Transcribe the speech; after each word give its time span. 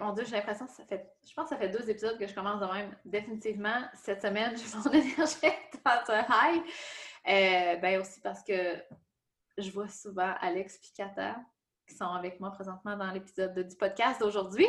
Mon 0.00 0.12
Dieu, 0.12 0.24
j'ai 0.24 0.36
l'impression 0.36 0.66
que 0.66 0.72
ça 0.72 0.84
fait. 0.84 1.10
Je 1.26 1.34
pense 1.34 1.48
que 1.48 1.54
ça 1.54 1.56
fait 1.56 1.68
deux 1.68 1.88
épisodes 1.90 2.18
que 2.18 2.26
je 2.26 2.34
commence 2.34 2.60
de 2.60 2.66
même. 2.66 2.94
Définitivement, 3.04 3.84
cette 3.94 4.22
semaine, 4.22 4.54
j'ai 4.56 4.76
mon 4.76 4.92
énergie 4.92 5.56
dans 5.84 6.14
un 6.14 6.26
high. 6.30 6.62
Euh, 7.26 7.76
ben 7.76 8.00
aussi 8.00 8.20
parce 8.20 8.42
que 8.44 8.76
je 9.56 9.70
vois 9.70 9.88
souvent 9.88 10.34
Alex 10.40 10.76
et 10.76 10.94
Kata 10.94 11.36
qui 11.88 11.94
sont 11.94 12.04
avec 12.04 12.38
moi 12.38 12.50
présentement 12.50 12.96
dans 12.96 13.10
l'épisode 13.10 13.58
du 13.58 13.76
podcast 13.76 14.20
d'aujourd'hui. 14.20 14.66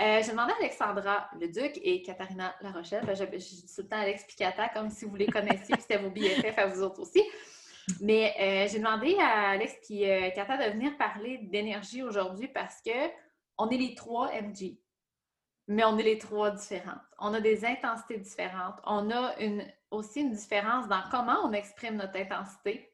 Euh, 0.00 0.22
j'ai 0.24 0.30
demandé 0.30 0.52
à 0.52 0.56
Alexandra 0.56 1.28
Leduc 1.40 1.78
et 1.82 2.02
Katharina 2.02 2.54
Larochelle. 2.60 3.04
Ben, 3.04 3.14
je, 3.14 3.24
dis 3.24 3.72
tout 3.74 3.82
le 3.82 3.88
temps 3.88 4.00
Alex 4.00 4.24
Picata 4.24 4.68
comme 4.70 4.90
si 4.90 5.04
vous 5.04 5.16
les 5.16 5.26
connaissiez, 5.26 5.74
puis 5.74 5.82
c'était 5.82 5.98
vos 5.98 6.10
BFF 6.10 6.56
à 6.56 6.66
vous 6.66 6.82
autres 6.82 7.00
aussi. 7.00 7.22
Mais 8.00 8.34
euh, 8.40 8.68
j'ai 8.70 8.78
demandé 8.78 9.16
à 9.20 9.50
Alex 9.50 9.74
et 9.90 10.32
de 10.32 10.72
venir 10.72 10.96
parler 10.96 11.38
d'énergie 11.38 12.02
aujourd'hui 12.02 12.48
parce 12.48 12.80
que 12.82 12.90
on 13.58 13.68
est 13.70 13.76
les 13.76 13.94
trois 13.94 14.30
MG, 14.32 14.78
mais 15.66 15.84
on 15.84 15.98
est 15.98 16.02
les 16.02 16.18
trois 16.18 16.50
différentes. 16.50 17.02
On 17.18 17.34
a 17.34 17.40
des 17.40 17.64
intensités 17.64 18.18
différentes. 18.18 18.80
On 18.84 19.10
a 19.10 19.34
aussi 19.90 20.20
une 20.20 20.32
différence 20.32 20.88
dans 20.88 21.02
comment 21.10 21.38
on 21.44 21.52
exprime 21.52 21.96
notre 21.96 22.16
intensité. 22.16 22.90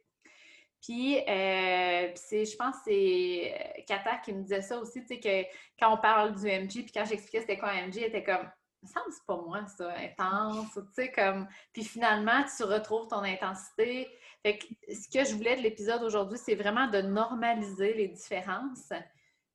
Puis, 0.82 1.16
euh, 1.16 2.12
je 2.14 2.56
pense 2.56 2.76
que 2.76 2.82
c'est 2.84 3.54
euh, 3.54 3.82
Kata 3.86 4.18
qui 4.18 4.34
me 4.34 4.42
disait 4.42 4.60
ça 4.60 4.78
aussi, 4.78 5.00
tu 5.00 5.14
sais, 5.14 5.20
que 5.20 5.48
quand 5.78 5.94
on 5.94 5.96
parle 5.96 6.34
du 6.34 6.44
MG, 6.44 6.82
puis 6.82 6.92
quand 6.92 7.06
j'expliquais 7.06 7.40
c'était 7.40 7.56
quoi 7.56 7.70
un 7.70 7.86
MG, 7.86 7.98
elle 7.98 8.08
était 8.08 8.22
comme, 8.22 8.46
me 8.82 8.88
c'est 9.10 9.26
pas 9.26 9.36
moi, 9.36 9.64
ça, 9.66 9.94
intense, 9.96 10.74
tu 10.74 10.80
sais, 10.92 11.10
comme... 11.10 11.48
Puis 11.72 11.84
finalement, 11.84 12.44
tu 12.54 12.64
retrouves 12.64 13.08
ton 13.08 13.22
intensité. 13.22 14.08
Fait 14.42 14.58
que 14.58 14.66
ce 14.92 15.08
que 15.08 15.24
je 15.24 15.34
voulais 15.34 15.56
de 15.56 15.62
l'épisode 15.62 16.02
aujourd'hui, 16.02 16.36
c'est 16.36 16.54
vraiment 16.54 16.86
de 16.88 17.00
normaliser 17.00 17.94
les 17.94 18.08
différences 18.08 18.92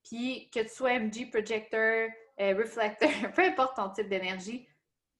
puis 0.04 0.50
que 0.52 0.60
tu 0.60 0.68
sois 0.68 0.98
MG, 0.98 1.30
projector, 1.30 2.08
euh, 2.40 2.54
reflector, 2.56 3.10
peu 3.34 3.42
importe 3.42 3.76
ton 3.76 3.90
type 3.90 4.08
d'énergie, 4.08 4.66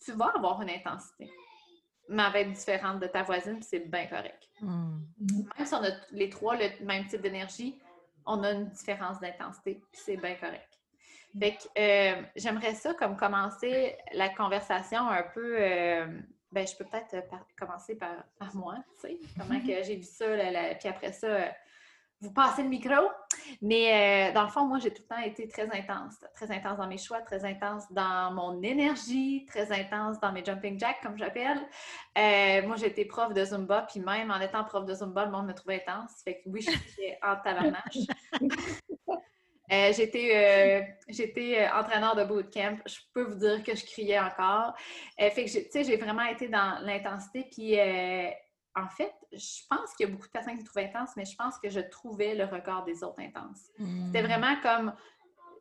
tu 0.04 0.12
vas 0.12 0.32
avoir 0.34 0.62
une 0.62 0.70
intensité. 0.70 1.30
Mais 2.08 2.22
elle 2.24 2.32
va 2.32 2.40
être 2.40 2.52
différente 2.52 3.00
de 3.00 3.06
ta 3.06 3.22
voisine, 3.22 3.56
puis 3.56 3.64
c'est 3.64 3.80
bien 3.80 4.06
correct. 4.06 4.48
Hmm. 4.60 4.98
Même 5.56 5.66
si 5.66 5.74
on 5.74 5.84
a 5.84 5.90
les 6.10 6.28
trois 6.28 6.56
le 6.56 6.84
même 6.84 7.06
type 7.06 7.20
d'énergie, 7.20 7.78
on 8.26 8.42
a 8.42 8.52
une 8.52 8.68
différence 8.70 9.20
d'intensité, 9.20 9.74
puis 9.92 10.00
c'est 10.04 10.16
bien 10.16 10.34
correct. 10.34 10.80
Fait 11.38 11.56
que 11.56 11.62
euh, 11.78 12.22
j'aimerais 12.34 12.74
ça 12.74 12.94
comme 12.94 13.16
commencer 13.16 13.96
la 14.12 14.30
conversation 14.30 15.08
un 15.08 15.22
peu. 15.22 15.56
Euh, 15.60 16.06
ben, 16.50 16.66
je 16.66 16.74
peux 16.74 16.84
peut-être 16.84 17.14
commencer 17.56 17.94
par, 17.94 18.24
moi, 18.54 18.78
tu 19.00 19.08
sais, 19.08 19.18
comment 19.38 19.60
que 19.60 19.84
j'ai 19.84 19.96
vu 19.96 20.02
ça, 20.02 20.26
puis 20.80 20.88
après 20.88 21.12
ça, 21.12 21.52
vous 22.20 22.32
passez 22.32 22.62
le 22.62 22.68
micro. 22.68 22.94
Mais 23.62 24.30
euh, 24.30 24.34
dans 24.34 24.42
le 24.42 24.48
fond, 24.48 24.66
moi, 24.66 24.78
j'ai 24.78 24.92
tout 24.92 25.02
le 25.02 25.14
temps 25.14 25.22
été 25.22 25.48
très 25.48 25.68
intense. 25.70 26.14
Très 26.34 26.50
intense 26.50 26.78
dans 26.78 26.86
mes 26.86 26.98
choix, 26.98 27.20
très 27.22 27.44
intense 27.44 27.90
dans 27.90 28.32
mon 28.32 28.62
énergie, 28.62 29.46
très 29.46 29.72
intense 29.72 30.20
dans 30.20 30.32
mes 30.32 30.44
jumping 30.44 30.78
jacks, 30.78 31.00
comme 31.02 31.16
j'appelle. 31.16 31.58
Euh, 32.18 32.66
moi, 32.66 32.76
j'étais 32.76 33.04
prof 33.06 33.32
de 33.32 33.44
Zumba, 33.44 33.86
puis 33.90 34.00
même 34.00 34.30
en 34.30 34.40
étant 34.40 34.64
prof 34.64 34.84
de 34.84 34.94
Zumba, 34.94 35.24
le 35.24 35.30
monde 35.30 35.46
me 35.46 35.54
trouvait 35.54 35.82
intense. 35.86 36.22
Fait 36.22 36.36
que 36.36 36.40
oui, 36.46 36.60
je 36.60 36.70
suis 36.70 37.12
en 37.22 37.36
tabarnache. 37.36 37.98
Euh, 39.72 39.92
j'étais 39.92 41.68
entraîneur 41.72 42.16
de 42.16 42.24
bootcamp. 42.24 42.78
Je 42.86 42.98
peux 43.14 43.22
vous 43.22 43.36
dire 43.36 43.62
que 43.62 43.76
je 43.76 43.86
criais 43.86 44.18
encore. 44.18 44.74
fait 45.16 45.44
que, 45.44 45.48
tu 45.48 45.70
sais, 45.70 45.84
j'ai 45.84 45.96
vraiment 45.96 46.24
été 46.24 46.48
dans 46.48 46.80
l'intensité. 46.82 47.46
Puis 47.48 47.76
en 48.76 48.88
fait, 48.88 49.12
je 49.32 49.62
pense 49.68 49.94
qu'il 49.94 50.06
y 50.06 50.08
a 50.08 50.12
beaucoup 50.12 50.26
de 50.26 50.32
personnes 50.32 50.56
qui 50.56 50.64
trouvent 50.64 50.82
intense, 50.82 51.10
mais 51.16 51.24
je 51.24 51.36
pense 51.36 51.58
que 51.58 51.68
je 51.68 51.80
trouvais 51.80 52.34
le 52.34 52.44
regard 52.44 52.84
des 52.84 53.02
autres 53.02 53.20
intense. 53.20 53.70
C'était 53.76 54.22
hmm. 54.22 54.26
vraiment 54.26 54.60
comme. 54.62 54.92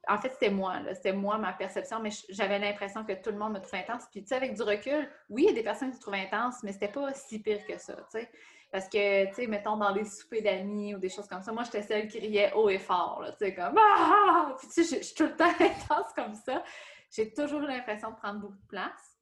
En 0.07 0.17
fait, 0.17 0.29
c'était 0.29 0.49
moi, 0.49 0.77
c'était 0.95 1.13
moi, 1.13 1.37
ma 1.37 1.53
perception, 1.53 1.99
mais 1.99 2.09
j'avais 2.29 2.57
l'impression 2.57 3.03
que 3.03 3.13
tout 3.13 3.31
le 3.31 3.37
monde 3.37 3.53
me 3.53 3.59
trouvait 3.59 3.79
intense. 3.79 4.05
Puis, 4.09 4.21
tu 4.21 4.29
sais, 4.29 4.35
avec 4.35 4.55
du 4.55 4.61
recul, 4.63 5.07
oui, 5.29 5.43
il 5.43 5.49
y 5.49 5.51
a 5.51 5.53
des 5.53 5.63
personnes 5.63 5.91
qui 5.91 5.97
me 5.97 6.01
trouvent 6.01 6.13
intense, 6.15 6.63
mais 6.63 6.71
c'était 6.71 6.87
pas 6.87 7.13
si 7.13 7.39
pire 7.39 7.63
que 7.67 7.77
ça, 7.77 7.95
tu 7.95 8.19
sais. 8.19 8.31
Parce 8.71 8.87
que, 8.87 9.27
tu 9.27 9.33
sais, 9.33 9.47
mettons 9.47 9.77
dans 9.77 9.91
les 9.91 10.05
soupers 10.05 10.41
d'amis 10.41 10.95
ou 10.95 10.99
des 10.99 11.09
choses 11.09 11.27
comme 11.27 11.43
ça, 11.43 11.51
moi, 11.51 11.63
j'étais 11.63 11.81
celle 11.81 12.07
qui 12.07 12.19
riait 12.19 12.53
haut 12.53 12.69
et 12.69 12.79
fort, 12.79 13.23
tu 13.37 13.45
sais, 13.45 13.53
comme 13.53 13.77
Ah! 13.77 14.55
Puis, 14.57 14.67
tu 14.69 14.83
sais, 14.83 14.97
je 14.97 15.03
suis 15.03 15.15
tout 15.15 15.25
le 15.25 15.35
temps 15.35 15.45
intense 15.59 16.13
comme 16.15 16.33
ça. 16.33 16.63
J'ai 17.11 17.33
toujours 17.33 17.61
l'impression 17.61 18.11
de 18.11 18.15
prendre 18.15 18.39
beaucoup 18.39 18.57
de 18.57 18.67
place. 18.67 19.17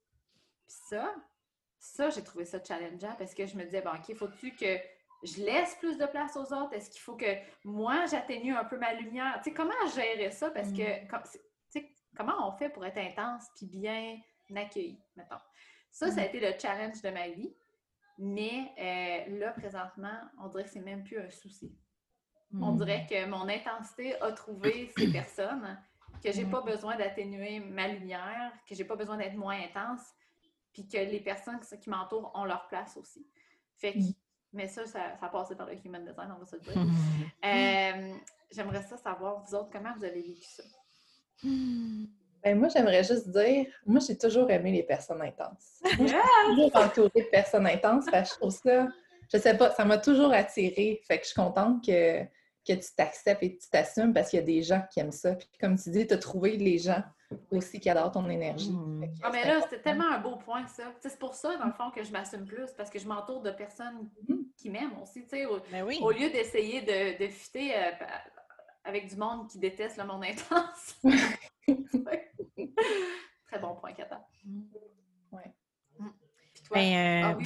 Puis 0.68 0.78
ça, 0.90 1.14
ça, 1.96 2.10
j'ai 2.10 2.24
trouvé 2.24 2.46
ça 2.46 2.64
challengeant 2.64 3.16
parce 3.18 3.34
que 3.34 3.46
je 3.46 3.56
me 3.56 3.64
disais, 3.64 3.82
bon, 3.82 3.92
OK, 3.92 4.16
faut-tu 4.16 4.52
que 4.52 4.78
je 5.24 5.44
laisse 5.44 5.76
plus 5.76 5.98
de 5.98 6.06
place 6.06 6.36
aux 6.36 6.54
autres? 6.54 6.74
Est-ce 6.74 6.90
qu'il 6.90 7.02
faut 7.02 7.16
que 7.16 7.36
moi, 7.64 8.06
j'atténue 8.06 8.54
un 8.56 8.66
peu 8.66 8.78
ma 8.78 8.94
lumière? 8.94 9.36
Tu 9.38 9.50
sais, 9.50 9.54
comment 9.54 9.74
gérer 9.96 10.30
ça? 10.32 10.52
Parce 10.52 10.72
que, 10.72 11.04
mm. 11.04 11.08
tu 11.34 11.40
sais, 11.70 11.92
comment 12.16 12.48
on 12.48 12.52
fait 12.52 12.70
pour 12.70 12.86
être 12.86 12.98
intense 12.98 13.46
puis 13.56 13.66
bien 13.66 14.20
accueilli, 14.56 15.00
mettons? 15.16 15.40
Ça, 15.92 16.12
ça 16.12 16.22
a 16.22 16.24
mm. 16.24 16.28
été 16.28 16.40
le 16.40 16.60
challenge 16.60 17.02
de 17.02 17.10
ma 17.10 17.30
vie. 17.30 17.56
Mais 18.20 18.72
euh, 18.80 19.40
là, 19.40 19.52
présentement, 19.52 20.20
on 20.44 20.48
dirait 20.50 20.64
que 20.64 20.70
c'est 20.70 20.80
même 20.80 21.04
plus 21.04 21.20
un 21.20 21.30
souci. 21.30 21.76
On 22.54 22.74
mm. 22.74 22.78
dirait 22.78 23.08
que 23.10 23.26
mon 23.26 23.48
intensité 23.48 24.20
a 24.22 24.32
trouvé 24.32 24.92
ces 24.98 25.12
personnes, 25.12 25.80
que 26.24 26.32
j'ai 26.32 26.46
pas 26.46 26.62
besoin 26.62 26.98
d'atténuer 26.98 27.60
ma 27.60 27.88
lumière, 27.88 28.52
que 28.68 28.76
j'ai 28.76 28.86
pas 28.86 28.96
besoin 28.96 29.18
d'être 29.18 29.36
moins 29.36 29.60
intense, 29.60 30.02
puis 30.78 30.88
que 30.88 30.98
les 30.98 31.20
personnes 31.20 31.60
qui 31.82 31.90
m'entourent 31.90 32.32
ont 32.36 32.46
leur 32.46 32.68
place 32.68 32.98
aussi. 32.98 33.26
Fait 33.78 33.94
que, 33.94 34.00
mais 34.54 34.68
ça, 34.68 34.86
ça, 34.86 35.18
ça 35.20 35.28
passé 35.28 35.56
par 35.56 35.66
le 35.66 35.76
human 35.84 36.06
design, 36.06 36.32
on 36.36 36.40
va 36.40 36.46
se 36.46 36.56
le 36.56 36.62
dire. 36.62 36.74
Euh, 37.46 38.14
j'aimerais 38.52 38.84
ça 38.84 38.98
savoir, 38.98 39.44
vous 39.44 39.56
autres, 39.56 39.70
comment 39.72 39.94
vous 39.96 40.04
avez 40.04 40.22
vécu 40.22 40.44
ça? 40.44 40.64
Ben, 42.44 42.58
moi, 42.58 42.68
j'aimerais 42.68 43.04
juste 43.04 43.30
dire, 43.30 43.68
moi, 43.86 44.02
j'ai 44.06 44.18
toujours 44.18 44.50
aimé 44.52 44.72
les 44.72 44.84
personnes 44.84 45.22
intenses. 45.22 45.80
Moi, 45.98 46.08
je 46.08 46.14
suis 46.14 46.20
toujours 46.50 46.76
entourée 46.76 47.24
de 47.24 47.30
personnes 47.32 47.68
intenses 47.68 48.06
parce 48.12 48.30
que 48.30 48.36
je 48.36 48.40
trouve 48.40 48.52
ça, 48.52 48.88
je 49.32 49.38
sais 49.38 49.58
pas, 49.58 49.72
ça 49.72 49.86
m'a 49.86 49.98
toujours 49.98 50.34
attirée. 50.34 51.02
Fait 51.08 51.18
que 51.18 51.24
je 51.24 51.30
suis 51.30 51.36
contente 51.42 51.86
que, 51.86 52.24
que 52.24 52.74
tu 52.74 52.96
t'acceptes 52.96 53.44
et 53.44 53.56
que 53.56 53.64
tu 53.64 53.70
t'assumes 53.70 54.14
parce 54.14 54.30
qu'il 54.30 54.40
y 54.40 54.44
a 54.44 54.46
des 54.46 54.62
gens 54.62 54.84
qui 54.92 55.00
aiment 55.00 55.12
ça. 55.12 55.36
Puis 55.36 55.50
comme 55.60 55.78
tu 55.78 55.90
dis, 55.90 56.06
tu 56.06 56.14
as 56.14 56.18
trouvé 56.18 56.58
les 56.58 56.78
gens 56.78 57.04
aussi 57.52 57.80
qui 57.80 57.90
adore 57.90 58.12
ton 58.12 58.30
énergie. 58.30 58.72
Hmm. 58.72 59.06
Ah, 59.24 59.30
mais 59.32 59.46
là, 59.46 59.62
c'était 59.62 59.82
tellement 59.82 60.12
un 60.12 60.20
beau 60.20 60.36
point, 60.38 60.68
ça. 60.68 60.94
C'est 61.00 61.18
pour 61.20 61.34
ça, 61.34 61.56
dans 61.58 61.66
le 61.66 61.74
fond, 61.74 61.90
que 61.92 62.04
je 62.04 62.12
m'assume 62.12 62.46
plus, 62.46 62.72
parce 62.76 62.90
que 62.90 63.00
je 63.00 63.08
m'entoure 63.08 63.42
de 63.42 63.52
personnes 63.52 64.10
hmm. 64.28 64.42
qui 64.56 64.70
m'aiment 64.70 65.00
aussi. 65.02 65.26
Au, 65.46 65.60
ben 65.72 65.86
au, 66.02 66.12
lieu 66.12 66.30
d'essayer 66.30 66.82
de, 66.82 67.18
de 67.24 67.30
fitter 67.30 67.74
euh, 67.76 67.92
avec 68.84 69.08
du 69.08 69.16
monde 69.18 69.48
qui 69.50 69.60
déteste 69.60 69.98
le 69.98 70.06
monde 70.06 70.24
intense. 70.24 71.00
Très 73.48 73.60
bon 73.60 73.76
point, 73.76 73.94
Kata. 73.94 74.28
Hmm. 74.46 74.62
Ouais. 75.32 75.54
Ben, 76.72 76.80
euh, 76.80 77.22
ah 77.24 77.38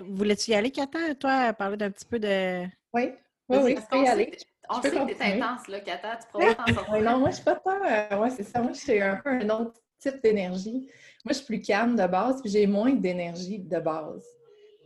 voulais-tu 0.00 0.50
y 0.52 0.54
aller, 0.54 0.70
Kata, 0.70 1.14
toi, 1.14 1.52
parler 1.52 1.76
d'un 1.76 1.90
petit 1.90 2.06
peu 2.06 2.18
de. 2.18 2.64
Oui, 2.92 3.12
oui, 3.48 3.58
oui, 3.62 3.76
je 3.76 3.82
peux 3.88 4.02
y 4.02 4.08
aller. 4.08 4.36
On 4.70 4.80
sait 4.82 4.90
que 4.90 5.12
t'es 5.12 5.24
intense, 5.24 5.66
là, 5.68 5.80
Kata. 5.80 6.16
Tu 6.16 6.28
pourrais 6.30 6.54
t'en 6.54 6.66
sortir. 6.74 7.02
non, 7.02 7.18
moi, 7.18 7.30
je 7.30 7.34
suis 7.36 7.44
pas 7.44 7.56
tant. 7.56 7.82
Euh, 7.84 8.18
ouais, 8.18 8.30
c'est 8.30 8.44
ça. 8.44 8.62
Moi, 8.62 8.72
j'ai 8.72 9.02
un 9.02 9.16
peu 9.16 9.30
un 9.30 9.48
autre 9.50 9.80
type 9.98 10.22
d'énergie. 10.22 10.88
Moi, 11.24 11.32
je 11.32 11.34
suis 11.34 11.46
plus 11.46 11.60
calme 11.60 11.96
de 11.96 12.06
base, 12.06 12.40
puis 12.40 12.50
j'ai 12.50 12.66
moins 12.66 12.92
d'énergie 12.92 13.58
de 13.58 13.78
base. 13.78 14.24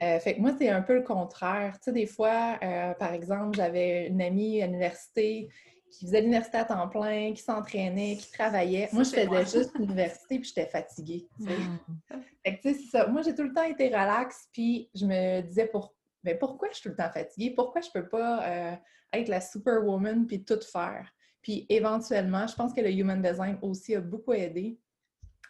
Euh, 0.03 0.19
fait 0.19 0.37
que 0.37 0.41
moi, 0.41 0.53
c'est 0.59 0.71
un 0.71 0.83
peu 0.83 0.95
le 0.95 1.03
contraire. 1.03 1.75
Tu 1.75 1.85
sais, 1.85 1.93
des 1.93 2.07
fois, 2.07 2.59
euh, 2.63 2.95
par 2.95 3.13
exemple, 3.13 3.57
j'avais 3.57 4.09
une 4.09 4.21
amie 4.21 4.63
à 4.63 4.67
l'université 4.67 5.49
qui 5.91 6.07
faisait 6.07 6.23
l'université 6.23 6.59
à 6.59 6.65
temps 6.65 6.89
plein, 6.89 7.33
qui 7.33 7.43
s'entraînait, 7.43 8.17
qui 8.17 8.31
travaillait. 8.33 8.89
moi, 8.93 9.05
je 9.05 9.11
faisais 9.11 9.59
juste 9.59 9.79
l'université, 9.79 10.41
puis 10.41 10.49
j'étais 10.49 10.67
fatiguée. 10.67 11.29
Tu 11.39 11.45
sais. 11.47 11.57
Mm. 11.57 12.23
Fait 12.45 12.57
que, 12.57 12.63
tu 12.63 12.73
sais, 12.73 12.81
c'est 12.81 12.91
ça. 12.91 13.07
Moi, 13.07 13.23
j'ai 13.23 13.35
tout 13.35 13.45
le 13.45 13.53
temps 13.53 13.63
été 13.63 13.87
relax, 13.87 14.49
puis 14.53 14.91
je 14.95 15.07
me 15.07 15.41
disais 15.43 15.67
pour... 15.67 15.95
mais 16.25 16.35
pourquoi 16.35 16.69
je 16.71 16.75
suis 16.75 16.83
tout 16.83 16.89
le 16.89 16.97
temps 16.97 17.11
fatiguée? 17.11 17.55
Pourquoi 17.55 17.81
je 17.81 17.91
peux 17.91 18.09
pas 18.09 18.79
être 19.19 19.29
la 19.29 19.41
superwoman 19.41 20.27
puis 20.27 20.45
tout 20.45 20.61
faire. 20.61 21.11
Puis 21.43 21.67
éventuellement, 21.69 22.47
je 22.47 22.55
pense 22.55 22.73
que 22.73 22.81
le 22.81 22.91
human 22.91 23.21
design 23.21 23.59
aussi 23.63 23.95
a 23.95 24.01
beaucoup 24.01 24.33
aidé 24.33 24.79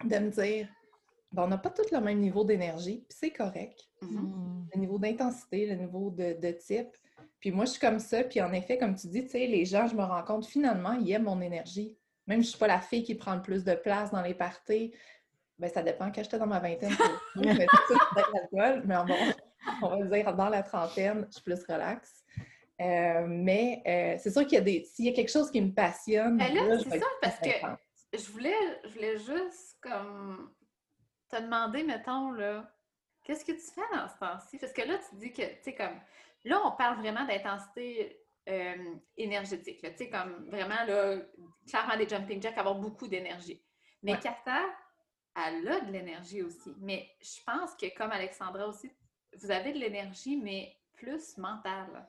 de 0.02 0.18
me 0.18 0.30
dire 0.30 0.68
bon, 1.34 1.42
on 1.42 1.48
n'a 1.48 1.58
pas 1.58 1.70
tous 1.70 1.90
le 1.90 2.00
même 2.00 2.20
niveau 2.20 2.44
d'énergie, 2.44 3.04
puis 3.08 3.18
c'est 3.18 3.30
correct. 3.30 3.80
Mm-hmm. 4.02 4.66
Le 4.74 4.80
niveau 4.80 4.98
d'intensité, 4.98 5.66
le 5.66 5.74
niveau 5.74 6.10
de, 6.10 6.50
type. 6.52 6.96
Puis 7.40 7.50
moi, 7.50 7.64
je 7.64 7.72
suis 7.72 7.80
comme 7.80 7.98
ça. 7.98 8.24
Puis 8.24 8.40
en 8.40 8.52
effet, 8.52 8.78
comme 8.78 8.94
tu 8.94 9.08
dis, 9.08 9.24
tu 9.24 9.30
sais, 9.30 9.46
les 9.46 9.64
gens, 9.64 9.86
je 9.86 9.94
me 9.94 10.02
rends 10.02 10.22
compte, 10.22 10.46
finalement, 10.46 10.92
ils 10.92 11.10
aiment 11.12 11.24
mon 11.24 11.40
énergie. 11.40 11.98
Même 12.26 12.42
si 12.42 12.44
je 12.44 12.48
ne 12.48 12.50
suis 12.50 12.58
pas 12.58 12.68
la 12.68 12.80
fille 12.80 13.02
qui 13.02 13.14
prend 13.14 13.34
le 13.34 13.42
plus 13.42 13.64
de 13.64 13.74
place 13.74 14.10
dans 14.10 14.22
les 14.22 14.34
parties, 14.34 14.94
ben 15.58 15.68
ça 15.68 15.82
dépend. 15.82 16.10
Quand 16.10 16.22
j'étais 16.22 16.38
dans 16.38 16.46
ma 16.46 16.58
vingtaine, 16.58 16.90
je 17.34 17.40
mettais 17.40 17.66
tout 17.66 17.98
l'alcool. 18.32 18.82
Mais 18.86 18.96
bon, 19.06 19.14
on 19.82 19.88
va 19.88 20.02
dire, 20.04 20.34
dans 20.34 20.48
la 20.48 20.62
trentaine, 20.62 21.26
je 21.28 21.34
suis 21.34 21.42
plus 21.42 21.62
relax. 21.68 22.24
Euh, 22.80 23.24
mais 23.26 23.82
euh, 23.86 24.18
c'est 24.20 24.30
sûr 24.30 24.42
qu'il 24.42 24.54
y 24.54 24.56
a 24.56 24.60
des. 24.60 24.84
S'il 24.84 25.04
y 25.04 25.08
a 25.08 25.12
quelque 25.12 25.30
chose 25.30 25.50
qui 25.50 25.60
me 25.60 25.72
passionne. 25.72 26.38
Ben 26.38 26.54
là, 26.54 26.78
c'est 26.78 26.98
ça, 26.98 27.06
parce 27.22 27.38
que 27.38 27.48
je 28.18 28.30
voulais, 28.32 28.80
je 28.84 28.88
voulais 28.90 29.18
juste 29.18 29.78
comme 29.80 30.52
te 31.28 31.40
demander, 31.40 31.84
mettons, 31.84 32.32
là, 32.32 32.68
qu'est-ce 33.22 33.44
que 33.44 33.52
tu 33.52 33.72
fais 33.74 33.96
dans 33.96 34.08
ce 34.08 34.18
temps-ci? 34.18 34.58
Parce 34.58 34.72
que 34.72 34.82
là, 34.82 34.98
tu 35.08 35.16
dis 35.16 35.32
que, 35.32 35.42
tu 35.42 35.62
sais, 35.62 35.74
comme. 35.74 36.00
Là, 36.44 36.60
on 36.64 36.72
parle 36.72 36.98
vraiment 36.98 37.24
d'intensité 37.24 38.20
euh, 38.48 38.94
énergétique. 39.16 39.80
Tu 39.80 39.96
sais, 39.96 40.10
comme 40.10 40.48
vraiment, 40.50 40.84
là, 40.86 41.18
clairement 41.68 41.96
des 41.96 42.08
jumping 42.08 42.42
jacks, 42.42 42.58
avoir 42.58 42.74
beaucoup 42.74 43.08
d'énergie. 43.08 43.64
Mais 44.02 44.18
Kata, 44.18 44.62
elle 45.36 45.66
a 45.68 45.80
de 45.80 45.92
l'énergie 45.92 46.42
aussi. 46.42 46.74
Mais 46.80 47.08
je 47.20 47.42
pense 47.46 47.74
que, 47.74 47.86
comme 47.96 48.10
Alexandra 48.10 48.68
aussi, 48.68 48.90
vous 49.40 49.50
avez 49.50 49.72
de 49.72 49.78
l'énergie, 49.78 50.36
mais 50.36 50.76
plus 50.92 51.38
mentale. 51.38 52.06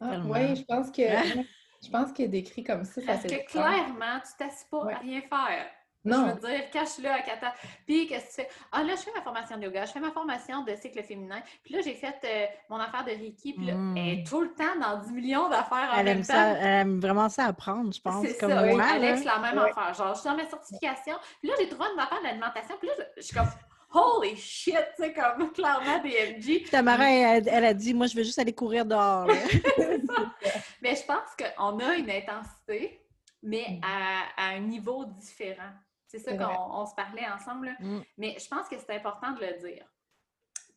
Ah, 0.00 0.20
oui, 0.24 0.56
je 0.56 0.64
pense 0.64 0.90
que 0.90 1.02
je 1.82 1.90
pense 1.90 2.12
qu'il 2.12 2.26
est 2.26 2.28
décrit 2.28 2.64
comme 2.64 2.84
ça. 2.84 3.00
Parce 3.06 3.22
que 3.22 3.46
clairement, 3.46 4.20
tu 4.20 4.32
t'assis 4.38 4.64
pas 4.70 4.92
à 4.92 4.98
rien 4.98 5.20
faire. 5.22 5.66
Non. 6.04 6.28
Je 6.28 6.34
veux 6.34 6.48
dire, 6.48 6.70
cache-le 6.70 7.08
à 7.08 7.20
Kata. 7.20 7.54
Puis, 7.86 8.08
qu'est-ce 8.08 8.36
que 8.36 8.42
tu 8.42 8.48
fais? 8.48 8.48
Ah, 8.72 8.82
là, 8.82 8.94
je 8.96 9.02
fais 9.02 9.12
ma 9.14 9.22
formation 9.22 9.56
de 9.56 9.62
yoga, 9.62 9.84
je 9.84 9.92
fais 9.92 10.00
ma 10.00 10.10
formation 10.10 10.64
de 10.64 10.74
cycle 10.74 11.02
féminin. 11.04 11.40
Puis 11.62 11.74
là, 11.74 11.80
j'ai 11.80 11.94
fait 11.94 12.16
euh, 12.24 12.46
mon 12.70 12.78
affaire 12.78 13.04
de 13.04 13.10
Reiki. 13.10 13.52
Puis 13.52 13.66
là, 13.66 13.74
elle 13.96 14.08
est 14.08 14.16
hmm. 14.22 14.24
tout 14.24 14.40
le 14.40 14.52
temps 14.52 14.78
dans 14.80 15.00
10 15.00 15.12
millions 15.12 15.48
d'affaires 15.48 15.90
en 15.92 15.98
elle 15.98 16.04
même 16.04 16.18
aime 16.18 16.26
temps. 16.26 16.32
Ça, 16.32 16.50
elle 16.58 16.80
aime 16.80 17.00
vraiment 17.00 17.28
ça 17.28 17.46
apprendre, 17.46 17.92
je 17.92 18.00
pense. 18.00 18.26
C'est 18.26 18.34
ça, 18.34 18.62
oui. 18.64 18.80
Alex, 18.80 19.24
la 19.24 19.38
même 19.38 19.58
affaire. 19.58 19.94
Genre, 19.94 20.14
je 20.14 20.20
suis 20.20 20.28
dans 20.28 20.36
ma 20.36 20.44
certification. 20.44 21.14
Puis 21.40 21.48
là, 21.48 21.54
j'ai 21.60 21.68
trouvé 21.68 21.86
une 21.94 22.00
affaire 22.00 22.22
d'alimentation. 22.22 22.74
Puis 22.80 22.88
là, 22.88 22.94
je 23.16 23.22
suis 23.22 23.34
comme 23.34 23.46
holy 23.92 24.36
shit, 24.36 24.74
tu 24.96 25.04
sais, 25.04 25.12
comme 25.12 25.52
clairement 25.52 26.02
des 26.02 26.36
MG. 26.36 26.68
Tamara, 26.70 27.10
elle, 27.10 27.48
elle, 27.48 27.64
a 27.64 27.74
dit, 27.74 27.94
moi, 27.94 28.06
je 28.06 28.16
veux 28.16 28.22
juste 28.22 28.38
aller 28.38 28.54
courir 28.54 28.84
dehors. 28.84 29.26
mais 30.82 30.96
je 30.96 31.04
pense 31.04 31.30
qu'on 31.36 31.78
a 31.78 31.94
une 31.96 32.10
intensité, 32.10 33.00
mais 33.42 33.66
mm. 33.70 33.80
à, 33.84 34.52
un 34.54 34.60
niveau 34.60 35.04
différent. 35.04 35.72
C'est 36.06 36.18
ça 36.18 36.36
qu'on 36.36 36.86
se 36.86 36.94
parlait 36.94 37.26
ensemble. 37.26 37.74
Mm. 37.80 38.00
Mais 38.18 38.36
je 38.38 38.48
pense 38.48 38.68
que 38.68 38.76
c'est 38.78 38.94
important 38.94 39.32
de 39.32 39.40
le 39.40 39.58
dire. 39.58 39.86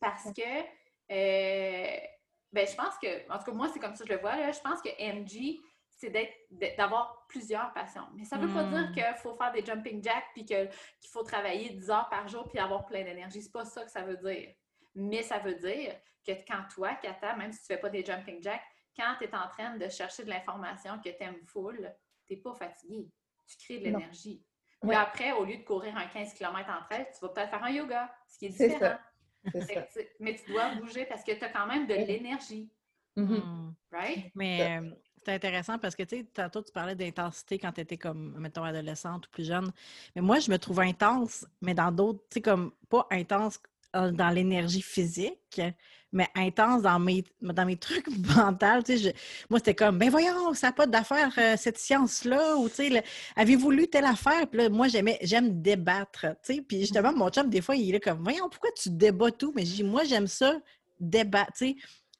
Parce 0.00 0.24
que, 0.32 0.60
euh, 1.10 1.98
ben, 2.52 2.66
je 2.66 2.74
pense 2.74 2.96
que, 3.02 3.30
en 3.32 3.38
tout 3.38 3.44
cas, 3.44 3.52
moi, 3.52 3.68
c'est 3.72 3.80
comme 3.80 3.94
ça 3.94 4.04
que 4.04 4.10
je 4.10 4.14
le 4.14 4.20
vois. 4.20 4.36
Là, 4.36 4.52
je 4.52 4.60
pense 4.60 4.80
que 4.80 4.88
MG, 4.98 5.58
c'est 5.96 6.12
d'avoir 6.76 7.26
plusieurs 7.28 7.72
passions. 7.72 8.06
Mais 8.14 8.24
ça 8.24 8.36
ne 8.36 8.46
veut 8.46 8.52
pas 8.52 8.64
dire 8.64 8.90
hmm. 8.90 8.92
qu'il 8.92 9.14
faut 9.16 9.34
faire 9.34 9.50
des 9.52 9.64
jumping 9.64 10.02
jacks 10.02 10.26
puis 10.34 10.44
qu'il 10.44 10.68
faut 11.10 11.22
travailler 11.22 11.70
10 11.70 11.90
heures 11.90 12.08
par 12.10 12.28
jour 12.28 12.46
puis 12.48 12.58
avoir 12.58 12.84
plein 12.84 13.02
d'énergie. 13.02 13.42
C'est 13.42 13.52
pas 13.52 13.64
ça 13.64 13.82
que 13.82 13.90
ça 13.90 14.02
veut 14.02 14.18
dire. 14.18 14.54
Mais 14.94 15.22
ça 15.22 15.38
veut 15.38 15.54
dire 15.54 15.94
que 16.26 16.32
quand 16.46 16.64
toi, 16.74 16.94
Kata, 16.96 17.34
même 17.36 17.52
si 17.52 17.64
tu 17.64 17.72
ne 17.72 17.76
fais 17.76 17.80
pas 17.80 17.88
des 17.88 18.04
jumping 18.04 18.42
jacks, 18.42 18.62
quand 18.94 19.14
tu 19.18 19.24
es 19.24 19.34
en 19.34 19.48
train 19.48 19.76
de 19.76 19.88
chercher 19.88 20.24
de 20.24 20.30
l'information 20.30 20.98
que 20.98 21.08
tu 21.08 21.22
aimes 21.22 21.44
full, 21.46 21.90
tu 22.26 22.34
n'es 22.34 22.40
pas 22.40 22.54
fatigué. 22.54 23.10
Tu 23.46 23.56
crées 23.58 23.78
de 23.78 23.84
l'énergie. 23.84 24.44
Puis 24.82 24.94
après, 24.94 25.32
au 25.32 25.44
lieu 25.44 25.56
de 25.56 25.62
courir 25.62 25.96
un 25.96 26.06
15 26.06 26.34
km 26.34 26.70
en 26.70 26.84
trail, 26.84 27.06
tu 27.12 27.20
vas 27.20 27.28
peut-être 27.30 27.50
faire 27.50 27.64
un 27.64 27.70
yoga, 27.70 28.14
ce 28.28 28.38
qui 28.38 28.46
est 28.46 28.48
différent. 28.50 28.98
Mais 30.20 30.34
tu 30.34 30.52
dois 30.52 30.74
bouger 30.74 31.06
parce 31.06 31.22
que 31.24 31.32
tu 31.32 31.44
as 31.44 31.48
quand 31.48 31.66
même 31.66 31.86
de 31.86 31.94
l'énergie. 31.94 32.70
Mm-hmm. 33.16 33.72
Right? 33.92 34.30
Mais 34.34 34.80
c'est 35.26 35.34
intéressant 35.34 35.76
parce 35.78 35.96
que, 35.96 36.04
tu 36.04 36.18
sais, 36.18 36.24
tantôt, 36.32 36.62
tu 36.62 36.72
parlais 36.72 36.94
d'intensité 36.94 37.58
quand 37.58 37.72
tu 37.72 37.80
étais 37.80 37.96
comme, 37.96 38.36
mettons, 38.38 38.62
adolescente 38.62 39.26
ou 39.26 39.30
plus 39.30 39.44
jeune. 39.44 39.72
Mais 40.14 40.22
moi, 40.22 40.38
je 40.38 40.50
me 40.50 40.58
trouve 40.58 40.80
intense, 40.80 41.44
mais 41.60 41.74
dans 41.74 41.90
d'autres, 41.90 42.20
tu 42.30 42.34
sais, 42.34 42.40
comme, 42.40 42.70
pas 42.88 43.08
intense 43.10 43.58
euh, 43.96 44.12
dans 44.12 44.30
l'énergie 44.30 44.82
physique, 44.82 45.60
mais 46.12 46.28
intense 46.36 46.82
dans 46.82 47.00
mes, 47.00 47.24
dans 47.42 47.66
mes 47.66 47.76
trucs 47.88 48.06
mentaux. 48.08 48.82
Tu 48.84 48.98
sais, 48.98 49.14
moi, 49.50 49.58
c'était 49.58 49.74
comme, 49.74 49.98
ben 49.98 50.10
voyons, 50.10 50.54
ça 50.54 50.68
n'a 50.68 50.72
pas 50.72 50.86
d'affaire, 50.86 51.32
euh, 51.38 51.56
cette 51.56 51.78
science-là, 51.78 52.56
ou, 52.56 52.68
tu 52.68 52.76
sais, 52.76 53.04
avez-vous 53.34 53.72
lu 53.72 53.88
telle 53.88 54.04
affaire? 54.04 54.46
Puis 54.46 54.60
là, 54.60 54.68
moi, 54.68 54.86
j'aime 54.88 55.60
débattre, 55.60 56.26
tu 56.44 56.54
sais. 56.54 56.62
Puis 56.62 56.80
justement, 56.82 57.12
mon 57.12 57.30
chum, 57.30 57.50
des 57.50 57.60
fois, 57.60 57.74
il 57.74 57.96
est 57.96 58.00
comme, 58.00 58.22
voyons, 58.22 58.48
pourquoi 58.48 58.70
tu 58.80 58.90
débats 58.90 59.32
tout? 59.32 59.52
Mais 59.56 59.66
je 59.66 59.74
dis, 59.74 59.84
moi, 59.84 60.04
j'aime 60.04 60.28
ça, 60.28 60.54
débattre, 61.00 61.52
tu 61.54 61.66
sais 61.66 61.76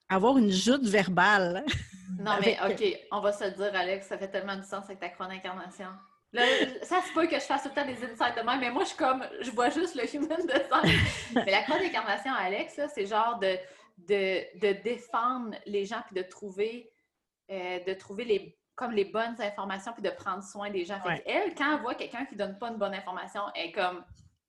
avoir 0.08 0.38
une 0.38 0.50
joute 0.50 0.86
verbale. 0.86 1.64
Non, 2.18 2.36
mais 2.40 2.56
OK, 2.64 2.82
on 3.12 3.20
va 3.20 3.32
se 3.32 3.44
le 3.44 3.50
dire, 3.50 3.70
Alex, 3.74 4.06
ça 4.06 4.18
fait 4.18 4.28
tellement 4.28 4.56
du 4.56 4.62
sens 4.64 4.84
avec 4.84 5.00
ta 5.00 5.08
chrono 5.08 5.30
incarnation. 5.30 5.88
ça 6.82 7.00
se 7.00 7.12
peut 7.14 7.26
que 7.26 7.36
je 7.36 7.44
fasse 7.44 7.62
tout 7.62 7.70
le 7.70 7.74
temps 7.74 7.86
des 7.86 8.04
insights 8.04 8.36
de 8.36 8.42
même, 8.42 8.60
mais 8.60 8.70
moi, 8.70 8.82
je 8.82 8.88
suis 8.88 8.96
comme, 8.96 9.24
je 9.40 9.50
vois 9.50 9.70
juste 9.70 9.94
le 9.94 10.14
human 10.14 10.38
design. 10.38 10.98
mais 11.34 11.50
la 11.50 11.62
chrono 11.62 11.84
incarnation, 11.84 12.32
Alex, 12.32 12.80
c'est 12.94 13.06
genre 13.06 13.38
de, 13.38 13.56
de, 13.98 14.82
défendre 14.82 15.56
les 15.66 15.84
gens 15.84 16.02
puis 16.06 16.22
de 16.22 16.28
trouver, 16.28 16.90
euh, 17.50 17.80
de 17.84 17.94
trouver 17.94 18.24
les, 18.24 18.58
comme 18.74 18.92
les 18.92 19.06
bonnes 19.06 19.40
informations 19.40 19.92
puis 19.92 20.02
de 20.02 20.10
prendre 20.10 20.42
soin 20.42 20.70
des 20.70 20.84
gens. 20.84 21.00
elle, 21.24 21.54
quand 21.54 21.74
elle 21.74 21.80
voit 21.80 21.94
quelqu'un 21.94 22.26
qui 22.26 22.36
donne 22.36 22.58
pas 22.58 22.68
une 22.68 22.76
bonne 22.76 22.94
information, 22.94 23.42
elle 23.54 23.68
est 23.68 23.72
comme, 23.72 24.04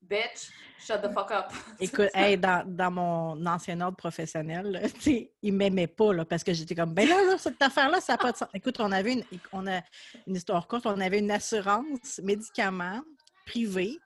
Bitch, 0.10 0.52
shut 0.80 1.02
the 1.02 1.12
fuck 1.12 1.32
up. 1.32 1.52
Écoute, 1.80 2.10
dans, 2.16 2.92
mon 2.92 3.46
ancien 3.46 3.80
ordre 3.82 3.98
professionnel, 3.98 4.90
il 5.06 5.54
ne 5.54 5.58
m'aimait 5.58 5.88
pas 5.88 6.14
là, 6.14 6.26
parce 6.26 6.44
que 6.44 6.54
j'étais 6.54 6.76
comme, 6.76 6.94
ben 6.94 7.08
là, 7.08 7.38
cette 7.38 7.62
affaire-là, 7.62 8.00
ça 8.00 8.14
n'a 8.14 8.18
pas 8.18 8.32
de 8.32 8.38
sens. 8.38 8.50
Écoute, 8.54 8.80
on 8.80 8.92
avait 8.92 9.14
une, 9.14 9.24
on 9.52 9.68
a 9.68 9.82
une 10.26 10.36
histoire 10.36 10.68
courte, 10.68 10.86
on 10.86 11.00
avait 11.00 11.20
une 11.20 11.32
assurance 11.32 12.20
médicaments 12.24 13.02
privée 13.46 13.98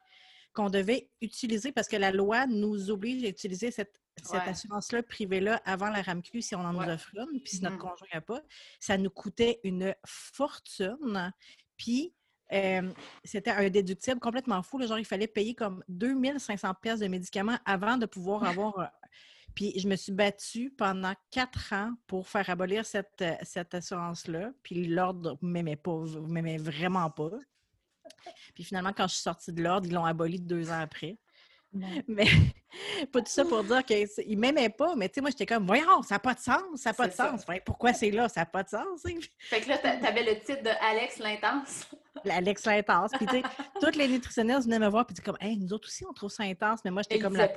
qu'on 0.53 0.69
devait 0.69 1.09
utiliser 1.21 1.71
parce 1.71 1.87
que 1.87 1.97
la 1.97 2.11
loi 2.11 2.45
nous 2.47 2.89
oblige 2.89 3.23
à 3.23 3.27
utiliser 3.27 3.71
cette, 3.71 3.93
assurance-là 4.33 5.01
privée-là 5.01 5.61
avant 5.65 5.89
la 5.89 6.01
RAMQ 6.01 6.41
si 6.41 6.53
on 6.53 6.59
en 6.59 6.73
nous 6.73 6.81
offre 6.81 7.09
une, 7.15 7.41
puis 7.41 7.55
si 7.55 7.63
notre 7.63 7.77
mm-hmm. 7.77 7.79
conjoint 7.79 8.07
n'a 8.13 8.21
pas. 8.21 8.41
Ça 8.79 8.97
nous 8.97 9.09
coûtait 9.09 9.59
une 9.63 9.95
fortune. 10.05 11.33
Puis 11.77 12.13
c'était 13.23 13.51
un 13.51 13.69
déductible 13.69 14.19
complètement 14.19 14.61
fou. 14.61 14.81
genre, 14.85 14.99
il 14.99 15.05
fallait 15.05 15.27
payer 15.27 15.55
comme 15.55 15.83
2500 15.87 16.73
pièces 16.81 16.99
de 16.99 17.07
médicaments 17.07 17.57
avant 17.65 17.97
de 17.97 18.05
pouvoir 18.05 18.43
avoir... 18.43 18.91
Puis 19.53 19.77
je 19.77 19.87
me 19.87 19.97
suis 19.97 20.13
battue 20.13 20.71
pendant 20.71 21.13
quatre 21.29 21.73
ans 21.73 21.93
pour 22.07 22.29
faire 22.29 22.49
abolir 22.49 22.85
cette, 22.85 23.21
euh, 23.21 23.35
cette 23.41 23.73
assurance-là. 23.73 24.53
Puis 24.63 24.87
l'ordre 24.87 25.37
ne 25.41 25.49
m'aimait 25.49 25.75
pas, 25.75 26.05
m'aimait 26.25 26.57
vraiment 26.57 27.09
pas. 27.09 27.31
Puis 28.53 28.63
finalement, 28.63 28.93
quand 28.95 29.07
je 29.07 29.15
suis 29.15 29.23
sortie 29.23 29.51
de 29.51 29.61
l'ordre, 29.61 29.87
ils 29.87 29.93
l'ont 29.93 30.05
aboli 30.05 30.39
deux 30.39 30.69
ans 30.71 30.79
après. 30.79 31.17
Mais 31.73 32.25
pas 33.11 33.19
tout 33.21 33.31
ça 33.31 33.45
pour 33.45 33.63
dire 33.63 33.83
qu'il 33.85 34.07
ne 34.27 34.35
m'aimait 34.35 34.69
pas, 34.69 34.95
mais 34.95 35.07
tu 35.09 35.15
sais, 35.15 35.21
moi, 35.21 35.29
j'étais 35.29 35.45
comme, 35.45 35.65
voyons, 35.65 36.01
ça 36.03 36.15
n'a 36.15 36.19
pas 36.19 36.33
de 36.33 36.39
sens, 36.39 36.61
ça 36.75 36.89
n'a 36.89 36.93
pas 36.93 37.07
de 37.07 37.13
sens. 37.13 37.45
pourquoi 37.65 37.93
c'est 37.93 38.11
là? 38.11 38.27
Ça 38.29 38.41
n'a 38.41 38.45
pas 38.45 38.63
de 38.63 38.69
sens. 38.69 39.03
Fait 39.39 39.61
que 39.61 39.69
là, 39.69 39.77
tu 39.77 39.87
avais 40.05 40.23
le 40.23 40.39
titre 40.39 40.63
de 40.63 40.69
Alex 40.81 41.19
l'intense. 41.19 41.89
Alex 42.29 42.65
l'intense. 42.65 43.11
Puis, 43.17 43.25
tu 43.25 43.35
sais, 43.37 43.43
toutes 43.79 43.95
les 43.95 44.07
nutritionnistes 44.07 44.65
venaient 44.65 44.79
me 44.79 44.89
voir, 44.89 45.05
puis 45.05 45.13
disaient 45.13 45.25
comme, 45.25 45.37
hey, 45.39 45.57
nous 45.57 45.71
autres 45.73 45.87
aussi, 45.87 46.05
on 46.05 46.13
trouve 46.13 46.31
ça 46.31 46.43
intense, 46.43 46.81
mais 46.83 46.91
moi, 46.91 47.03
j'étais 47.03 47.19
comme, 47.19 47.35
la... 47.35 47.49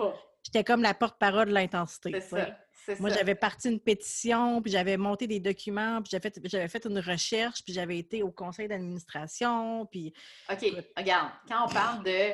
comme 0.62 0.82
la 0.82 0.94
porte-parole 0.94 1.48
de 1.48 1.54
l'intensité. 1.54 2.12
C'est 2.20 2.20
ça. 2.20 2.58
Moi, 3.00 3.08
j'avais 3.08 3.34
parti 3.34 3.70
une 3.70 3.80
pétition, 3.80 4.60
puis 4.60 4.70
j'avais 4.70 4.98
monté 4.98 5.26
des 5.26 5.40
documents, 5.40 6.02
puis 6.02 6.10
j'avais 6.10 6.30
fait, 6.30 6.38
j'avais 6.44 6.68
fait 6.68 6.84
une 6.84 6.98
recherche, 6.98 7.64
puis 7.64 7.72
j'avais 7.72 7.96
été 7.96 8.22
au 8.22 8.30
conseil 8.30 8.68
d'administration, 8.68 9.86
puis... 9.86 10.12
OK, 10.52 10.66
regarde, 10.94 11.30
quand 11.48 11.64
on 11.64 11.72
parle 11.72 12.04
de 12.04 12.32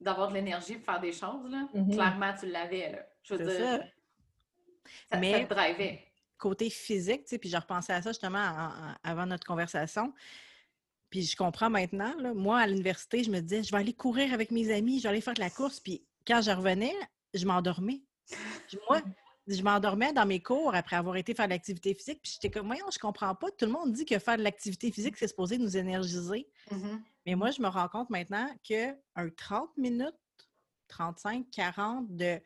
d'avoir 0.00 0.28
de 0.28 0.34
l'énergie 0.34 0.74
pour 0.76 0.84
faire 0.84 1.00
des 1.00 1.12
choses, 1.12 1.50
là, 1.50 1.68
mm-hmm. 1.74 1.94
clairement, 1.94 2.34
tu 2.38 2.46
l'avais. 2.46 2.92
Là. 2.92 2.98
Je 3.22 3.34
veux 3.34 3.44
dire, 3.44 3.58
ça. 3.58 3.84
Ça, 5.10 5.18
Mais, 5.18 5.46
te 5.46 5.54
drivait. 5.54 6.04
Côté 6.38 6.70
physique, 6.70 7.24
tu 7.24 7.30
sais, 7.30 7.38
puis 7.38 7.48
je 7.48 7.56
repensais 7.56 7.92
à 7.92 8.00
ça 8.00 8.10
justement 8.10 8.70
avant 9.02 9.26
notre 9.26 9.46
conversation. 9.46 10.14
Puis 11.10 11.22
je 11.22 11.36
comprends 11.36 11.70
maintenant, 11.70 12.14
là, 12.18 12.32
moi, 12.32 12.60
à 12.60 12.66
l'université, 12.66 13.24
je 13.24 13.30
me 13.30 13.40
disais, 13.40 13.62
je 13.62 13.72
vais 13.72 13.78
aller 13.78 13.92
courir 13.92 14.32
avec 14.32 14.50
mes 14.50 14.72
amis, 14.72 14.98
je 14.98 15.04
vais 15.04 15.08
aller 15.08 15.20
faire 15.20 15.34
de 15.34 15.40
la 15.40 15.50
course. 15.50 15.80
Puis 15.80 16.04
quand 16.26 16.42
je 16.42 16.50
revenais, 16.50 16.94
je 17.34 17.44
m'endormais. 17.46 18.02
Moi, 18.88 19.00
je 19.48 19.62
m'endormais 19.62 20.12
dans 20.12 20.26
mes 20.26 20.40
cours 20.40 20.74
après 20.74 20.96
avoir 20.96 21.16
été 21.16 21.34
faire 21.34 21.46
de 21.46 21.52
l'activité 21.52 21.94
physique. 21.94 22.20
Puis 22.22 22.32
j'étais 22.34 22.50
comme, 22.50 22.66
voyons, 22.66 22.86
je 22.92 22.98
comprends 22.98 23.34
pas. 23.34 23.50
Tout 23.50 23.64
le 23.64 23.72
monde 23.72 23.92
dit 23.92 24.04
que 24.04 24.18
faire 24.18 24.36
de 24.36 24.42
l'activité 24.42 24.92
physique, 24.92 25.16
c'est 25.16 25.28
supposé 25.28 25.58
nous 25.58 25.76
énergiser. 25.76 26.46
Mm-hmm. 26.70 27.00
Mais 27.26 27.34
moi, 27.34 27.50
je 27.50 27.62
me 27.62 27.68
rends 27.68 27.88
compte 27.88 28.10
maintenant 28.10 28.48
qu'un 28.62 28.94
30 29.36 29.70
minutes, 29.76 30.14
35, 30.88 31.46
40 31.50 32.14
de, 32.14 32.40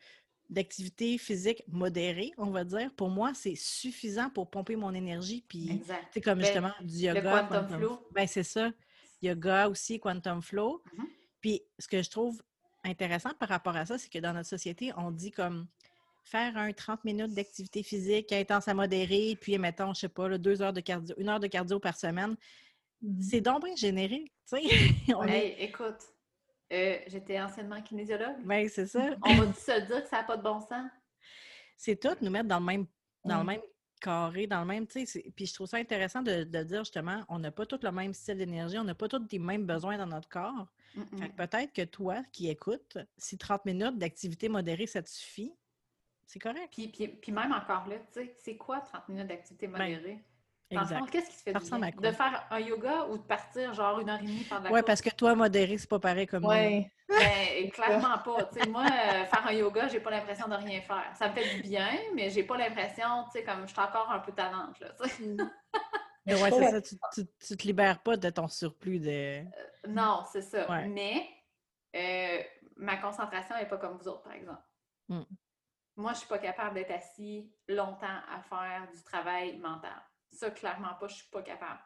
d'activité 0.49 1.17
physique 1.17 1.63
modérée, 1.67 2.31
on 2.37 2.51
va 2.51 2.63
dire, 2.63 2.93
pour 2.95 3.09
moi, 3.09 3.33
c'est 3.33 3.55
suffisant 3.55 4.29
pour 4.29 4.49
pomper 4.49 4.75
mon 4.75 4.93
énergie. 4.93 5.43
Puis, 5.47 5.81
c'est 6.11 6.21
comme 6.21 6.39
ben, 6.39 6.45
justement 6.45 6.73
du 6.81 6.95
yoga. 6.95 7.21
Le 7.21 7.49
quantum, 7.49 7.79
flow. 7.79 8.07
Ben, 8.11 8.27
c'est 8.27 8.43
ça. 8.43 8.71
Yoga 9.21 9.67
aussi, 9.67 9.99
quantum 9.99 10.41
flow. 10.41 10.81
Mm-hmm. 10.85 11.05
Puis, 11.41 11.61
ce 11.79 11.87
que 11.87 12.01
je 12.01 12.09
trouve 12.09 12.41
intéressant 12.85 13.31
par 13.39 13.49
rapport 13.49 13.75
à 13.75 13.85
ça, 13.85 13.97
c'est 13.97 14.09
que 14.09 14.19
dans 14.19 14.33
notre 14.33 14.49
société, 14.49 14.91
on 14.95 15.11
dit 15.11 15.31
comme 15.31 15.67
faire 16.23 16.57
un 16.57 16.71
30 16.71 17.03
minutes 17.03 17.33
d'activité 17.33 17.83
physique 17.83 18.31
intense 18.31 18.67
à 18.67 18.73
modérée, 18.73 19.37
puis 19.39 19.57
mettons, 19.57 19.93
je 19.93 20.01
sais 20.01 20.09
pas, 20.09 20.37
deux 20.37 20.61
heures 20.61 20.73
de 20.73 20.79
cardio, 20.79 21.15
une 21.17 21.29
heure 21.29 21.39
de 21.39 21.47
cardio 21.47 21.79
par 21.79 21.95
semaine. 21.97 22.35
C'est 23.21 23.41
donc 23.41 23.65
bien 23.65 23.75
générique, 23.75 24.31
tu 24.47 24.57
sais. 24.57 25.55
écoute, 25.59 25.99
euh, 26.71 26.97
j'étais 27.07 27.39
anciennement 27.41 27.81
kinésiologue. 27.81 28.37
Oui, 28.45 28.69
c'est 28.69 28.87
ça. 28.87 29.15
On 29.21 29.35
va 29.35 29.53
se 29.53 29.85
dire 29.85 30.03
que 30.03 30.09
ça 30.09 30.17
n'a 30.17 30.23
pas 30.23 30.37
de 30.37 30.43
bon 30.43 30.59
sens. 30.61 30.89
C'est 31.77 31.99
tout 31.99 32.15
nous 32.21 32.31
mettre 32.31 32.47
dans 32.47 32.59
le 32.59 32.65
même, 32.65 32.85
dans 33.25 33.39
le 33.39 33.43
même 33.43 33.61
carré, 33.99 34.47
dans 34.47 34.61
le 34.61 34.65
même, 34.65 34.87
tu 34.87 35.05
sais. 35.05 35.31
Puis 35.35 35.45
je 35.47 35.53
trouve 35.53 35.67
ça 35.67 35.77
intéressant 35.77 36.21
de, 36.21 36.43
dire 36.43 36.83
justement, 36.83 37.23
on 37.27 37.39
n'a 37.39 37.51
pas 37.51 37.65
tous 37.65 37.79
le 37.83 37.91
même 37.91 38.13
style 38.13 38.37
d'énergie, 38.37 38.77
on 38.79 38.83
n'a 38.83 38.95
pas 38.95 39.07
tous 39.07 39.21
les 39.31 39.39
mêmes 39.39 39.65
besoins 39.65 39.97
dans 39.97 40.07
notre 40.07 40.29
corps. 40.29 40.67
Peut-être 41.35 41.73
que 41.73 41.83
toi 41.83 42.21
qui 42.31 42.49
écoutes, 42.49 42.97
si 43.17 43.37
30 43.37 43.65
minutes 43.65 43.97
d'activité 43.97 44.47
modérée, 44.47 44.87
ça 44.87 45.01
te 45.01 45.09
suffit, 45.09 45.53
c'est 46.25 46.39
correct. 46.39 46.69
Puis, 46.71 46.87
puis, 46.87 47.07
puis, 47.07 47.31
même 47.31 47.51
encore 47.51 47.87
là, 47.87 47.95
tu 48.11 48.21
sais, 48.21 48.35
c'est 48.37 48.57
quoi 48.57 48.79
30 48.79 49.09
minutes 49.09 49.27
d'activité 49.27 49.67
ben, 49.67 49.79
modérée? 49.79 50.23
Dans 50.71 50.79
le 50.79 50.85
Exact. 50.85 50.99
fond, 50.99 51.05
qu'est-ce 51.05 51.29
qui 51.29 51.37
te 51.37 51.41
fait 51.43 51.53
bien? 51.53 51.91
quoi? 51.91 52.09
De 52.09 52.15
faire 52.15 52.47
un 52.49 52.59
yoga 52.59 53.05
ou 53.09 53.17
de 53.17 53.23
partir 53.23 53.73
genre 53.73 53.99
une 53.99 54.09
heure 54.09 54.19
et 54.19 54.25
demie 54.25 54.43
pendant 54.49 54.63
la 54.63 54.71
Ouais, 54.71 54.79
course? 54.79 54.87
parce 54.87 55.01
que 55.01 55.09
toi, 55.11 55.35
modéré, 55.35 55.77
c'est 55.77 55.89
pas 55.89 55.99
pareil 55.99 56.25
comme. 56.25 56.45
Ouais. 56.45 56.91
Ben, 57.07 57.69
clairement 57.71 58.17
pas. 58.17 58.45
Tu 58.45 58.59
sais, 58.59 58.69
moi, 58.69 58.85
euh, 58.85 59.25
faire 59.25 59.47
un 59.47 59.51
yoga, 59.51 59.87
j'ai 59.87 59.99
pas 59.99 60.09
l'impression 60.09 60.47
de 60.47 60.55
rien 60.55 60.81
faire. 60.81 61.11
Ça 61.15 61.29
me 61.29 61.33
fait 61.33 61.55
du 61.55 61.61
bien, 61.61 61.91
mais 62.15 62.29
j'ai 62.29 62.43
pas 62.43 62.57
l'impression, 62.57 63.25
tu 63.25 63.31
sais, 63.33 63.43
comme 63.43 63.67
je 63.67 63.73
suis 63.73 63.81
encore 63.81 64.09
un 64.09 64.19
peu 64.19 64.31
tannante, 64.31 64.79
là, 64.79 64.87
tu 65.01 65.09
sais. 65.09 65.23
Mais 66.25 66.33
ouais, 66.41 66.51
c'est 66.51 66.71
ça, 66.71 66.81
tu, 66.81 66.95
tu, 67.13 67.27
tu 67.47 67.57
te 67.57 67.67
libères 67.67 68.01
pas 68.01 68.17
de 68.17 68.29
ton 68.29 68.47
surplus 68.47 68.99
de. 68.99 69.43
Non, 69.87 70.23
c'est 70.31 70.41
ça. 70.41 70.69
Ouais. 70.71 70.87
Mais 70.87 71.27
euh, 71.95 72.41
ma 72.77 72.97
concentration 72.97 73.55
n'est 73.55 73.67
pas 73.67 73.77
comme 73.77 73.97
vous 73.97 74.07
autres, 74.07 74.23
par 74.23 74.33
exemple. 74.33 74.63
Mm. 75.09 75.21
Moi, 75.95 76.13
je 76.13 76.19
suis 76.19 76.27
pas 76.27 76.39
capable 76.39 76.75
d'être 76.75 76.91
assis 76.91 77.51
longtemps 77.67 78.19
à 78.31 78.41
faire 78.41 78.87
du 78.93 79.01
travail 79.03 79.57
mental. 79.57 80.01
Ça, 80.31 80.49
clairement 80.49 80.95
pas, 80.99 81.07
je 81.07 81.15
suis 81.15 81.29
pas 81.29 81.43
capable. 81.43 81.79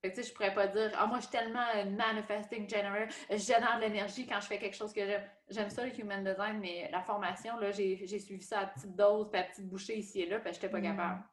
Fait 0.00 0.10
que, 0.10 0.16
tu 0.16 0.22
sais, 0.22 0.28
je 0.28 0.34
pourrais 0.34 0.54
pas 0.54 0.68
dire 0.68 0.92
Ah, 0.96 1.06
moi, 1.06 1.18
je 1.18 1.22
suis 1.22 1.32
tellement 1.32 1.66
manifesting 1.86 2.68
generator, 2.68 3.14
je 3.30 3.36
génère 3.36 3.76
de 3.76 3.82
l'énergie 3.82 4.26
quand 4.26 4.40
je 4.40 4.46
fais 4.46 4.58
quelque 4.58 4.76
chose 4.76 4.92
que 4.92 5.04
j'aime. 5.04 5.22
J'aime 5.48 5.70
ça, 5.70 5.84
le 5.84 5.98
human 5.98 6.22
design, 6.22 6.58
mais 6.60 6.88
la 6.92 7.02
formation, 7.02 7.58
là, 7.58 7.70
j'ai 7.72 8.06
j'ai 8.06 8.18
suivi 8.18 8.42
ça 8.42 8.60
à 8.60 8.66
petite 8.66 8.94
dose, 8.94 9.28
puis 9.30 9.40
à 9.40 9.44
petite 9.44 9.68
bouchée 9.68 9.98
ici 9.98 10.20
et 10.20 10.26
là, 10.26 10.38
puis 10.38 10.52
j'étais 10.52 10.68
pas 10.68 10.80
capable. 10.80 11.24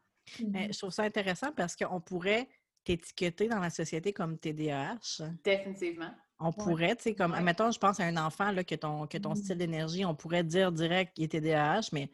Mais 0.48 0.72
je 0.72 0.78
trouve 0.80 0.92
ça 0.92 1.04
intéressant 1.04 1.52
parce 1.52 1.76
qu'on 1.76 2.02
pourrait 2.02 2.48
t'étiqueter 2.84 3.48
dans 3.48 3.60
la 3.60 3.70
société 3.70 4.14
comme 4.14 4.38
TDAH. 4.38 5.22
Définitivement. 5.44 6.12
On 6.40 6.52
pourrait, 6.52 6.96
tu 6.98 7.04
sais, 7.04 7.16
comme, 7.16 7.32
Ouais. 7.32 7.38
admettons, 7.38 7.72
je 7.72 7.80
pense 7.80 8.00
à 8.00 8.04
un 8.04 8.18
enfant, 8.18 8.52
là, 8.52 8.64
que 8.64 8.76
ton, 8.76 9.08
que 9.08 9.18
ton 9.18 9.30
Mhm. 9.30 9.36
style 9.36 9.58
d'énergie, 9.58 10.04
on 10.06 10.16
pourrait 10.16 10.44
dire 10.44 10.72
direct 10.72 11.14
qu'il 11.16 11.24
est 11.24 11.28
TDAH, 11.30 11.90
mais 11.94 12.10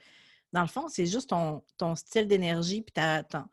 dans 0.54 0.62
le 0.62 0.68
fond, 0.68 0.88
c'est 0.90 1.06
juste 1.08 1.30
ton, 1.30 1.64
ton 1.78 1.96
style 1.96 2.28
d'énergie, 2.28 2.82
puis 2.82 2.92
ta- 2.94 3.24
ton- 3.24 3.46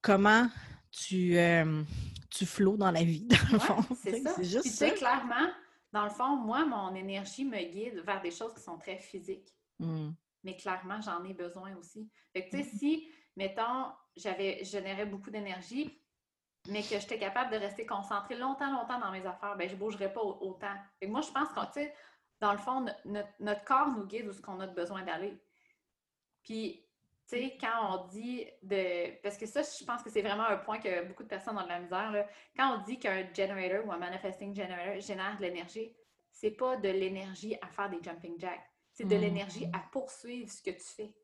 comment 0.00 0.48
tu, 0.90 1.36
euh, 1.38 1.82
tu 2.30 2.46
flots 2.46 2.76
dans 2.76 2.90
la 2.90 3.02
vie, 3.02 3.26
dans 3.50 3.52
le 3.52 3.58
fond. 3.58 3.82
c'est 4.02 4.22
ça. 4.22 4.30
C'est 4.30 4.40
Puis, 4.42 4.50
juste 4.50 4.62
tu 4.64 4.70
ça. 4.70 4.88
sais, 4.88 4.94
clairement, 4.94 5.48
dans 5.92 6.04
le 6.04 6.10
fond, 6.10 6.36
moi, 6.36 6.64
mon 6.64 6.94
énergie 6.94 7.44
me 7.44 7.58
guide 7.58 8.02
vers 8.04 8.20
des 8.22 8.30
choses 8.30 8.54
qui 8.54 8.60
sont 8.62 8.78
très 8.78 8.98
physiques. 8.98 9.48
Mm. 9.78 10.10
Mais 10.44 10.56
clairement, 10.56 11.00
j'en 11.00 11.24
ai 11.24 11.34
besoin 11.34 11.74
aussi. 11.76 12.08
Fait 12.32 12.44
que, 12.48 12.50
tu 12.56 12.62
sais, 12.62 12.68
Mm-hmm. 12.68 12.78
si, 12.78 13.08
mettons, 13.36 13.86
j'avais, 14.16 14.58
je 14.64 14.70
générais 14.70 15.06
beaucoup 15.06 15.30
d'énergie, 15.30 15.98
mais 16.68 16.82
que 16.82 16.98
j'étais 16.98 17.18
capable 17.18 17.50
de 17.50 17.56
rester 17.56 17.84
concentrée 17.86 18.36
longtemps, 18.36 18.70
longtemps 18.72 18.98
dans 19.00 19.10
mes 19.10 19.26
affaires, 19.26 19.56
ben 19.56 19.68
je 19.68 19.74
ne 19.74 19.78
bougerais 19.80 20.12
pas 20.12 20.20
au- 20.22 20.38
autant. 20.40 20.74
Que 21.00 21.06
moi, 21.06 21.20
je 21.20 21.30
pense 21.32 21.48
sais, 21.74 21.94
dans 22.40 22.52
le 22.52 22.58
fond, 22.58 22.80
no- 22.82 22.92
notre, 23.04 23.28
notre 23.40 23.64
corps 23.64 23.88
nous 23.88 24.06
guide 24.06 24.28
où 24.28 24.32
ce 24.32 24.40
qu'on 24.40 24.60
a 24.60 24.66
besoin 24.66 25.02
d'aller. 25.02 25.36
Puis, 26.42 26.84
tu 27.28 27.36
sais, 27.36 27.56
quand 27.60 27.94
on 28.04 28.06
dit 28.08 28.46
de. 28.62 29.20
Parce 29.22 29.38
que 29.38 29.46
ça, 29.46 29.62
je 29.62 29.84
pense 29.84 30.02
que 30.02 30.10
c'est 30.10 30.22
vraiment 30.22 30.44
un 30.44 30.56
point 30.56 30.78
que 30.78 31.04
beaucoup 31.06 31.22
de 31.22 31.28
personnes 31.28 31.56
ont 31.58 31.62
de 31.62 31.68
la 31.68 31.80
misère. 31.80 32.10
là. 32.10 32.26
Quand 32.56 32.76
on 32.78 32.82
dit 32.82 32.98
qu'un 32.98 33.32
generator 33.32 33.86
ou 33.86 33.92
un 33.92 33.98
manifesting 33.98 34.54
generator 34.54 35.00
génère 35.00 35.36
de 35.36 35.42
l'énergie, 35.42 35.94
c'est 36.30 36.50
pas 36.50 36.76
de 36.76 36.88
l'énergie 36.88 37.56
à 37.60 37.68
faire 37.68 37.90
des 37.90 38.02
jumping 38.02 38.38
jacks. 38.38 38.68
C'est 38.92 39.04
de 39.04 39.16
Mm. 39.16 39.20
l'énergie 39.20 39.66
à 39.72 39.78
poursuivre 39.90 40.50
ce 40.50 40.62
que 40.62 40.70
tu 40.70 40.82
fais. 40.84 41.14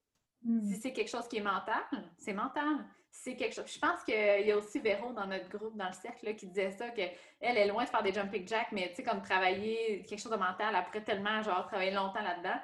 Mm. 0.43 0.65
Si 0.67 0.77
c'est 0.81 0.93
quelque 0.93 1.11
chose 1.11 1.27
qui 1.29 1.39
est 1.39 1.43
mental, 1.43 1.83
c'est 2.17 2.33
mental. 2.33 2.85
C'est 3.11 3.37
quelque 3.37 3.55
chose. 3.55 3.73
Je 3.73 3.79
pense 3.79 4.03
qu'il 4.05 4.47
y 4.47 4.53
a 4.53 4.57
aussi 4.57 4.79
Véro 4.81 5.13
dans 5.13 5.27
notre 5.27 5.49
groupe, 5.49 5.77
dans 5.77 5.89
le 5.89 5.93
cercle, 5.93 6.27
là, 6.27 6.35
qui 6.35 6.47
disait 6.47 6.71
ça, 6.71 6.91
qu'elle 6.91 7.13
est 7.41 7.67
loin 7.67 7.85
de 7.85 7.89
faire 7.89 8.03
des 8.03 8.13
jumping 8.13 8.47
jacks, 8.47 8.71
mais 8.73 8.91
tu 8.91 8.97
sais, 8.97 9.03
comme 9.03 9.23
travailler 9.23 10.05
quelque 10.05 10.21
chose 10.21 10.33
de 10.33 10.37
mental, 10.37 10.75
après 10.75 11.03
tellement, 11.03 11.43
genre, 11.43 11.67
travailler 11.67 11.91
longtemps 11.91 12.23
là-dedans. 12.23 12.61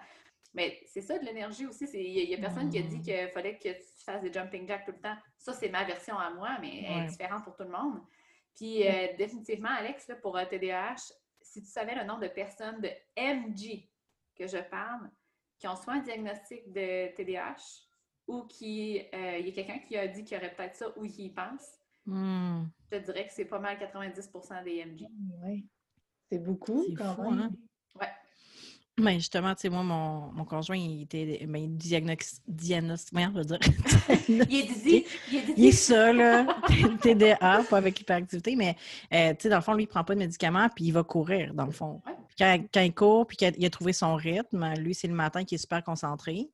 Mais 0.52 0.80
c'est 0.86 1.00
ça 1.00 1.18
de 1.18 1.24
l'énergie 1.24 1.66
aussi. 1.66 1.84
Il 1.92 2.28
n'y 2.28 2.34
a, 2.34 2.38
personne 2.38 2.70
qui 2.70 2.78
a 2.78 2.82
dit 2.82 2.98
Mm. 2.98 3.02
qu'il 3.02 3.28
fallait 3.30 3.58
que 3.58 3.70
tu 3.70 4.04
fasses 4.04 4.22
des 4.22 4.32
jumping 4.32 4.68
jacks 4.68 4.84
tout 4.84 4.92
le 4.92 5.00
temps. 5.00 5.16
Ça, 5.36 5.52
c'est 5.52 5.68
ma 5.68 5.82
version 5.84 6.16
à 6.16 6.30
moi, 6.30 6.56
mais 6.60 6.84
elle 6.86 7.04
est 7.04 7.06
différente 7.06 7.42
pour 7.42 7.56
tout 7.56 7.64
le 7.64 7.70
monde. 7.70 8.00
Puis, 8.54 8.86
euh, 8.86 9.08
définitivement, 9.18 9.70
Alex, 9.70 10.06
là, 10.06 10.14
pour 10.16 10.36
euh, 10.36 10.44
TDAH, 10.44 11.12
si 11.42 11.60
tu 11.62 11.68
savais 11.68 11.96
le 11.96 12.04
nombre 12.04 12.20
de 12.20 12.28
personnes 12.28 12.80
de 12.80 12.90
MG 13.16 13.88
que 14.38 14.46
je 14.46 14.58
parle, 14.58 15.10
qui 15.58 15.66
ont 15.66 15.74
soit 15.74 15.94
un 15.94 15.98
diagnostic 16.00 16.70
de 16.72 17.12
TDAH 17.16 17.83
ou 18.26 18.42
qui 18.42 19.00
euh, 19.14 19.38
il 19.38 19.46
y 19.46 19.50
a 19.50 19.52
quelqu'un 19.52 19.78
qui 19.78 19.96
a 19.96 20.06
dit 20.08 20.24
qu'il 20.24 20.36
y 20.36 20.40
aurait 20.40 20.54
peut-être 20.54 20.76
ça 20.76 20.86
ou 20.96 21.02
qui 21.06 21.26
y 21.26 21.30
pense, 21.30 21.78
Mm. 22.06 22.64
je 22.92 22.98
te 22.98 23.02
dirais 23.02 23.26
que 23.26 23.32
c'est 23.32 23.46
pas 23.46 23.58
mal 23.58 23.78
90 23.78 24.30
des 24.62 24.84
MG. 24.84 25.06
Ouais. 25.42 25.64
C'est 26.30 26.38
beaucoup 26.38 26.84
quand 26.98 27.14
fou, 27.14 27.30
même. 27.30 27.40
hein? 27.40 27.50
Ouais. 27.98 28.08
Mais 29.00 29.14
justement, 29.14 29.54
tu 29.54 29.62
sais, 29.62 29.68
moi, 29.70 29.82
mon, 29.82 30.30
mon 30.32 30.44
conjoint, 30.44 30.76
il 30.76 31.02
était 31.04 31.46
ben, 31.46 31.56
il 31.64 31.76
diagnos- 31.78 32.40
diagnos- 32.46 33.08
voyons, 33.10 33.30
je 33.32 33.38
veux 33.38 33.44
dire. 33.44 33.58
Il 34.28 34.40
est 34.54 34.62
dizzy, 34.66 35.06
il 35.32 35.36
est 35.36 35.54
Il 35.56 35.66
est 35.66 35.72
ça, 35.72 36.12
là, 36.12 36.46
TDA, 37.02 37.64
pas 37.68 37.76
avec 37.78 37.98
hyperactivité, 38.00 38.54
mais 38.54 38.76
euh, 39.12 39.30
tu 39.34 39.44
sais, 39.44 39.48
dans 39.48 39.56
le 39.56 39.62
fond, 39.62 39.72
lui, 39.72 39.84
il 39.84 39.86
prend 39.88 40.04
pas 40.04 40.12
de 40.14 40.18
médicaments, 40.20 40.68
puis 40.68 40.84
il 40.84 40.92
va 40.92 41.02
courir, 41.02 41.54
dans 41.54 41.64
le 41.66 41.72
fond. 41.72 42.02
Ouais. 42.06 42.12
Quand, 42.38 42.58
quand 42.72 42.80
il 42.82 42.94
court, 42.94 43.26
puis 43.26 43.36
qu'il 43.38 43.48
a, 43.48 43.52
il 43.56 43.64
a 43.64 43.70
trouvé 43.70 43.92
son 43.94 44.14
rythme, 44.14 44.74
lui, 44.74 44.94
c'est 44.94 45.08
le 45.08 45.14
matin 45.14 45.42
qui 45.44 45.54
est 45.54 45.58
super 45.58 45.82
concentré 45.82 46.50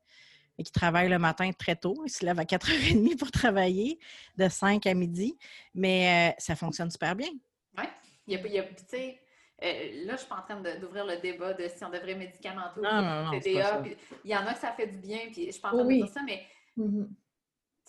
et 0.60 0.62
qui 0.62 0.72
travaille 0.72 1.08
le 1.08 1.18
matin 1.18 1.50
très 1.52 1.74
tôt. 1.74 2.02
Il 2.04 2.10
se 2.10 2.22
lève 2.24 2.38
à 2.38 2.44
4h30 2.44 3.16
pour 3.18 3.30
travailler, 3.30 3.98
de 4.36 4.46
5 4.46 4.86
à 4.86 4.92
midi, 4.92 5.38
mais 5.74 6.32
euh, 6.32 6.34
ça 6.38 6.54
fonctionne 6.54 6.90
super 6.90 7.16
bien. 7.16 7.30
Ouais. 7.78 7.88
Il 8.26 8.34
y 8.34 8.36
a, 8.36 8.46
il 8.46 8.52
y 8.52 8.58
a- 8.58 8.62
puis 8.64 8.74
tu 8.76 8.84
sais, 8.88 9.20
euh, 9.62 10.04
là, 10.04 10.12
je 10.16 10.20
suis 10.20 10.28
pas 10.28 10.36
en 10.36 10.42
train 10.42 10.60
d'ouvrir 10.78 11.06
le 11.06 11.16
débat 11.16 11.54
de 11.54 11.66
si 11.66 11.82
on 11.82 11.88
devrait 11.88 12.14
médicamenter 12.14 12.78
ou 12.78 12.82
Non, 12.82 12.90
pas 12.90 13.00
non, 13.00 13.24
non, 13.32 13.40
c'est 13.42 13.54
pas 13.54 13.80
TDA. 13.80 13.96
Il 14.24 14.30
y 14.30 14.36
en 14.36 14.46
a 14.46 14.52
que 14.52 14.60
ça 14.60 14.72
fait 14.72 14.86
du 14.86 14.98
bien, 14.98 15.30
puis 15.32 15.46
je 15.46 15.50
suis 15.52 15.60
pas 15.62 15.68
en 15.70 15.78
train 15.78 15.86
Oui. 15.86 15.98
de 16.00 16.04
dire 16.04 16.12
ça, 16.12 16.20
mais 16.22 16.46
Mhm. 16.76 17.08
tu 17.08 17.14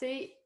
sais, 0.06 0.38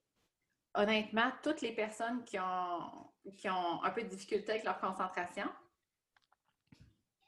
honnêtement, 0.74 1.32
toutes 1.44 1.62
les 1.62 1.74
personnes 1.74 2.24
qui 2.26 2.40
ont, 2.40 2.90
qui 3.38 3.48
ont 3.50 3.84
un 3.84 3.92
peu 3.92 4.02
de 4.02 4.08
difficulté 4.10 4.52
avec 4.54 4.64
leur 4.64 4.80
concentration, 4.80 5.46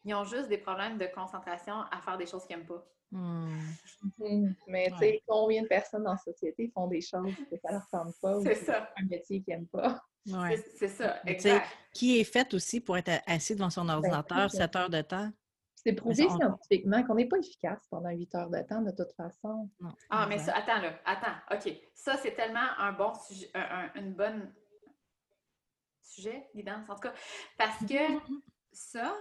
ils 0.05 0.13
ont 0.15 0.23
juste 0.25 0.47
des 0.49 0.57
problèmes 0.57 0.97
de 0.97 1.05
concentration 1.05 1.81
à 1.91 2.01
faire 2.01 2.17
des 2.17 2.25
choses 2.25 2.45
qu'ils 2.47 2.57
n'aiment 2.57 2.65
pas. 2.65 2.83
Hmm. 3.11 3.59
Mhm. 4.19 4.55
Mais 4.67 4.91
tu 4.91 4.97
sais, 4.97 5.23
combien 5.25 5.61
de 5.63 5.67
personnes 5.67 6.03
dans 6.03 6.11
la 6.11 6.17
société 6.17 6.69
font 6.73 6.87
des 6.87 6.99
choses 7.01 7.33
que 7.49 7.55
ça 7.63 7.71
leur 7.71 7.87
tente 7.89 8.13
pas 8.21 8.37
ou 8.37 8.43
C'est 8.43 8.55
ça. 8.55 8.89
un 8.97 9.05
métier 9.05 9.41
qu'ils 9.41 9.53
n'aiment 9.53 9.67
pas? 9.67 10.01
Ouais. 10.27 10.57
C'est- 10.57 10.77
C'est 10.77 10.87
ça, 10.89 11.21
Mais 11.23 11.37
tu 11.37 11.43
sais, 11.43 11.49
exact. 11.55 11.69
Qui 11.93 12.19
est 12.19 12.23
fait 12.25 12.53
aussi 12.53 12.81
pour 12.81 12.97
être 12.97 13.21
assis 13.25 13.55
devant 13.55 13.69
son 13.69 13.87
ordinateur 13.87 14.51
c'est 14.51 14.57
7 14.57 14.75
heures 14.75 14.89
de 14.89 15.01
temps? 15.01 15.31
C'est 15.75 15.93
prouvé 15.93 16.25
on- 16.29 16.35
scientifiquement 16.37 17.01
qu'on 17.05 17.15
n'est 17.15 17.27
pas 17.29 17.37
efficace 17.37 17.87
pendant 17.89 18.09
huit 18.09 18.33
heures 18.35 18.49
de 18.49 18.61
temps 18.63 18.81
de 18.81 18.91
toute 18.91 19.13
façon. 19.13 19.69
Non, 19.79 19.93
Ah, 20.09 20.25
mais 20.27 20.37
ça, 20.39 20.53
attends 20.57 20.81
là, 20.81 20.99
attends, 21.05 21.55
OK. 21.55 21.73
Ça, 21.93 22.17
c'est 22.17 22.35
tellement 22.35 22.59
un 22.77 22.91
bon 22.91 23.13
sujet, 23.13 23.49
un, 23.53 23.61
un- 23.61 23.93
une 24.01 24.13
bonne 24.13 24.53
sujet, 26.01 26.45
guidance, 26.53 26.89
en 26.89 26.95
tout 26.95 27.01
cas, 27.01 27.13
parce 27.57 27.79
que 27.85 27.95
ça, 28.73 29.15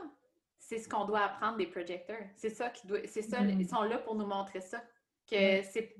c'est 0.69 0.79
ce 0.79 0.89
qu'on 0.89 1.05
doit 1.05 1.21
apprendre 1.21 1.59
des 1.59 1.69
projecteurs. 1.69 2.25
C'est 2.35 2.51
ça 2.51 2.71
qui 2.71 2.89
doit, 2.89 2.99
c'est 3.07 3.23
ça, 3.23 3.41
Mhm. 3.41 3.61
ils 3.61 3.69
sont 3.69 3.83
là 3.83 3.99
pour 3.99 4.17
nous 4.17 4.27
montrer 4.27 4.61
ça. 4.61 4.83
Que 5.31 5.37
Ouais. 5.37 5.63
c'est, 5.63 5.95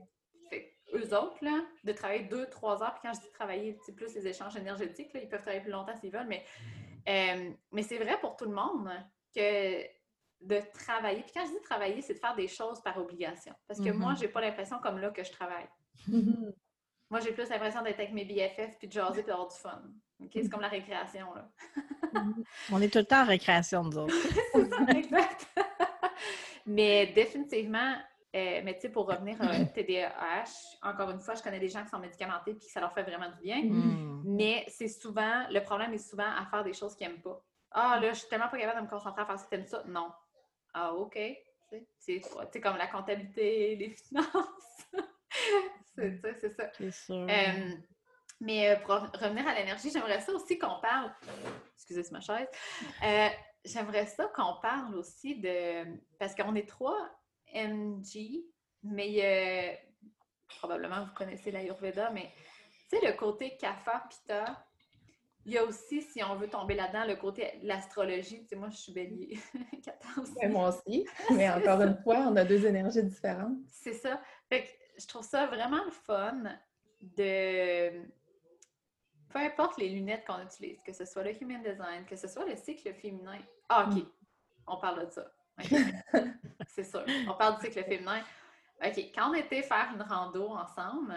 eux 0.93 1.17
autres, 1.17 1.37
là, 1.45 1.65
de 1.85 1.93
travailler 1.93 2.25
deux, 2.25 2.47
trois 2.51 2.83
heures, 2.83 2.93
puis 2.95 3.03
quand 3.05 3.15
je 3.15 3.21
dis 3.21 3.31
travailler, 3.31 3.79
c'est 3.87 3.95
plus 3.95 4.13
les 4.15 4.27
échanges 4.27 4.57
énergétiques, 4.57 5.13
là, 5.13 5.21
ils 5.21 5.29
peuvent 5.29 5.41
travailler 5.43 5.63
plus 5.63 5.71
longtemps 5.71 5.95
s'ils 5.97 6.11
veulent, 6.13 6.27
mais, 6.27 6.45
euh, 7.09 7.53
mais 7.71 7.83
c'est 7.85 7.99
vrai 7.99 8.19
pour 8.21 8.37
tout 8.37 8.45
le 8.45 8.55
monde 8.55 8.91
que 9.35 9.83
de 10.41 10.61
travailler, 10.75 11.23
puis 11.23 11.33
quand 11.33 11.47
je 11.47 11.53
dis 11.53 11.63
travailler, 11.63 12.03
c'est 12.03 12.15
de 12.15 12.19
faire 12.19 12.35
des 12.35 12.49
choses 12.49 12.81
par 12.83 12.99
obligation. 12.99 13.55
Parce 13.69 13.81
que 13.81 13.91
Mhm. 13.91 13.99
moi, 13.99 14.15
j'ai 14.15 14.29
pas 14.29 14.41
l'impression 14.41 14.79
comme 14.81 14.99
là 14.99 15.11
que 15.11 15.23
je 15.23 15.31
travaille. 15.31 15.69
Moi, 17.11 17.21
j'ai 17.21 17.33
plus 17.33 17.49
l'impression 17.49 17.83
d'être 17.83 18.01
avec 18.01 18.13
mes 18.13 18.25
BFF 18.25 18.79
puis 18.79 18.89
de 18.89 18.93
jaser 18.93 19.23
puis 19.23 19.31
d'avoir 19.31 19.49
du 19.49 19.57
fun. 19.57 19.83
C'est 20.33 20.49
comme 20.49 20.61
la 20.61 20.69
récréation, 20.69 21.35
là. 21.35 21.51
On 22.73 22.81
est 22.81 22.93
tout 22.93 22.99
le 22.99 23.05
temps 23.05 23.23
en 23.23 23.27
récréation, 23.27 23.85
nous 23.85 23.99
autres. 23.99 24.15
C'est 24.53 24.71
ça, 24.71 24.87
exact. 24.89 25.47
mais 26.67 27.07
définitivement, 27.09 27.97
euh, 28.35 28.61
mais 28.65 28.75
tu 28.75 28.83
sais, 28.83 28.89
pour 28.91 29.07
revenir 29.07 29.41
à 29.41 29.65
TDAH, 29.65 30.79
encore 30.83 31.11
une 31.11 31.21
fois, 31.21 31.35
je 31.35 31.43
connais 31.43 31.61
des 31.61 31.69
gens 31.69 31.83
qui 31.85 31.91
sont 31.91 31.99
médicamentés 31.99 32.55
puis 32.55 32.67
que 32.67 32.73
ça 32.73 32.81
leur 32.81 32.93
fait 32.93 33.03
vraiment 33.03 33.31
du 33.31 33.43
bien. 33.43 33.63
Hmm. 33.63 34.23
Mais 34.25 34.65
c'est 34.69 34.89
souvent, 34.89 35.47
le 35.51 35.61
problème 35.61 35.95
est 35.95 35.99
souvent 36.11 36.31
à 36.37 36.47
faire 36.51 36.65
des 36.65 36.73
choses 36.73 36.95
qu'ils 36.97 37.09
n'aiment 37.09 37.23
pas. 37.23 37.41
Ah, 37.71 37.99
là, 38.01 38.13
je 38.13 38.21
suis 38.21 38.29
tellement 38.29 38.49
pas 38.49 38.59
capable 38.59 38.81
de 38.81 38.85
me 38.85 38.91
concentrer 38.91 39.23
à 39.23 39.27
faire 39.27 39.39
ça, 39.39 39.47
t'aimes 39.51 39.67
ça? 39.67 39.83
Non. 39.87 40.11
Ah, 40.75 40.95
OK. 40.95 41.19
C'est 41.99 42.61
comme 42.63 42.77
la 42.77 42.87
comptabilité, 42.87 43.77
les 43.77 43.91
finances. 43.91 44.87
c'est 46.41 46.57
ça. 46.57 46.71
C'est 46.77 46.91
sûr. 46.91 47.27
Euh, 47.29 47.75
mais 48.41 48.71
euh, 48.71 48.77
pour 48.77 48.95
revenir 48.95 49.47
à 49.47 49.55
l'énergie, 49.55 49.91
j'aimerais 49.91 50.21
ça 50.21 50.33
aussi 50.33 50.59
qu'on 50.59 50.81
parle. 50.81 51.11
Excusez, 51.75 52.03
c'est 52.03 52.13
ma 52.13 52.21
chaise. 52.21 52.49
Euh, 53.03 53.29
j'aimerais 53.65 54.07
ça 54.07 54.27
qu'on 54.35 54.61
parle 54.61 54.95
aussi 54.97 55.41
de. 55.41 55.85
Parce 56.19 56.35
qu'on 56.35 56.55
est 56.55 56.69
trois 56.69 57.09
NG, 57.55 58.45
mais 58.83 59.17
euh, 59.23 60.09
probablement 60.59 61.05
vous 61.05 61.15
connaissez 61.15 61.51
l'Ayurveda, 61.51 62.11
mais 62.11 62.31
tu 62.91 62.99
sais, 62.99 63.07
le 63.07 63.13
côté 63.15 63.57
Kapha 63.57 64.05
Pitta, 64.11 64.65
il 65.47 65.53
y 65.53 65.59
a 65.59 65.65
aussi, 65.65 66.03
si 66.03 66.23
on 66.23 66.35
veut 66.35 66.49
tomber 66.49 66.75
là-dedans, 66.75 67.07
le 67.07 67.15
côté 67.15 67.59
de 67.63 67.69
l'astrologie. 67.69 68.43
Tu 68.43 68.49
sais, 68.49 68.57
moi, 68.57 68.69
je 68.69 68.77
suis 68.77 68.93
bélier. 68.93 69.39
Kata 69.85 70.09
aussi. 70.21 70.35
Ouais, 70.35 70.49
moi 70.49 70.69
aussi. 70.69 71.07
Mais 71.31 71.49
encore 71.49 71.81
une 71.83 71.97
fois, 72.03 72.27
on 72.29 72.37
a 72.37 72.45
deux 72.45 72.67
énergies 72.67 73.05
différentes. 73.05 73.57
C'est 73.69 73.95
ça. 73.95 74.21
Fait 74.49 74.65
que 74.65 74.69
je 74.99 75.07
trouve 75.07 75.25
ça 75.25 75.47
vraiment 75.47 75.85
le 75.85 75.91
fun 75.91 76.43
de 77.01 77.91
peu 79.29 79.39
importe 79.39 79.79
les 79.79 79.89
lunettes 79.91 80.25
qu'on 80.27 80.43
utilise, 80.43 80.81
que 80.83 80.93
ce 80.93 81.05
soit 81.05 81.23
le 81.23 81.33
human 81.43 81.63
design, 81.63 82.05
que 82.09 82.17
ce 82.17 82.29
soit 82.29 82.45
le 82.47 82.57
cycle 82.57 82.93
féminin. 82.95 83.39
Ah, 83.69 83.89
OK. 83.91 84.03
On 84.67 84.77
parle 84.79 85.07
de 85.07 85.11
ça. 85.11 85.31
c'est 86.69 86.85
sûr. 86.85 87.05
On 87.29 87.35
parle 87.35 87.59
du 87.61 87.67
cycle 87.67 87.85
féminin. 87.85 88.23
OK. 88.85 88.97
Quand 89.15 89.31
on 89.31 89.35
était 89.35 89.63
faire 89.63 89.91
une 89.95 90.03
rando 90.03 90.49
ensemble, 90.51 91.15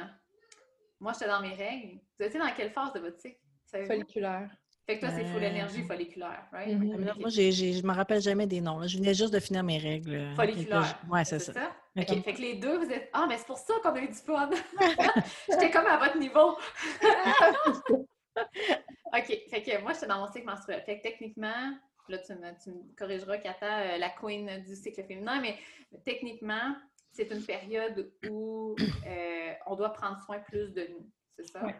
moi, 0.99 1.13
j'étais 1.13 1.27
dans 1.27 1.39
mes 1.41 1.53
règles. 1.53 1.99
Vous 2.19 2.25
étiez 2.25 2.39
dans 2.39 2.51
quelle 2.55 2.71
phase 2.71 2.91
de 2.93 2.99
votre 2.99 3.19
cycle? 3.19 3.39
Folliculaire. 3.85 4.49
Fait 4.85 4.95
que 4.97 5.01
toi, 5.05 5.11
c'est 5.15 5.25
full 5.25 5.43
Euh, 5.43 5.47
énergie 5.47 5.83
folliculaire, 5.83 6.47
right? 6.51 6.75
Mhm. 6.75 7.09
Ok. 7.09 7.17
Moi, 7.19 7.29
je 7.29 7.85
me 7.85 7.93
rappelle 7.93 8.21
jamais 8.21 8.47
des 8.47 8.59
noms. 8.59 8.79
là. 8.79 8.87
Je 8.87 8.97
venais 8.97 9.13
juste 9.13 9.31
de 9.33 9.39
finir 9.39 9.63
mes 9.63 9.77
règles. 9.77 10.15
euh, 10.15 10.35
Folliculaire. 10.35 10.99
Ouais, 11.09 11.23
c'est 11.23 11.37
ça. 11.39 11.53
OK. 11.97 12.23
Fait 12.23 12.33
que 12.33 12.41
les 12.41 12.55
deux, 12.55 12.77
vous 12.77 12.91
êtes. 12.91 13.09
Ah, 13.13 13.25
mais 13.27 13.37
c'est 13.37 13.47
pour 13.47 13.57
ça 13.57 13.73
qu'on 13.81 13.93
a 13.93 13.99
eu 13.99 14.07
du 14.07 14.13
fun. 14.13 14.49
J'étais 15.49 15.71
comme 15.71 15.87
à 15.87 15.97
votre 15.97 16.17
niveau. 16.17 16.57
OK. 18.37 19.41
Fait 19.49 19.63
que 19.63 19.81
moi, 19.81 19.93
j'étais 19.93 20.07
dans 20.07 20.19
mon 20.19 20.31
cycle 20.31 20.45
menstruel. 20.45 20.81
Fait 20.83 20.97
que 20.97 21.03
techniquement, 21.03 21.77
là, 22.07 22.17
tu 22.19 22.33
me, 22.33 22.63
tu 22.63 22.71
me 22.71 22.95
corrigeras, 22.95 23.37
Kata, 23.39 23.79
euh, 23.79 23.97
la 23.97 24.09
queen 24.09 24.63
du 24.63 24.75
cycle 24.75 25.03
féminin, 25.03 25.41
mais 25.41 25.57
techniquement, 26.05 26.75
c'est 27.11 27.31
une 27.31 27.43
période 27.43 28.11
où 28.29 28.75
euh, 29.07 29.53
on 29.65 29.75
doit 29.75 29.89
prendre 29.93 30.19
soin 30.25 30.39
plus 30.39 30.71
de 30.73 30.87
nous. 30.91 31.09
C'est 31.35 31.47
ça? 31.47 31.65
Ouais. 31.65 31.75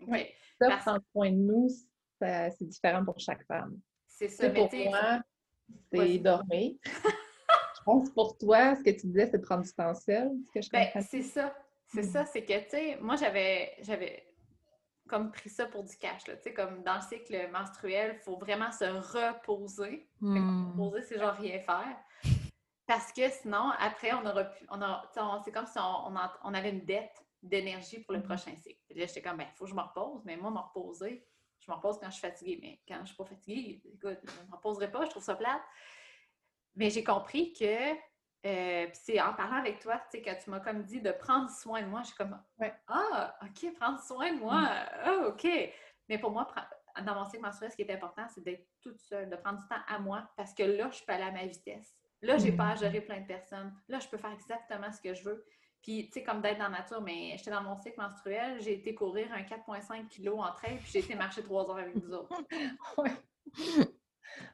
OK. 0.00 0.08
Ouais. 0.08 0.34
Ça, 0.60 0.68
Parce- 0.68 0.82
prendre 0.82 1.02
soin 1.12 1.30
de 1.30 1.36
nous, 1.36 1.68
c'est 2.20 2.68
différent 2.68 3.04
pour 3.04 3.18
chaque 3.18 3.44
femme. 3.46 3.78
C'est 4.06 4.28
ça. 4.28 4.48
Mais 4.48 4.68
pour 4.68 4.74
moi, 4.74 5.20
c'est 5.92 6.18
dormir. 6.18 6.74
Pense 7.88 8.10
pour 8.10 8.36
toi, 8.36 8.76
ce 8.76 8.82
que 8.82 8.90
tu 8.90 9.06
disais, 9.06 9.26
c'est 9.30 9.38
de 9.38 9.42
prendre 9.44 9.62
du 9.64 9.72
temps 9.72 9.94
seul. 9.94 10.30
ce 10.54 10.70
Ben, 10.70 10.88
c'est 11.02 11.22
ça. 11.22 11.54
C'est 11.86 12.02
Mhm. 12.02 12.10
ça, 12.10 12.24
c'est 12.26 12.44
que, 12.44 12.58
tu 12.64 12.70
sais, 12.70 12.98
moi, 13.00 13.16
j'avais, 13.16 13.74
j'avais 13.80 14.26
comme 15.08 15.30
pris 15.32 15.48
ça 15.48 15.64
pour 15.66 15.84
du 15.84 15.96
cash. 15.96 16.22
Tu 16.24 16.32
sais, 16.42 16.52
comme 16.52 16.82
dans 16.82 16.96
le 16.96 17.00
cycle 17.00 17.48
menstruel, 17.50 18.16
il 18.16 18.22
faut 18.22 18.36
vraiment 18.36 18.70
se 18.70 18.84
reposer. 18.84 20.06
Hmm. 20.20 20.70
Reposer, 20.72 21.02
c'est 21.02 21.18
genre 21.18 21.32
rien 21.34 21.60
faire. 21.60 21.96
Parce 22.86 23.10
que 23.12 23.28
sinon, 23.30 23.70
après, 23.78 24.12
on 24.12 24.24
aura 24.26 24.44
pu, 24.44 24.66
on 24.70 24.80
c'est 25.44 25.52
comme 25.52 25.66
si 25.66 25.78
on, 25.78 26.08
on 26.08 26.16
en- 26.16 26.30
on 26.44 26.52
avait 26.54 26.70
une 26.70 26.84
dette 26.84 27.24
d'énergie 27.42 28.00
pour 28.00 28.12
le 28.12 28.18
Mhm. 28.18 28.24
prochain 28.26 28.54
cycle. 28.56 28.80
Puis 28.88 28.98
là, 28.98 29.06
j'étais 29.06 29.22
comme, 29.22 29.38
ben, 29.38 29.46
il 29.50 29.56
faut 29.56 29.64
que 29.64 29.70
je 29.70 29.74
me 29.74 29.80
repose. 29.80 30.22
Mais 30.26 30.36
moi, 30.36 30.50
me 30.50 30.58
reposer, 30.58 31.26
je 31.60 31.70
me 31.70 31.76
repose 31.76 31.98
quand 31.98 32.06
je 32.10 32.16
suis 32.18 32.26
fatiguée. 32.28 32.58
Mais 32.60 32.80
quand 32.86 33.00
je 33.02 33.06
suis 33.08 33.16
pas 33.16 33.24
fatiguée, 33.24 33.80
écoute, 33.94 34.18
je 34.24 34.46
me 34.50 34.56
reposerai 34.56 34.90
pas, 34.90 35.04
je 35.06 35.10
trouve 35.10 35.22
ça 35.22 35.36
plate. 35.36 35.62
Mais 36.78 36.90
j'ai 36.90 37.02
compris 37.02 37.52
que, 37.52 37.92
euh, 38.46 38.86
puis 38.86 38.98
c'est 39.02 39.20
en 39.20 39.34
parlant 39.34 39.56
avec 39.56 39.80
toi, 39.80 40.00
tu 40.10 40.18
sais, 40.18 40.22
que 40.22 40.42
tu 40.42 40.48
m'as 40.48 40.60
comme 40.60 40.84
dit 40.84 41.00
de 41.00 41.10
prendre 41.10 41.50
soin 41.50 41.82
de 41.82 41.86
moi, 41.88 42.02
je 42.02 42.08
suis 42.08 42.16
comme, 42.16 42.40
Ouais. 42.58 42.72
ah, 42.86 43.36
OK, 43.42 43.74
prendre 43.74 44.00
soin 44.00 44.32
de 44.32 44.38
moi, 44.38 44.62
ah, 44.64 45.26
OK. 45.26 45.46
Mais 46.08 46.18
pour 46.18 46.30
moi, 46.30 46.46
dans 47.04 47.14
mon 47.16 47.24
cycle 47.24 47.42
menstruel, 47.42 47.72
ce 47.72 47.76
qui 47.76 47.82
est 47.82 47.92
important, 47.92 48.26
c'est 48.32 48.42
d'être 48.42 48.64
toute 48.80 49.00
seule, 49.00 49.28
de 49.28 49.34
prendre 49.36 49.58
du 49.60 49.66
temps 49.68 49.82
à 49.88 49.98
moi, 49.98 50.30
parce 50.36 50.54
que 50.54 50.62
là, 50.62 50.88
je 50.90 51.02
peux 51.04 51.12
aller 51.12 51.24
à 51.24 51.32
ma 51.32 51.46
vitesse. 51.46 51.96
Là, 52.22 52.38
j'ai 52.38 52.52
pas 52.52 52.68
à 52.70 52.74
gérer 52.76 53.00
plein 53.00 53.20
de 53.20 53.26
personnes. 53.26 53.72
Là, 53.88 53.98
je 53.98 54.08
peux 54.08 54.16
faire 54.16 54.32
exactement 54.32 54.90
ce 54.92 55.00
que 55.00 55.14
je 55.14 55.24
veux. 55.24 55.44
Puis, 55.82 56.06
tu 56.06 56.12
sais, 56.12 56.22
comme 56.24 56.40
d'être 56.40 56.58
dans 56.58 56.64
la 56.68 56.78
nature, 56.78 57.00
mais 57.00 57.34
j'étais 57.36 57.50
dans 57.50 57.62
mon 57.62 57.76
cycle 57.76 58.00
menstruel, 58.00 58.60
j'ai 58.60 58.74
été 58.74 58.94
courir 58.94 59.32
un 59.32 59.42
4,5 59.42 60.08
kg 60.08 60.28
en 60.38 60.52
train, 60.52 60.76
puis 60.76 60.90
j'ai 60.92 60.98
été 61.00 61.14
marcher 61.16 61.42
trois 61.42 61.68
heures 61.70 61.78
avec 61.78 61.96
vous 61.96 62.12
autres. 62.12 62.34
Ouais. 62.98 63.12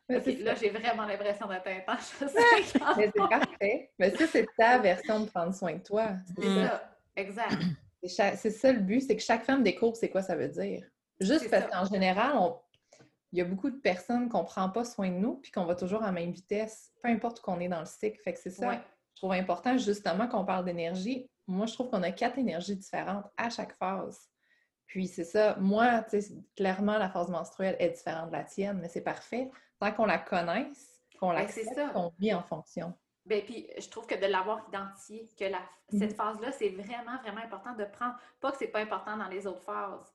Là, 0.08 0.54
j'ai 0.54 0.70
vraiment 0.70 1.06
l'impression 1.06 1.46
d'être 1.48 1.66
intense. 1.66 2.14
Mais 2.96 3.10
c'est 3.14 3.28
parfait. 3.28 3.90
Mais 3.98 4.10
ça, 4.10 4.26
c'est 4.26 4.46
ta 4.56 4.78
version 4.78 5.20
de 5.20 5.30
prendre 5.30 5.54
soin 5.54 5.74
de 5.74 5.82
toi. 5.82 6.08
C'est 6.36 6.44
ça. 6.66 6.94
exact. 7.16 7.56
C'est 8.06 8.50
ça 8.50 8.70
le 8.70 8.80
but, 8.80 9.00
c'est 9.00 9.16
que 9.16 9.22
chaque 9.22 9.44
femme 9.44 9.62
découvre 9.62 9.96
c'est 9.96 10.10
quoi 10.10 10.20
ça 10.20 10.36
veut 10.36 10.48
dire. 10.48 10.84
Juste 11.20 11.48
parce 11.50 11.64
qu'en 11.70 11.86
général, 11.86 12.36
on- 12.36 12.60
il 13.32 13.38
y 13.38 13.40
a 13.40 13.46
beaucoup 13.46 13.70
de 13.70 13.78
personnes 13.78 14.28
qu'on 14.28 14.40
ne 14.42 14.46
prend 14.46 14.68
pas 14.68 14.84
soin 14.84 15.08
de 15.08 15.14
nous 15.14 15.36
puis 15.36 15.50
qu'on 15.50 15.64
va 15.64 15.74
toujours 15.74 16.02
à 16.02 16.06
la 16.06 16.12
même 16.12 16.30
vitesse, 16.30 16.92
peu 17.02 17.08
importe 17.08 17.38
où 17.38 17.42
qu'on 17.42 17.60
est 17.60 17.68
dans 17.68 17.80
le 17.80 17.86
cycle. 17.86 18.20
Fait 18.22 18.34
que 18.34 18.38
c'est 18.38 18.50
ça, 18.50 18.68
Ouais. 18.68 18.80
je 19.14 19.20
trouve 19.22 19.32
important 19.32 19.78
justement 19.78 20.28
qu'on 20.28 20.44
parle 20.44 20.66
d'énergie. 20.66 21.30
Moi, 21.46 21.64
je 21.64 21.72
trouve 21.72 21.88
qu'on 21.88 22.02
a 22.02 22.10
quatre 22.12 22.36
énergies 22.38 22.76
différentes 22.76 23.24
à 23.38 23.48
chaque 23.48 23.72
phase. 23.78 24.28
Puis 24.86 25.08
c'est 25.08 25.24
ça, 25.24 25.56
moi, 25.58 26.04
clairement, 26.56 26.98
la 26.98 27.08
phase 27.08 27.30
menstruelle 27.30 27.74
est 27.78 27.88
différente 27.88 28.26
de 28.28 28.36
la 28.36 28.44
tienne, 28.44 28.80
mais 28.82 28.88
c'est 28.88 29.00
parfait. 29.00 29.50
Tant 29.78 29.92
qu'on 29.92 30.06
la 30.06 30.18
connaisse, 30.18 31.00
qu'on 31.18 31.28
Ben, 31.30 31.34
l'accepte, 31.40 31.92
qu'on 31.92 32.12
vit 32.18 32.32
en 32.34 32.42
fonction. 32.42 32.94
Ben, 33.26 33.42
puis 33.44 33.68
je 33.78 33.88
trouve 33.88 34.06
que 34.06 34.14
de 34.14 34.26
l'avoir 34.26 34.66
identifié, 34.68 35.28
que 35.38 35.44
la, 35.44 35.60
cette 35.88 36.10
Mhm. 36.10 36.16
phase-là, 36.16 36.52
c'est 36.52 36.68
vraiment, 36.70 37.16
vraiment 37.22 37.40
important 37.42 37.74
de 37.74 37.84
prendre. 37.84 38.16
Pas 38.40 38.52
que 38.52 38.58
c'est 38.58 38.68
pas 38.68 38.80
important 38.80 39.16
dans 39.16 39.28
les 39.28 39.46
autres 39.46 39.62
phases, 39.62 40.14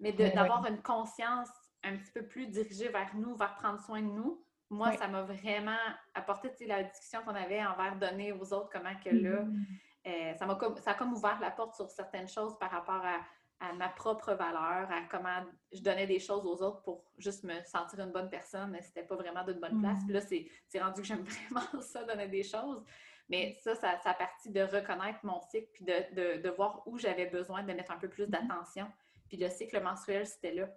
mais 0.00 0.12
d'avoir 0.12 0.64
une 0.66 0.80
conscience 0.82 1.48
un 1.82 1.96
petit 1.96 2.12
peu 2.12 2.22
plus 2.26 2.46
dirigée 2.46 2.88
vers 2.88 3.14
nous, 3.14 3.34
vers 3.36 3.54
prendre 3.56 3.80
soin 3.80 4.00
de 4.00 4.06
nous. 4.06 4.42
Moi, 4.70 4.92
ça 4.96 5.06
m'a 5.08 5.22
vraiment 5.22 5.76
apporté, 6.14 6.50
tu 6.50 6.58
sais, 6.58 6.66
la 6.66 6.82
discussion 6.84 7.20
qu'on 7.22 7.34
avait 7.34 7.64
envers 7.64 7.96
donner 7.96 8.32
aux 8.32 8.52
autres, 8.54 8.70
comment 8.72 8.94
que 9.04 9.10
là, 9.10 9.42
Mhm. 9.42 9.66
euh, 10.06 10.34
ça 10.34 10.46
m'a 10.46 10.54
comme, 10.54 10.76
ça 10.78 10.92
a 10.92 10.94
comme 10.94 11.12
ouvert 11.12 11.38
la 11.40 11.50
porte 11.50 11.74
sur 11.74 11.90
certaines 11.90 12.28
choses 12.28 12.58
par 12.58 12.70
rapport 12.70 13.04
à, 13.04 13.18
à 13.60 13.72
ma 13.72 13.88
propre 13.88 14.34
valeur, 14.34 14.90
à 14.90 15.02
comment 15.10 15.42
je 15.72 15.80
donnais 15.80 16.06
des 16.06 16.18
choses 16.18 16.44
aux 16.46 16.62
autres 16.62 16.82
pour 16.82 17.04
juste 17.18 17.44
me 17.44 17.62
sentir 17.64 18.00
une 18.00 18.10
bonne 18.12 18.28
personne, 18.28 18.70
mais 18.70 18.82
c'était 18.82 19.04
pas 19.04 19.16
vraiment 19.16 19.44
d'une 19.44 19.60
bonne 19.60 19.80
place. 19.80 19.98
Mhm. 20.00 20.04
Puis 20.04 20.14
là, 20.14 20.20
c'est 20.68 20.80
rendu 20.80 21.00
que 21.00 21.06
j'aime 21.06 21.24
vraiment 21.52 21.80
ça, 21.82 22.04
donner 22.04 22.28
des 22.28 22.42
choses. 22.42 22.82
Mais 23.30 23.54
ça, 23.62 23.74
ça, 23.74 23.98
ça 24.02 24.10
a 24.10 24.14
parti 24.14 24.50
de 24.50 24.60
reconnaître 24.60 25.20
mon 25.22 25.40
cycle, 25.50 25.68
puis 25.72 25.84
de, 25.84 25.92
de, 26.14 26.42
de 26.42 26.50
voir 26.50 26.82
où 26.86 26.98
j'avais 26.98 27.26
besoin 27.26 27.62
de 27.62 27.72
mettre 27.72 27.92
un 27.92 27.98
peu 27.98 28.08
plus 28.08 28.24
Mhm. 28.24 28.30
d'attention. 28.30 28.86
Puis 29.28 29.38
le 29.38 29.48
cycle 29.48 29.80
menstruel, 29.82 30.26
c'était 30.26 30.52
là. 30.52 30.68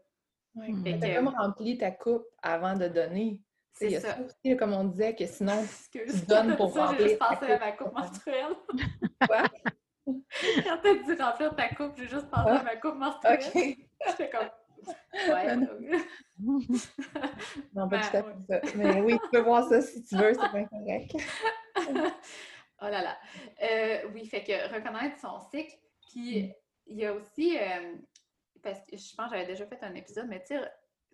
Mm. 0.55 0.83
Fait 0.83 0.99
que- 0.99 1.15
comme 1.17 1.27
rempli 1.27 1.77
ta 1.77 1.91
coupe 1.91 2.25
avant 2.41 2.75
de 2.75 2.87
donner. 2.87 3.41
C'est 3.73 3.99
ça. 3.99 4.15
ça 4.15 4.17
aussi, 4.23 4.57
comme 4.57 4.73
on 4.73 4.85
disait, 4.85 5.13
que 5.13 5.25
sinon, 5.27 5.59
Excuse. 5.63 6.21
Tu 6.21 6.25
donnes 6.25 6.55
pour 6.55 6.71
ça, 6.71 6.79
j'ai 6.79 6.87
remplir 6.87 7.07
juste 7.09 7.19
ta 7.19 7.25
pensé 7.35 7.51
à 7.51 7.59
ma 7.59 7.71
coupe 7.73 7.93
menstruelle. 7.93 8.55
Quand 10.63 10.77
t'as 10.81 10.95
dit 10.95 11.21
remplir 11.21 11.55
ta 11.55 11.69
coupe, 11.69 11.93
j'ai 11.97 12.07
juste 12.07 12.29
pensé 12.29 12.49
à 12.51 12.63
ma 12.63 12.75
coupe 12.77 12.95
menstruelle. 12.95 13.39
OK. 13.55 13.77
J'étais 14.07 14.29
comme. 14.29 14.49
Ouais. 15.29 15.55
Non, 15.55 15.67
Non, 17.73 17.89
pas 17.89 17.97
Ben, 17.97 18.01
tout 18.01 18.17
à 18.17 18.23
fait 18.23 18.69
ça. 18.69 18.77
Mais 18.77 19.01
oui, 19.01 19.17
tu 19.23 19.29
peux 19.31 19.41
voir 19.41 19.67
ça 19.67 19.81
si 19.81 20.03
tu 20.03 20.15
veux, 20.15 20.33
c'est 20.33 20.51
bien 20.51 20.65
correct. 20.65 21.15
oh 22.81 22.85
là 22.85 23.01
là. 23.01 23.17
Euh, 23.63 24.09
oui, 24.13 24.25
fait 24.27 24.43
que 24.43 24.73
reconnaître 24.73 25.19
son 25.19 25.39
cycle. 25.51 25.75
Puis 26.09 26.53
il 26.85 26.97
y 26.97 27.05
a 27.05 27.13
aussi, 27.13 27.57
euh, 27.57 27.95
parce 28.63 28.79
que 28.85 28.95
je 28.95 29.15
pense 29.15 29.29
que 29.29 29.35
j'avais 29.37 29.47
déjà 29.47 29.65
fait 29.65 29.83
un 29.83 29.93
épisode, 29.95 30.27
mais 30.29 30.39
tu 30.41 30.55
sais, 30.55 30.61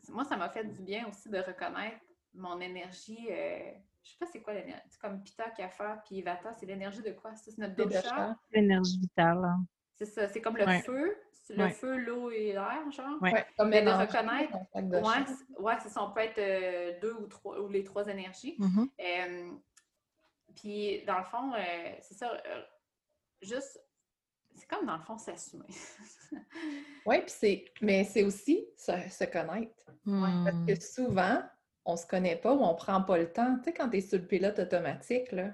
moi, 0.09 0.23
ça 0.25 0.35
m'a 0.37 0.49
fait 0.49 0.65
du 0.65 0.81
bien 0.81 1.07
aussi 1.07 1.29
de 1.29 1.39
reconnaître 1.39 1.97
mon 2.33 2.59
énergie. 2.59 3.27
euh, 3.31 3.71
je 4.03 4.11
sais 4.11 4.17
pas 4.19 4.25
c'est 4.25 4.41
quoi 4.41 4.53
l'énergie. 4.53 4.83
C'est 4.89 4.99
comme 4.99 5.23
Pita, 5.23 5.49
Kapha, 5.51 6.01
puis 6.05 6.21
Vata, 6.21 6.53
c'est 6.53 6.65
l'énergie 6.65 7.01
de 7.01 7.11
quoi? 7.11 7.35
C'est 7.35 7.57
notre 7.57 7.75
dosha? 7.75 8.35
L'énergie 8.51 8.99
vitale. 8.99 9.43
hein. 9.45 9.65
C'est 9.95 10.05
ça, 10.05 10.27
c'est 10.27 10.41
comme 10.41 10.57
le 10.57 10.65
Ouais. 10.65 10.81
feu, 10.81 11.17
c'est 11.31 11.55
le 11.55 11.63
Ouais. 11.65 11.71
feu, 11.71 11.97
l'eau 11.97 12.29
et 12.31 12.51
l'air, 12.53 12.91
genre. 12.91 13.21
Ouais. 13.21 13.45
Comme 13.57 13.69
Mais 13.69 13.81
de 13.83 13.89
reconnaître, 13.91 14.57
Ouais, 14.73 15.25
ouais, 15.59 15.73
c'est 15.81 15.89
ça. 15.89 16.03
On 16.03 16.11
peut 16.11 16.21
être 16.21 16.39
euh, 16.39 16.99
deux 16.99 17.13
ou 17.13 17.27
trois, 17.27 17.59
ou 17.59 17.67
les 17.69 17.83
trois 17.83 18.07
énergies. 18.07 18.55
Mhm. 18.59 18.89
Euh, 18.99 19.51
puis, 20.55 21.03
dans 21.05 21.19
le 21.19 21.23
fond, 21.25 21.53
euh, 21.53 21.95
c'est 22.01 22.15
ça, 22.15 22.31
euh, 22.33 22.63
juste, 23.41 23.79
c'est 24.55 24.67
comme 24.67 24.85
dans 24.85 24.97
le 24.97 25.03
fond 25.03 25.17
s'assumer. 25.17 25.65
Oui, 27.05 27.19
puis 27.21 27.29
c'est, 27.29 27.65
mais 27.81 28.03
c'est 28.03 28.23
aussi 28.23 28.67
se, 28.75 28.91
se 29.09 29.23
connaître. 29.25 29.73
Parce 29.85 29.95
Hmm. 30.05 30.65
que 30.67 30.75
souvent, 30.81 31.43
on 31.85 31.95
se 31.97 32.05
connaît 32.05 32.35
pas 32.35 32.53
ou 32.53 32.63
on 32.63 32.75
prend 32.75 33.01
pas 33.01 33.17
le 33.17 33.31
temps. 33.31 33.57
Tu 33.57 33.65
sais, 33.65 33.73
quand 33.73 33.89
tu 33.89 33.97
es 33.97 34.01
sur 34.01 34.19
le 34.19 34.25
pilote 34.25 34.59
automatique, 34.59 35.31
là, 35.31 35.51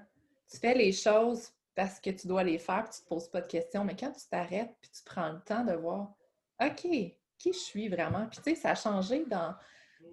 tu 0.50 0.58
fais 0.58 0.74
les 0.76 0.92
choses 0.92 1.50
parce 1.76 2.00
que 2.00 2.10
tu 2.10 2.28
dois 2.28 2.44
les 2.44 2.58
faire, 2.60 2.84
puis 2.84 2.94
tu 2.98 3.04
te 3.04 3.08
poses 3.08 3.30
pas 3.30 3.42
de 3.42 3.48
questions. 3.48 3.84
Mais 3.84 3.96
quand 3.96 4.12
tu 4.12 4.28
t'arrêtes, 4.30 4.76
puis 4.82 4.92
tu 4.92 5.04
prends 5.04 5.30
le 5.30 5.40
temps 5.42 5.64
de 5.64 5.74
voir, 5.74 6.14
OK, 6.62 6.82
qui 6.82 7.54
je 7.54 7.58
suis 7.58 7.88
vraiment? 7.90 8.28
Puis 8.28 8.42
tu 8.44 8.50
sais, 8.52 8.56
ça 8.56 8.72
a 8.72 8.76
changé 8.76 9.26
dans, 9.26 9.56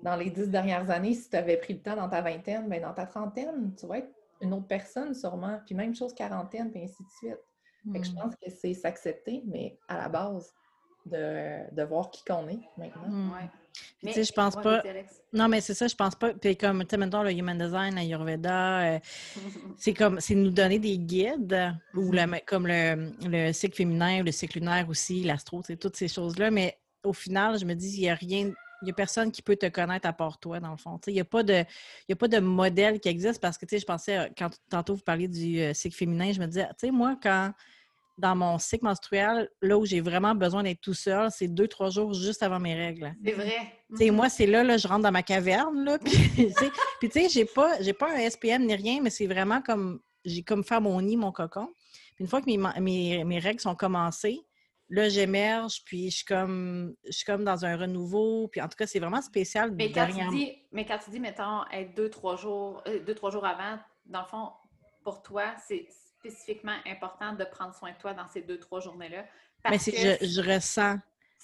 dans 0.03 0.17
les 0.17 0.31
dix 0.31 0.49
dernières 0.49 0.91
années. 0.91 1.15
Si 1.15 1.29
tu 1.29 1.37
avais 1.37 1.57
pris 1.57 1.75
le 1.75 1.83
temps 1.83 1.97
dans 1.97 2.09
ta 2.09 2.21
vingtaine, 2.23 2.69
bien 2.69 2.81
dans 2.81 2.95
ta 2.95 3.07
trentaine, 3.07 3.75
tu 3.75 3.87
vas 3.87 3.99
être 3.99 4.11
une 4.41 4.53
autre 4.55 4.67
personne 4.69 5.13
sûrement. 5.15 5.61
Puis 5.67 5.75
même 5.75 5.95
chose 5.95 6.15
quarantaine, 6.15 6.71
puis 6.71 6.83
ainsi 6.85 7.03
de 7.03 7.09
suite. 7.11 7.41
Fait 7.93 8.01
que 8.01 8.07
je 8.07 8.13
Hmm. 8.13 8.17
pense 8.17 8.35
que 8.37 8.51
c'est 8.51 8.75
s'accepter, 8.75 9.43
mais 9.47 9.79
à 9.89 9.97
la 9.99 10.09
base, 10.09 10.53
de, 11.07 11.73
de 11.73 11.83
voir 11.85 12.11
qui 12.11 12.25
qu'on 12.25 12.49
est 12.49 12.61
maintenant. 12.77 13.09
Hmm. 13.09 13.33
Ouais. 13.33 13.49
Tu 14.01 14.13
sais, 14.13 14.25
je 14.25 14.33
pense 14.33 14.55
pas-. 14.63 14.83
Non, 15.33 15.49
mais 15.49 15.61
c'est 15.61 15.75
ça, 15.75 15.87
je 15.89 15.95
pense 15.95 16.15
pas. 16.15 16.33
Puis 16.35 16.57
comme, 16.57 16.83
tu 16.85 16.87
sais, 16.91 16.97
mettons, 16.97 17.23
le 17.23 17.33
Human 17.33 17.59
Design, 17.59 17.95
l'Ayurveda, 17.95 18.95
euh, 18.95 18.99
c'est 19.79 19.93
comme, 19.95 20.21
c'est 20.21 20.35
nous 20.35 20.51
donner 20.51 20.79
des 20.79 20.99
guides, 20.99 21.75
ou 21.95 22.13
Mhm. 22.13 22.15
la- 22.15 22.41
comme 22.41 22.67
le, 22.67 23.13
le 23.29 23.53
cycle 23.53 23.77
féminin, 23.77 24.23
le 24.23 24.33
cycle 24.33 24.59
lunaire 24.61 24.89
aussi, 24.89 25.23
l'astro, 25.25 25.63
sais, 25.63 25.77
toutes 25.77 25.97
ces 25.97 26.09
choses-là. 26.09 26.51
Mais 26.51 26.79
au 27.05 27.13
final, 27.13 27.59
je 27.59 27.65
me 27.65 27.75
dis, 27.75 27.97
il 27.97 28.01
n'y 28.03 28.09
a 28.11 28.15
rien, 28.15 28.51
il 28.83 28.85
n'y 28.85 28.91
a 28.91 28.95
personne 28.95 29.31
qui 29.33 29.43
peut 29.43 29.57
te 29.57 29.67
connaître 29.69 30.07
à 30.09 30.13
part 30.13 30.39
toi, 30.39 30.61
dans 30.61 30.71
le 30.71 30.77
fond. 30.77 30.99
Il 31.07 31.15
n'y 31.15 31.21
a, 31.21 31.25
pas 31.25 31.43
de- 31.43 31.65
il 32.09 32.11
y 32.11 32.13
a 32.13 32.17
pas 32.17 32.29
de 32.29 32.39
modèle 32.39 33.01
qui 33.01 33.09
existe 33.09 33.41
parce 33.41 33.59
que, 33.59 33.67
tu 33.67 33.75
sais, 33.77 33.81
je 33.81 33.87
pensais, 33.87 34.19
euh, 34.19 34.27
quand 34.39 34.51
tantôt 34.71 34.95
vous 34.95 35.03
parliez 35.03 35.29
du 35.29 35.61
euh, 35.61 35.75
cycle 35.75 35.97
féminin, 35.97 36.33
je 36.33 36.41
me 36.41 36.47
disais, 36.47 36.65
tu 36.79 36.87
sais, 36.87 36.91
moi, 36.91 37.19
quand 37.23 37.53
dans 38.19 38.35
mon 38.35 38.59
cycle 38.59 38.85
menstruel, 38.85 39.51
là 39.61 39.77
où 39.79 39.85
j'ai 39.85 40.01
vraiment 40.01 40.35
besoin 40.35 40.63
d'être 40.63 40.81
tout 40.81 40.95
seul, 40.95 41.31
c'est 41.31 41.49
deux, 41.49 41.69
trois 41.69 41.91
jours 41.91 42.15
juste 42.15 42.43
avant 42.43 42.59
mes 42.59 42.75
règles. 42.75 43.15
C'est 43.25 43.33
vrai. 43.33 43.57
Tu 43.91 43.97
sais, 43.99 44.11
Mhm. 44.11 44.17
moi, 44.17 44.29
c'est 44.29 44.47
là, 44.47 44.65
là, 44.65 44.77
je 44.79 44.89
rentre 44.89 45.03
dans 45.03 45.13
ma 45.13 45.23
caverne, 45.23 45.85
là, 45.85 45.99
puis, 46.05 47.09
tu 47.09 47.11
sais, 47.11 47.29
j'ai 47.29 47.45
pas, 47.45 47.81
j'ai 47.81 47.93
pas 47.93 48.11
un 48.13 48.19
SPM 48.31 48.65
ni 48.67 48.75
rien, 48.75 49.01
mais 49.03 49.11
c'est 49.11 49.27
vraiment 49.27 49.61
comme, 49.63 50.01
j'ai 50.25 50.43
comme 50.43 50.65
faire 50.65 50.81
mon 50.81 51.01
nid, 51.01 51.17
mon 51.17 51.31
cocon. 51.31 51.69
Puis 52.15 52.25
une 52.25 52.27
fois 52.27 52.41
que 52.41 52.47
mes, 52.47 52.59
mes, 52.81 53.25
mes 53.25 53.39
règles 53.39 53.61
sont 53.61 53.75
commencées, 53.77 54.41
là, 54.89 55.09
j'émerge, 55.09 55.83
puis 55.85 56.11
je 56.11 56.17
suis 56.17 56.25
comme, 56.25 56.95
je 57.05 57.13
suis 57.13 57.25
comme 57.27 57.45
dans 57.45 57.65
un 57.65 57.77
renouveau, 57.77 58.49
puis 58.49 58.61
en 58.63 58.69
tout 58.69 58.77
cas, 58.79 58.87
c'est 58.87 58.99
vraiment 58.99 59.21
spécial. 59.23 59.71
Mais 59.73 59.93
quand, 59.93 60.07
tu 60.07 60.29
dis, 60.37 60.53
mais 60.73 60.87
quand 60.87 60.99
tu 61.05 61.11
dis, 61.11 61.21
mettons, 61.21 61.65
être 61.71 61.95
deux, 61.95 62.09
trois 62.09 62.37
jours, 62.37 62.83
euh, 62.89 62.99
deux, 63.05 63.15
trois 63.15 63.31
jours 63.31 63.45
avant, 63.45 63.79
dans 64.07 64.21
le 64.23 64.27
fond, 64.27 64.49
pour 65.05 65.23
toi, 65.23 65.55
c'est 65.69 65.87
spécifiquement 66.31 66.77
important 66.87 67.33
de 67.33 67.45
prendre 67.45 67.75
soin 67.75 67.93
de 67.93 67.97
toi 67.99 68.15
dans 68.15 68.27
ces 68.27 68.43
deux, 68.43 68.59
trois 68.59 68.81
journées-là. 68.81 69.25
Mais 69.71 69.79
que 69.79 69.91
je, 69.91 70.27
je 70.27 70.41
ressens 70.55 70.99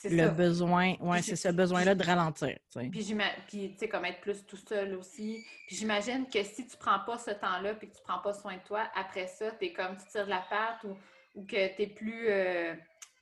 le 0.04 0.18
ça. 0.18 0.28
besoin, 0.28 0.94
ouais, 1.00 1.22
c'est 1.22 1.36
ce 1.36 1.48
besoin-là 1.48 1.94
de 1.94 2.04
ralentir. 2.04 2.58
Puis, 2.74 3.16
tu 3.48 3.76
sais, 3.76 3.88
comme 3.88 4.04
être 4.04 4.20
plus 4.20 4.44
tout 4.46 4.56
seul 4.56 4.94
aussi. 4.94 5.44
Puis 5.66 5.76
j'imagine 5.76 6.26
que 6.28 6.42
si 6.42 6.66
tu 6.66 6.76
prends 6.76 7.00
pas 7.00 7.18
ce 7.18 7.30
temps-là 7.30 7.74
puis 7.74 7.88
que 7.88 7.96
tu 7.96 8.02
prends 8.02 8.18
pas 8.18 8.32
soin 8.32 8.54
de 8.54 8.62
toi, 8.66 8.84
après 8.94 9.26
ça, 9.26 9.50
tu 9.52 9.66
es 9.66 9.72
comme, 9.72 9.96
tu 9.96 10.06
tires 10.10 10.26
la 10.26 10.44
patte 10.50 10.84
ou, 10.84 10.96
ou 11.34 11.44
que 11.44 11.74
tu 11.76 11.82
es 11.82 11.86
plus, 11.86 12.26
euh, 12.28 12.74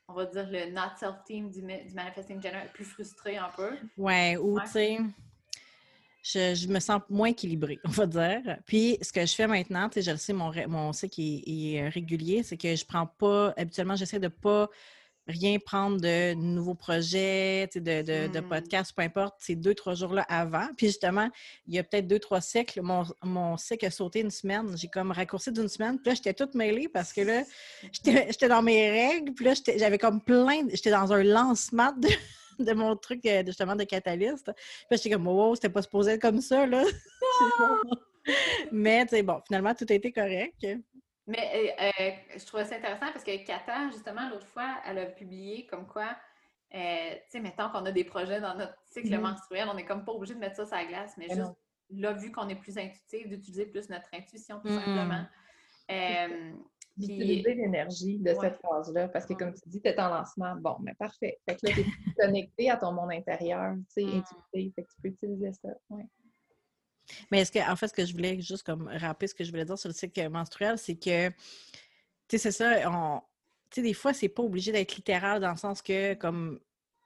on 0.09 0.15
va 0.15 0.27
dire, 0.27 0.47
le 0.51 0.71
not 0.71 0.97
self-team 0.99 1.51
du, 1.51 1.61
du 1.61 1.95
Manifesting 1.95 2.43
General, 2.43 2.69
plus 2.73 2.85
frustré 2.85 3.37
un 3.37 3.51
peu. 3.57 3.77
Ouais, 3.97 4.37
ou 4.37 4.57
Ouais. 4.57 4.65
tu 4.65 4.71
sais, 4.71 4.99
je, 6.23 6.55
je 6.55 6.69
me 6.69 6.81
sens 6.81 7.01
moins 7.09 7.29
équilibrée, 7.29 7.79
on 7.85 7.91
va 7.91 8.07
dire. 8.07 8.59
Puis 8.67 8.99
ce 9.03 9.13
que 9.13 9.25
je 9.25 9.35
fais 9.35 9.47
maintenant, 9.47 9.89
tu 9.89 9.95
sais, 9.95 10.03
je 10.03 10.11
le 10.11 10.17
sais, 10.19 10.33
mon, 10.33 10.53
mon 10.69 10.93
cycle 10.93 11.21
est, 11.21 11.43
est, 11.47 11.83
euh, 11.83 11.89
régulier, 11.89 12.43
c'est 12.43 12.57
que 12.57 12.75
je 12.75 12.85
prends 12.85 13.07
pas, 13.07 13.55
habituellement, 13.57 13.97
j'essaie 13.97 14.21
de 14.21 14.29
pas 14.29 14.69
rien 15.27 15.59
prendre 15.59 16.01
de 16.01 16.35
nouveaux 16.35 16.75
projets, 16.75 17.69
de, 17.75 17.81
de, 17.81 18.33
de 18.33 18.41
Hmm. 18.41 18.49
podcasts, 18.49 18.93
peu 18.95 19.03
importe, 19.03 19.37
ces 19.39 19.55
deux, 19.55 19.75
trois 19.75 19.95
jours-là 19.95 20.23
avant. 20.29 20.67
Puis 20.77 20.89
justement, 20.89 21.29
il 21.67 21.75
y 21.75 21.79
a 21.79 21.85
peut-être 21.85 22.07
deux, 22.07 22.19
trois 22.19 22.41
cycles. 22.41 22.83
Mon, 22.83 23.05
mon 23.23 23.57
cycle 23.57 23.87
a 23.87 23.91
sauté 23.91 24.21
une 24.21 24.31
semaine. 24.31 24.77
J'ai 24.77 24.89
comme 24.89 25.13
raccourci 25.13 25.53
d'une 25.53 25.69
semaine. 25.69 25.99
Puis 25.99 26.11
là, 26.11 26.15
j'étais 26.15 26.35
toute 26.35 26.55
mêlée 26.55 26.89
parce 26.89 27.13
que 27.13 27.21
là, 27.21 27.45
j'étais 27.93 28.49
dans 28.49 28.63
mes 28.63 28.91
règles. 28.91 29.33
Puis 29.35 29.45
là, 29.45 29.55
j'avais 29.77 29.99
comme 29.99 30.21
plein. 30.21 30.67
J'étais 30.73 30.91
dans 30.91 31.13
un 31.13 31.23
lancement 31.23 31.93
de, 31.93 32.09
de 32.65 32.73
mon 32.73 32.97
truc, 32.97 33.25
euh, 33.27 33.43
justement, 33.47 33.77
de 33.77 33.85
catalyste. 33.85 34.51
Puis 34.89 34.99
j'étais 34.99 35.11
comme, 35.11 35.27
wow, 35.27 35.55
c'était 35.55 35.69
pas 35.71 35.83
supposé 35.83 36.13
être 36.13 36.23
comme 36.23 36.41
ça, 36.41 36.67
là. 36.67 36.85
Mais, 38.71 39.05
tu 39.07 39.17
sais, 39.17 39.23
bon, 39.23 39.41
finalement, 39.47 39.75
tout 39.75 39.87
a 39.89 39.95
été 39.95 40.13
correct. 40.13 40.67
Mais 41.27 41.75
euh, 41.81 41.87
euh, 42.01 42.11
je 42.37 42.45
trouvais 42.45 42.65
ça 42.65 42.77
intéressant 42.77 43.13
parce 43.13 43.25
que 43.25 43.45
Kata, 43.45 43.91
justement, 43.91 44.29
l'autre 44.31 44.47
fois, 44.47 44.77
elle 44.87 44.99
a 44.99 45.07
publié 45.07 45.67
comme 45.67 45.87
quoi, 45.87 46.17
euh, 46.75 47.11
tu 47.15 47.21
sais, 47.31 47.41
mettons 47.41 47.69
qu'on 47.71 47.85
a 47.87 47.93
des 47.93 48.05
projets 48.05 48.41
dans 48.41 48.55
notre 48.55 48.75
cycle 48.87 49.15
Mhm. 49.15 49.21
menstruel, 49.23 49.69
on 49.69 49.75
n'est 49.75 49.85
comme 49.85 50.05
pas 50.05 50.13
obligé 50.13 50.35
de 50.35 50.41
mettre 50.41 50.57
ça 50.57 50.67
sur 50.67 50.77
la 50.77 50.85
glace, 50.87 51.15
mais 51.17 51.27
Mais 51.29 51.35
juste 51.37 51.47
non. 51.47 51.57
là, 51.91 52.13
vu 52.15 52.33
qu'on 52.33 52.49
est 52.49 52.57
plus 52.57 52.79
intuitif, 52.79 53.29
d'utiliser 53.29 53.67
plus 53.67 53.89
notre 53.89 54.09
intuition, 54.13 54.61
tout 54.61 54.69
simplement. 54.71 55.25
Euh, 55.91 56.53
D'utiliser 57.01 57.55
l'énergie 57.55 58.19
de 58.19 58.31
Ouais. 58.31 58.37
cette 58.41 58.59
phase-là. 58.61 59.09
Parce 59.09 59.27
que, 59.27 59.33
Ouais. 59.33 59.39
comme 59.39 59.55
tu 59.55 59.69
dis, 59.69 59.81
tu 59.81 59.89
es 59.89 59.99
en 60.01 60.09
lancement. 60.09 60.55
Bon, 60.57 60.77
mais 60.81 60.95
parfait. 60.95 61.39
Fait 61.49 61.57
que 61.57 61.67
là, 61.67 61.73
tu 61.75 61.81
es 61.81 61.87
connecté 62.19 62.71
à 62.71 62.77
ton 62.77 62.93
monde 62.93 63.13
intérieur, 63.13 63.75
tu 63.77 63.85
sais, 63.89 64.05
Mm. 64.05 64.09
intuitif. 64.19 64.75
Fait 64.75 64.83
que 64.83 64.89
tu 64.89 65.01
peux 65.03 65.09
utiliser 65.09 65.53
ça. 65.53 65.69
Ouais. 65.91 66.07
Mais 67.31 67.41
est-ce 67.41 67.51
que, 67.53 67.59
en 67.71 67.75
fait, 67.77 67.89
ce 67.89 67.95
que 67.95 68.05
je 68.05 68.13
voulais 68.13 68.41
juste 68.41 68.63
comme 68.63 68.87
rappeler 68.89 69.27
ce 69.29 69.35
que 69.35 69.43
je 69.45 69.51
voulais 69.51 69.65
dire 69.65 69.79
sur 69.79 69.89
le 69.89 69.95
cycle 69.95 70.29
menstruel, 70.29 70.79
c'est 70.79 70.95
que, 70.97 71.29
tu 71.31 71.35
sais, 72.31 72.39
c'est 72.39 72.53
ça, 72.53 72.89
on, 72.91 73.21
tu 73.71 73.77
sais, 73.77 73.83
des 73.83 73.95
fois, 73.95 74.13
c'est 74.13 74.29
pas 74.29 74.43
obligé 74.43 74.71
d'être 74.73 74.95
littéral 74.97 75.41
dans 75.41 75.51
le 75.51 75.57
sens 75.57 75.83
que, 75.83 76.15
comme, 76.15 76.61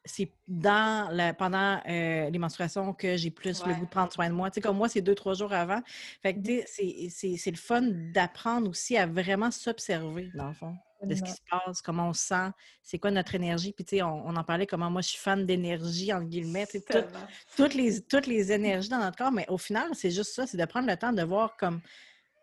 c'est 0.04 0.30
dans 0.46 1.08
la, 1.12 1.32
pendant 1.34 1.80
euh, 1.88 2.28
les 2.30 2.38
menstruations 2.38 2.92
que 2.92 3.16
j'ai 3.16 3.30
plus 3.30 3.64
le 3.64 3.74
goût 3.74 3.84
de 3.86 3.90
prendre 3.90 4.12
soin 4.12 4.28
de 4.28 4.34
moi. 4.34 4.50
Tu 4.50 4.56
sais, 4.56 4.60
comme 4.60 4.76
moi, 4.76 4.88
c'est 4.88 5.00
deux, 5.00 5.14
trois 5.14 5.34
jours 5.34 5.52
avant. 5.52 5.80
Fait 6.22 6.34
que, 6.34 6.44
sais, 6.44 6.64
c'est- 6.66 7.08
c'est 7.10 7.36
c'est 7.36 7.50
le 7.50 7.56
fun 7.56 7.82
d'apprendre 8.12 8.68
aussi 8.68 8.96
à 8.96 9.06
vraiment 9.06 9.50
s'observer, 9.50 10.30
dans 10.34 10.48
le 10.48 10.54
fond, 10.54 10.76
de 11.02 11.14
ce 11.14 11.22
qui 11.22 11.32
se 11.32 11.40
passe, 11.50 11.82
comment 11.82 12.08
on 12.08 12.12
se 12.14 12.22
sent, 12.26 12.50
c'est 12.82 12.98
quoi 12.98 13.10
notre 13.10 13.34
énergie. 13.34 13.72
Puis, 13.72 13.84
tu 13.84 13.96
sais, 13.96 14.02
on, 14.02 14.26
on 14.26 14.36
en 14.36 14.44
parlait, 14.44 14.66
comment 14.66 14.90
moi, 14.90 15.00
je 15.02 15.08
suis 15.08 15.18
fan 15.18 15.44
d'énergie, 15.46 16.12
entre 16.12 16.26
guillemets, 16.28 16.66
tu 16.66 16.72
sais, 16.72 16.80
tout- 16.80 16.92
Tellement. 16.92 17.26
toutes 17.56 17.74
les, 17.74 18.00
toutes 18.02 18.26
les 18.26 18.52
énergies 18.52 18.88
dans 18.88 18.98
notre 18.98 19.16
corps, 19.16 19.32
mais 19.32 19.46
au 19.48 19.58
final, 19.58 19.88
c'est 19.94 20.10
juste 20.10 20.34
ça, 20.34 20.46
c'est 20.46 20.56
de 20.56 20.64
prendre 20.64 20.88
le 20.88 20.96
temps 20.96 21.12
de 21.12 21.22
voir 21.22 21.56
comme 21.56 21.80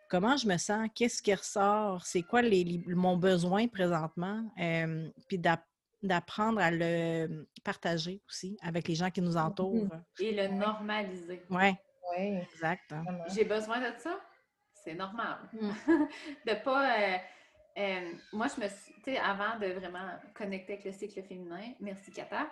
comment 0.10 0.36
je 0.36 0.46
me 0.48 0.58
sens, 0.58 0.90
qu'est-ce 0.94 1.22
qui 1.24 1.34
ressort, 1.34 2.06
c'est 2.06 2.22
quoi 2.24 2.42
les, 2.42 2.64
les- 2.64 2.84
mon 2.88 3.18
besoin 3.18 3.68
présentement, 3.68 4.44
euh, 4.60 5.10
puis 5.28 5.38
d'apprendre 6.04 6.60
à 6.60 6.72
le 6.72 7.48
partager 7.64 8.22
aussi 8.28 8.58
avec 8.62 8.88
les 8.88 8.96
gens 8.96 9.10
qui 9.12 9.22
nous 9.22 9.38
entourent. 9.38 9.88
Et 10.20 10.32
le 10.34 10.48
normaliser. 10.48 11.44
Oui, 11.50 11.72
Oui, 12.18 12.38
exact. 12.42 12.92
hein. 12.92 13.04
J'ai 13.28 13.46
besoin 13.46 13.80
de 13.80 13.98
ça, 14.00 14.20
c'est 14.74 14.96
normal. 14.96 15.38
Mm. 15.54 15.70
de 16.48 16.64
pas. 16.64 17.00
euh, 17.00 17.18
euh, 17.78 18.12
moi, 18.34 18.48
je 18.48 18.62
me 18.62 18.68
suis. 18.68 18.94
Tu 19.04 19.12
sais, 19.14 19.18
avant 19.18 19.58
de 19.60 19.68
vraiment 19.68 20.08
connecter 20.36 20.74
avec 20.74 20.86
le 20.86 20.92
cycle 20.92 21.22
féminin, 21.24 21.74
merci 21.80 22.12
Kata, 22.12 22.50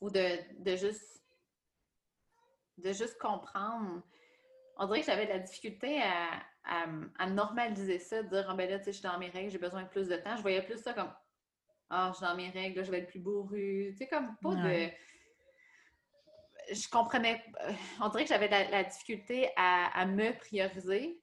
ou 0.00 0.10
de, 0.10 0.62
de 0.62 0.76
juste. 0.76 1.22
de 2.78 2.92
juste 2.92 3.18
comprendre. 3.18 4.02
On 4.76 4.86
dirait 4.86 5.00
que 5.00 5.06
j'avais 5.06 5.26
de 5.26 5.30
la 5.32 5.38
difficulté 5.38 6.00
à, 6.00 6.40
à, 6.64 6.86
à 7.18 7.26
normaliser 7.28 7.98
ça, 7.98 8.22
de 8.22 8.28
dire, 8.28 8.46
ah 8.48 8.54
ben 8.54 8.68
là, 8.70 8.78
tu 8.78 8.84
sais, 8.86 8.92
je 8.92 8.98
suis 8.98 9.08
dans 9.08 9.18
mes 9.18 9.28
règles, 9.28 9.50
j'ai 9.50 9.58
besoin 9.58 9.82
de 9.82 9.88
plus 9.88 10.08
de 10.08 10.16
temps. 10.16 10.36
Je 10.36 10.42
voyais 10.42 10.62
plus 10.62 10.78
ça 10.78 10.92
comme, 10.94 11.12
ah, 11.92 12.08
je 12.12 12.16
suis 12.16 12.26
dans 12.26 12.34
mes 12.36 12.50
règles, 12.50 12.78
là, 12.78 12.84
je 12.84 12.90
vais 12.90 12.98
être 13.00 13.08
plus 13.10 13.20
bourrue. 13.20 13.88
Tu 13.92 13.98
sais, 13.98 14.06
comme 14.08 14.34
pas 14.42 14.48
Ouais. 14.50 14.86
de 14.88 16.74
je 16.74 16.88
comprenais. 16.88 17.42
euh, 17.68 17.72
On 18.00 18.08
dirait 18.08 18.22
que 18.24 18.28
j'avais 18.28 18.46
de 18.46 18.52
la, 18.52 18.70
la 18.70 18.84
difficulté 18.84 19.50
à, 19.56 19.90
à 20.00 20.06
me 20.06 20.32
prioriser 20.38 21.18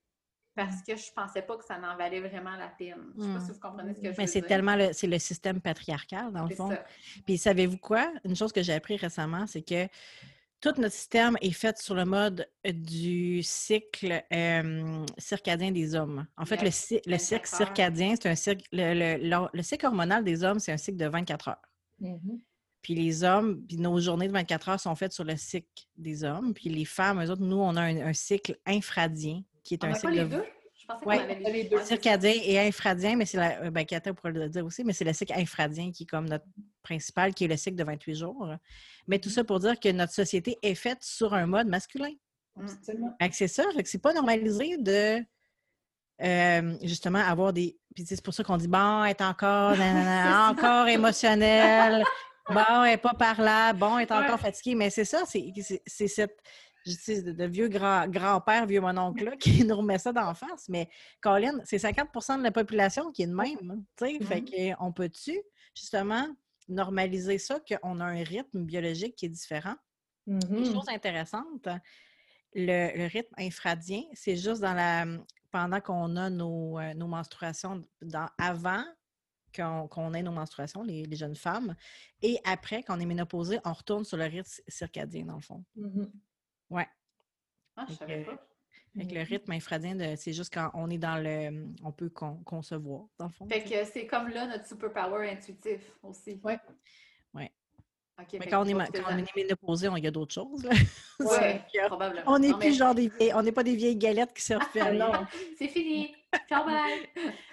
parce 0.55 0.83
que 0.83 0.95
je 0.97 1.11
pensais 1.13 1.41
pas 1.41 1.55
que 1.57 1.63
ça 1.63 1.77
n'en 1.77 1.95
valait 1.95 2.19
vraiment 2.19 2.55
la 2.57 2.67
peine. 2.67 3.13
Je 3.17 3.23
sais 3.23 3.29
pas 3.33 3.39
Mm. 3.39 3.45
si 3.45 3.51
vous 3.53 3.59
comprenez 3.59 3.93
ce 3.93 4.01
que 4.01 4.11
je 4.11 4.17
Mais 4.17 4.25
veux 4.25 4.31
c'est 4.31 4.39
dire. 4.41 4.47
tellement 4.49 4.75
le, 4.75 4.91
c'est 4.93 5.07
le 5.07 5.17
système 5.17 5.61
patriarcal, 5.61 6.31
dans 6.33 6.43
le 6.43 6.49
C'est 6.49 6.55
fond. 6.55 6.69
ça. 6.69 6.83
Puis 7.25 7.37
savez-vous 7.37 7.77
quoi? 7.77 8.11
Une 8.25 8.35
chose 8.35 8.51
que 8.51 8.61
j'ai 8.61 8.73
appris 8.73 8.97
récemment, 8.97 9.47
c'est 9.47 9.61
que 9.61 9.87
tout 10.61 10.73
notre 10.77 10.93
système 10.93 11.37
est 11.41 11.51
fait 11.51 11.77
sur 11.77 11.95
le 11.95 12.05
mode 12.05 12.47
du 12.65 13.41
cycle 13.43 14.21
euh, 14.33 15.05
circadien 15.17 15.71
des 15.71 15.95
hommes. 15.95 16.25
En 16.37 16.45
fait, 16.45 16.57
le, 16.57 16.65
Yes, 16.67 16.91
le 17.05 17.13
24 17.13 17.21
cycle 17.21 17.47
circadien, 17.47 18.15
c'est 18.19 18.29
un 18.29 18.35
cycle. 18.35 18.63
Le, 18.71 18.93
le- 19.17 19.29
le- 19.29 19.47
le 19.53 19.63
cycle 19.63 19.85
hormonal 19.85 20.23
des 20.23 20.43
hommes, 20.43 20.59
c'est 20.59 20.71
un 20.71 20.77
cycle 20.77 20.97
de 20.97 21.07
24 21.07 21.47
heures. 21.49 21.61
Mhm. 21.99 22.41
Puis 22.81 22.95
les 22.95 23.23
hommes, 23.23 23.61
puis 23.67 23.77
nos 23.77 23.99
journées 23.99 24.27
de 24.27 24.33
24 24.33 24.69
heures 24.69 24.79
sont 24.79 24.95
faites 24.95 25.11
sur 25.11 25.23
le 25.25 25.35
cycle 25.35 25.67
des 25.97 26.23
hommes. 26.23 26.53
Puis 26.53 26.69
les 26.69 26.85
femmes, 26.85 27.21
eux 27.23 27.29
autres, 27.29 27.41
nous, 27.41 27.57
on 27.57 27.75
a 27.75 27.81
un, 27.81 27.97
un 28.07 28.13
cycle 28.13 28.57
infradien, 28.65 29.41
qui 29.63 29.73
est 29.73 29.83
On 29.83 29.87
un 29.87 29.91
pas 29.91 29.99
cycle 29.99 30.13
les 30.13 30.23
de 30.23 30.27
deux? 30.29 30.45
Ouais, 31.05 31.19
avait 31.19 31.35
les, 31.35 31.51
les 31.51 31.63
deux. 31.65 31.83
Circadien 31.83 32.33
et 32.43 32.59
infradien, 32.59 33.15
mais 33.15 33.25
c'est 33.25 33.37
la. 33.37 33.61
euh, 33.63 33.71
Ben, 33.71 33.85
Kata 33.85 34.13
pourrait 34.13 34.31
le 34.33 34.49
dire 34.49 34.65
aussi, 34.65 34.83
mais 34.83 34.93
c'est 34.93 35.05
le 35.05 35.13
cycle 35.13 35.33
infradien 35.33 35.91
qui 35.91 36.03
est 36.03 36.05
comme 36.05 36.27
notre 36.27 36.45
principal, 36.83 37.33
qui 37.33 37.45
est 37.45 37.47
le 37.47 37.57
cycle 37.57 37.75
de 37.77 37.83
28 37.83 38.15
jours. 38.15 38.47
Mais 39.07 39.19
tout 39.19 39.29
ça 39.29 39.43
pour 39.43 39.59
dire 39.59 39.79
que 39.79 39.89
notre 39.91 40.13
société 40.13 40.57
est 40.61 40.75
faite 40.75 41.03
sur 41.03 41.33
un 41.33 41.45
mode 41.45 41.67
masculin. 41.67 42.11
Absolument. 42.59 43.15
Fait 43.21 43.29
que 43.29 43.35
c'est 43.35 43.47
ça, 43.47 43.63
fait 43.75 43.83
que 43.83 43.89
c'est 43.89 44.01
pas 44.01 44.13
normalisé 44.13 44.77
de 44.77 45.23
euh, 46.21 46.77
justement 46.83 47.19
avoir 47.19 47.53
des. 47.53 47.77
Puis 47.95 48.05
c'est 48.07 48.21
pour 48.21 48.33
ça 48.33 48.43
qu'on 48.43 48.57
dit 48.57 48.67
bon, 48.67 49.03
être 49.05 49.21
encore, 49.21 49.71
nanana, 49.77 50.49
encore 50.51 50.87
émotionnel, 50.87 52.03
bon, 52.49 52.83
elle 52.83 52.93
est 52.93 52.97
pas 52.97 53.13
parlable, 53.13 53.79
bon, 53.79 53.97
elle 53.97 54.03
est 54.07 54.11
encore 54.11 54.31
Ouais. 54.31 54.37
fatiguée. 54.37 54.75
Mais 54.75 54.89
c'est 54.89 55.05
ça, 55.05 55.23
c'est 55.25 55.51
c'est- 55.61 55.81
c'est 55.85 56.07
cette. 56.07 56.37
Sais, 56.95 57.21
de, 57.21 57.31
de 57.31 57.45
vieux 57.45 57.67
grand- 57.67 58.07
grand-père, 58.07 58.65
vieux 58.65 58.81
mononcle 58.81 59.37
qui 59.39 59.63
nous 59.65 59.75
remet 59.77 59.97
ça 59.99 60.11
d'en 60.13 60.33
face. 60.33 60.69
Mais 60.69 60.89
Colin, 61.21 61.59
c'est 61.65 61.77
50% 61.77 62.37
de 62.39 62.43
la 62.43 62.51
population 62.51 63.11
qui 63.11 63.23
est 63.23 63.27
de 63.27 63.33
même. 63.33 63.83
tu 63.97 64.05
sais. 64.05 64.19
Fait 64.23 64.41
Mm-hmm. 64.41 64.75
qu'on 64.77 64.91
peut-tu, 64.93 65.39
justement, 65.75 66.27
normaliser 66.67 67.37
ça, 67.37 67.59
qu'on 67.59 67.99
a 67.99 68.05
un 68.05 68.23
rythme 68.23 68.63
biologique 68.63 69.15
qui 69.15 69.25
est 69.25 69.29
différent? 69.29 69.75
Une 70.27 70.39
Mhm. 70.47 70.65
chose 70.73 70.87
intéressante, 70.89 71.67
le, 72.53 72.97
le 72.97 73.05
rythme 73.07 73.33
infradien, 73.37 74.03
c'est 74.13 74.35
juste 74.35 74.61
dans 74.61 74.73
la 74.73 75.05
pendant 75.51 75.81
qu'on 75.81 76.15
a 76.15 76.29
nos, 76.29 76.77
euh, 76.77 76.93
nos 76.93 77.07
menstruations, 77.07 77.83
dans, 78.03 78.27
avant 78.37 78.83
qu'on 79.55 80.13
ait 80.13 80.21
nos 80.21 80.31
menstruations, 80.31 80.83
les, 80.83 81.03
les 81.05 81.15
jeunes 81.15 81.35
femmes, 81.35 81.75
et 82.21 82.39
après, 82.45 82.83
qu'on 82.83 82.99
est 82.99 83.05
ménopausée, 83.07 83.59
on 83.65 83.73
retourne 83.73 84.05
sur 84.05 84.17
le 84.17 84.25
rythme 84.25 84.61
circadien, 84.67 85.25
dans 85.25 85.35
le 85.37 85.41
fond. 85.41 85.65
Mhm. 85.75 86.11
Ouais. 86.69 86.87
Ah, 87.75 87.85
je 87.89 87.93
savais 87.95 88.23
pas. 88.23 88.45
Avec 88.95 89.11
le 89.11 89.21
rythme 89.21 89.51
infradien, 89.51 89.95
de- 89.95 90.15
c'est 90.15 90.33
juste 90.33 90.53
quand 90.53 90.71
on 90.73 90.89
est 90.89 90.97
dans 90.97 91.21
le. 91.23 91.67
On 91.83 91.91
peut 91.91 92.09
con- 92.09 92.41
concevoir, 92.43 93.05
dans 93.17 93.27
le 93.27 93.31
fond. 93.31 93.47
Fait 93.47 93.63
que 93.63 93.85
c'est 93.85 94.07
comme 94.07 94.29
là 94.29 94.47
notre 94.47 94.67
superpower 94.67 95.29
intuitif 95.29 95.79
aussi. 96.03 96.39
Ouais. 96.43 96.59
Ouais. 97.33 97.51
OK. 98.19 98.27
Mais 98.39 98.47
quand 98.47 98.61
on, 98.63 98.65
est, 98.65 98.73
quand 98.73 99.13
on 99.13 99.17
est 99.17 99.35
ménopausé, 99.35 99.87
on- 99.87 99.95
il 99.95 100.03
y 100.03 100.07
a 100.07 100.11
d'autres 100.11 100.33
choses. 100.33 100.63
là. 100.63 100.71
Que 101.19 101.87
probablement. 101.87 102.23
on 102.27 102.39
n'est 102.39 102.51
plus 102.53 102.69
mais- 102.69 102.73
genre 102.73 102.95
des 102.95 103.09
vieilles, 103.09 103.33
on 103.33 103.43
n'est 103.43 103.51
pas 103.51 103.63
des 103.63 103.75
vieilles 103.75 103.95
galettes 103.95 104.33
qui 104.33 104.41
se 104.41 104.53
Ah, 104.53 104.59
refait. 104.59 104.93
non. 104.93 105.11
C'est 105.57 105.67
fini. 105.67 106.13
Ciao, 106.49 106.65
bye. 106.65 107.07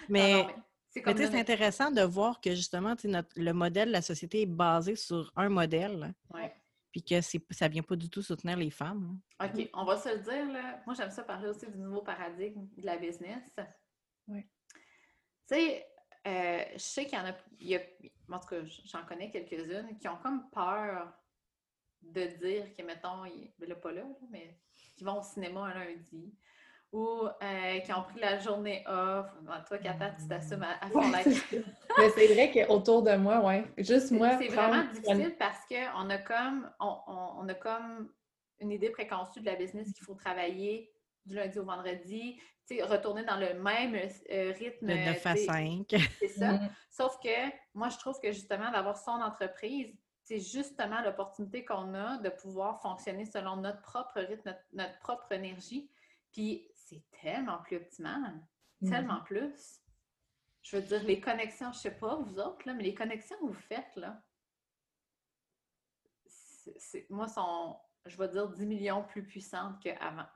Mais 0.09 0.33
Non, 0.33 0.39
non, 0.39 0.47
mais 0.47 0.55
C'est 0.89 1.05
notre- 1.25 1.35
intéressant 1.37 1.91
de 1.91 2.01
voir 2.03 2.41
que 2.41 2.51
justement, 2.55 2.95
notre- 3.05 3.29
le 3.37 3.53
modèle 3.53 3.89
de 3.89 3.93
la 3.93 4.03
société 4.03 4.43
est 4.43 4.47
basé 4.47 4.97
sur 4.97 5.31
un 5.37 5.51
modèle, 5.51 6.15
Ouais. 6.33 6.53
Puis 6.97 7.05
que 7.05 7.21
c'est, 7.21 7.45
ça 7.51 7.69
vient 7.69 7.83
pas 7.83 7.95
du 7.95 8.09
tout 8.09 8.23
soutenir 8.23 8.57
les 8.57 8.71
femmes. 8.71 9.21
là. 9.39 9.47
OK, 9.47 9.69
on 9.75 9.85
va 9.85 9.99
se 9.99 10.09
le 10.17 10.23
dire, 10.23 10.51
là. 10.51 10.81
Moi, 10.87 10.95
j'aime 10.95 11.11
ça 11.11 11.25
parler 11.25 11.47
aussi 11.49 11.71
du 11.71 11.77
nouveau 11.77 12.01
paradigme 12.01 12.67
de 12.75 12.87
la 12.87 12.97
business. 12.97 13.55
Ouais. 14.27 14.49
Tu 15.47 15.55
sais, 15.57 15.87
euh, 16.27 16.65
je 16.73 16.79
sais 16.79 17.05
qu'il 17.05 17.19
y 17.19 17.21
en 17.21 17.27
a, 17.27 17.37
il 17.61 17.69
y 17.69 17.77
a- 17.77 17.87
en 18.31 18.41
tout 18.41 18.49
cas, 18.49 18.65
j'en 18.87 19.05
connais 19.05 19.31
quelques-unes 19.31 19.99
qui 19.99 20.09
ont 20.09 20.17
comme 20.17 20.49
peur 20.49 21.13
de 22.01 22.25
dire 22.39 22.75
que, 22.75 22.83
mettons, 22.83 23.27
ils, 23.27 23.53
ben 23.59 23.69
là, 23.69 23.77
pas 23.77 23.93
là, 23.93 24.01
là, 24.01 24.27
mais 24.31 24.59
qui 24.97 25.05
vont 25.05 25.19
au 25.19 25.23
cinéma 25.23 25.67
un 25.67 25.75
lundi 25.75 26.35
ou 26.97 27.29
euh, 27.43 27.79
qui 27.81 27.93
ont 27.93 28.03
pris 28.05 28.21
la 28.21 28.39
journée 28.39 28.83
off. 28.89 29.27
Bon, 29.43 29.53
toi, 29.69 29.77
Kata, 29.79 30.13
tu 30.13 30.27
t'assumes 30.27 30.63
à, 30.63 30.83
à 30.83 30.89
fond 30.89 31.01
Ouais. 31.11 31.23
Mais 31.99 32.11
c'est 32.11 32.27
vrai 32.33 32.51
qu'autour 32.51 33.03
de 33.03 33.15
moi, 33.17 33.41
ouais. 33.45 33.65
Juste 33.77 34.13
moi. 34.13 34.39
c'est 34.41 34.49
vraiment 34.49 34.85
difficile 34.91 35.37
parce 35.39 35.59
qu'on 35.69 36.09
a 36.09 36.19
comme 36.19 36.71
on, 36.81 36.97
on- 37.07 37.33
on 37.41 37.49
a 37.51 37.55
comme 37.55 38.11
une 38.61 38.71
idée 38.73 38.89
préconçue 38.89 39.41
de 39.41 39.47
la 39.47 39.57
business 39.57 39.93
qu'il 39.93 40.05
faut 40.07 40.15
travailler 40.15 40.91
du 41.27 41.35
lundi 41.35 41.59
au 41.59 41.65
vendredi, 41.65 42.41
retourner 42.85 43.25
dans 43.25 43.37
le 43.37 43.61
même 43.63 43.95
euh, 44.31 44.53
rythme. 44.59 44.87
De 44.87 44.95
9 44.95 45.27
à 45.27 45.35
tu 45.35 45.41
sais, 45.41 45.45
5. 45.47 45.95
C'est 46.19 46.29
ça. 46.29 46.53
Mm. 46.53 46.71
Sauf 46.91 47.19
que 47.23 47.29
moi, 47.75 47.91
je 47.91 47.99
trouve 47.99 48.19
que 48.21 48.33
justement, 48.33 48.71
d'avoir 48.71 48.97
son 48.97 49.11
entreprise, 49.11 49.95
c'est 50.23 50.39
justement 50.41 51.03
l'opportunité 51.03 51.63
qu'on 51.65 51.93
a 51.95 52.17
de 52.19 52.31
pouvoir 52.31 52.81
fonctionner 52.81 53.27
selon 53.27 53.57
notre 53.57 53.83
propre 53.83 54.19
rythme, 54.21 54.43
notre, 54.47 54.61
notre 54.73 54.99
propre 55.01 55.31
énergie. 55.33 55.91
Puis 56.33 56.69
c'est 56.87 57.03
tellement 57.21 57.59
plus 57.59 57.77
optimal. 57.77 58.41
Mhm. 58.81 58.91
Tellement 58.91 59.21
plus. 59.23 59.81
Je 60.63 60.77
veux 60.77 60.83
dire, 60.83 61.03
les 61.05 61.21
connexions, 61.21 61.73
je 61.73 61.79
sais 61.79 61.97
pas, 61.97 62.17
vous 62.17 62.39
autres, 62.39 62.67
là, 62.67 62.75
mais 62.75 62.83
les 62.85 62.95
connexions 62.95 63.37
que 63.39 63.45
vous 63.47 63.53
faites, 63.55 63.95
là, 63.97 64.23
moi, 67.11 67.29
sont, 67.29 67.77
je 68.07 68.17
vais 68.17 68.29
dire, 68.29 68.49
10 68.49 68.67
millions 68.67 69.05
plus 69.05 69.25
puissantes 69.25 69.79
qu'avant. 69.81 70.27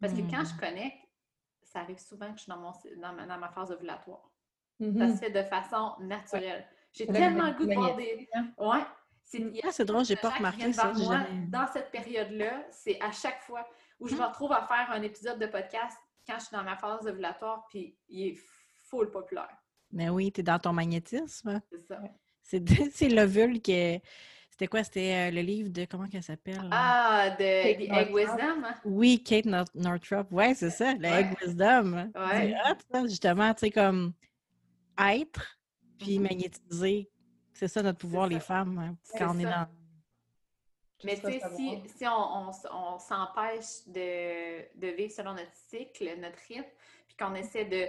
Parce 0.00 0.12
que 0.12 0.20
quand 0.30 0.44
je 0.44 0.52
Mhm. 0.54 0.60
connecte, 0.60 1.08
ça 1.62 1.80
arrive 1.80 1.98
souvent 1.98 2.30
que 2.32 2.36
je 2.38 2.42
suis 2.42 2.50
dans, 2.50 2.58
mon, 2.58 2.72
dans, 2.96 3.12
ma, 3.12 3.26
dans 3.26 3.38
ma 3.38 3.48
phase 3.50 3.70
ovulatoire. 3.72 4.28
Mhm. 4.80 4.98
Ça 4.98 5.14
se 5.14 5.20
fait 5.20 5.30
de 5.30 5.42
façon 5.44 5.94
naturelle. 6.00 6.66
J'ai 6.92 7.06
tellement 7.06 7.46
le 7.48 7.54
goût 7.54 7.66
de 7.66 7.74
voir 7.74 7.96
des. 7.96 8.28
Ouais. 8.58 8.82
C'est 9.24 9.42
a 9.64 9.70
Ah, 9.78 9.84
drôle, 9.84 10.04
j'ai 10.04 10.16
pas 10.16 10.30
remarqué 10.30 10.72
ça, 10.72 10.92
moi 10.92 11.12
jamais- 11.24 11.46
Dans 11.46 11.66
cette 11.68 11.90
période-là, 11.90 12.66
c'est 12.70 13.00
à 13.00 13.10
chaque 13.12 13.40
fois 13.42 13.66
où 14.00 14.08
je 14.08 14.14
me 14.14 14.20
Hmm. 14.20 14.24
retrouve 14.24 14.52
à 14.52 14.62
faire 14.66 14.88
un 14.90 15.02
épisode 15.02 15.38
de 15.38 15.46
podcast 15.46 15.96
quand 16.26 16.38
je 16.38 16.44
suis 16.46 16.56
dans 16.56 16.62
ma 16.64 16.76
phase 16.76 17.06
ovulatoire, 17.06 17.66
puis 17.68 17.96
il 18.08 18.28
est 18.28 18.38
full 18.84 19.10
populaire. 19.10 19.56
Mais 19.90 20.08
oui, 20.08 20.30
tu 20.32 20.40
es 20.40 20.42
dans 20.44 20.58
ton 20.58 20.72
magnétisme. 20.72 21.60
C'est 21.70 21.80
ça. 21.86 22.00
C'est, 22.92 23.08
l'ovule 23.08 23.60
qui 23.60 23.72
est- 23.72 24.02
C'était 24.50 24.66
quoi? 24.66 24.84
C'était 24.84 25.28
euh, 25.28 25.34
le 25.34 25.40
livre 25.40 25.70
de. 25.70 25.84
Comment 25.86 26.08
qu'elle 26.08 26.22
s'appelle? 26.22 26.68
Ah, 26.70 27.30
de 27.30 27.36
The 27.86 27.90
Egg. 27.90 28.14
Wisdom. 28.14 28.64
hein? 28.64 28.74
Oui, 28.84 29.22
Kate 29.22 29.46
Nor- 29.46 29.64
Northrup. 29.74 30.30
Ouais, 30.30 30.54
c'est 30.54 30.70
ça, 30.70 30.92
le. 30.94 31.04
Egg 31.06 31.34
Wisdom. 31.40 32.10
Ça, 32.14 33.02
justement, 33.06 33.54
tu 33.54 33.60
sais, 33.60 33.70
comme 33.70 34.12
être, 34.98 35.58
puis 35.98 36.18
Mhm. 36.18 36.22
magnétiser. 36.24 37.08
C'est 37.54 37.68
ça 37.68 37.82
notre 37.82 37.98
pouvoir, 37.98 38.24
ça. 38.28 38.34
les 38.34 38.40
femmes, 38.40 38.78
hein, 38.78 38.96
quand 39.18 39.34
on 39.34 39.38
est 39.38 39.44
dans. 39.44 39.66
Mais 41.04 41.16
tu 41.16 41.22
sais, 41.22 41.40
si, 41.56 41.82
si 41.96 42.06
on, 42.06 42.50
on 42.72 42.98
s'empêche 42.98 43.86
de, 43.88 44.78
de 44.78 44.86
vivre 44.88 45.12
selon 45.12 45.32
notre 45.34 45.54
cycle, 45.54 46.18
notre 46.20 46.38
rythme, 46.48 46.68
puis 47.06 47.16
qu'on 47.16 47.34
essaie 47.34 47.64
de 47.64 47.86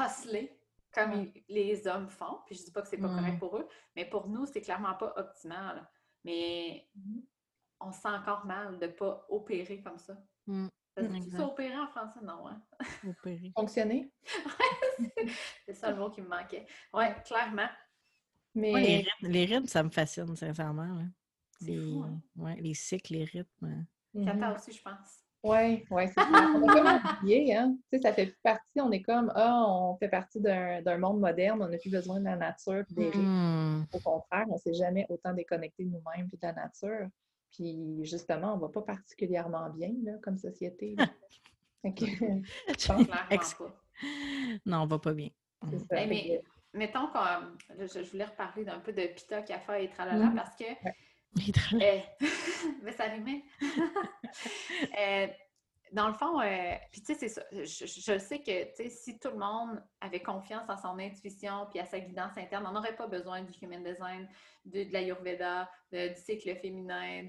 hustler 0.00 0.56
comme 0.92 1.12
ils- 1.12 1.42
les 1.48 1.86
hommes 1.88 2.08
font, 2.08 2.38
puis 2.46 2.54
je 2.54 2.64
dis 2.64 2.70
pas 2.70 2.82
que 2.82 2.88
c'est 2.88 2.98
pas 2.98 3.08
Mm. 3.08 3.16
correct 3.16 3.38
pour 3.40 3.56
eux, 3.58 3.68
mais 3.96 4.04
pour 4.04 4.28
nous, 4.28 4.46
c'est 4.46 4.60
clairement 4.60 4.94
pas 4.94 5.12
optimal. 5.16 5.88
Mais 6.24 6.86
Mhm. 6.94 7.22
on 7.80 7.90
se 7.92 8.00
sent 8.00 8.08
encore 8.08 8.44
mal 8.46 8.78
de 8.78 8.86
pas 8.86 9.26
opérer 9.28 9.82
comme 9.82 9.98
ça. 9.98 10.16
Mm, 10.46 10.68
Ça 10.96 11.02
se 11.02 11.08
dit 11.08 11.16
exact. 11.16 11.36
ça 11.38 11.46
opérer 11.46 11.76
en 11.76 11.88
français? 11.88 12.20
Non, 12.22 12.46
hein? 12.46 12.62
opérer. 13.08 13.52
Fonctionner? 13.56 14.12
C'est 15.66 15.74
ça 15.74 15.90
le 15.90 15.96
mot 15.96 16.10
qui 16.10 16.22
me 16.22 16.28
manquait. 16.28 16.66
Oui, 16.92 17.04
clairement. 17.24 17.68
Mais 18.54 18.72
Ouais, 18.72 18.80
les, 18.82 18.96
rythmes, 18.98 19.26
les 19.26 19.44
rythmes, 19.46 19.66
ça 19.66 19.82
me 19.82 19.90
fascine, 19.90 20.36
sincèrement. 20.36 20.84
là. 20.94 21.02
C'est 21.60 21.66
Les, 21.66 21.78
fou, 21.80 22.02
hein? 22.02 22.20
ouais, 22.36 22.56
les 22.60 22.74
cycles, 22.74 23.12
les 23.14 23.24
rythmes. 23.24 23.86
Mhm. 24.14 24.24
Kata 24.26 24.54
aussi, 24.54 24.72
je 24.72 24.82
pense. 24.82 25.20
Oui, 25.42 25.84
ouais, 25.90 26.06
c'est 26.06 26.14
ça. 26.14 26.26
On 26.30 26.66
a 26.68 26.72
comme 26.72 27.18
oublié, 27.18 27.54
hein. 27.54 27.76
Tu 27.92 27.96
sais, 27.98 28.02
ça 28.02 28.14
fait 28.14 28.26
plus 28.26 28.40
partie, 28.42 28.80
on 28.80 28.90
est 28.92 29.02
comme, 29.02 29.30
ah, 29.34 29.62
on 29.68 29.94
fait 29.98 30.08
partie 30.08 30.40
d'un 30.40 30.80
d'un 30.80 30.96
monde 30.96 31.20
moderne, 31.20 31.60
on 31.62 31.68
n'a 31.68 31.76
plus 31.76 31.90
besoin 31.90 32.18
de 32.18 32.24
la 32.24 32.36
nature 32.36 32.82
et 32.90 32.94
des 32.94 33.04
rythmes. 33.10 33.20
Hmm. 33.26 33.86
Au 33.92 33.98
contraire, 34.00 34.46
on 34.48 34.54
ne 34.54 34.58
s'est 34.58 34.72
jamais 34.72 35.04
autant 35.10 35.34
déconnecté 35.34 35.84
de 35.84 35.90
nous-mêmes 35.90 36.28
et 36.32 36.36
de 36.36 36.42
la 36.42 36.52
nature. 36.54 37.08
Puis 37.52 37.98
justement, 38.04 38.54
on 38.54 38.56
ne 38.56 38.60
va 38.62 38.68
pas 38.68 38.82
particulièrement 38.82 39.68
bien 39.70 39.92
là, 40.02 40.12
comme 40.22 40.38
société. 40.38 40.94
là. 40.96 41.06
Pas. 42.88 43.74
Non, 44.64 44.82
on 44.82 44.86
va 44.86 44.98
pas 44.98 45.12
bien. 45.12 45.28
c'est 45.70 45.76
Hmm. 45.76 45.78
ça. 45.90 46.06
Mais 46.06 46.42
mettons 46.72 47.06
qu'on. 47.08 47.56
Je, 47.78 48.02
je 48.02 48.10
voulais 48.10 48.24
reparler 48.24 48.64
d'un 48.64 48.80
peu 48.80 48.92
de 48.92 49.06
pita, 49.14 49.42
café 49.42 49.84
et 49.84 49.90
tralala 49.90 50.26
Mhm. 50.26 50.34
parce 50.36 50.56
que. 50.56 50.64
Euh, 51.38 51.98
mais 52.82 52.92
ça 52.92 53.04
rimait. 53.04 53.44
Euh, 54.98 55.28
dans 55.92 56.08
le 56.08 56.14
fond, 56.14 56.40
euh, 56.40 56.74
puis 56.90 57.00
tu 57.02 57.14
sais, 57.14 57.14
c'est 57.14 57.28
ça. 57.28 57.42
Je, 57.52 58.18
sais 58.18 58.42
que 58.42 58.88
si 58.88 59.20
tout 59.20 59.28
le 59.28 59.36
monde 59.36 59.80
avait 60.00 60.20
confiance 60.20 60.68
en 60.68 60.76
son 60.76 60.98
intuition 60.98 61.68
puis 61.70 61.78
à 61.78 61.84
sa 61.84 62.00
guidance 62.00 62.36
interne, 62.36 62.66
on 62.66 62.72
n'aurait 62.72 62.96
pas 62.96 63.06
besoin 63.06 63.42
du 63.42 63.52
human 63.62 63.84
design, 63.84 64.28
de, 64.64 64.82
de 64.82 64.92
l'ayurveda, 64.92 65.70
du 65.92 66.16
cycle 66.16 66.56
féminin, 66.56 67.28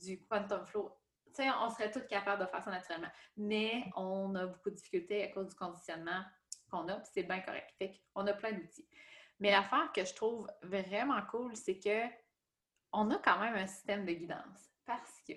du, 0.00 0.26
quantum 0.28 0.66
flow. 0.66 0.90
Tu 1.26 1.44
sais, 1.44 1.50
on 1.62 1.70
serait 1.70 1.92
tous 1.92 2.04
capables 2.08 2.42
de 2.42 2.48
faire 2.48 2.64
ça 2.64 2.72
naturellement. 2.72 3.12
Mais 3.36 3.84
on 3.94 4.34
a 4.34 4.46
beaucoup 4.46 4.70
de 4.70 4.74
difficultés 4.74 5.22
à 5.22 5.28
cause 5.28 5.50
du 5.50 5.54
conditionnement 5.54 6.24
qu'on 6.68 6.88
a, 6.88 6.96
puis 6.96 7.10
c'est 7.14 7.22
bien 7.22 7.40
correct. 7.40 7.70
Fait 7.78 8.00
qu'on 8.12 8.26
a 8.26 8.32
plein 8.32 8.52
d'outils. 8.52 8.88
Mais 9.38 9.50
l'affaire 9.52 9.90
que 9.94 10.04
je 10.04 10.14
trouve 10.14 10.48
vraiment 10.62 11.20
cool, 11.30 11.54
c'est 11.56 11.78
que 11.78 12.06
on 12.92 13.10
a 13.10 13.18
quand 13.18 13.38
même 13.38 13.54
un 13.54 13.66
système 13.66 14.04
de 14.04 14.12
guidance. 14.12 14.70
Parce 14.84 15.22
que, 15.26 15.32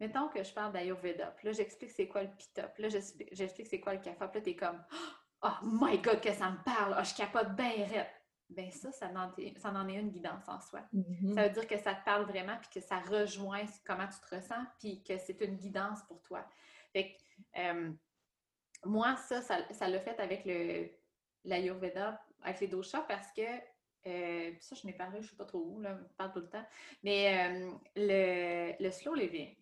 mettons 0.00 0.28
que 0.28 0.42
je 0.42 0.52
parle 0.52 0.72
d'Ayurveda, 0.72 1.32
puis 1.32 1.46
là, 1.46 1.52
j'explique 1.52 1.90
c'est 1.90 2.08
quoi 2.08 2.22
le 2.22 2.30
Pitta, 2.30 2.68
puis 2.68 2.82
là, 2.82 2.88
j'explique 2.88 3.66
c'est 3.66 3.80
quoi 3.80 3.94
le 3.94 4.00
Kapha, 4.00 4.28
puis 4.28 4.40
là, 4.40 4.44
t'es 4.44 4.56
comme 4.56 4.84
«Oh 5.42 5.54
my 5.62 5.98
God, 5.98 6.20
que 6.20 6.32
ça 6.32 6.50
me 6.50 6.62
parle! 6.64 6.94
Ah, 6.96 7.04
je 7.04 7.14
capote 7.14 7.54
bien 7.54 7.86
raide!» 7.86 8.06
Ben 8.50 8.70
ça, 8.72 8.90
ça 8.90 9.08
en, 9.14 9.30
est, 9.36 9.58
ça 9.58 9.68
en 9.70 9.86
est 9.88 9.96
une 9.96 10.08
guidance 10.08 10.48
en 10.48 10.58
soi. 10.58 10.80
Mhm. 10.92 11.34
Ça 11.34 11.46
veut 11.46 11.52
dire 11.52 11.66
que 11.66 11.76
ça 11.76 11.94
te 11.94 12.02
parle 12.04 12.24
vraiment, 12.24 12.56
puis 12.56 12.80
que 12.80 12.80
ça 12.80 12.98
rejoint 12.98 13.64
comment 13.86 14.08
tu 14.08 14.18
te 14.20 14.34
ressens, 14.34 14.64
puis 14.78 15.04
que 15.04 15.18
c'est 15.18 15.38
une 15.42 15.56
guidance 15.56 16.02
pour 16.08 16.22
toi. 16.22 16.48
Fait 16.92 17.14
que, 17.14 17.60
euh, 17.60 17.92
moi, 18.84 19.16
ça, 19.16 19.42
ça 19.42 19.58
ça 19.70 19.86
l'a 19.86 20.00
fait 20.00 20.18
avec 20.18 20.44
le 20.46 20.88
l'Ayurveda, 21.44 22.20
avec 22.42 22.60
les 22.60 22.68
doshas, 22.68 23.02
parce 23.02 23.30
que, 23.32 23.42
euh, 24.08 24.52
ça, 24.60 24.74
je 24.74 24.86
n'ai 24.86 24.92
parlé, 24.92 25.20
je 25.20 25.26
ne 25.26 25.30
sais 25.30 25.36
pas 25.36 25.44
trop 25.44 25.60
où, 25.60 25.80
là, 25.80 25.98
je 26.08 26.14
parle 26.14 26.32
tout 26.32 26.40
le 26.40 26.48
temps, 26.48 26.66
mais 27.02 27.48
euh, 27.48 27.70
le, 27.96 28.82
le 28.82 28.90
slow 28.90 29.14
living, 29.14 29.56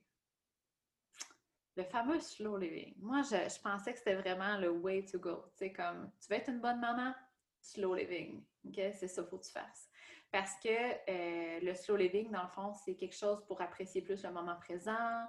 le 1.76 1.84
fameux 1.84 2.20
slow 2.20 2.56
living, 2.56 2.94
moi, 2.98 3.22
je, 3.22 3.36
je 3.36 3.60
pensais 3.60 3.92
que 3.92 3.98
c'était 3.98 4.14
vraiment 4.14 4.56
le 4.58 4.70
way 4.70 5.04
to 5.04 5.18
go. 5.18 5.44
Tu 5.52 5.66
sais, 5.66 5.72
comme, 5.72 6.10
tu 6.20 6.28
veux 6.28 6.36
être 6.36 6.48
une 6.48 6.60
bonne 6.60 6.80
maman? 6.80 7.14
Slow 7.60 7.94
living, 7.94 8.44
OK? 8.64 8.74
C'est 8.74 9.08
ça 9.08 9.22
qu'il 9.22 9.30
faut 9.30 9.38
que 9.38 9.46
tu 9.46 9.52
fasses. 9.52 9.90
Parce 10.30 10.54
que 10.62 10.68
euh, 10.68 11.60
le 11.60 11.74
slow 11.74 11.96
living, 11.96 12.30
dans 12.30 12.42
le 12.42 12.48
fond, 12.48 12.72
c'est 12.72 12.94
quelque 12.94 13.16
chose 13.16 13.44
pour 13.46 13.60
apprécier 13.60 14.02
plus 14.02 14.22
le 14.22 14.30
moment 14.30 14.56
présent, 14.56 15.26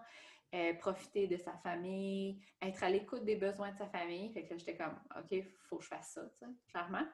profiter 0.80 1.27
de 1.27 1.38
sa 1.38 1.53
famille, 1.58 2.41
être 2.62 2.82
à 2.84 2.89
l'écoute 2.89 3.25
des 3.25 3.36
besoins 3.36 3.71
de 3.71 3.77
sa 3.77 3.88
famille. 3.88 4.32
Fait 4.32 4.45
que 4.45 4.58
j'étais 4.58 4.77
comme, 4.77 4.97
OK, 5.15 5.27
il 5.32 5.43
faut 5.67 5.77
que 5.77 5.84
je 5.84 5.89
fasse 5.89 6.13
ça, 6.13 6.21
clairement. 6.69 7.06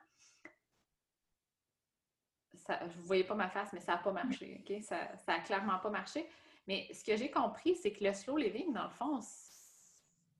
Ça, 2.55 2.79
vous 2.85 3.01
ne 3.01 3.05
voyez 3.07 3.23
pas 3.23 3.35
ma 3.35 3.49
face, 3.49 3.73
mais 3.73 3.79
ça 3.79 3.93
n'a 3.93 3.97
pas 3.97 4.11
marché, 4.11 4.61
OK? 4.61 4.81
Ça 4.83 5.09
n'a 5.27 5.39
clairement 5.39 5.79
pas 5.79 5.89
marché. 5.89 6.27
Mais 6.67 6.87
ce 6.93 7.03
que 7.03 7.15
j'ai 7.17 7.29
compris, 7.31 7.75
c'est 7.75 7.91
que 7.91 8.03
le 8.03 8.13
slow 8.13 8.37
living, 8.37 8.71
dans 8.73 8.83
le 8.85 8.89
fond, 8.91 9.19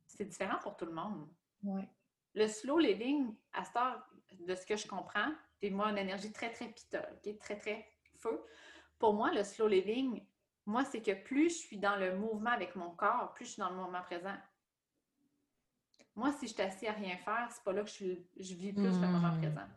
c'est 0.08 0.26
différent 0.26 0.60
pour 0.62 0.78
tout 0.78 0.86
le 0.86 0.94
monde. 0.94 1.28
Ouais. 1.64 1.88
Le 2.36 2.48
slow 2.48 2.80
living, 2.80 3.36
à 3.52 3.64
cette 3.66 3.76
heure, 3.76 4.08
de 4.40 4.56
ce 4.56 4.66
que 4.66 4.76
je 4.78 4.88
comprends, 4.88 5.32
puis 5.60 5.70
moi, 5.70 5.90
une 5.90 5.98
énergie 5.98 6.32
très, 6.32 6.52
très 6.52 6.68
pita, 6.70 7.08
OK? 7.14 7.38
très, 7.40 7.58
très 7.58 7.86
feu. 8.18 8.44
Pour 9.00 9.14
moi, 9.14 9.32
le 9.32 9.44
slow 9.44 9.68
living, 9.68 10.24
moi, 10.66 10.86
c'est 10.86 11.02
que 11.02 11.12
plus 11.24 11.50
je 11.50 11.58
suis 11.68 11.78
dans 11.78 11.98
le 11.98 12.16
mouvement 12.18 12.52
avec 12.52 12.76
mon 12.76 12.92
corps, 12.92 13.34
plus 13.34 13.46
je 13.46 13.52
suis 13.52 13.60
dans 13.60 13.70
le 13.70 13.76
moment 13.76 14.02
présent. 14.02 14.36
Moi, 16.16 16.32
si 16.34 16.48
je 16.48 16.54
suis 16.54 16.62
assis 16.62 16.88
à 16.88 16.94
rien 16.94 17.18
faire, 17.18 17.48
c'est 17.52 17.64
pas 17.64 17.74
là 17.74 17.82
que 17.82 17.88
je, 17.90 17.94
suis- 17.94 18.28
je 18.38 18.54
vis 18.54 18.72
plus 18.72 19.02
le 19.02 19.08
moment 19.08 19.32
Hmm. 19.32 19.40
présent. 19.40 19.68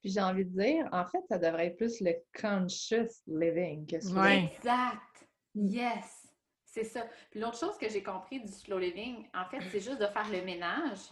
Puis 0.00 0.10
j'ai 0.10 0.20
envie 0.20 0.44
de 0.44 0.58
dire, 0.58 0.88
en 0.92 1.04
fait, 1.06 1.20
ça 1.28 1.38
devrait 1.38 1.66
être 1.66 1.76
plus 1.76 2.00
le 2.00 2.14
conscious 2.40 3.22
living 3.26 3.86
que 3.86 4.00
slow 4.00 4.20
Ouais. 4.20 4.50
Exact. 4.56 5.28
Mm. 5.54 5.66
Yes. 5.66 6.28
C'est 6.64 6.84
ça. 6.84 7.04
Puis 7.30 7.40
l'autre 7.40 7.58
chose 7.58 7.76
que 7.76 7.88
j'ai 7.88 8.02
compris 8.02 8.40
du 8.40 8.52
slow 8.52 8.78
living, 8.78 9.28
en 9.34 9.44
fait, 9.46 9.60
c'est 9.70 9.80
juste 9.80 10.00
de 10.00 10.06
faire 10.06 10.28
le 10.30 10.42
ménage 10.42 11.10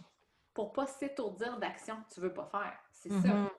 pour 0.55 0.73
pas 0.73 0.87
s'étourdir 0.87 1.59
d'actions 1.59 1.97
que 2.09 2.15
tu 2.15 2.21
veux 2.21 2.33
pas 2.33 2.47
faire. 2.47 2.79
C'est 2.93 3.11
ça. 3.11 3.29
Mhm. 3.29 3.51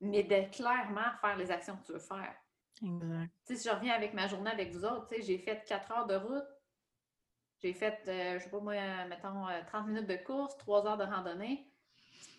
Mais 0.00 0.22
de 0.22 0.50
clairement 0.54 1.10
faire 1.20 1.36
les 1.36 1.50
actions 1.50 1.76
que 1.76 1.86
tu 1.86 1.92
veux 1.92 1.98
faire. 1.98 2.34
Exact. 2.82 3.32
Si 3.44 3.56
je 3.56 3.74
reviens 3.74 3.94
avec 3.94 4.14
ma 4.14 4.28
journée 4.28 4.50
avec 4.50 4.72
vous 4.72 4.84
autres, 4.84 5.08
tu 5.08 5.16
sais, 5.16 5.22
j'ai 5.22 5.38
fait 5.38 5.64
4 5.66 5.90
heures 5.90 6.06
de 6.06 6.14
route. 6.14 6.46
J'ai 7.60 7.72
fait, 7.72 7.98
euh, 8.06 8.38
je 8.38 8.44
sais 8.44 8.50
pas 8.50 8.60
moi, 8.60 8.74
mettons, 9.06 9.48
euh, 9.48 9.60
30 9.66 9.88
minutes 9.88 10.06
de 10.06 10.16
course, 10.16 10.56
3 10.58 10.86
heures 10.86 10.96
de 10.96 11.04
randonnée. 11.04 11.72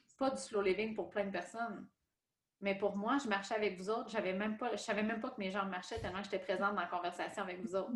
C'est 0.05 0.17
pas 0.17 0.29
du 0.29 0.37
slow 0.37 0.61
living 0.61 0.95
pour 0.95 1.09
plein 1.09 1.25
de 1.25 1.31
personnes. 1.31 1.87
Mais 2.61 2.75
pour 2.75 2.95
moi, 2.97 3.17
je 3.23 3.27
marchais 3.29 3.55
avec 3.55 3.77
vous 3.77 3.89
autres. 3.89 4.09
J'avais 4.09 4.33
même 4.33 4.57
pas, 4.57 4.71
je 4.71 4.77
savais 4.81 5.03
même 5.03 5.21
pas 5.21 5.29
que 5.29 5.39
mes 5.39 5.49
jambes 5.51 5.69
marchaient 5.69 5.99
tellement 5.99 6.21
j'étais 6.23 6.39
présente 6.39 6.75
dans 6.75 6.81
la 6.81 6.87
conversation 6.87 7.43
avec 7.43 7.61
vous 7.61 7.75
autres. 7.75 7.91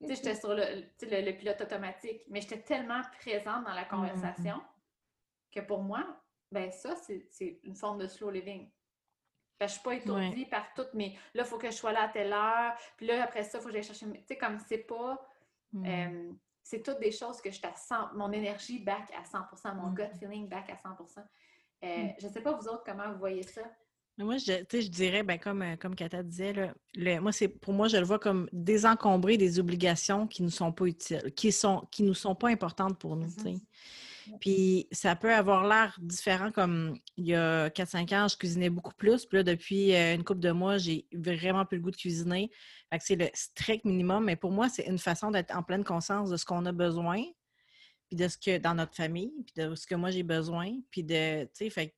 Tu 0.00 0.08
sais, 0.08 0.14
j'étais 0.16 0.34
sur 0.34 0.54
le, 0.54 0.82
tu 0.98 1.08
sais, 1.08 1.20
le- 1.22 1.30
le 1.30 1.36
pilote 1.36 1.60
automatique, 1.60 2.22
mais 2.28 2.40
j'étais 2.40 2.60
tellement 2.62 3.00
présente 3.20 3.64
dans 3.64 3.72
la 3.72 3.84
conversation 3.84 4.60
que 5.50 5.60
pour 5.60 5.82
moi, 5.82 6.04
ben 6.50 6.70
ça, 6.70 6.94
c'est 6.96 7.60
une 7.62 7.74
forme 7.76 7.98
de 7.98 8.06
slow 8.06 8.30
living. 8.30 8.70
Que 9.58 9.66
je 9.68 9.72
suis 9.74 9.82
pas 9.82 9.94
étourdie 9.94 10.44
par 10.46 10.74
toutes 10.74 10.92
mes. 10.92 11.16
Là, 11.34 11.44
il 11.44 11.48
faut 11.48 11.56
que 11.58 11.70
je 11.70 11.76
sois 11.76 11.92
là 11.92 12.02
à 12.04 12.08
telle 12.08 12.32
heure. 12.32 12.74
Puis 12.96 13.06
là, 13.06 13.22
après 13.22 13.44
ça, 13.44 13.58
il 13.58 13.60
faut 13.62 13.68
que 13.68 13.72
j'aille 13.74 13.84
chercher. 13.84 14.06
Tu 14.12 14.24
sais, 14.26 14.36
comme 14.36 14.58
c'est 14.58 14.78
pas. 14.78 15.26
Mhm. 15.72 15.86
euh, 15.86 16.32
c'est 16.64 16.82
toutes 16.82 17.00
des 17.00 17.10
choses 17.12 17.40
que 17.40 17.50
je 17.50 17.60
100, 17.60 18.12
mon 18.14 18.30
énergie 18.32 18.78
back 18.84 19.10
à 19.16 19.24
100%, 19.24 19.74
mon 19.74 19.88
Mhm. 19.88 19.94
gut 19.94 20.18
feeling 20.18 20.48
back 20.48 20.68
à 20.70 20.76
100%. 20.76 21.24
Euh, 21.84 21.96
Mhm. 22.04 22.14
Je 22.18 22.28
sais 22.28 22.40
pas, 22.42 22.52
vous 22.52 22.68
autres, 22.68 22.82
comment 22.84 23.10
vous 23.12 23.18
voyez 23.18 23.42
ça? 23.42 23.62
Moi, 24.18 24.36
je, 24.36 24.52
je 24.70 24.88
dirais, 24.88 25.22
ben, 25.22 25.38
comme, 25.38 25.62
euh, 25.62 25.76
comme 25.76 25.94
Kata 25.96 26.22
disait, 26.22 26.52
là, 26.52 26.74
le- 26.94 27.18
moi, 27.20 27.32
c'est 27.32 27.48
pour 27.48 27.72
moi, 27.72 27.88
je 27.88 27.96
le 27.96 28.04
vois 28.04 28.18
comme 28.18 28.48
désencombrer 28.52 29.36
des 29.38 29.58
obligations 29.58 30.26
qui 30.26 30.42
nous 30.42 30.50
sont 30.50 30.70
pas 30.70 30.84
utiles, 30.86 31.32
qui 31.34 31.50
sont 31.50 31.88
qui 31.90 32.02
nous 32.02 32.14
sont 32.14 32.34
pas 32.34 32.48
importantes 32.48 32.98
pour 32.98 33.16
nous. 33.16 33.30
Puis 34.40 34.86
ça 34.92 35.16
peut 35.16 35.32
avoir 35.34 35.66
l'air 35.66 35.96
différent, 36.00 36.52
comme 36.52 36.96
il 37.16 37.26
y 37.26 37.34
a 37.34 37.68
4-5 37.70 38.12
ans, 38.12 38.28
je 38.28 38.36
cuisinais 38.36 38.70
beaucoup 38.70 38.94
plus. 38.94 39.24
Puis 39.26 39.38
là, 39.38 39.42
depuis 39.42 39.94
euh, 39.94 40.14
une 40.14 40.22
couple 40.24 40.40
de 40.40 40.52
mois, 40.52 40.78
j'ai 40.78 41.06
vraiment 41.12 41.64
plus 41.64 41.78
le 41.78 41.82
goût 41.82 41.90
de 41.90 41.96
cuisiner. 41.96 42.50
Fait 42.90 42.98
que 42.98 43.04
c'est 43.04 43.16
le 43.16 43.28
strict 43.34 43.84
minimum, 43.84 44.24
mais 44.24 44.36
pour 44.36 44.52
moi, 44.52 44.68
c'est 44.68 44.86
une 44.86 44.98
façon 44.98 45.30
d'être 45.32 45.56
en 45.56 45.62
pleine 45.62 45.82
conscience 45.84 46.30
de 46.30 46.36
ce 46.36 46.44
qu'on 46.44 46.64
a 46.66 46.72
besoin, 46.72 47.22
puis 48.08 48.16
de 48.16 48.28
ce 48.28 48.36
que 48.38 48.58
dans 48.58 48.74
notre 48.74 48.94
famille, 48.94 49.32
puis 49.46 49.64
de 49.64 49.74
ce 49.74 49.86
que 49.86 49.94
moi 49.96 50.10
j'ai 50.10 50.22
besoin, 50.22 50.70
puis 50.90 51.02
de, 51.02 51.44
tu 51.44 51.50
sais, 51.54 51.70
fait 51.70 51.94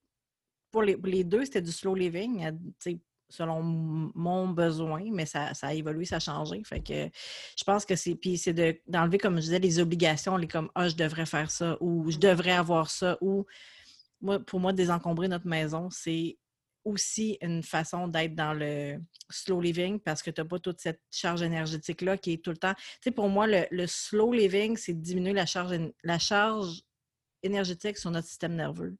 pour 0.74 0.82
les, 0.82 0.96
pour 0.96 1.06
les 1.06 1.22
deux, 1.22 1.44
c'était 1.44 1.62
du 1.62 1.70
slow 1.70 1.94
living, 1.94 2.44
euh, 2.44 2.92
selon 3.28 3.62
mon 3.62 4.48
besoin, 4.48 5.04
mais 5.12 5.24
ça, 5.24 5.54
ça 5.54 5.68
a 5.68 5.72
évolué, 5.72 6.04
ça 6.04 6.16
a 6.16 6.18
changé. 6.18 6.62
Fait 6.64 6.80
que 6.80 7.08
je 7.56 7.62
pense 7.64 7.84
que 7.84 7.94
c'est. 7.94 8.16
Puis 8.16 8.36
c'est 8.38 8.52
de- 8.52 8.76
d'enlever, 8.88 9.18
comme 9.18 9.36
je 9.36 9.42
disais, 9.42 9.60
les 9.60 9.78
obligations, 9.78 10.36
les 10.36 10.48
comme 10.48 10.68
Ah, 10.74 10.88
je 10.88 10.96
devrais 10.96 11.26
faire 11.26 11.48
ça 11.48 11.76
ou 11.80 12.10
je 12.10 12.18
devrais 12.18 12.50
avoir 12.50 12.90
ça 12.90 13.16
ou 13.20 13.46
moi, 14.20 14.40
pour 14.40 14.58
moi, 14.58 14.72
désencombrer 14.72 15.28
notre 15.28 15.46
maison, 15.46 15.90
c'est 15.90 16.38
aussi 16.84 17.38
une 17.40 17.62
façon 17.62 18.08
d'être 18.08 18.34
dans 18.34 18.52
le 18.52 18.98
slow 19.30 19.60
living 19.60 20.00
parce 20.00 20.22
que 20.24 20.30
tu 20.32 20.40
n'as 20.40 20.44
pas 20.48 20.58
toute 20.58 20.80
cette 20.80 21.00
charge 21.08 21.42
énergétique-là 21.42 22.18
qui 22.18 22.32
est 22.32 22.44
tout 22.44 22.50
le 22.50 22.56
temps. 22.56 22.74
Tu 22.74 22.82
sais, 23.04 23.10
pour 23.12 23.28
moi, 23.28 23.46
le, 23.46 23.64
le 23.70 23.86
slow 23.86 24.32
living, 24.32 24.76
c'est 24.76 25.00
diminuer 25.00 25.34
la 25.34 25.46
charge, 25.46 25.78
la 26.02 26.18
charge 26.18 26.82
énergétique 27.44 27.96
sur 27.96 28.10
notre 28.10 28.26
système 28.26 28.56
nerveux. 28.56 28.96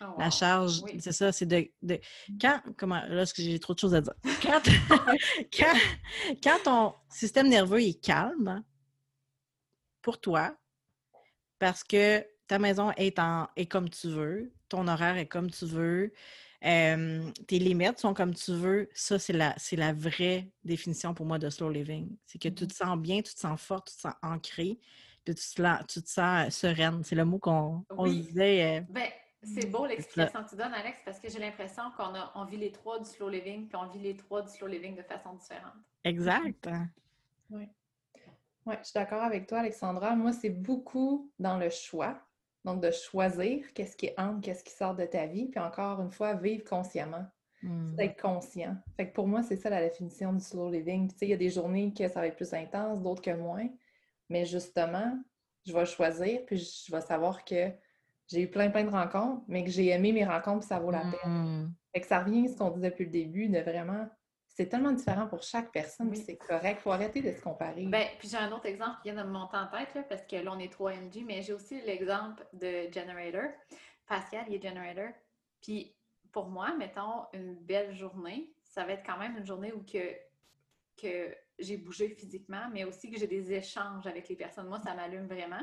Oh, 0.00 0.14
La 0.18 0.30
charge, 0.30 0.82
Oui. 0.82 1.00
c'est 1.00 1.12
ça, 1.12 1.30
c'est 1.32 1.46
de, 1.46 1.68
de- 1.82 2.00
Quand. 2.40 2.60
Comment. 2.76 3.02
Là, 3.06 3.24
j'ai 3.36 3.58
trop 3.60 3.74
de 3.74 3.78
choses 3.78 3.94
à 3.94 4.00
dire? 4.00 4.14
Quand, 4.42 4.60
quand, 5.56 5.78
quand 6.42 6.58
ton 6.64 6.94
système 7.08 7.48
nerveux 7.48 7.80
est 7.82 8.00
calme 8.04 8.48
hein, 8.48 8.64
pour 10.02 10.20
toi, 10.20 10.56
parce 11.58 11.84
que 11.84 12.26
ta 12.46 12.58
maison 12.58 12.90
est, 12.96 13.18
en, 13.18 13.48
est 13.56 13.66
comme 13.66 13.88
tu 13.88 14.08
veux, 14.08 14.52
ton 14.68 14.86
horaire 14.88 15.16
est 15.16 15.26
comme 15.28 15.50
tu 15.50 15.64
veux, 15.64 16.12
euh, 16.64 17.30
tes 17.46 17.58
limites 17.58 17.98
sont 18.00 18.14
comme 18.14 18.34
tu 18.34 18.52
veux, 18.52 18.88
ça, 18.94 19.18
c'est 19.18 19.32
la, 19.32 19.54
c'est 19.58 19.76
la 19.76 19.92
vraie 19.92 20.50
définition 20.64 21.14
pour 21.14 21.24
moi 21.26 21.38
de 21.38 21.48
slow 21.50 21.70
living. 21.70 22.16
C'est 22.26 22.38
que 22.40 22.48
tu 22.48 22.66
te 22.66 22.74
sens 22.74 22.98
bien, 22.98 23.22
tu 23.22 23.34
te 23.34 23.40
sens 23.40 23.60
forte, 23.60 23.88
tu 23.88 23.96
te 23.96 24.00
sens 24.00 24.14
ancrée, 24.22 24.78
puis 25.24 25.34
tu 25.34 25.54
te, 25.54 25.62
la- 25.62 25.82
tu 25.88 26.02
te 26.02 26.08
sens 26.08 26.46
euh, 26.46 26.50
sereine. 26.50 27.02
C'est 27.04 27.14
le 27.14 27.24
mot 27.24 27.38
qu'on 27.38 27.84
on 27.90 28.06
disait. 28.06 28.78
euh, 28.78 28.80
Ben, 28.90 29.08
c'est 29.44 29.70
beau 29.70 29.86
l'explication 29.86 30.44
que 30.44 30.50
tu 30.50 30.56
donnes, 30.56 30.74
Alex, 30.74 30.98
parce 31.04 31.20
que 31.20 31.28
j'ai 31.28 31.38
l'impression 31.38 31.84
qu'on 31.96 32.14
a, 32.14 32.32
on 32.34 32.44
vit 32.44 32.56
les 32.56 32.72
trois 32.72 32.98
du 32.98 33.04
slow 33.04 33.28
living, 33.28 33.68
puis 33.68 33.76
on 33.76 33.86
vit 33.88 33.98
les 33.98 34.16
trois 34.16 34.42
du 34.42 34.48
slow 34.48 34.66
living 34.66 34.96
de 34.96 35.02
façon 35.02 35.34
différente. 35.34 35.74
exact. 36.04 36.68
Oui, 37.50 38.76
je 38.80 38.84
suis 38.84 38.94
d'accord 38.94 39.22
avec 39.22 39.46
toi, 39.46 39.58
Alexandra. 39.58 40.16
Moi, 40.16 40.32
c'est 40.32 40.50
beaucoup 40.50 41.30
dans 41.38 41.58
le 41.58 41.68
choix. 41.68 42.18
Donc, 42.64 42.82
de 42.82 42.90
choisir 42.90 43.72
qu'est-ce 43.74 43.94
qui 43.94 44.10
entre, 44.16 44.40
qu'est-ce 44.40 44.64
qui 44.64 44.72
sort 44.72 44.94
de 44.94 45.04
ta 45.04 45.26
vie. 45.26 45.48
Puis 45.48 45.60
encore 45.60 46.00
une 46.00 46.10
fois, 46.10 46.34
vivre 46.34 46.64
consciemment. 46.64 47.26
Mm. 47.62 47.88
C'est 47.88 47.96
d'être 47.96 48.22
conscient. 48.22 48.76
Fait 48.96 49.08
que 49.08 49.14
pour 49.14 49.26
moi, 49.26 49.42
c'est 49.42 49.56
ça 49.56 49.68
la 49.68 49.86
définition 49.86 50.32
du 50.32 50.42
slow 50.42 50.70
living. 50.70 51.10
Tu 51.10 51.18
sais, 51.18 51.26
il 51.26 51.30
y 51.30 51.34
a 51.34 51.38
des 51.38 51.50
journées 51.50 51.92
que 51.92 52.08
ça 52.08 52.20
va 52.20 52.26
être 52.26 52.36
plus 52.36 52.54
intense, 52.54 53.02
d'autres 53.02 53.20
que 53.20 53.34
moins. 53.36 53.68
Mais 54.30 54.46
justement, 54.46 55.18
je 55.66 55.72
vais 55.74 55.84
choisir, 55.84 56.44
puis 56.46 56.56
je 56.56 56.90
vais 56.90 57.02
savoir 57.02 57.44
que 57.44 57.70
j'ai 58.34 58.42
eu 58.42 58.50
plein, 58.50 58.70
plein 58.70 58.84
de 58.84 58.90
rencontres, 58.90 59.42
mais 59.48 59.64
que 59.64 59.70
j'ai 59.70 59.88
aimé 59.88 60.12
mes 60.12 60.24
rencontres, 60.24 60.60
puis 60.60 60.68
ça 60.68 60.78
vaut 60.78 60.90
la 60.90 61.02
peine. 61.02 61.32
Mm. 61.32 61.74
Fait 61.92 62.00
que 62.00 62.06
ça 62.06 62.20
revient 62.20 62.46
à 62.46 62.48
ce 62.48 62.58
qu'on 62.58 62.70
dit 62.70 62.80
depuis 62.80 63.04
le 63.04 63.10
début, 63.10 63.48
de 63.48 63.58
vraiment... 63.60 64.08
C'est 64.48 64.68
tellement 64.68 64.92
différent 64.92 65.26
pour 65.26 65.42
chaque 65.42 65.72
personne, 65.72 66.10
Oui. 66.10 66.16
c'est 66.16 66.36
correct. 66.36 66.78
Il 66.80 66.82
faut 66.82 66.92
arrêter 66.92 67.20
de 67.22 67.32
se 67.32 67.40
comparer. 67.40 67.86
Ben, 67.86 68.06
puis 68.20 68.28
j'ai 68.28 68.36
un 68.36 68.52
autre 68.52 68.66
exemple 68.66 68.96
qui 69.02 69.10
vient 69.10 69.20
de 69.20 69.26
me 69.26 69.32
monter 69.32 69.56
en 69.56 69.66
tête, 69.66 69.92
là, 69.94 70.02
parce 70.04 70.22
que 70.22 70.36
là, 70.36 70.52
on 70.54 70.58
est 70.60 70.70
3 70.70 70.92
MG, 70.92 71.24
mais 71.26 71.42
j'ai 71.42 71.52
aussi 71.52 71.80
l'exemple 71.80 72.46
de 72.52 72.88
Generator. 72.92 73.50
Pascal, 74.06 74.44
il 74.48 74.54
est 74.54 74.62
Generator. 74.62 75.08
Puis 75.60 75.96
pour 76.30 76.48
moi, 76.48 76.74
mettons, 76.76 77.24
une 77.32 77.54
belle 77.54 77.94
journée, 77.94 78.52
ça 78.62 78.84
va 78.84 78.92
être 78.92 79.04
quand 79.04 79.18
même 79.18 79.36
une 79.36 79.46
journée 79.46 79.72
où 79.72 79.82
que, 79.82 80.14
que 81.00 81.34
j'ai 81.58 81.76
bougé 81.76 82.08
physiquement, 82.08 82.68
mais 82.72 82.84
aussi 82.84 83.10
que 83.10 83.18
j'ai 83.18 83.28
des 83.28 83.52
échanges 83.52 84.06
avec 84.06 84.28
les 84.28 84.36
personnes. 84.36 84.68
Moi, 84.68 84.80
ça 84.80 84.94
m'allume 84.94 85.26
vraiment. 85.26 85.62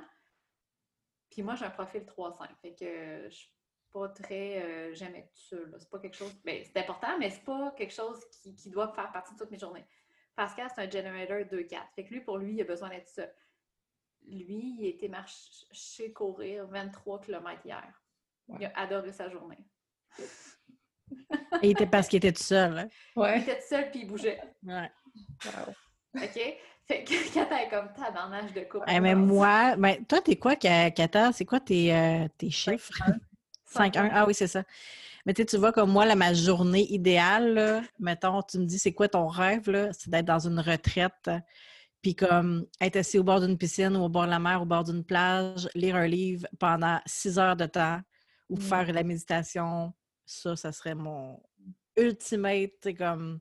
Puis 1.31 1.41
moi, 1.41 1.55
j'ai 1.55 1.65
un 1.65 1.69
profil 1.71 2.01
3-5. 2.03 2.49
Fait 2.61 2.75
que 2.75 3.29
je 3.29 3.35
suis 3.35 3.51
pas 3.91 4.09
très. 4.09 4.61
euh, 4.61 4.93
J'aime 4.93 5.15
être 5.15 5.31
seule. 5.33 5.73
C'est 5.79 5.89
pas 5.89 5.99
quelque 5.99 6.15
chose. 6.17 6.33
Ben, 6.45 6.63
c'est 6.63 6.77
important, 6.77 7.17
mais 7.17 7.29
c'est 7.29 7.43
pas 7.43 7.71
quelque 7.77 7.93
chose 7.93 8.19
qui, 8.29 8.53
qui 8.55 8.69
doit 8.69 8.93
faire 8.93 9.11
partie 9.11 9.33
de 9.33 9.39
toutes 9.39 9.51
mes 9.51 9.57
journées. 9.59 9.85
Pascal, 10.35 10.69
c'est 10.75 10.81
un 10.81 10.89
generator 10.89 11.39
2-4. 11.39 11.77
Fait 11.95 12.05
que 12.05 12.13
lui, 12.13 12.21
pour 12.21 12.37
lui, 12.37 12.53
il 12.53 12.61
a 12.61 12.65
besoin 12.65 12.89
d'être 12.89 13.07
seul. 13.09 13.33
Lui, 14.27 14.75
il 14.79 14.85
a 14.85 14.89
été 14.89 15.07
marcher 15.09 16.13
courir 16.13 16.67
23 16.67 17.21
km 17.21 17.61
hier. 17.65 18.01
Il 18.59 18.65
a 18.65 18.71
adoré 18.79 19.11
sa 19.13 19.29
journée. 19.29 19.57
Et 21.61 21.67
il 21.67 21.71
était 21.71 21.87
parce 21.87 22.07
qu'il 22.07 22.17
était 22.17 22.31
tout 22.31 22.43
seul. 22.43 22.77
hein? 22.77 22.87
Il 23.15 23.19
Ouais. 23.21 23.41
était 23.41 23.57
tout 23.59 23.67
seul 23.67 23.89
puis 23.91 24.01
il 24.01 24.07
bougeait. 24.07 24.39
Ouais. 24.63 24.91
Wow. 25.45 25.73
OK? 26.23 26.57
Fait 26.91 27.05
que 27.05 27.13
quand 27.33 27.45
t'es 27.45 27.69
comme 27.69 27.87
tabarnage 27.93 28.51
de 28.53 28.61
couple. 28.61 28.83
Eh, 28.89 28.99
mais 28.99 29.15
moi, 29.15 29.77
ben, 29.77 30.03
toi, 30.05 30.19
t'es 30.19 30.35
quoi, 30.35 30.57
Ka- 30.57 30.91
Kata? 30.91 31.31
C'est 31.31 31.45
quoi 31.45 31.61
tes, 31.61 31.95
euh, 31.95 32.27
tes 32.37 32.49
chiffres? 32.49 32.91
5-1. 33.65 34.09
Ah 34.11 34.25
oui, 34.27 34.33
c'est 34.33 34.47
ça. 34.47 34.63
Mais 35.25 35.33
tu 35.33 35.55
vois, 35.55 35.71
comme 35.71 35.89
moi, 35.91 36.05
là, 36.05 36.15
ma 36.15 36.33
journée 36.33 36.91
idéale, 36.91 37.53
là, 37.53 37.81
mettons, 37.99 38.41
tu 38.41 38.57
me 38.59 38.65
dis, 38.65 38.77
c'est 38.77 38.91
quoi 38.91 39.07
ton 39.07 39.27
rêve? 39.27 39.89
C'est 39.97 40.09
d'être 40.09 40.25
dans 40.25 40.45
une 40.45 40.59
retraite, 40.59 41.29
puis 42.01 42.13
comme 42.13 42.65
être 42.81 42.97
assis 42.97 43.19
au 43.19 43.23
bord 43.23 43.39
d'une 43.39 43.57
piscine 43.57 43.95
ou 43.95 44.01
au 44.03 44.09
bord 44.09 44.25
de 44.25 44.31
la 44.31 44.39
mer, 44.39 44.61
au 44.61 44.65
bord 44.65 44.83
d'une 44.83 45.05
plage, 45.05 45.69
lire 45.75 45.95
un 45.95 46.07
livre 46.07 46.45
pendant 46.59 46.99
six 47.05 47.39
heures 47.39 47.55
de 47.55 47.67
temps 47.67 48.01
ou 48.49 48.57
Mm. 48.57 48.61
faire 48.61 48.87
de 48.87 48.91
la 48.93 49.03
méditation. 49.03 49.93
Ça, 50.25 50.57
ça 50.57 50.73
serait 50.73 50.95
mon 50.95 51.41
ultimate, 51.95 52.93
comme. 52.97 53.39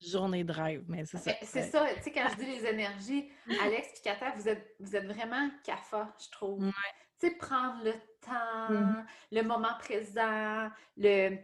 Journée 0.00 0.44
de 0.44 0.52
rêve. 0.52 0.84
Mais 0.88 1.04
c'est 1.04 1.18
ça. 1.18 1.32
C'est 1.42 1.62
ça, 1.70 1.86
tu 1.96 2.02
sais, 2.02 2.12
quand 2.12 2.28
je 2.30 2.36
dis 2.36 2.46
les 2.46 2.66
énergies, 2.74 3.30
Alex 3.62 3.98
et 3.98 4.02
Kata, 4.02 4.30
vous 4.36 4.48
êtes, 4.48 4.74
vous 4.80 4.94
êtes 4.96 5.06
vraiment 5.06 5.50
CAFA, 5.64 6.14
je 6.22 6.30
trouve. 6.30 6.64
Ouais. 6.64 6.72
Tu 7.20 7.28
sais, 7.28 7.34
prendre 7.36 7.82
le 7.84 7.92
temps, 8.20 8.70
Mhm. 8.70 9.06
le 9.32 9.42
moment 9.42 9.74
présent, 9.78 10.68
le, 10.96 11.36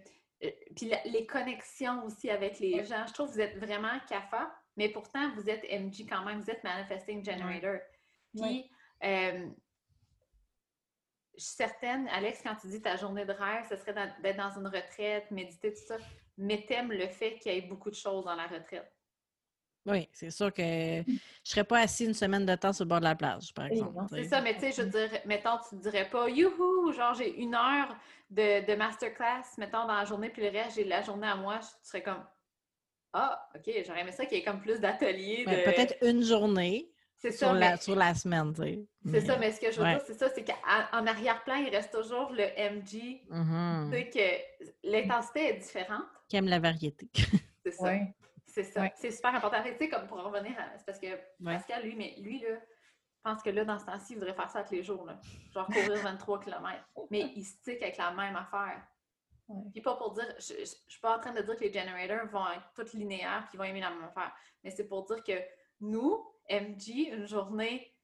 euh, 0.45 0.51
puis 0.77 0.87
la- 0.87 1.03
les 1.05 1.27
connexions 1.27 2.05
aussi 2.05 2.31
avec 2.31 2.59
les 2.61 2.85
gens. 2.85 3.07
Je 3.07 3.13
trouve 3.13 3.29
que 3.29 3.35
vous 3.35 3.41
êtes 3.41 3.59
vraiment 3.59 3.99
CAFA, 4.09 4.55
mais 4.77 4.89
pourtant, 4.89 5.31
vous 5.35 5.49
êtes 5.49 5.65
MG 5.71 6.07
quand 6.09 6.25
même, 6.25 6.41
vous 6.41 6.51
êtes 6.51 6.63
Manifesting 6.65 7.25
Generator. 7.25 7.79
Puis, 8.35 8.71
euh, 9.05 9.49
je 11.37 11.43
suis 11.45 11.55
certaine, 11.57 12.07
Alex, 12.09 12.41
quand 12.43 12.55
tu 12.57 12.69
dis 12.69 12.81
ta 12.81 12.97
journée 12.97 13.25
de 13.25 13.33
rêve, 13.33 13.67
ce 13.69 13.77
serait 13.77 13.93
d'être 14.23 14.37
dans 14.37 14.51
une 14.61 14.67
retraite, 14.69 15.31
méditer, 15.33 15.73
tout 15.73 15.81
ça, 15.87 15.97
mais 16.37 16.65
t'aimes 16.67 16.93
le 16.93 17.09
fait 17.09 17.39
qu'il 17.39 17.53
y 17.53 17.59
ait 17.59 17.63
beaucoup 17.63 17.91
de 17.91 17.95
choses 17.95 18.25
dans 18.25 18.35
la 18.35 18.47
retraite. 18.47 18.91
Oui, 19.87 20.09
c'est 20.13 20.31
sûr 20.31 20.51
que 20.53 20.63
je 20.63 21.11
ne 21.13 21.19
serais 21.43 21.65
pas 21.65 21.81
assis 21.81 22.07
une 22.07 22.15
semaine 22.15 22.47
de 22.47 22.55
temps 22.55 22.73
sur 22.73 22.85
le 22.85 22.89
bord 22.89 23.01
de 23.01 23.05
la 23.05 23.15
plage, 23.15 23.53
par 23.53 23.67
exemple. 23.67 24.03
C'est 24.09 24.25
ça, 24.25 24.41
mais 24.41 24.55
tu 24.55 24.61
sais, 24.61 24.73
je 24.73 24.83
veux 24.83 24.89
dire, 24.89 25.21
mettons, 25.27 25.59
tu 25.69 25.75
ne 25.75 25.81
dirais 25.81 26.09
pas, 26.09 26.29
youhou, 26.31 26.91
genre 26.93 27.13
j'ai 27.15 27.37
une 27.39 27.55
heure 27.55 27.95
de, 28.31 28.65
de 28.67 28.75
masterclass, 28.77 29.43
mettons, 29.59 29.87
dans 29.87 29.95
la 29.95 30.07
journée, 30.07 30.31
puis 30.31 30.43
le 30.43 30.49
reste, 30.49 30.77
j'ai 30.77 30.85
la 30.85 31.03
journée 31.03 31.27
à 31.27 31.37
moi, 31.37 31.59
tu 31.59 31.67
serais 31.83 32.03
comme, 32.03 32.25
ah, 33.13 33.47
OK, 33.55 33.71
j'aurais 33.87 34.01
aimé 34.01 34.13
ça 34.13 34.25
qu'il 34.25 34.39
y 34.39 34.41
ait 34.41 34.45
comme 34.45 34.61
plus 34.61 34.81
d'ateliers. 34.81 35.45
Ouais. 35.47 35.65
Peut-être 35.65 35.97
une 36.03 36.23
journée, 36.23 36.91
ça, 37.19 37.31
sur, 37.31 37.53
la, 37.53 37.73
mais- 37.73 37.77
sur 37.77 37.95
la 37.95 38.15
semaine, 38.15 38.55
tu 38.55 38.63
sais. 38.63 38.87
C'est 39.11 39.21
ça, 39.21 39.37
mais 39.37 39.53
ce 39.53 39.61
que 39.61 39.71
je 39.71 39.77
veux 39.79 39.85
ouais. 39.85 39.97
dire, 39.97 40.03
c'est 40.07 40.15
ça, 40.15 40.31
c'est 40.31 40.45
qu'en 40.45 41.07
arrière-plan, 41.07 41.57
il 41.57 41.69
reste 41.69 41.93
toujours 41.93 42.33
le 42.33 42.45
MG. 42.57 43.21
Mhm. 43.29 43.91
Tu 43.93 43.99
sais 43.99 44.09
que 44.09 44.89
l'intensité 44.89 45.51
est 45.51 45.59
différente. 45.59 46.07
Qui 46.35 46.39
aime 46.39 46.49
la 46.49 46.59
variété. 46.59 47.09
C'est 47.65 47.71
ça. 47.71 47.85
Ouais. 47.85 48.13
C'est 48.45 48.65
ça. 48.65 48.81
Ouais. 48.81 48.93
C'est 48.97 49.13
super 49.13 49.37
important. 49.37 49.63
Tu 49.63 49.77
sais, 49.79 49.89
comme 49.89 50.09
pour 50.09 50.19
en 50.19 50.25
revenir 50.25 50.59
à. 50.59 50.77
C'est 50.77 50.85
parce 50.85 50.99
que 50.99 51.07
Pascal, 51.45 51.85
lui, 51.85 51.95
mais 51.95 52.17
lui, 52.19 52.41
là, 52.41 52.57
je 52.59 53.21
pense 53.23 53.41
que 53.41 53.51
là, 53.51 53.65
dans 53.65 53.79
ce 53.79 53.87
temps-ci, 53.87 54.15
il 54.15 54.19
voudrait 54.19 54.35
faire 54.35 54.51
ça 54.51 54.65
tous 54.65 54.75
les 54.75 54.83
jours. 54.83 55.05
Là. 55.07 55.21
Genre 55.53 55.65
courir 55.67 55.95
23 56.03 56.41
km. 56.41 56.85
Mais 57.13 57.21
il 57.37 57.45
stick 57.45 57.81
avec 57.81 57.97
la 57.99 58.11
même 58.11 58.35
affaire. 58.35 58.83
Ouais. 59.47 59.71
Puis 59.73 59.81
pas 59.81 59.95
pour 59.95 60.13
dire, 60.15 60.27
je, 60.41 60.55
je, 60.55 60.65
je 60.65 60.91
suis 60.91 61.01
pas 61.01 61.19
en 61.19 61.21
train 61.21 61.33
de 61.33 61.41
dire 61.41 61.55
que 61.55 61.63
les 61.63 61.73
generators 61.73 62.27
vont 62.33 62.51
être 62.51 62.69
tous 62.75 62.95
linéaires 62.95 63.47
puis 63.49 63.57
vont 63.57 63.63
aimer 63.63 63.79
la 63.79 63.91
même 63.91 64.03
affaire. 64.03 64.35
Mais 64.65 64.73
c'est 64.73 64.89
pour 64.89 65.05
dire 65.05 65.23
que 65.23 65.41
nous, 65.83 66.21
MG, 66.51 67.13
une 67.13 67.29
journée 67.29 67.95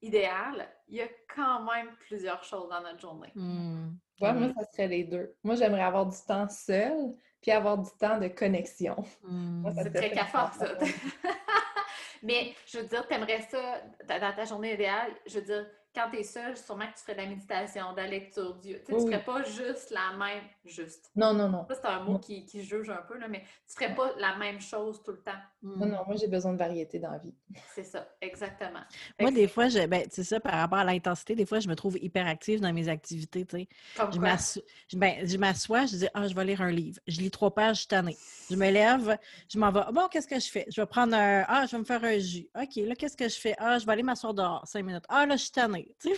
idéale, 0.00 0.68
il 0.88 0.96
y 0.96 1.00
a 1.00 1.08
quand 1.32 1.62
même 1.62 1.94
plusieurs 2.08 2.42
choses 2.42 2.68
dans 2.68 2.82
notre 2.82 2.98
journée. 2.98 3.30
Hmm. 3.36 3.92
Ouais, 4.20 4.32
moi, 4.32 4.52
ça 4.56 4.64
serait 4.72 4.88
les 4.88 5.04
deux. 5.04 5.34
Moi, 5.42 5.54
j'aimerais 5.54 5.82
avoir 5.82 6.06
du 6.06 6.16
temps 6.26 6.48
seul, 6.48 7.14
puis 7.42 7.50
avoir 7.50 7.76
du 7.76 7.90
temps 7.98 8.18
de 8.18 8.28
connexion. 8.28 8.96
Hmm. 9.24 9.64
Ça 9.74 9.82
C'est 9.84 9.92
très 9.92 10.10
cafard, 10.10 10.52
ça. 10.54 10.66
Mais 12.22 12.54
je 12.66 12.78
veux 12.78 12.86
dire, 12.86 13.06
t'aimerais 13.06 13.40
ça 13.50 13.82
dans 14.08 14.20
dans 14.20 14.34
ta 14.34 14.44
journée 14.44 14.74
idéale. 14.74 15.12
Je 15.26 15.38
veux 15.38 15.44
dire, 15.44 15.66
quand 15.94 16.10
t'es 16.10 16.22
seul, 16.22 16.56
sûrement 16.56 16.86
que 16.86 16.94
tu 16.96 17.02
ferais 17.02 17.14
de 17.14 17.20
la 17.20 17.26
méditation, 17.28 17.92
de 17.92 17.96
la 17.98 18.06
lecture, 18.06 18.54
du... 18.56 18.74
tu 18.74 18.84
tu 18.84 18.94
Oui, 18.94 19.06
ferais 19.06 19.24
pas 19.24 19.42
juste 19.42 19.90
la 19.90 20.16
même, 20.16 20.44
juste. 20.64 21.10
Non, 21.14 21.34
non, 21.34 21.48
non. 21.48 21.66
Ça, 21.68 21.74
c'est 21.74 21.86
un 21.86 22.00
mot 22.00 22.18
qui, 22.18 22.44
qui 22.46 22.62
juge 22.62 22.90
un 22.90 23.02
peu, 23.06 23.18
là, 23.18 23.28
mais 23.28 23.40
tu 23.68 23.74
ferais 23.74 23.94
pas 23.94 24.12
la 24.18 24.36
même 24.36 24.60
chose 24.60 25.02
tout 25.02 25.12
le 25.12 25.22
temps. 25.22 25.38
Non, 25.62 25.86
non, 25.86 26.04
moi, 26.06 26.16
j'ai 26.16 26.28
besoin 26.28 26.52
de 26.52 26.58
variété 26.58 26.98
dans 26.98 27.10
la 27.10 27.18
vie. 27.18 27.34
C'est 27.74 27.84
ça, 27.84 28.08
exactement. 28.20 28.80
Moi, 29.20 29.30
des 29.30 29.48
fois, 29.48 29.68
je, 29.68 29.86
ben, 29.86 30.06
c'est 30.10 30.24
ça, 30.24 30.40
par 30.40 30.54
rapport 30.54 30.78
à 30.78 30.84
l'intensité, 30.84 31.34
des 31.34 31.46
fois, 31.46 31.60
je 31.60 31.68
me 31.68 31.74
trouve 31.76 31.96
hyper 31.98 32.26
active 32.26 32.60
dans 32.60 32.72
mes 32.72 32.88
activités, 32.88 33.44
tu 33.44 33.58
sais. 33.58 33.68
Comme 33.96 34.12
Je 34.12 34.18
quoi? 34.18 34.28
m'assois, 34.30 34.62
je, 34.88 34.96
ben, 34.96 35.26
je 35.26 35.36
m'assois, 35.36 35.86
je 35.86 35.96
dis, 35.96 36.08
ah, 36.14 36.26
je 36.26 36.34
vais 36.34 36.44
lire 36.44 36.62
un 36.62 36.70
livre. 36.70 37.00
Je 37.06 37.20
lis 37.20 37.30
trois 37.30 37.54
pages, 37.54 37.76
je 37.76 37.80
suis 37.80 37.88
tannée. 37.88 38.16
Je 38.50 38.56
me 38.56 38.70
lève, 38.70 39.18
je 39.48 39.58
m'en 39.58 39.70
vais. 39.70 39.80
Bon, 39.92 40.08
qu'est-ce 40.08 40.26
que 40.28 40.40
je 40.40 40.50
fais? 40.50 40.66
Je 40.68 40.80
vais 40.80 40.86
prendre 40.86 41.14
un, 41.14 41.44
ah, 41.48 41.66
je 41.66 41.72
vais 41.72 41.78
me 41.78 41.84
faire 41.84 42.02
un 42.04 42.18
jus. 42.18 42.48
OK, 42.54 42.76
là, 42.76 42.94
qu'est-ce 42.94 43.16
que 43.16 43.28
je 43.28 43.38
fais? 43.38 43.54
Ah, 43.58 43.78
je 43.78 43.86
vais 43.86 43.92
aller 43.92 44.02
m'asseoir 44.02 44.34
dehors, 44.34 44.66
cinq 44.66 44.84
minutes. 44.84 45.04
Ah, 45.08 45.26
là, 45.26 45.36
je 45.36 45.42
suis 45.42 45.50
tannée. 45.52 45.81
Tu 46.00 46.10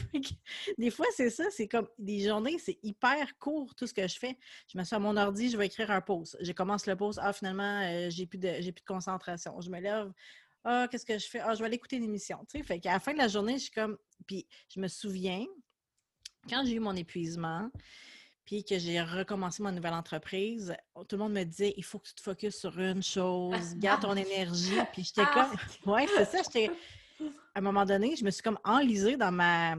des 0.78 0.90
fois, 0.90 1.06
c'est 1.14 1.30
ça, 1.30 1.44
c'est 1.50 1.68
comme 1.68 1.88
des 1.98 2.20
journées, 2.20 2.58
c'est 2.58 2.78
hyper 2.82 3.38
court, 3.38 3.74
tout 3.74 3.86
ce 3.86 3.94
que 3.94 4.06
je 4.06 4.18
fais. 4.18 4.38
Je 4.68 4.78
m'assois 4.78 4.96
à 4.96 5.00
mon 5.00 5.16
ordi, 5.16 5.50
je 5.50 5.56
vais 5.56 5.66
écrire 5.66 5.90
un 5.90 6.00
post. 6.00 6.36
Je 6.40 6.52
commence 6.52 6.86
le 6.86 6.96
post, 6.96 7.18
ah, 7.22 7.32
finalement, 7.32 7.82
euh, 7.82 8.10
j'ai 8.10 8.26
plus 8.26 8.38
de, 8.38 8.60
plus 8.60 8.72
de 8.72 8.80
concentration. 8.86 9.60
Je 9.60 9.70
me 9.70 9.80
lève, 9.80 10.12
ah, 10.64 10.88
qu'est-ce 10.90 11.06
que 11.06 11.18
je 11.18 11.26
fais? 11.26 11.40
Ah, 11.40 11.54
je 11.54 11.60
vais 11.60 11.66
aller 11.66 11.76
écouter 11.76 11.98
l'émission. 11.98 12.38
Tu 12.50 12.58
sais, 12.58 12.64
fait 12.64 12.80
qu'à 12.80 12.92
la 12.92 13.00
fin 13.00 13.12
de 13.12 13.18
la 13.18 13.28
journée, 13.28 13.54
je 13.54 13.64
suis 13.64 13.70
comme, 13.70 13.98
puis 14.26 14.46
je 14.74 14.80
me 14.80 14.88
souviens, 14.88 15.44
quand 16.48 16.64
j'ai 16.64 16.74
eu 16.74 16.80
mon 16.80 16.96
épuisement, 16.96 17.70
puis 18.44 18.64
que 18.64 18.78
j'ai 18.78 19.00
recommencé 19.00 19.62
ma 19.62 19.72
nouvelle 19.72 19.94
entreprise, 19.94 20.76
tout 21.08 21.16
le 21.16 21.18
monde 21.18 21.32
me 21.32 21.44
disait 21.44 21.72
il 21.76 21.84
faut 21.84 21.98
que 21.98 22.08
tu 22.08 22.14
te 22.14 22.20
focuses 22.20 22.56
sur 22.56 22.78
une 22.78 23.02
chose, 23.02 23.74
garde 23.76 24.02
ton 24.02 24.14
énergie. 24.14 24.76
Puis 24.92 25.04
j'étais 25.04 25.22
Ah, 25.24 25.50
comme, 25.82 25.92
ouais, 25.94 26.06
c'est 26.14 26.24
ça, 26.26 26.38
j'étais. 26.44 26.70
À 27.54 27.58
un 27.58 27.62
moment 27.62 27.84
donné, 27.84 28.16
je 28.16 28.24
me 28.24 28.30
suis 28.30 28.42
comme 28.42 28.58
enlisée 28.64 29.16
dans 29.16 29.32
ma. 29.32 29.76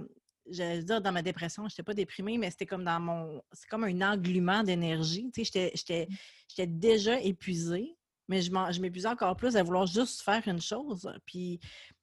J'allais 0.48 0.84
dire 0.84 1.02
dans 1.02 1.12
ma 1.12 1.24
dépression, 1.24 1.64
je 1.68 1.74
n'étais 1.74 1.84
pas 1.84 1.94
déprimée, 1.96 2.38
mais 2.38 2.52
c'était 2.52 2.66
comme 2.68 2.84
dans 2.84 3.00
mon. 3.00 3.42
C'est 3.52 3.68
comme 3.68 3.84
un 3.84 4.02
engluement 4.14 4.64
d'énergie. 4.64 5.32
Tu 5.34 5.44
sais, 5.44 5.72
j'étais- 5.76 6.08
j'étais 6.48 6.68
déjà 6.68 7.20
épuisée, 7.20 7.98
mais 8.28 8.42
je 8.42 8.52
je 8.52 8.80
m'épuisais 8.80 9.08
encore 9.08 9.36
plus 9.36 9.56
à 9.58 9.64
vouloir 9.64 9.88
juste 9.88 10.22
faire 10.22 10.48
une 10.48 10.62
chose. 10.62 11.10
Puis 11.26 11.60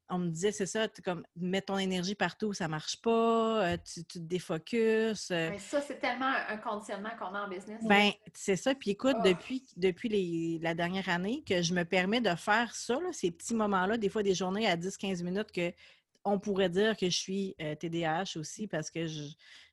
on 0.08 0.18
me 0.18 0.28
disait, 0.28 0.52
c'est 0.52 0.66
ça, 0.66 0.88
tu 0.88 1.00
comme 1.00 1.24
mettre 1.36 1.66
ton 1.72 1.78
énergie 1.78 2.14
partout, 2.14 2.52
ça 2.52 2.68
marche 2.68 3.00
pas, 3.00 3.64
euh, 3.72 3.76
tu, 3.84 4.04
tu 4.04 4.18
te 4.18 4.24
défocuses. 4.24 5.28
euh, 5.30 5.50
Mais 5.50 5.58
ça, 5.58 5.80
c'est 5.80 5.98
tellement 5.98 6.30
un, 6.48 6.56
conditionnement 6.58 7.10
qu'on 7.18 7.34
a 7.34 7.46
en 7.46 7.48
business. 7.48 7.82
ben, 7.84 8.10
c'est 8.34 8.56
ça. 8.56 8.74
Puis 8.74 8.90
écoute, 8.90 9.16
Ah. 9.20 9.22
depuis, 9.28 9.64
depuis 9.76 10.08
les- 10.08 10.58
la 10.60 10.74
dernière 10.74 11.08
année, 11.08 11.42
que 11.46 11.62
je 11.62 11.72
me 11.74 11.84
permets 11.84 12.20
de 12.20 12.34
faire 12.34 12.74
ça, 12.74 12.94
là, 13.00 13.08
ces 13.12 13.30
petits 13.30 13.54
moments-là, 13.54 13.96
des 13.96 14.08
fois 14.08 14.22
des 14.22 14.34
journées 14.34 14.66
à 14.68 14.76
10-15 14.76 15.22
minutes 15.22 15.50
que 15.52 15.72
on 16.24 16.38
pourrait 16.38 16.68
dire 16.70 16.96
que 16.96 17.06
je 17.10 17.16
suis 17.18 17.56
euh, 17.60 17.74
TDAH 17.74 18.36
aussi 18.38 18.68
parce 18.68 18.90
que 18.90 19.06
je 19.08 19.22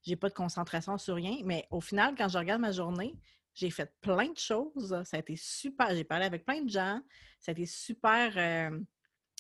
n'ai 0.07 0.15
pas 0.15 0.30
de 0.30 0.34
concentration 0.34 0.97
sur 0.97 1.13
rien. 1.15 1.38
Mais 1.43 1.67
au 1.69 1.80
final, 1.82 2.15
quand 2.17 2.27
je 2.27 2.38
regarde 2.39 2.59
ma 2.61 2.71
journée, 2.71 3.13
j'ai 3.53 3.69
fait 3.69 3.91
plein 4.01 4.30
de 4.32 4.38
choses. 4.38 4.99
Ça 5.05 5.17
a 5.17 5.19
été 5.19 5.36
super. 5.36 5.93
J'ai 5.93 6.03
parlé 6.05 6.25
avec 6.25 6.45
plein 6.45 6.61
de 6.63 6.69
gens. 6.69 7.01
Ça 7.39 7.51
a 7.51 7.53
été 7.53 7.65
super, 7.67 8.34
euh, 8.38 8.80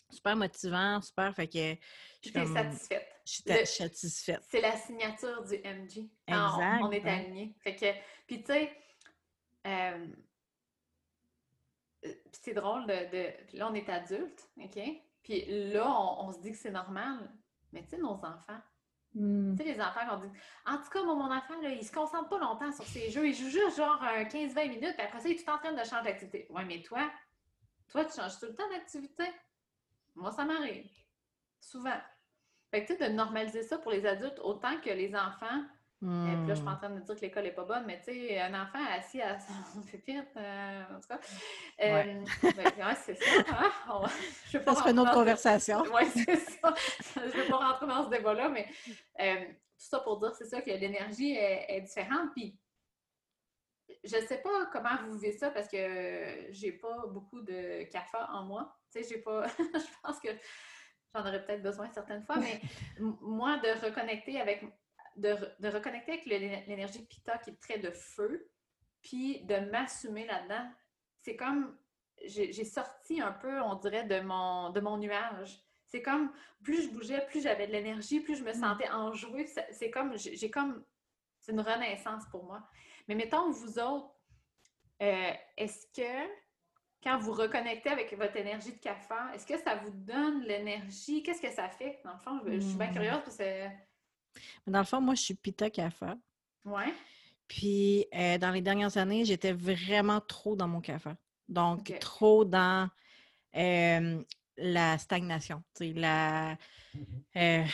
super 0.09 0.35
motivant, 0.35 1.01
super. 1.01 1.33
Fait 1.35 1.47
que 1.47 1.75
je 2.23 2.29
suis 2.29 2.47
satisfaite. 2.53 3.07
je 3.25 3.31
suis 3.31 3.43
Le- 3.45 3.65
satisfaite. 3.65 4.43
C'est 4.49 4.61
la 4.61 4.75
signature 4.77 5.43
du 5.43 5.55
MG. 5.63 6.09
on- 6.27 6.33
Exact, 6.33 6.81
On, 6.83 6.91
est 6.91 7.03
ouais. 7.03 7.09
aligné. 7.09 7.55
Fait 7.61 7.75
que, 7.75 7.85
puis 8.27 8.39
tu 8.41 8.47
sais, 8.51 8.71
euh, 9.67 10.07
euh, 12.05 12.13
c'est 12.31 12.53
drôle 12.53 12.85
de, 12.87 13.57
Là, 13.57 13.69
on 13.69 13.73
est 13.73 13.89
adulte, 13.89 14.49
OK? 14.57 14.79
Puis 15.23 15.45
là, 15.71 15.85
on, 15.87 16.27
on 16.27 16.31
se 16.31 16.39
dit 16.39 16.51
que 16.51 16.57
c'est 16.57 16.71
normal. 16.71 17.29
Mais 17.71 17.83
tu 17.83 17.89
sais, 17.89 17.97
nos 17.97 18.11
enfants, 18.11 18.61
Hmm. 19.15 19.55
tu 19.57 19.63
sais, 19.63 19.73
les 19.73 19.81
enfants, 19.81 20.01
on 20.11 20.17
dit 20.17 20.31
En 20.67 20.77
tout 20.77 20.89
cas, 20.91 21.01
moi, 21.03 21.15
mon 21.15 21.33
enfant, 21.35 21.59
là, 21.61 21.69
il 21.71 21.83
se 21.83 21.91
concentre 21.91 22.29
pas 22.29 22.37
longtemps 22.37 22.71
sur 22.71 22.85
ses 22.85 23.09
jeux. 23.09 23.27
Il 23.27 23.33
joue 23.33 23.49
juste 23.49 23.77
genre 23.77 23.99
un 24.03 24.23
15-20 24.25 24.67
minutes, 24.69 24.93
puis 24.95 25.01
après 25.05 25.19
ça, 25.19 25.27
il 25.27 25.35
est 25.35 25.43
tout 25.43 25.49
en 25.49 25.57
train 25.57 25.73
de 25.73 25.83
changer 25.83 26.03
d'activité. 26.03 26.45
Ouais, 26.51 26.63
mais 26.63 26.83
toi, 26.83 27.11
toi, 27.89 28.05
tu 28.05 28.15
changes 28.15 28.39
tout 28.39 28.45
le 28.45 28.53
temps 28.53 28.69
d'activité. 28.69 29.23
Moi, 30.15 30.31
ça 30.31 30.45
m'arrive. 30.45 30.89
Souvent. 31.59 31.97
Fait 32.71 32.83
que 32.85 32.93
tu 32.93 32.97
sais, 32.99 33.09
de 33.09 33.13
normaliser 33.13 33.63
ça 33.63 33.77
pour 33.77 33.91
les 33.91 34.05
adultes 34.05 34.39
autant 34.39 34.79
que 34.79 34.89
les 34.89 35.15
enfants. 35.15 35.63
Puis 36.01 36.07
là, 36.07 36.45
je 36.47 36.53
suis 36.53 36.63
pas 36.63 36.71
en 36.71 36.75
Hmm. 36.75 36.77
train 36.77 36.89
de 36.91 36.99
dire 37.01 37.15
que 37.15 37.19
l'école 37.21 37.43
n'est 37.43 37.51
pas 37.51 37.65
bonne, 37.65 37.85
mais 37.85 37.97
tu 37.99 38.05
sais, 38.13 38.39
un 38.39 38.53
enfant 38.63 38.79
assis 38.89 39.21
à 39.21 39.37
son 39.37 39.51
pupitre, 39.91 40.29
euh, 40.37 40.83
en 40.95 40.99
tout 41.01 41.07
cas. 41.09 41.19
Euh, 41.81 42.23
ben, 42.41 42.65
ouais, 42.87 42.95
c'est 42.95 43.15
ça. 43.15 43.25
Hein? 43.49 43.71
On- 43.89 44.07
je 44.47 44.57
vais 44.57 44.63
pas 44.63 44.75
Ça 44.75 44.79
serait 44.79 44.91
une 44.91 44.99
autre 44.99 45.11
conversation. 45.13 45.83
oui, 45.93 46.05
c'est 46.05 46.37
ça. 46.37 46.73
Je 47.15 47.19
ne 47.19 47.29
vais 47.43 47.49
pas 47.49 47.57
rentrer 47.57 47.87
dans 47.87 48.05
ce 48.05 48.09
débat-là, 48.11 48.47
mais 48.47 48.65
euh, 49.19 49.45
tout 49.45 49.53
ça 49.89 49.99
pour 49.99 50.19
dire, 50.21 50.33
c'est 50.35 50.45
ça, 50.45 50.61
que 50.61 50.69
l'énergie 50.71 51.33
est, 51.35 51.65
est 51.67 51.81
différente. 51.81 52.29
Puis, 52.33 52.57
je 54.05 54.15
ne 54.15 54.21
sais 54.21 54.37
pas 54.41 54.67
comment 54.71 54.95
vous 55.05 55.17
vivez 55.17 55.33
ça 55.33 55.51
parce 55.51 55.67
que 55.67 56.47
j'ai 56.51 56.71
pas 56.71 57.07
beaucoup 57.07 57.41
de 57.41 57.83
café 57.91 58.19
en 58.29 58.43
moi. 58.45 58.78
Tu 58.91 59.03
sais, 59.03 59.09
j'ai 59.09 59.21
pas. 59.21 59.47
je 59.57 60.01
pense 60.03 60.19
que 60.19 60.29
j'en 61.13 61.21
aurais 61.21 61.43
peut-être 61.43 61.63
besoin 61.63 61.89
certaines 61.89 62.23
fois, 62.23 62.37
mais 62.37 62.61
moi, 63.21 63.57
de 63.57 63.85
reconnecter 63.85 64.39
avec. 64.39 64.63
De, 65.15 65.35
de 65.59 65.67
reconnecter 65.67 66.13
avec 66.13 66.25
l'énergie 66.25 67.05
Pita 67.05 67.37
qui 67.39 67.49
est 67.49 67.59
très 67.59 67.77
de 67.77 67.91
feu, 67.91 68.49
puis 69.01 69.43
de 69.43 69.55
m'assumer 69.69 70.25
là-dedans, 70.25 70.71
c'est 71.19 71.35
comme 71.35 71.77
j'ai 72.25 72.65
sorti 72.65 73.21
un 73.21 73.31
peu, 73.31 73.61
on 73.61 73.75
dirait, 73.75 74.03
de 74.03 74.19
mon, 74.21 74.69
de 74.71 74.79
mon 74.79 74.97
nuage. 74.97 75.61
C'est 75.85 76.01
comme, 76.01 76.31
plus 76.63 76.83
je 76.83 76.89
bougeais, 76.89 77.25
plus 77.25 77.41
j'avais 77.41 77.67
de 77.67 77.71
l'énergie, 77.71 78.19
plus 78.19 78.35
je 78.35 78.43
me 78.43 78.53
sentais 78.53 78.89
enjouée. 78.89 79.47
C'est 79.71 79.89
comme, 79.89 80.17
j'ai 80.17 80.35
j'ai 80.35 80.51
comme, 80.51 80.83
c'est 81.39 81.51
une 81.51 81.61
renaissance 81.61 82.23
pour 82.29 82.43
moi. 82.43 82.67
Mais 83.07 83.15
mettons, 83.15 83.49
vous 83.49 83.79
autres, 83.79 84.13
euh, 85.01 85.31
est-ce 85.57 85.87
que 85.87 86.29
quand 87.03 87.17
vous 87.19 87.33
reconnectez 87.33 87.89
avec 87.89 88.13
votre 88.17 88.35
énergie 88.37 88.73
de 88.73 88.79
café, 88.79 89.13
est-ce 89.33 89.45
que 89.45 89.57
ça 89.59 89.75
vous 89.75 89.91
donne 89.91 90.43
l'énergie? 90.43 91.23
Qu'est-ce 91.23 91.41
que 91.41 91.51
ça 91.51 91.69
fait? 91.69 91.99
Dans 92.03 92.13
le 92.13 92.19
fond, 92.19 92.39
je, 92.45 92.51
je 92.53 92.59
suis 92.59 92.77
bien 92.77 92.87
Hmm. 92.87 92.93
curieuse 92.93 93.21
parce 93.23 93.37
que. 93.37 93.67
Mais 94.65 94.73
Dans 94.73 94.79
le 94.79 94.85
fond, 94.85 95.01
moi, 95.01 95.15
je 95.15 95.21
suis 95.21 95.33
Pita 95.35 95.69
Kafa. 95.69 96.17
Ouais. 96.65 96.93
Puis, 97.47 98.05
euh, 98.13 98.37
dans 98.37 98.51
les 98.51 98.61
dernières 98.61 98.97
années, 98.97 99.25
j'étais 99.25 99.53
vraiment 99.53 100.21
trop 100.21 100.55
dans 100.55 100.67
mon 100.67 100.81
café. 100.81 101.11
Donc, 101.47 101.95
trop 101.99 102.45
dans 102.45 102.89
euh, 103.55 104.23
la 104.57 104.97
stagnation. 104.97 105.63
tu 105.75 105.87
sais, 105.87 105.93
La, 105.93 106.57
euh, 107.37 107.65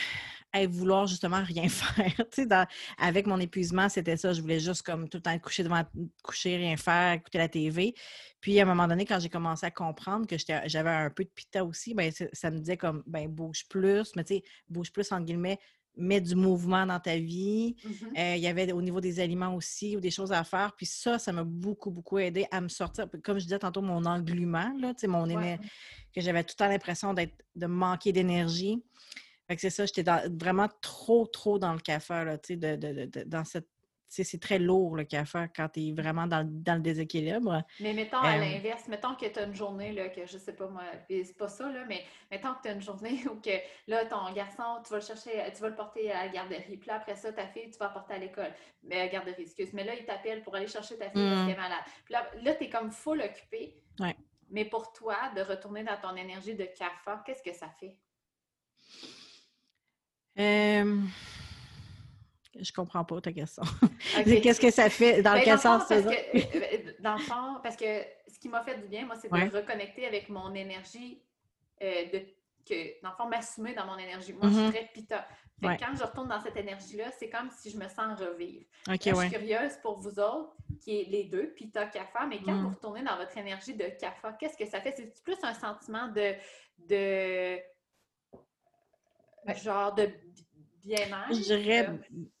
vouloir 0.64 1.06
justement 1.06 1.42
rien 1.42 1.68
faire. 1.68 2.14
Tu 2.16 2.24
sais, 2.32 2.46
dans- 2.46 2.66
avec 2.98 3.26
mon 3.26 3.38
épuisement, 3.38 3.88
c'était 3.90 4.16
ça. 4.16 4.32
Je 4.32 4.40
voulais 4.40 4.60
juste 4.60 4.82
comme 4.82 5.08
tout 5.08 5.18
le 5.18 5.22
temps 5.22 5.32
être 5.32 5.42
couché 5.42 5.62
devant, 5.62 5.82
coucher, 6.22 6.56
rien 6.56 6.76
faire, 6.76 7.12
écouter 7.12 7.38
la 7.38 7.48
TV. 7.48 7.94
Puis, 8.40 8.58
à 8.58 8.62
un 8.62 8.66
moment 8.66 8.88
donné, 8.88 9.04
quand 9.04 9.20
j'ai 9.20 9.28
commencé 9.28 9.66
à 9.66 9.70
comprendre 9.70 10.26
que 10.26 10.36
j'avais 10.38 10.90
un 10.90 11.10
peu 11.10 11.24
de 11.24 11.30
pita 11.30 11.64
aussi, 11.64 11.92
ben, 11.94 12.10
ça 12.32 12.50
me 12.50 12.58
disait 12.58 12.76
comme, 12.76 13.02
ben, 13.06 13.28
bouge 13.28 13.66
plus. 13.68 14.12
Mais 14.16 14.24
tu 14.24 14.36
sais, 14.36 14.42
bouge 14.68 14.90
plus, 14.92 15.12
entre 15.12 15.24
guillemets, 15.24 15.58
mets 15.96 16.20
du 16.20 16.34
mouvement 16.34 16.84
dans 16.86 17.00
ta 17.00 17.16
vie. 17.16 17.74
Mhm. 17.84 17.92
Euh, 18.18 18.36
il 18.36 18.42
y 18.42 18.46
avait 18.46 18.70
au 18.72 18.82
niveau 18.82 19.00
des 19.00 19.18
aliments 19.18 19.54
aussi 19.54 19.96
ou 19.96 20.00
des 20.00 20.10
choses 20.10 20.32
à 20.32 20.44
faire. 20.44 20.74
Puis 20.76 20.86
ça, 20.86 21.18
ça 21.18 21.32
m'a 21.32 21.44
beaucoup, 21.44 21.90
beaucoup 21.90 22.18
aidé 22.18 22.46
à 22.50 22.60
me 22.60 22.68
sortir. 22.68 23.06
Comme 23.24 23.38
je 23.38 23.44
disais 23.44 23.58
tantôt, 23.58 23.82
mon 23.82 24.04
englument, 24.04 24.72
là, 24.78 24.92
tu 24.94 25.00
sais, 25.00 25.06
mon 25.06 25.26
que 26.14 26.20
j'avais 26.20 26.44
tout 26.44 26.54
le 26.54 26.64
temps 26.64 26.68
l'impression 26.68 27.14
d'être 27.14 27.34
de 27.54 27.66
manquer 27.66 28.12
d'énergie. 28.12 28.82
Fait 29.48 29.54
que 29.54 29.60
c'est 29.60 29.70
ça, 29.70 29.86
j'étais 29.86 30.04
vraiment 30.40 30.68
trop, 30.80 31.26
trop 31.26 31.58
dans 31.58 31.72
le 31.72 31.78
café, 31.78 32.24
là, 32.24 32.38
tu 32.38 32.54
sais, 32.54 32.56
de, 32.56 32.76
de- 32.76 32.92
de- 32.92 33.04
de- 33.06 33.24
dans 33.24 33.44
cette 33.44 33.68
c'est 34.08 34.40
très 34.40 34.58
lourd 34.58 34.96
le 34.96 35.04
café 35.04 35.46
quand 35.54 35.68
tu 35.68 35.88
es 35.88 35.92
vraiment 35.92 36.26
dans, 36.26 36.46
le 36.46 36.80
déséquilibre. 36.80 37.62
Mais 37.80 37.92
mettons 37.92 38.18
à 38.18 38.36
l'inverse, 38.38 38.88
mettons 38.88 39.14
que 39.14 39.26
tu 39.26 39.38
as 39.38 39.44
une 39.44 39.54
journée 39.54 39.92
là, 39.92 40.08
que 40.08 40.26
je 40.26 40.38
sais 40.38 40.54
pas 40.54 40.68
moi, 40.68 40.82
c'est 41.08 41.36
pas 41.36 41.48
ça, 41.48 41.70
là, 41.70 41.84
mais 41.86 42.04
mettons 42.30 42.54
que 42.54 42.62
tu 42.62 42.68
as 42.68 42.72
une 42.72 42.82
journée 42.82 43.24
où 43.30 43.36
que 43.40 43.58
là, 43.88 44.04
ton 44.06 44.32
garçon, 44.32 44.80
tu 44.84 44.90
vas 44.90 44.98
le 44.98 45.04
chercher, 45.04 45.30
tu 45.54 45.60
vas 45.60 45.68
le 45.68 45.74
porter 45.74 46.10
à 46.12 46.26
la 46.26 46.28
garderie. 46.32 46.76
Puis 46.76 46.88
là, 46.88 46.96
après 46.96 47.16
ça, 47.16 47.32
ta 47.32 47.46
fille, 47.46 47.70
tu 47.70 47.78
vas 47.78 47.86
la 47.86 47.92
porter 47.92 48.14
à 48.14 48.18
l'école. 48.18 48.52
Mais 48.84 48.96
à 48.96 49.04
la 49.04 49.08
garderie, 49.08 49.42
excuse. 49.42 49.72
Mais 49.72 49.84
là, 49.84 49.94
il 49.94 50.04
t'appelle 50.04 50.42
pour 50.42 50.54
aller 50.54 50.68
chercher 50.68 50.96
ta 50.96 51.10
fille 51.10 51.28
parce 51.28 51.42
mmh. 51.42 51.46
qu'elle 51.46 51.54
est 51.54 51.60
malade. 51.60 51.84
Puis 52.04 52.12
là, 52.12 52.30
là 52.42 52.54
tu 52.54 52.64
es 52.64 52.70
comme 52.70 52.90
full 52.90 53.20
occupé. 53.20 53.82
Mais 54.48 54.64
pour 54.64 54.92
toi, 54.92 55.16
de 55.34 55.40
retourner 55.40 55.82
dans 55.82 55.96
ton 56.00 56.14
énergie 56.14 56.54
de 56.54 56.64
CAFA, 56.64 57.24
qu'est-ce 57.26 57.42
que 57.42 57.52
ça 57.52 57.68
fait? 57.80 57.96
Euh... 60.38 61.02
Je 62.60 62.72
comprends 62.72 63.04
pas 63.04 63.20
ta 63.20 63.32
question. 63.32 63.62
Qu'est-ce 64.24 64.60
que 64.60 64.70
ça 64.70 64.88
fait? 64.88 65.22
Dans 65.22 65.34
ben, 65.34 65.42
quel 65.44 65.58
sens? 65.58 65.84
Parce 65.88 66.02
que, 66.02 66.08
euh, 66.08 66.40
euh, 66.54 66.92
dans 67.00 67.14
le 67.14 67.20
fond, 67.20 67.60
parce 67.62 67.76
que 67.76 68.02
ce 68.28 68.38
qui 68.38 68.48
m'a 68.48 68.62
fait 68.62 68.78
du 68.78 68.88
bien, 68.88 69.06
moi, 69.06 69.16
c'est 69.16 69.30
de 69.30 69.56
reconnecter 69.56 70.06
avec 70.06 70.28
mon 70.28 70.54
énergie, 70.54 71.20
euh, 71.82 72.04
de, 72.12 72.18
que, 72.68 73.02
dans 73.02 73.10
le 73.10 73.16
fond, 73.16 73.28
m'assumer 73.28 73.74
dans 73.74 73.86
mon 73.86 73.98
énergie. 73.98 74.32
Moi, 74.32 74.48
je 74.48 74.54
suis 74.54 74.62
mm-hmm. 74.62 74.70
très 74.70 74.90
pita. 74.92 75.26
Quand 75.62 75.96
je 75.96 76.04
retourne 76.04 76.28
dans 76.28 76.40
cette 76.40 76.56
énergie-là, 76.56 77.10
c'est 77.18 77.30
comme 77.30 77.50
si 77.50 77.70
je 77.70 77.78
me 77.78 77.88
sens 77.88 78.18
revivre. 78.20 78.66
je 78.88 78.94
suis 78.94 79.30
curieuse 79.30 79.76
pour 79.82 79.98
vous 79.98 80.18
autres, 80.18 80.54
qui 80.80 81.00
est 81.00 81.04
les 81.04 81.24
deux, 81.24 81.48
pita, 81.54 81.86
kafa, 81.86 82.26
mais 82.26 82.40
quand 82.44 82.52
mm. 82.52 82.62
vous 82.62 82.70
retournez 82.70 83.02
dans 83.02 83.16
votre 83.16 83.36
énergie 83.38 83.74
de 83.74 83.86
kafa, 83.98 84.32
qu'est-ce 84.34 84.56
que 84.56 84.66
ça 84.66 84.80
fait? 84.80 84.94
C'est 84.96 85.22
plus 85.22 85.38
un 85.42 85.54
sentiment 85.54 86.08
de, 86.08 86.34
de 86.88 87.58
genre 89.54 89.94
de 89.94 90.08
je 91.30 91.42
dirais, 91.42 91.88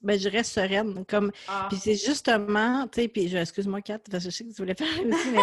ben, 0.02 0.14
je 0.14 0.28
dirais 0.28 0.44
sereine. 0.44 1.04
Comme, 1.06 1.32
ah. 1.48 1.66
Puis 1.68 1.78
c'est 1.78 1.96
justement, 1.96 2.86
tu 2.88 3.02
sais, 3.02 3.08
puis 3.08 3.34
excuse-moi, 3.34 3.82
Kat, 3.82 3.98
parce 4.10 4.24
que 4.24 4.30
je 4.30 4.36
sais 4.36 4.44
que 4.44 4.50
tu 4.50 4.56
voulais 4.56 4.74
parler 4.74 5.04
aussi, 5.06 5.30
mais 5.30 5.42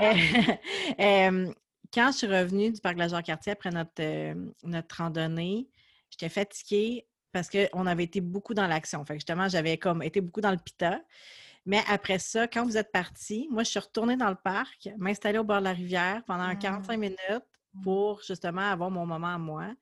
euh, 1.00 1.52
quand 1.92 2.12
je 2.12 2.18
suis 2.18 2.26
revenue 2.26 2.70
du 2.70 2.80
parc 2.80 2.94
de 2.94 3.00
la 3.00 3.08
Jacques-Cartier 3.08 3.52
après 3.52 3.70
notre, 3.70 3.90
euh, 4.00 4.34
notre 4.62 4.96
randonnée, 4.96 5.68
j'étais 6.10 6.28
fatiguée 6.28 7.06
parce 7.32 7.48
qu'on 7.50 7.86
avait 7.86 8.04
été 8.04 8.20
beaucoup 8.20 8.54
dans 8.54 8.68
l'action. 8.68 9.04
Fait 9.04 9.14
que 9.14 9.18
justement, 9.18 9.48
j'avais 9.48 9.76
comme 9.76 10.02
été 10.02 10.20
beaucoup 10.20 10.40
dans 10.40 10.52
le 10.52 10.58
pita. 10.58 11.00
Mais 11.66 11.82
après 11.88 12.18
ça, 12.18 12.46
quand 12.46 12.64
vous 12.64 12.76
êtes 12.76 12.92
parti, 12.92 13.48
moi, 13.50 13.64
je 13.64 13.70
suis 13.70 13.80
retournée 13.80 14.16
dans 14.16 14.28
le 14.28 14.36
parc, 14.36 14.90
m'installer 14.98 15.38
au 15.38 15.44
bord 15.44 15.58
de 15.58 15.64
la 15.64 15.72
rivière 15.72 16.22
pendant 16.26 16.54
45 16.54 16.96
mmh. 16.96 17.00
minutes 17.00 17.18
mmh. 17.74 17.80
pour 17.82 18.22
justement 18.22 18.60
avoir 18.60 18.90
mon 18.90 19.06
moment 19.06 19.34
à 19.34 19.38
moi. 19.38 19.72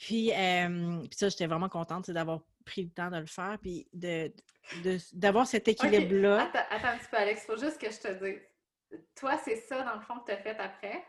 Puis, 0.00 0.32
puis 0.32 1.18
ça, 1.18 1.28
j'étais 1.28 1.46
vraiment 1.46 1.68
contente 1.68 2.10
d'avoir 2.10 2.40
pris 2.64 2.84
le 2.84 2.90
temps 2.90 3.10
de 3.10 3.18
le 3.18 3.26
faire, 3.26 3.58
puis 3.60 3.86
d'avoir 5.12 5.46
cet 5.46 5.68
équilibre-là. 5.68 6.44
Attends, 6.44 6.58
attends, 6.70 6.88
un 6.88 6.96
petit 6.96 7.08
peu, 7.10 7.16
Alex, 7.18 7.42
il 7.42 7.52
faut 7.52 7.60
juste 7.60 7.78
que 7.78 7.90
je 7.90 7.98
te 7.98 8.24
dise. 8.24 8.40
Toi, 9.14 9.38
c'est 9.44 9.56
ça, 9.56 9.82
dans 9.82 9.94
le 9.94 10.00
fond, 10.00 10.18
que 10.20 10.26
tu 10.26 10.32
as 10.32 10.38
fait 10.38 10.58
après? 10.58 11.04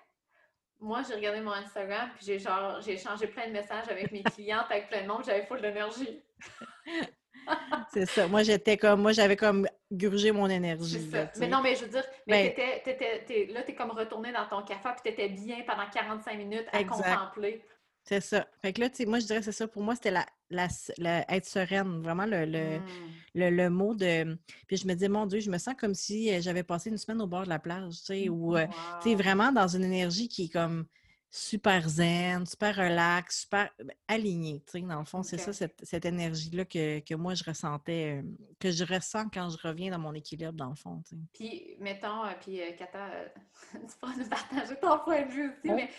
Moi, 0.80 1.04
j'ai 1.08 1.16
regardé 1.16 1.40
mon 1.40 1.54
Instagram, 1.54 2.10
puis 2.16 2.26
j'ai 2.26 2.40
genre, 2.40 2.82
j'ai 2.82 2.94
échangé 2.94 3.28
plein 3.28 3.48
de 3.48 3.54
messages 3.54 3.88
avec 3.88 4.12
mes 4.12 4.24
clientes, 4.36 4.66
avec 4.70 4.90
plein 4.90 5.04
de 5.04 5.08
monde, 5.08 5.24
j'avais 5.26 5.46
full 5.46 5.62
d'énergie. 5.62 6.22
c'est 7.94 8.06
ça. 8.08 8.28
Moi, 8.28 8.44
j'étais 8.44 8.78
comme, 8.78 9.02
moi, 9.02 9.14
j'avais 9.14 9.38
comme 9.38 9.68
gurgé 9.90 10.32
mon 10.34 10.50
énergie. 10.50 11.10
mais 11.40 11.48
non, 11.48 11.62
mais 11.62 11.76
je 11.76 11.86
veux 11.86 11.92
dire, 11.92 12.04
mais 12.28 12.54
ben 12.58 13.54
là, 13.54 13.64
tu 13.64 13.72
es 13.72 13.76
comme 13.76 13.92
retourné 13.92 14.34
dans 14.34 14.48
ton 14.48 14.64
café, 14.64 14.90
puis 15.02 15.02
tu 15.04 15.10
étais 15.10 15.30
bien 15.30 15.64
pendant 15.66 15.90
45 15.90 16.38
minutes 16.38 16.68
à 16.74 16.84
contempler. 16.84 17.64
C'est 18.04 18.22
ça. 18.22 18.48
Fait 18.62 18.74
que 18.74 18.82
là, 18.82 18.90
moi, 19.08 19.20
je 19.20 19.26
dirais 19.26 19.42
c'est 19.42 19.52
ça. 19.52 19.68
Pour 19.68 19.84
moi, 19.84 19.96
c'était 19.96 20.12
la, 20.12 20.26
la, 20.50 21.34
être 21.34 21.46
sereine, 21.46 22.02
vraiment 22.02 22.26
le, 22.26 22.46
le, 22.46 22.80
mmh. 22.80 23.56
le, 23.56 23.70
mot 23.70 23.94
de. 23.94 24.38
Puis 24.68 24.78
je 24.78 24.88
me 24.88 24.94
disais, 24.94 25.08
mon 25.08 25.26
Dieu, 25.26 25.40
je 25.40 25.50
me 25.50 25.58
sens 25.58 25.76
comme 25.78 25.94
si 25.94 26.34
euh, 26.34 26.42
j'avais 26.42 26.64
passé 26.64 26.90
une 26.90 26.98
semaine 26.98 27.22
au 27.22 27.28
bord 27.28 27.44
de 27.44 27.50
la 27.50 27.60
plage, 27.60 28.00
tu 28.00 28.06
sais, 28.06 28.30
ou, 28.30 28.58
euh, 28.58 28.66
tu 29.02 29.10
sais, 29.10 29.16
vraiment 29.16 29.52
dans 29.52 29.68
une 29.68 29.84
énergie 29.84 30.28
qui 30.28 30.46
est 30.46 30.50
comme 30.50 30.86
super 31.34 31.88
zen, 31.88 32.46
super 32.46 32.76
relax, 32.76 33.42
super 33.42 33.70
ben, 33.80 33.96
aligné. 34.10 34.62
Dans 34.74 35.00
le 35.00 35.06
fond, 35.06 35.24
c'est 35.24 35.38
ça, 35.38 35.54
cette, 35.54 36.06
énergie-là 36.06 36.66
que, 36.66 37.16
moi, 37.16 37.36
je 37.36 37.46
ressentais, 37.46 38.20
euh, 38.20 38.24
que 38.60 38.70
je 38.70 38.84
ressens 38.84 39.30
quand 39.30 39.50
je 39.50 39.58
reviens 39.66 39.92
dans 39.92 40.00
mon 40.00 40.14
équilibre, 40.14 40.52
dans 40.52 40.70
le 40.70 40.76
fond. 40.76 41.02
Puis, 41.34 41.78
mettons, 41.80 42.26
euh, 42.26 42.34
puis 42.42 42.62
euh, 42.62 42.74
Kata, 42.74 43.08
tu 43.72 43.98
pourras 43.98 44.16
nous 44.18 44.28
partager 44.28 44.76
ton 44.76 45.00
point 45.00 45.22
de 45.22 45.32
vue 45.32 45.50
aussi, 45.52 45.72
mais 45.72 45.90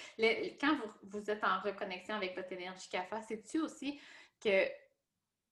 quand 0.61 0.77
vous, 1.05 1.31
êtes 1.31 1.43
en 1.43 1.61
reconnexion 1.61 2.15
avec 2.15 2.37
votre 2.37 2.53
énergie 2.53 2.91
CAFA, 2.91 3.23
c'est-tu 3.23 3.61
aussi 3.61 3.99
que, 4.39 4.67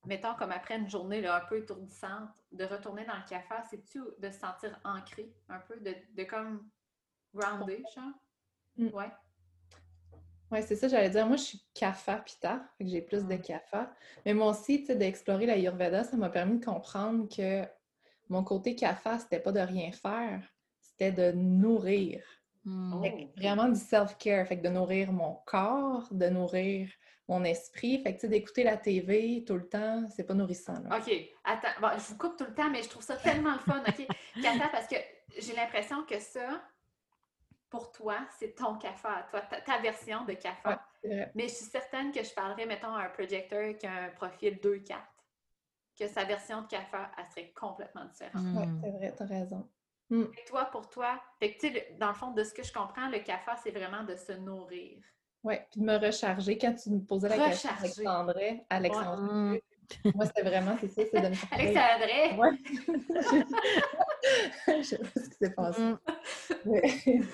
mettons, 0.05 0.35
comme 0.35 0.53
après 0.53 0.77
une 0.77 0.91
journée 0.91 1.23
là, 1.23 1.37
un 1.37 1.47
peu 1.47 1.57
étourdissante, 1.57 2.29
de 2.53 2.67
retourner 2.67 3.07
dans 3.07 3.17
le 3.17 3.27
CAFA, 3.27 3.63
c'est-tu 3.71 4.03
de 4.19 4.31
se 4.31 4.41
sentir 4.41 4.79
ancré 4.85 5.33
un 5.49 5.61
peu, 5.61 5.81
de, 5.81 5.95
de 6.13 6.25
comme 6.25 6.69
groundé, 7.33 7.83
genre? 7.95 8.13
Mm. 8.77 8.89
Ouais. 8.89 9.11
Oui, 10.51 10.61
c'est 10.67 10.77
ça, 10.77 10.89
j'allais 10.89 11.11
dire. 11.11 11.27
Moi, 11.27 11.37
je 11.37 11.43
suis 11.43 11.63
kapha 11.75 12.17
pita, 12.17 12.63
j'ai 12.81 13.01
plus 13.01 13.25
de 13.25 13.37
kapha. 13.37 13.93
Mais 14.27 14.35
moi 14.35 14.51
aussi, 14.51 14.81
tu 14.81 14.87
sais, 14.87 14.97
d'explorer 14.97 15.47
la 15.47 15.57
Yurveda, 15.57 16.05
ça 16.05 16.17
m'a 16.17 16.29
permis 16.29 16.59
de 16.59 16.65
comprendre 16.65 17.29
que 17.35 17.65
mon 18.29 18.43
côté 18.43 18.75
kapha, 18.75 19.19
c'était 19.19 19.41
pas 19.41 19.53
de 19.53 19.61
rien 19.61 19.93
faire, 19.93 20.43
c'était 20.81 21.13
de 21.13 21.33
nourrir. 21.33 22.23
Hmm. 22.65 23.03
Vraiment 23.37 23.69
du 23.69 23.79
self-care, 23.79 24.47
fait 24.47 24.59
que 24.59 24.65
de 24.65 24.69
nourrir 24.69 25.13
mon 25.13 25.39
corps, 25.47 26.09
de 26.11 26.27
nourrir 26.27 26.91
mon 27.31 27.45
esprit. 27.45 28.03
Fait 28.03 28.15
que, 28.15 28.21
tu 28.21 28.23
sais, 28.23 28.29
d'écouter 28.29 28.65
la 28.65 28.77
TV 28.77 29.45
tout 29.47 29.55
le 29.55 29.67
temps, 29.69 30.07
c'est 30.15 30.25
pas 30.25 30.35
nourrissant. 30.35 30.83
OK. 30.87 31.13
Attends, 31.45 31.97
je 31.97 32.03
vous 32.09 32.19
coupe 32.19 32.37
tout 32.37 32.45
le 32.45 32.55
temps, 32.55 32.69
mais 32.69 32.83
je 32.83 32.89
trouve 32.89 33.03
ça 33.03 33.17
tellement 33.17 33.53
le 33.53 33.59
fun, 33.61 33.83
OK? 33.87 34.07
Kapha, 34.43 34.69
parce 34.69 34.89
que 34.89 34.97
j'ai 35.39 35.55
l'impression 35.55 36.05
que 36.05 36.19
ça, 36.19 36.61
pour 37.71 37.93
toi, 37.93 38.19
c'est 38.39 38.55
ton 38.57 38.77
CAFA, 38.77 39.27
toi, 39.31 39.41
ta, 39.41 39.79
version 39.79 40.25
de 40.25 40.33
CAFA. 40.33 40.85
Mais 41.35 41.49
je 41.49 41.55
suis 41.55 41.67
certaine 41.67 42.13
que 42.13 42.23
je 42.23 42.35
parlerais, 42.35 42.67
mettons, 42.67 42.93
à 42.93 43.05
un 43.05 43.09
projecteur 43.11 43.77
qui 43.79 43.87
a 43.87 44.05
un 44.05 44.09
profil 44.11 44.59
2-4, 44.63 44.97
que 45.99 46.09
sa 46.09 46.25
version 46.25 46.63
de 46.63 46.67
CAFA, 46.67 47.11
elle 47.17 47.25
serait 47.27 47.53
complètement 47.53 48.05
différente. 48.07 48.43
Oui, 48.57 48.67
hmm. 48.67 48.81
c'est 48.83 48.91
vrai, 48.91 49.15
tu 49.17 49.23
as 49.23 49.27
raison. 49.27 49.69
Hmm. 50.11 50.25
Et 50.37 50.45
toi, 50.45 50.65
pour 50.67 50.89
toi, 50.89 51.21
fait 51.39 51.55
que, 51.55 51.97
dans 51.99 52.09
le 52.09 52.15
fond, 52.15 52.33
de 52.33 52.43
ce 52.43 52.53
que 52.53 52.65
je 52.65 52.73
comprends, 52.73 53.09
le 53.09 53.21
CAFA, 53.21 53.57
c'est 53.63 53.71
vraiment 53.71 54.03
de 54.03 54.17
se 54.17 54.33
nourrir. 54.33 54.99
Oui, 55.43 55.55
puis 55.71 55.81
de 55.81 55.87
me 55.87 55.97
recharger. 55.97 56.59
Quand 56.59 56.75
tu 56.75 56.91
me 56.91 57.01
posais 57.01 57.29
la 57.29 57.49
question, 57.49 57.71
Alexandre, 57.79 58.41
Alexandre, 58.69 59.59
moi, 60.15 60.27
c'était 60.27 60.43
vraiment, 60.43 60.77
c'est 60.81 60.89
ça, 60.89 61.03
c'est 61.11 61.21
de 61.21 61.29
me 61.29 61.35
Alexandre! 61.53 62.51
Oui. 63.39 63.45
je 64.69 64.83
sais 64.83 64.99
pas 64.99 65.09
ce 65.17 65.29
qui 65.29 65.37
s'est 65.37 65.55
passé. 65.55 65.95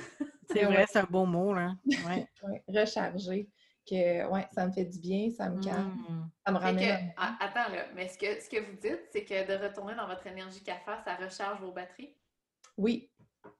C'est 0.48 0.64
vrai, 0.64 0.86
c'est 0.88 1.00
un 1.00 1.08
beau 1.10 1.26
mot, 1.26 1.52
là. 1.52 1.74
Ouais. 2.06 2.62
recharger. 2.68 3.48
Que, 3.88 4.28
ouais, 4.28 4.46
ça 4.52 4.66
me 4.66 4.72
fait 4.72 4.84
du 4.84 4.98
bien, 4.98 5.30
ça 5.30 5.48
me 5.48 5.62
calme, 5.62 5.94
mmh. 6.08 6.30
ça 6.44 6.52
me 6.52 6.58
ramène. 6.58 7.12
Attends, 7.16 7.72
là, 7.72 7.86
mais 7.94 8.08
ce 8.08 8.18
que, 8.18 8.40
ce 8.40 8.48
que 8.48 8.60
vous 8.60 8.76
dites, 8.76 9.02
c'est 9.12 9.24
que 9.24 9.46
de 9.46 9.64
retourner 9.64 9.94
dans 9.94 10.06
votre 10.08 10.26
énergie 10.26 10.62
café, 10.62 10.92
ça 11.04 11.14
recharge 11.14 11.60
vos 11.60 11.70
batteries? 11.70 12.16
Oui, 12.76 13.10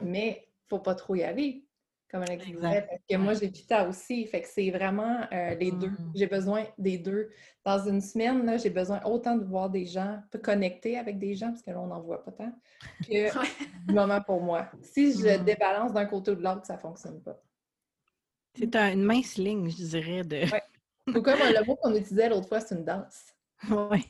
mais 0.00 0.48
il 0.48 0.64
ne 0.64 0.68
faut 0.68 0.78
pas 0.80 0.94
trop 0.94 1.14
y 1.14 1.22
aller 1.22 1.65
comme 2.10 2.22
Alex 2.22 2.44
disait, 2.44 2.86
parce 2.88 3.02
que 3.08 3.16
moi, 3.16 3.34
j'ai 3.34 3.48
Pita 3.48 3.88
aussi. 3.88 4.26
Fait 4.26 4.42
que 4.42 4.48
c'est 4.48 4.70
vraiment 4.70 5.26
euh, 5.32 5.54
les 5.54 5.72
deux. 5.72 5.88
Mmh. 5.88 6.12
J'ai 6.14 6.26
besoin 6.26 6.64
des 6.78 6.98
deux. 6.98 7.30
Dans 7.64 7.88
une 7.88 8.00
semaine, 8.00 8.58
j'ai 8.58 8.70
besoin 8.70 9.00
autant 9.04 9.36
de 9.36 9.44
voir 9.44 9.70
des 9.70 9.86
gens, 9.86 10.22
de 10.32 10.38
connecter 10.38 10.98
avec 10.98 11.18
des 11.18 11.34
gens, 11.34 11.48
parce 11.48 11.62
que 11.62 11.70
là, 11.70 11.80
on 11.80 11.88
n'en 11.88 12.00
voit 12.00 12.24
pas 12.24 12.32
tant, 12.32 12.52
que 13.02 13.30
du 13.88 13.94
moment 13.94 14.20
pour 14.20 14.40
moi. 14.40 14.70
Si 14.82 15.12
je 15.12 15.38
mmh. 15.38 15.44
débalance 15.44 15.92
d'un 15.92 16.06
côté 16.06 16.30
ou 16.30 16.36
de 16.36 16.42
l'autre, 16.42 16.64
ça 16.64 16.74
ne 16.74 16.80
fonctionne 16.80 17.20
pas. 17.22 17.40
C'est 18.56 18.74
une 18.74 19.02
mince 19.02 19.36
ligne, 19.36 19.68
je 19.68 19.84
dirais, 19.84 20.24
de... 20.24 20.44
Ou 21.08 21.22
comme 21.22 21.38
le 21.38 21.64
mot 21.64 21.76
qu'on 21.76 21.94
utilisait 21.94 22.28
l'autre 22.28 22.48
fois, 22.48 22.60
c'est 22.60 22.74
une 22.74 22.84
danse. 22.84 23.36
Oui. 23.70 24.06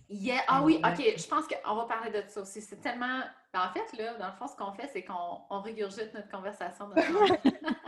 Ah 0.49 0.63
oui, 0.63 0.81
OK. 0.85 1.15
Je 1.17 1.29
pense 1.29 1.45
qu'on 1.47 1.75
va 1.77 1.85
parler 1.85 2.11
de 2.11 2.29
ça 2.29 2.41
aussi. 2.41 2.61
C'est 2.61 2.81
tellement. 2.81 3.21
Ben, 3.53 3.61
en 3.61 3.73
fait, 3.73 3.97
là, 3.97 4.15
dans 4.15 4.27
le 4.27 4.33
fond, 4.33 4.47
ce 4.49 4.57
qu'on 4.57 4.73
fait, 4.73 4.89
c'est 4.93 5.05
qu'on 5.05 5.41
on 5.51 5.61
régurgite 5.61 6.13
notre 6.15 6.29
conversation. 6.29 6.91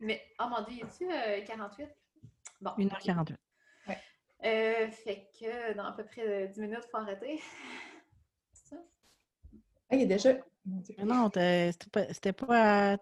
Mais, 0.00 0.22
oh 0.40 0.44
mon 0.48 0.62
Dieu, 0.62 0.84
es-tu 0.84 1.06
48? 1.46 1.84
Euh, 1.84 1.88
bon. 2.60 2.70
1h48. 2.78 3.36
Ouais. 3.88 3.98
Euh, 4.44 4.90
fait 4.90 5.30
que 5.38 5.74
dans 5.74 5.84
à 5.84 5.92
peu 5.92 6.04
près 6.04 6.48
10 6.48 6.60
minutes, 6.60 6.80
il 6.84 6.90
faut 6.90 6.96
arrêter. 6.98 7.40
C'est 8.52 8.76
ça? 8.76 8.82
Ah, 9.90 9.96
il 9.96 10.02
est 10.02 10.06
déjà. 10.06 10.32
non, 10.98 11.30
c'était 11.32 12.32
pas, 12.32 12.92
à, 12.92 12.96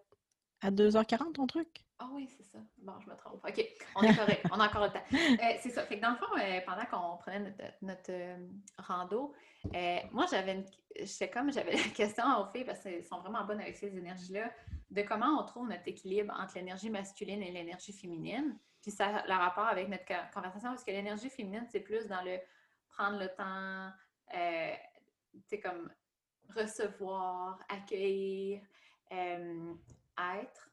à 0.61 0.71
2h40 0.71 1.33
ton 1.33 1.47
truc? 1.47 1.85
Ah 2.03 2.09
oui, 2.13 2.29
c'est 2.37 2.43
ça. 2.43 2.59
Bon, 2.79 2.95
je 3.01 3.09
me 3.09 3.15
trompe. 3.17 3.45
OK, 3.49 3.65
on 3.95 4.03
est 4.03 4.17
correct. 4.17 4.45
on 4.51 4.59
a 4.59 4.67
encore 4.67 4.83
le 4.83 4.91
temps. 4.91 5.05
Euh, 5.13 5.57
c'est 5.61 5.71
ça. 5.71 5.85
Fait 5.85 5.99
que 5.99 6.03
dans 6.03 6.11
le 6.11 6.17
fond, 6.17 6.27
euh, 6.37 6.61
pendant 6.67 6.85
qu'on 6.87 7.17
prenait 7.19 7.55
notre, 7.81 8.11
euh, 8.11 8.37
rando, 8.77 9.33
moi, 10.11 10.27
j'avais 10.29 10.55
une... 10.55 10.65
J'étais 10.97 11.31
comme, 11.31 11.53
j'avais 11.53 11.77
la 11.77 11.83
question 11.95 12.25
aux 12.41 12.47
filles, 12.47 12.65
parce 12.65 12.81
qu'elles 12.83 13.05
sont 13.05 13.21
vraiment 13.21 13.45
bonnes 13.45 13.61
avec 13.61 13.77
ces 13.77 13.97
énergies-là, 13.97 14.51
de 14.93 15.03
comment 15.03 15.41
on 15.41 15.45
trouve 15.45 15.69
notre 15.69 15.89
équilibre 15.89 16.35
entre 16.39 16.57
l'énergie 16.57 16.91
masculine 16.91 17.43
et 17.43 17.51
l'énergie 17.51 17.95
féminine. 17.95 18.59
Puis 18.83 18.91
ça 18.91 19.07
a 19.07 19.27
le 19.27 19.33
rapport 19.33 19.67
avec 19.67 19.89
notre 19.89 20.05
conversation, 20.33 20.71
parce 20.71 20.85
que 20.85 20.91
l'énergie 20.91 21.31
féminine, 21.31 21.67
c'est 21.71 21.81
plus 21.81 22.07
dans 22.07 22.23
le 22.23 22.39
prendre 22.91 23.19
le 23.19 23.29
temps, 23.29 23.91
euh, 24.35 24.75
tu 25.49 25.59
comme 25.61 25.91
recevoir, 26.55 27.59
accueillir, 27.71 28.61
euh, 29.13 29.75
être. 30.43 30.71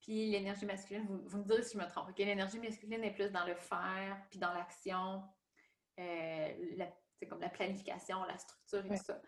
Puis 0.00 0.30
l'énergie 0.30 0.66
masculine, 0.66 1.06
vous, 1.06 1.22
vous, 1.24 1.38
me 1.38 1.44
direz 1.44 1.62
si 1.62 1.78
je 1.78 1.82
me 1.82 1.88
trompe, 1.88 2.10
ok? 2.10 2.18
L'énergie 2.18 2.58
masculine 2.58 3.02
est 3.02 3.14
plus 3.14 3.30
dans 3.30 3.46
le 3.46 3.54
faire, 3.54 4.20
puis 4.28 4.38
dans 4.38 4.52
l'action, 4.52 5.22
c'est 5.96 7.26
comme 7.26 7.40
la 7.40 7.48
planification, 7.48 8.22
la 8.24 8.36
structure 8.36 8.84
et 8.84 8.88
tout 8.90 9.04
ça. 9.04 9.20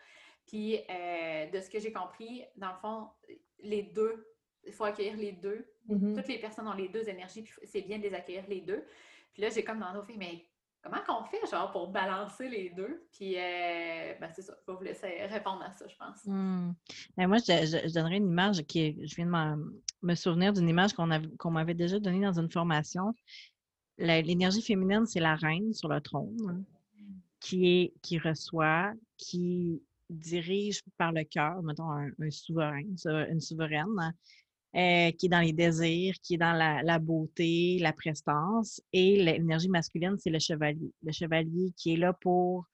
Puis 0.46 0.72
de 0.78 1.60
ce 1.60 1.70
que 1.70 1.80
j'ai 1.80 1.92
compris, 1.92 2.44
dans 2.56 2.72
le 2.72 2.78
fond, 2.78 3.10
les 3.62 3.82
deux, 3.82 4.26
il 4.66 4.72
faut 4.72 4.84
accueillir 4.84 5.16
les 5.16 5.32
deux. 5.32 5.66
Mm-hmm. 5.88 6.16
Toutes 6.16 6.28
les 6.28 6.38
personnes 6.38 6.68
ont 6.68 6.74
les 6.74 6.88
deux 6.88 7.08
énergies, 7.08 7.42
puis 7.42 7.52
c'est 7.64 7.82
bien 7.82 7.98
de 7.98 8.02
les 8.02 8.14
accueillir 8.14 8.44
les 8.48 8.60
deux. 8.60 8.84
Puis 9.32 9.42
là, 9.42 9.50
j'ai 9.50 9.64
comme 9.64 9.78
demandé 9.78 9.98
aux 9.98 10.04
filles, 10.04 10.18
mais 10.18 10.46
comment 10.82 10.98
qu'on 11.06 11.24
fait, 11.24 11.46
genre, 11.50 11.70
pour 11.70 11.88
balancer 11.88 12.48
les 12.48 12.70
deux? 12.70 13.06
Puis, 13.12 13.36
euh, 13.36 14.14
ben, 14.20 14.28
c'est 14.34 14.42
ça. 14.42 14.54
Je 14.60 14.72
vais 14.72 14.78
vous 14.78 14.84
laisser 14.84 15.26
répondre 15.26 15.62
à 15.62 15.72
ça, 15.72 15.86
je 15.86 15.96
pense. 15.96 16.24
Hmm. 16.24 16.72
Ben, 17.16 17.26
moi, 17.26 17.38
je, 17.38 17.92
donnerais 17.92 18.16
une 18.16 18.28
image 18.28 18.62
qui 18.62 18.96
je 19.06 19.14
viens 19.16 19.26
de 19.26 19.82
me 20.02 20.14
souvenir 20.14 20.52
d'une 20.52 20.68
image 20.68 20.92
qu'on 20.94 21.50
m'avait 21.50 21.74
déjà 21.74 21.98
donnée 21.98 22.24
dans 22.24 22.38
une 22.38 22.50
formation. 22.50 23.14
L'énergie 23.98 24.62
féminine, 24.62 25.06
c'est 25.06 25.20
la 25.20 25.36
reine 25.36 25.74
sur 25.74 25.88
le 25.88 26.00
trône 26.00 26.64
qui, 27.38 27.66
est, 27.66 27.94
qui 28.02 28.18
reçoit, 28.18 28.92
qui 29.16 29.82
dirige 30.10 30.82
par 30.98 31.12
le 31.12 31.24
cœur, 31.24 31.62
mettons 31.62 31.90
un, 31.90 32.10
un 32.20 32.30
souverain, 32.30 32.82
une 33.30 33.40
souveraine, 33.40 34.14
euh, 34.76 35.10
qui 35.12 35.26
est 35.26 35.28
dans 35.28 35.40
les 35.40 35.52
désirs, 35.52 36.14
qui 36.22 36.34
est 36.34 36.38
dans 36.38 36.52
la, 36.52 36.98
beauté, 36.98 37.78
la 37.80 37.92
prestance. 37.92 38.80
Et 38.92 39.16
l'énergie 39.16 39.68
masculine, 39.68 40.16
c'est 40.18 40.30
le 40.30 40.38
chevalier. 40.38 40.92
Le 41.02 41.12
chevalier 41.12 41.72
qui 41.76 41.94
est 41.94 41.96
là 41.96 42.12
pour 42.12 42.66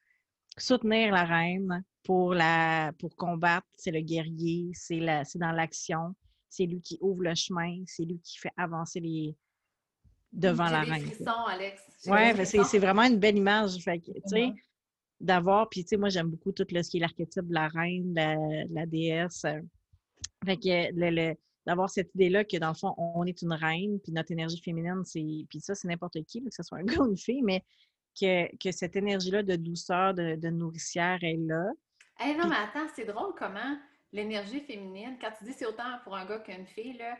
soutenir 0.59 1.13
la 1.13 1.25
reine, 1.25 1.83
pour, 2.03 2.35
la, 2.35 2.93
pour 2.99 3.17
combattre, 3.17 3.67
c'est 3.77 3.91
le 3.91 4.01
guerrier, 4.01 4.71
c'est 4.75 5.01
dans 5.37 5.53
l'action, 5.53 6.15
c'est 6.49 6.67
lui 6.67 6.81
qui 6.81 6.99
ouvre 7.01 7.23
le 7.23 7.35
chemin, 7.35 7.83
c'est 7.87 8.05
lui 8.05 8.21
qui 8.21 8.39
fait 8.39 8.53
avancer 8.57 9.01
les 9.01 9.35
devant 10.33 10.69
la 10.69 10.83
reine. 10.83 11.11
Oui, 12.07 12.47
c'est 12.65 12.79
vraiment 12.79 13.05
une 13.05 13.19
belle 13.19 13.37
image. 13.39 13.79
Fait 13.79 14.01
tu 14.01 14.13
sais, 14.27 14.53
d'avoir, 15.21 15.69
puis 15.69 15.85
tu 15.85 15.91
sais, 15.91 15.97
moi 15.97 16.09
j'aime 16.09 16.29
beaucoup 16.29 16.53
tout 16.53 16.67
ce 16.69 16.91
qui 16.91 16.99
est 16.99 17.01
l'archétype 17.01 17.49
de 17.49 17.55
la 17.55 17.69
reine, 17.69 18.15
la, 18.15 18.37
la 18.71 18.87
déesse. 18.87 19.47
Fait 20.45 20.57
que 20.57 20.91
le, 20.93 21.35
d'avoir 21.67 21.91
cette 21.91 22.15
idée-là 22.15 22.45
que 22.45 22.57
dans 22.59 22.69
le 22.69 22.75
fond, 22.75 22.95
on 22.97 23.25
est 23.25 23.43
une 23.43 23.53
reine, 23.53 23.99
puis 24.01 24.13
notre 24.13 24.31
énergie 24.33 24.61
féminine, 24.63 25.03
c'est. 25.05 25.25
Puis 25.49 25.61
ça, 25.61 25.75
c'est 25.75 25.89
n'importe 25.89 26.23
qui, 26.25 26.43
que 26.43 26.51
ce 26.51 26.63
soit 26.63 26.79
un 26.79 26.85
gars 26.85 27.01
ou 27.01 27.11
une 27.11 27.19
fille, 27.19 27.43
mais 27.43 27.65
que, 28.19 28.49
que 28.57 28.73
cette 28.73 28.97
énergie-là 28.97 29.43
de 29.43 29.57
douceur, 29.57 30.15
de, 30.15 30.37
de, 30.37 30.49
nourricière 30.49 31.19
est 31.23 31.37
là. 31.37 31.71
Eh 32.25 32.35
non, 32.35 32.49
mais 32.49 32.57
attends, 32.57 32.89
c'est 32.95 33.05
drôle 33.05 33.35
comment 33.37 33.77
l'énergie 34.13 34.61
féminine, 34.61 35.19
quand 35.21 35.31
tu 35.39 35.45
dis 35.45 35.53
c'est 35.53 35.67
autant 35.67 35.99
pour 36.05 36.17
un 36.17 36.25
gars 36.25 36.39
qu'une 36.39 36.67
fille, 36.67 36.97
là, 36.97 37.19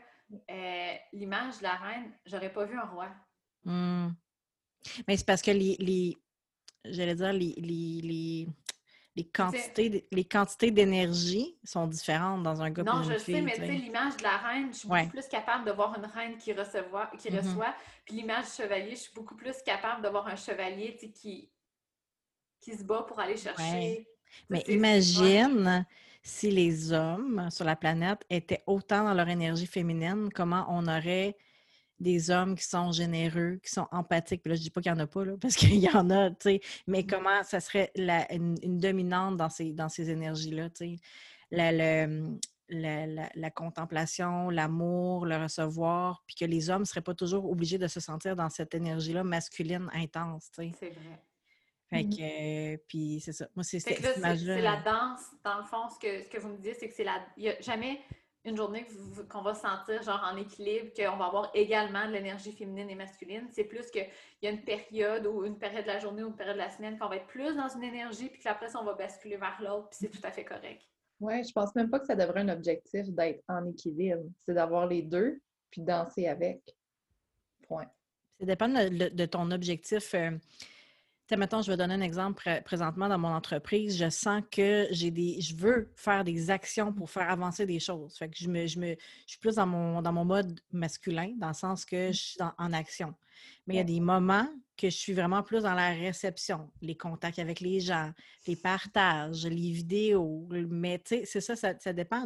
euh, 0.49 0.95
l'image 1.13 1.59
de 1.59 1.63
la 1.63 1.75
reine, 1.75 2.11
j'aurais 2.25 2.51
pas 2.51 2.65
vu 2.65 2.77
un 2.77 2.85
roi. 2.85 3.09
Mmh. 3.65 4.09
Mais 5.07 5.17
c'est 5.17 5.25
parce 5.25 5.41
que 5.41 5.51
les, 5.51 5.75
les 5.79 6.17
j'allais 6.85 7.15
dire, 7.15 7.33
les, 7.33 7.53
les, 7.57 8.47
les 9.17 9.27
quantités, 9.27 10.07
les 10.11 10.25
quantités 10.25 10.69
d'énergie 10.69 11.57
sont 11.63 11.87
différentes 11.87 12.43
dans 12.43 12.61
un 12.61 12.69
gars 12.69 12.83
Non, 12.83 13.01
je 13.01 13.17
sais, 13.17 13.41
mais 13.41 13.53
tu 13.53 13.61
sais, 13.61 13.67
l'image 13.67 14.17
de 14.17 14.23
la 14.23 14.37
reine, 14.37 14.69
je 14.71 14.77
suis 14.77 14.87
beaucoup 14.87 15.09
plus 15.09 15.27
capable 15.27 15.65
de 15.65 15.71
voir 15.71 15.97
une 15.97 16.05
reine 16.05 16.37
qui, 16.37 16.53
recevoir, 16.53 17.09
qui 17.17 17.29
mm-hmm. 17.29 17.37
reçoit. 17.39 17.75
Puis 18.05 18.15
l'image 18.15 18.45
du 18.45 18.51
chevalier, 18.51 18.91
je 18.91 19.01
suis 19.01 19.13
beaucoup 19.15 19.35
plus 19.35 19.55
capable 19.65 20.03
de 20.03 20.09
voir 20.09 20.27
un 20.27 20.35
chevalier 20.35 20.95
qui, 20.95 21.49
qui 22.61 22.77
se 22.77 22.83
bat 22.83 23.03
pour 23.07 23.19
aller 23.19 23.37
chercher. 23.37 24.07
Mais 24.49 24.63
imagine 24.67 25.85
si 26.21 26.51
les 26.51 26.93
hommes 26.93 27.49
sur 27.49 27.65
la 27.65 27.75
planète 27.75 28.23
étaient 28.29 28.63
autant 28.67 29.03
dans 29.03 29.13
leur 29.15 29.29
énergie 29.29 29.65
féminine, 29.65 30.29
comment 30.31 30.67
on 30.69 30.85
aurait 30.87 31.35
des 31.99 32.29
hommes 32.29 32.55
qui 32.55 32.65
sont 32.65 32.91
généreux, 32.91 33.59
qui 33.63 33.71
sont 33.71 33.87
empathiques. 33.91 34.43
Puis 34.43 34.49
là, 34.49 34.55
je 34.55 34.61
dis 34.61 34.69
pas 34.69 34.81
qu'il 34.81 34.91
n'y 34.91 34.99
en 34.99 35.03
a 35.03 35.07
pas, 35.07 35.25
là, 35.25 35.33
parce 35.39 35.55
qu'il 35.55 35.75
y 35.75 35.89
en 35.89 36.09
a, 36.09 36.29
tu 36.29 36.35
sais, 36.41 36.61
mais 36.85 37.01
mmh. 37.01 37.07
comment 37.07 37.43
ça 37.43 37.59
serait 37.59 37.91
une, 37.95 38.79
dominante 38.79 39.37
dans 39.37 39.49
ces, 39.49 39.73
dans 39.73 39.89
ces 39.89 40.09
énergies-là, 40.09 40.69
tu 40.69 40.99
sais? 41.51 42.07
Mmh, 42.07 42.37
la, 42.69 43.51
contemplation, 43.51 44.49
l'amour, 44.49 45.25
le 45.25 45.37
recevoir, 45.37 46.21
puis 46.27 46.35
que 46.35 46.45
les 46.45 46.69
hommes 46.69 46.81
ne 46.81 46.85
seraient 46.85 47.01
pas 47.01 47.15
toujours 47.15 47.49
obligés 47.49 47.77
de 47.77 47.87
se 47.87 47.99
sentir 47.99 48.35
dans 48.35 48.49
cette 48.49 48.75
énergie-là 48.75 49.23
masculine 49.23 49.89
intense, 49.93 50.51
tu 50.51 50.63
sais? 50.63 50.71
C'est 50.79 50.89
vrai. 50.89 51.21
Fait 51.89 52.03
mmh. 52.03 52.09
que, 52.09 52.75
puis 52.87 53.21
c'est 53.21 53.31
ça. 53.31 53.47
Moi, 53.55 53.63
c'est 53.63 53.79
C'est 53.79 54.01
la 54.61 54.81
danse, 54.81 55.21
dans 55.43 55.57
le 55.59 55.63
fond, 55.63 55.87
ce 55.89 55.97
que, 55.97 56.21
ce 56.21 56.27
que 56.27 56.37
vous 56.37 56.49
me 56.49 56.57
dites, 56.57 56.75
c'est 56.79 56.89
que 56.89 56.95
c'est 56.95 57.05
la... 57.05 57.25
Il 57.37 57.43
n'y 57.43 57.49
a 57.49 57.61
jamais 57.61 58.01
une 58.47 58.57
journée 58.57 58.85
qu'on 59.29 59.41
va 59.41 59.53
se 59.53 59.61
sentir 59.61 60.01
genre 60.03 60.25
en 60.31 60.37
équilibre, 60.37 60.91
qu'on 60.95 61.17
va 61.17 61.25
avoir 61.25 61.51
également 61.53 62.07
de 62.07 62.13
l'énergie 62.13 62.51
féminine 62.51 62.89
et 62.89 62.95
masculine. 62.95 63.47
C'est 63.51 63.65
plus 63.65 63.89
qu'il 63.91 64.07
y 64.41 64.47
a 64.47 64.49
une 64.49 64.63
période 64.63 65.27
ou 65.27 65.45
une 65.45 65.57
période 65.57 65.83
de 65.83 65.89
la 65.89 65.99
journée 65.99 66.23
ou 66.23 66.27
une 66.27 66.35
période 66.35 66.55
de 66.55 66.61
la 66.61 66.69
semaine 66.69 66.97
qu'on 66.97 67.09
va 67.09 67.17
être 67.17 67.27
plus 67.27 67.55
dans 67.55 67.67
une 67.67 67.83
énergie, 67.83 68.29
puis 68.29 68.41
qu'après 68.41 68.69
ça, 68.69 68.79
on 68.81 68.85
va 68.85 68.93
basculer 68.93 69.37
vers 69.37 69.57
l'autre, 69.61 69.89
puis 69.89 69.99
c'est 70.01 70.09
tout 70.09 70.21
à 70.23 70.31
fait 70.31 70.45
correct. 70.45 70.81
Oui, 71.19 71.43
je 71.43 71.51
pense 71.51 71.73
même 71.75 71.89
pas 71.89 71.99
que 71.99 72.05
ça 72.05 72.15
devrait 72.15 72.41
un 72.41 72.49
objectif 72.49 73.09
d'être 73.09 73.43
en 73.47 73.65
équilibre. 73.65 74.23
C'est 74.45 74.53
d'avoir 74.53 74.87
les 74.87 75.01
deux, 75.01 75.41
puis 75.71 75.81
danser 75.81 76.27
avec. 76.27 76.61
Point. 77.67 77.87
Ça 78.39 78.45
dépend 78.45 78.69
de, 78.69 79.25
ton 79.25 79.49
objectif. 79.51 80.13
Euh, 80.13 80.31
Maintenant, 81.35 81.61
je 81.61 81.71
vais 81.71 81.77
donner 81.77 81.95
un 81.95 82.01
exemple 82.01 82.61
présentement 82.63 83.09
dans 83.09 83.17
mon 83.17 83.27
entreprise. 83.29 83.97
Je 83.97 84.09
sens 84.09 84.41
que 84.49 84.87
j'ai 84.91 85.11
des, 85.11 85.41
je 85.41 85.55
veux 85.55 85.91
faire 85.95 86.23
des 86.23 86.49
actions 86.49 86.93
pour 86.93 87.09
faire 87.09 87.29
avancer 87.29 87.65
des 87.65 87.79
choses. 87.79 88.15
Fait 88.17 88.29
que 88.29 88.37
je 88.37 88.47
me, 88.47 88.65
je 88.65 88.79
me, 88.79 88.91
je 88.91 89.31
suis 89.31 89.39
plus 89.39 89.55
dans 89.55 89.67
mon, 89.67 90.01
dans 90.01 90.13
mon 90.13 90.23
mode 90.23 90.59
masculin, 90.71 91.33
dans 91.37 91.49
le 91.49 91.53
sens 91.53 91.83
que 91.83 92.11
je 92.11 92.17
suis 92.17 92.39
en 92.57 92.71
action. 92.71 93.13
Mais 93.65 93.75
il 93.75 93.77
y 93.77 93.81
a 93.81 93.83
des 93.83 93.99
moments 93.99 94.47
que 94.77 94.89
je 94.89 94.95
suis 94.95 95.13
vraiment 95.13 95.43
plus 95.43 95.63
dans 95.63 95.73
la 95.73 95.89
réception, 95.89 96.69
les 96.81 96.95
contacts 96.95 97.39
avec 97.39 97.59
les 97.59 97.79
gens, 97.79 98.11
les 98.45 98.55
partages, 98.55 99.45
les 99.45 99.71
vidéos. 99.71 100.47
Mais 100.69 100.99
tu 100.99 101.17
sais, 101.17 101.25
c'est 101.25 101.55
ça, 101.55 101.55
ça, 101.55 101.93
dépend 101.93 102.25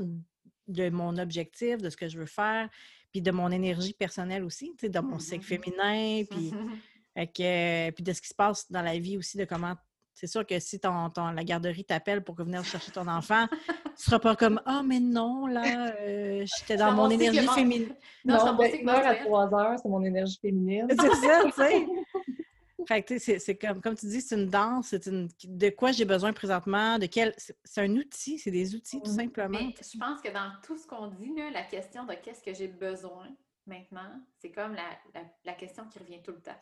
de 0.67 0.89
mon 0.89 1.17
objectif, 1.17 1.77
de 1.77 1.89
ce 1.89 1.97
que 1.97 2.07
je 2.07 2.19
veux 2.19 2.25
faire, 2.25 2.69
puis 3.11 3.21
de 3.21 3.31
mon 3.31 3.51
énergie 3.51 3.93
personnelle 3.93 4.43
aussi, 4.43 4.73
tu 4.77 4.85
sais, 4.85 4.89
de 4.89 4.99
mon 4.99 5.19
cycle 5.19 5.45
mm-hmm. 5.45 5.63
féminin, 5.63 6.23
puis 6.29 6.51
que, 7.15 7.91
puis 7.91 8.03
de 8.03 8.13
ce 8.13 8.21
qui 8.21 8.29
se 8.29 8.35
passe 8.35 8.71
dans 8.71 8.81
la 8.81 8.97
vie 8.97 9.17
aussi, 9.17 9.37
de 9.37 9.45
comment. 9.45 9.75
C'est 10.13 10.27
sûr 10.27 10.45
que 10.45 10.59
si 10.59 10.79
ton, 10.79 11.09
la 11.15 11.43
garderie 11.43 11.85
t'appelle 11.85 12.23
pour 12.23 12.35
venir 12.35 12.63
chercher 12.63 12.91
ton 12.91 13.07
enfant, 13.07 13.47
tu 13.67 13.89
ne 13.89 13.95
seras 13.95 14.19
pas 14.19 14.35
comme 14.35 14.61
Ah, 14.65 14.79
oh, 14.79 14.85
mais 14.85 14.99
non, 14.99 15.47
là, 15.47 15.93
euh, 16.01 16.45
j'étais 16.45 16.77
dans 16.77 16.91
mon 16.91 17.09
énergie 17.09 17.47
féminine. 17.47 17.95
Non, 18.25 18.45
non 18.45 18.55
ben, 18.55 18.89
heure 18.89 19.07
à 19.07 19.15
3 19.15 19.55
heures, 19.55 19.79
c'est 19.81 19.89
mon 19.89 20.03
énergie 20.03 20.37
féminine. 20.39 20.87
C'est 20.89 21.15
ça, 21.15 21.41
tu 21.45 21.51
sais. 21.53 21.85
Fait 22.87 23.03
que, 23.03 23.19
c'est 23.19 23.55
comme, 23.55 23.81
comme 23.81 23.95
tu 23.95 24.07
dis, 24.07 24.21
c'est 24.21 24.35
une 24.35 24.47
danse, 24.47 24.87
c'est 24.89 25.05
une, 25.05 25.29
de 25.43 25.69
quoi 25.69 25.91
j'ai 25.91 26.05
besoin 26.05 26.33
présentement, 26.33 26.97
de 26.97 27.05
quel. 27.05 27.33
C'est 27.37 27.81
un 27.81 27.95
outil, 27.95 28.39
c'est 28.39 28.51
des 28.51 28.75
outils, 28.75 29.01
tout 29.01 29.11
simplement. 29.11 29.59
Mais 29.59 29.73
je 29.81 29.97
pense 29.97 30.21
que 30.21 30.31
dans 30.31 30.51
tout 30.63 30.77
ce 30.77 30.87
qu'on 30.87 31.07
dit, 31.07 31.33
là, 31.35 31.51
la 31.51 31.63
question 31.63 32.05
de 32.05 32.13
qu'est-ce 32.13 32.41
que 32.41 32.53
j'ai 32.53 32.67
besoin, 32.67 33.27
maintenant, 33.65 34.21
c'est 34.37 34.51
comme 34.51 34.75
la, 34.75 35.53
question 35.53 35.87
qui 35.87 35.99
revient 35.99 36.21
tout 36.21 36.31
le 36.31 36.41
temps. 36.41 36.57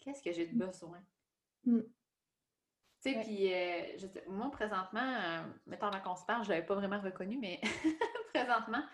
Qu'est-ce 0.00 0.22
que 0.22 0.32
j'ai 0.32 0.46
de 0.46 0.56
besoin? 0.56 1.02
Mm. 1.64 1.80
Tu 3.02 3.12
sais, 3.12 3.20
puis 3.20 3.52
euh, 3.52 4.22
moi, 4.28 4.50
présentement, 4.50 5.00
euh, 5.00 5.42
mettons 5.66 5.90
qu'on 6.04 6.16
se 6.16 6.24
parle, 6.26 6.44
je 6.44 6.50
ne 6.50 6.54
l'avais 6.54 6.66
pas 6.66 6.74
vraiment 6.74 7.00
reconnu, 7.00 7.38
mais 7.38 7.58
présentement, 8.34 8.84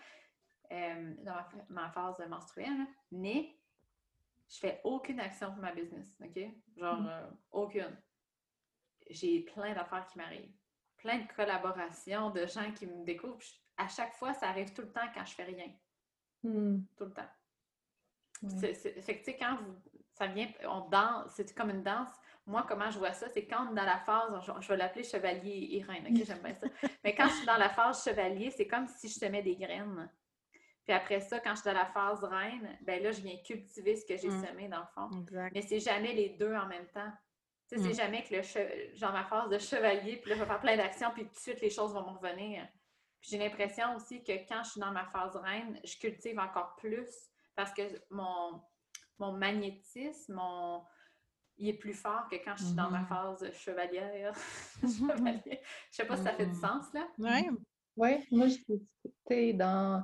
euh, 0.71 1.13
dans 1.23 1.35
ma, 1.67 1.89
phase 1.89 2.19
menstruelle, 2.29 2.87
mais 3.11 3.57
je 4.47 4.59
fais 4.59 4.79
aucune 4.85 5.19
action 5.19 5.51
pour 5.51 5.61
ma 5.61 5.73
business, 5.73 6.07
OK? 6.23 6.39
Genre, 6.77 7.01
mm. 7.01 7.37
aucune. 7.51 8.01
J'ai 9.09 9.41
plein 9.41 9.73
d'affaires 9.73 10.05
qui 10.07 10.17
m'arrivent, 10.17 10.55
plein 10.97 11.19
de 11.19 11.27
collaborations, 11.33 12.29
de 12.29 12.45
gens 12.45 12.71
qui 12.71 12.87
me 12.87 13.03
découvrent. 13.03 13.43
À 13.75 13.89
chaque 13.89 14.13
fois, 14.13 14.33
ça 14.33 14.49
arrive 14.49 14.73
tout 14.73 14.83
le 14.83 14.91
temps 14.91 15.07
quand 15.13 15.25
je 15.25 15.33
fais 15.33 15.43
rien. 15.43 15.67
Mm. 16.43 16.79
Tout 16.95 17.05
le 17.05 17.13
temps. 17.13 17.29
C'est, 18.59 18.73
fait 18.73 19.19
que, 19.19 19.25
tu 19.25 19.31
sais, 19.31 19.37
quand 19.37 19.57
vous, 19.57 19.75
ça 20.13 20.27
vient, 20.27 20.47
on 20.67 20.89
danse, 20.89 21.31
c'est 21.35 21.55
comme 21.55 21.69
une 21.69 21.83
danse. 21.83 22.09
Moi, 22.45 22.65
comment 22.67 22.89
je 22.89 22.97
vois 22.97 23.13
ça, 23.13 23.27
c'est 23.29 23.45
quand 23.45 23.67
on 23.67 23.71
est 23.73 23.75
dans 23.75 23.85
la 23.85 23.99
phase, 23.99 24.33
je, 24.61 24.67
vais 24.67 24.77
l'appeler 24.77 25.03
chevalier 25.03 25.67
et 25.71 25.83
reine, 25.83 26.05
ok, 26.09 26.25
j'aime 26.25 26.41
bien 26.41 26.53
ça. 26.53 26.67
Mais 27.03 27.13
quand 27.13 27.27
je 27.27 27.33
suis 27.33 27.45
dans 27.45 27.57
la 27.57 27.69
phase 27.69 28.03
chevalier, 28.03 28.51
c'est 28.51 28.67
comme 28.67 28.87
si 28.87 29.09
je 29.09 29.15
semais 29.15 29.43
des 29.43 29.55
graines. 29.55 30.09
Puis 30.85 30.95
après 30.95 31.19
ça, 31.19 31.39
quand 31.41 31.51
je 31.51 31.61
suis 31.61 31.69
dans 31.69 31.77
la 31.77 31.87
phase 31.87 32.23
reine, 32.23 32.77
ben 32.81 33.03
là, 33.03 33.11
je 33.11 33.21
viens 33.21 33.35
cultiver 33.45 33.97
ce 33.97 34.05
que 34.05 34.15
j'ai 34.15 34.29
mm. 34.29 34.45
semé 34.45 34.67
dans 34.69 34.79
le 34.79 34.85
fond. 34.95 35.09
Mais 35.53 35.61
c'est 35.61 35.81
jamais 35.81 36.13
les 36.13 36.29
deux 36.29 36.55
en 36.55 36.67
même 36.67 36.87
temps. 36.87 37.11
Tu 37.67 37.75
sais, 37.75 37.83
c'est 37.83 37.89
mm. 37.89 37.95
jamais 37.95 38.23
que 38.23 38.35
le 38.35 38.95
genre 38.95 39.11
ma 39.11 39.25
phase 39.25 39.49
de 39.49 39.59
chevalier, 39.59 40.15
puis 40.15 40.29
là, 40.29 40.37
je 40.37 40.41
vais 40.41 40.47
faire 40.47 40.61
plein 40.61 40.77
d'actions, 40.77 41.11
puis 41.13 41.25
tout 41.25 41.33
de 41.33 41.39
suite, 41.39 41.61
les 41.61 41.69
choses 41.69 41.93
vont 41.93 42.09
me 42.09 42.17
revenir. 42.17 42.65
Puis 43.19 43.31
j'ai 43.31 43.37
l'impression 43.37 43.93
aussi 43.95 44.23
que 44.23 44.31
quand 44.47 44.63
je 44.63 44.71
suis 44.71 44.79
dans 44.79 44.91
ma 44.91 45.05
phase 45.07 45.35
reine, 45.35 45.77
je 45.83 45.97
cultive 45.97 46.39
encore 46.39 46.77
plus 46.77 47.09
parce 47.57 47.73
que 47.73 47.81
mon, 48.11 48.61
mon 49.19 49.33
magnétisme, 49.33 50.35
mon, 50.35 50.83
il 51.57 51.69
est 51.69 51.77
plus 51.77 51.95
fort 51.95 52.27
que 52.29 52.35
quand 52.35 52.55
je 52.55 52.65
suis 52.65 52.75
dans 52.75 52.89
ma 52.91 52.99
Mhm. 53.01 53.07
phase 53.07 53.51
chevalière. 53.53 54.33
Chevalier. 54.83 55.59
Je 55.91 55.95
sais 55.97 56.05
pas 56.05 56.15
si 56.15 56.23
ça 56.23 56.33
fait 56.33 56.45
du 56.45 56.51
Mhm. 56.53 56.61
sens, 56.61 56.93
là. 56.93 57.07
Ouais. 57.17 57.49
Oui, 57.97 58.11
moi, 58.31 58.47
je 58.47 59.51
dans, 59.53 60.03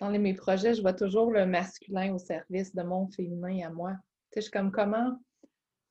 dans 0.00 0.08
les- 0.10 0.18
mes 0.18 0.34
projets, 0.34 0.74
je 0.74 0.82
vois 0.82 0.92
toujours 0.92 1.30
le 1.30 1.46
masculin 1.46 2.12
au 2.12 2.18
service 2.18 2.74
de 2.74 2.82
mon 2.82 3.08
féminin 3.08 3.68
à 3.68 3.70
moi. 3.70 3.92
Tu 3.92 3.96
sais, 3.96 4.40
je 4.40 4.40
suis 4.42 4.50
comme 4.50 4.72
comment. 4.72 5.16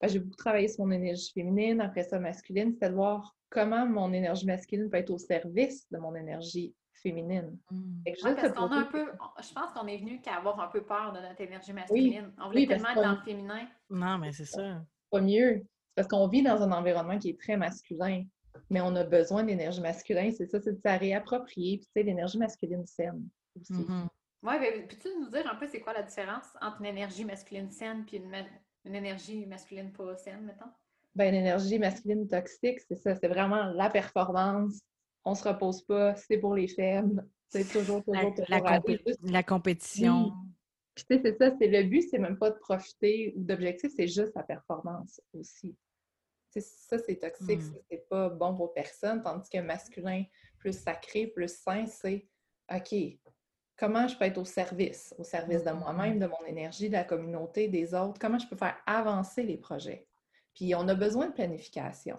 ben, 0.02 0.08
j'ai 0.10 0.20
beaucoup 0.20 0.36
travaillé 0.38 0.68
sur 0.70 0.86
mon 0.86 0.91
énergie 0.91 1.32
féminine, 1.34 1.82
après 1.82 2.04
ça 2.04 2.20
masculine, 2.20 2.74
c'est 2.80 2.89
de 2.89 2.95
voir 2.95 3.36
comment 3.50 3.86
mon 3.86 4.14
énergie 4.14 4.45
masculine 4.45 4.89
peut 4.89 4.97
être 4.97 5.10
au 5.10 5.18
service 5.18 5.89
de 5.91 5.97
mon 5.97 6.16
énergie 6.16 6.74
féminine. 7.00 7.58
Mm. 7.72 8.04
Fait 8.04 8.12
que 8.14 8.24
Ouais, 8.24 8.30
juste 8.30 8.41
parce 8.41 8.54
qu'on 8.54 8.72
a 8.72 8.80
un 8.80 8.84
peu, 8.86 9.12
je 9.41 9.54
pense 9.54 9.72
qu'on 9.74 9.88
est 9.88 9.97
venu 9.97 10.22
qu'à 10.22 10.36
avoir 10.36 10.60
un 10.60 10.68
peu 10.68 10.84
peur 10.84 11.12
de 11.14 11.20
notre 11.20 11.41
énergie 11.41 11.74
masculine. 11.74 12.34
on 12.39 12.47
voulait 12.47 12.62
oui, 12.62 12.68
tellement 12.68 12.89
être 12.89 13.02
dans 13.02 13.12
le 13.12 13.22
féminin. 13.22 13.68
Non, 13.89 14.18
mais 14.18 14.32
c'est 14.32 14.45
ça. 14.45 14.82
pas 15.12 15.22
mieux. 15.22 15.62
C'est 15.64 15.95
parce 15.95 16.08
qu'on 16.08 16.28
vit 16.28 16.43
dans 16.43 16.62
un 16.62 16.72
environnement 16.72 17.18
qui 17.18 17.30
est 17.32 17.39
très 17.39 17.58
masculin, 17.58 18.24
mais 18.70 18.80
on 18.82 18.95
a 18.95 19.04
besoin 19.04 19.43
d'énergie 19.43 19.82
masculine. 19.82 20.32
C'est 20.32 20.45
ça, 20.45 20.60
c'est 20.62 20.74
de 20.74 20.78
se 20.84 21.00
réapproprier. 21.00 21.78
Puis, 21.78 21.86
tu 21.88 21.91
sais, 21.93 22.04
l'énergie 22.04 22.38
masculine 22.38 22.86
saine 22.86 23.28
aussi. 23.60 23.74
Mhm. 23.74 24.08
Ouais, 24.43 24.58
ben, 24.60 24.88
peux-tu 24.88 25.10
nous 25.20 25.30
dire 25.30 25.45
un 25.52 25.56
peu 25.56 25.68
c'est 25.68 25.82
quoi 25.82 25.91
la 25.93 26.04
différence 26.04 26.45
entre 26.62 26.80
une 26.80 26.86
énergie 26.86 27.26
masculine 27.26 27.70
saine 27.70 28.06
puis 28.06 28.18
une, 28.18 28.30
ma- 28.30 28.45
une 28.86 28.95
énergie 28.95 29.45
masculine 29.45 29.91
pas 29.91 30.16
saine, 30.16 30.45
mettons? 30.45 30.70
Ben, 31.16 31.34
l'énergie 31.34 31.78
masculine 31.80 32.26
toxique, 32.28 32.80
c'est 32.88 32.95
ça, 32.95 33.16
c'est 33.16 33.28
vraiment 33.28 33.66
la 33.74 33.89
performance. 33.89 34.80
On 35.26 35.36
se 35.36 35.47
repose 35.47 35.82
pas, 35.84 36.15
c'est 36.15 36.38
pour 36.38 36.55
les 36.55 36.67
faibles. 36.67 37.28
C'est 37.49 37.63
toujours, 37.67 38.03
toujours, 38.03 38.34
toujours 38.34 38.45
la 38.49 38.57
aller. 38.57 38.80
compé- 38.80 39.01
Juste- 39.05 39.20
la 39.24 39.43
compétition. 39.43 40.32
Puis, 40.95 41.05
tu 41.09 41.15
sais, 41.15 41.22
c'est 41.24 41.38
ça, 41.38 41.55
c'est 41.57 41.67
le 41.67 41.84
but, 41.84 42.03
c'est 42.09 42.20
même 42.20 42.38
pas 42.38 42.51
de 42.51 42.57
profiter 42.59 43.34
ou 43.36 43.43
d'objectif, 43.43 43.91
c'est 43.95 44.07
juste 44.07 44.34
la 44.36 44.43
performance 44.43 45.22
aussi. 45.34 45.76
Tu 46.51 46.61
sais, 46.61 46.61
ça, 46.61 46.97
c'est 46.99 47.15
toxique, 47.17 47.59
Mm. 47.61 47.76
c'est 47.89 48.07
pas 48.09 48.30
bon 48.30 48.55
pour 48.55 48.74
personne, 48.74 49.22
tandis 49.24 49.49
que 49.49 49.59
masculin, 49.59 50.24
plus 50.57 50.74
sacré, 50.78 51.28
plus 51.28 51.53
sain, 51.61 51.86
c'est 51.86 52.28
OK, 52.72 52.95
comment 53.78 54.07
je 54.07 54.17
peux 54.17 54.26
être 54.26 54.38
au 54.38 54.45
service, 54.45 55.13
au 55.17 55.24
service 55.24 55.63
de 55.63 55.72
moi-même, 55.72 56.20
de 56.20 56.28
mon 56.28 56.45
énergie, 56.45 56.88
de 56.89 56.93
la 56.93 57.03
communauté, 57.03 57.67
des 57.67 57.93
autres, 57.93 58.20
comment 58.20 58.38
je 58.39 58.47
peux 58.47 58.55
faire 58.57 58.78
avancer 58.86 59.41
les 59.43 59.57
projets? 59.57 60.07
Puis 60.53 60.76
on 60.76 60.88
a 60.88 60.95
besoin 60.95 61.28
de 61.30 61.34
planification, 61.34 62.17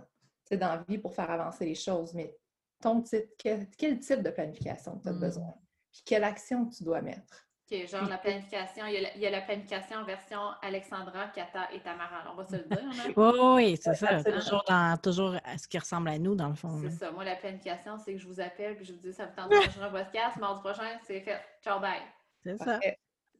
dans 0.51 0.59
la 0.75 0.85
vie 0.89 0.99
pour 0.99 1.15
faire 1.15 1.31
avancer 1.31 1.65
les 1.67 1.75
choses, 1.77 2.15
mais 2.15 2.35
ton 2.81 3.03
quel, 3.39 3.69
quel 3.79 3.99
type 4.01 4.23
de 4.23 4.31
planification 4.31 4.99
tu 4.99 5.09
as 5.09 5.13
Mm. 5.13 5.21
besoin? 5.21 5.55
Puis 5.93 6.03
quelle 6.05 6.25
action 6.25 6.67
tu 6.69 6.85
dois 6.85 7.03
mettre? 7.03 7.47
OK, 7.73 7.87
genre 7.87 8.09
la 8.09 8.19
planification, 8.19 8.87
il 8.87 8.95
y 8.95 8.97
a 8.97 9.01
la, 9.03 9.15
il 9.15 9.21
y 9.21 9.27
a 9.27 9.31
la 9.31 9.43
planification 9.43 9.99
en 9.99 10.05
version 10.05 10.41
Alexandra, 10.61 11.29
Kata 11.29 11.73
et 11.73 11.81
Tamara. 11.81 12.33
On 12.33 12.35
va 12.35 12.45
se 12.45 12.57
le 12.57 12.65
dire. 12.65 12.79
hein? 12.83 13.13
Oui, 13.17 13.33
oui, 13.55 13.77
c'est 13.81 13.95
ça. 13.95 14.09
absolument. 14.09 14.41
Toujours, 14.41 14.65
dans, 14.69 14.97
toujours 15.01 15.37
à 15.45 15.57
ce 15.59 15.69
qui 15.69 15.79
ressemble 15.79 16.09
à 16.09 16.19
nous, 16.19 16.35
dans 16.35 16.49
le 16.49 16.57
fond. 16.57 16.81
C'est 16.83 16.91
ça. 16.91 17.13
Moi, 17.13 17.25
la 17.25 17.37
planification, 17.37 17.97
c'est 17.99 18.15
que 18.15 18.19
je 18.19 18.27
vous 18.27 18.41
appelle 18.41 18.75
puis 18.77 18.85
je 18.87 18.93
vous 18.93 18.99
dis 18.99 19.13
ça 19.13 19.27
vous 19.27 19.37
tente 19.37 19.51
d'enregistrer 19.53 19.85
un 19.85 19.91
podcast. 19.91 20.37
Mardi 20.39 20.61
prochain, 20.61 20.99
c'est 21.05 21.21
fait. 21.21 21.41
Ciao, 21.63 21.79
bye. 21.81 22.01
C'est 22.43 22.57
ça. 22.59 22.81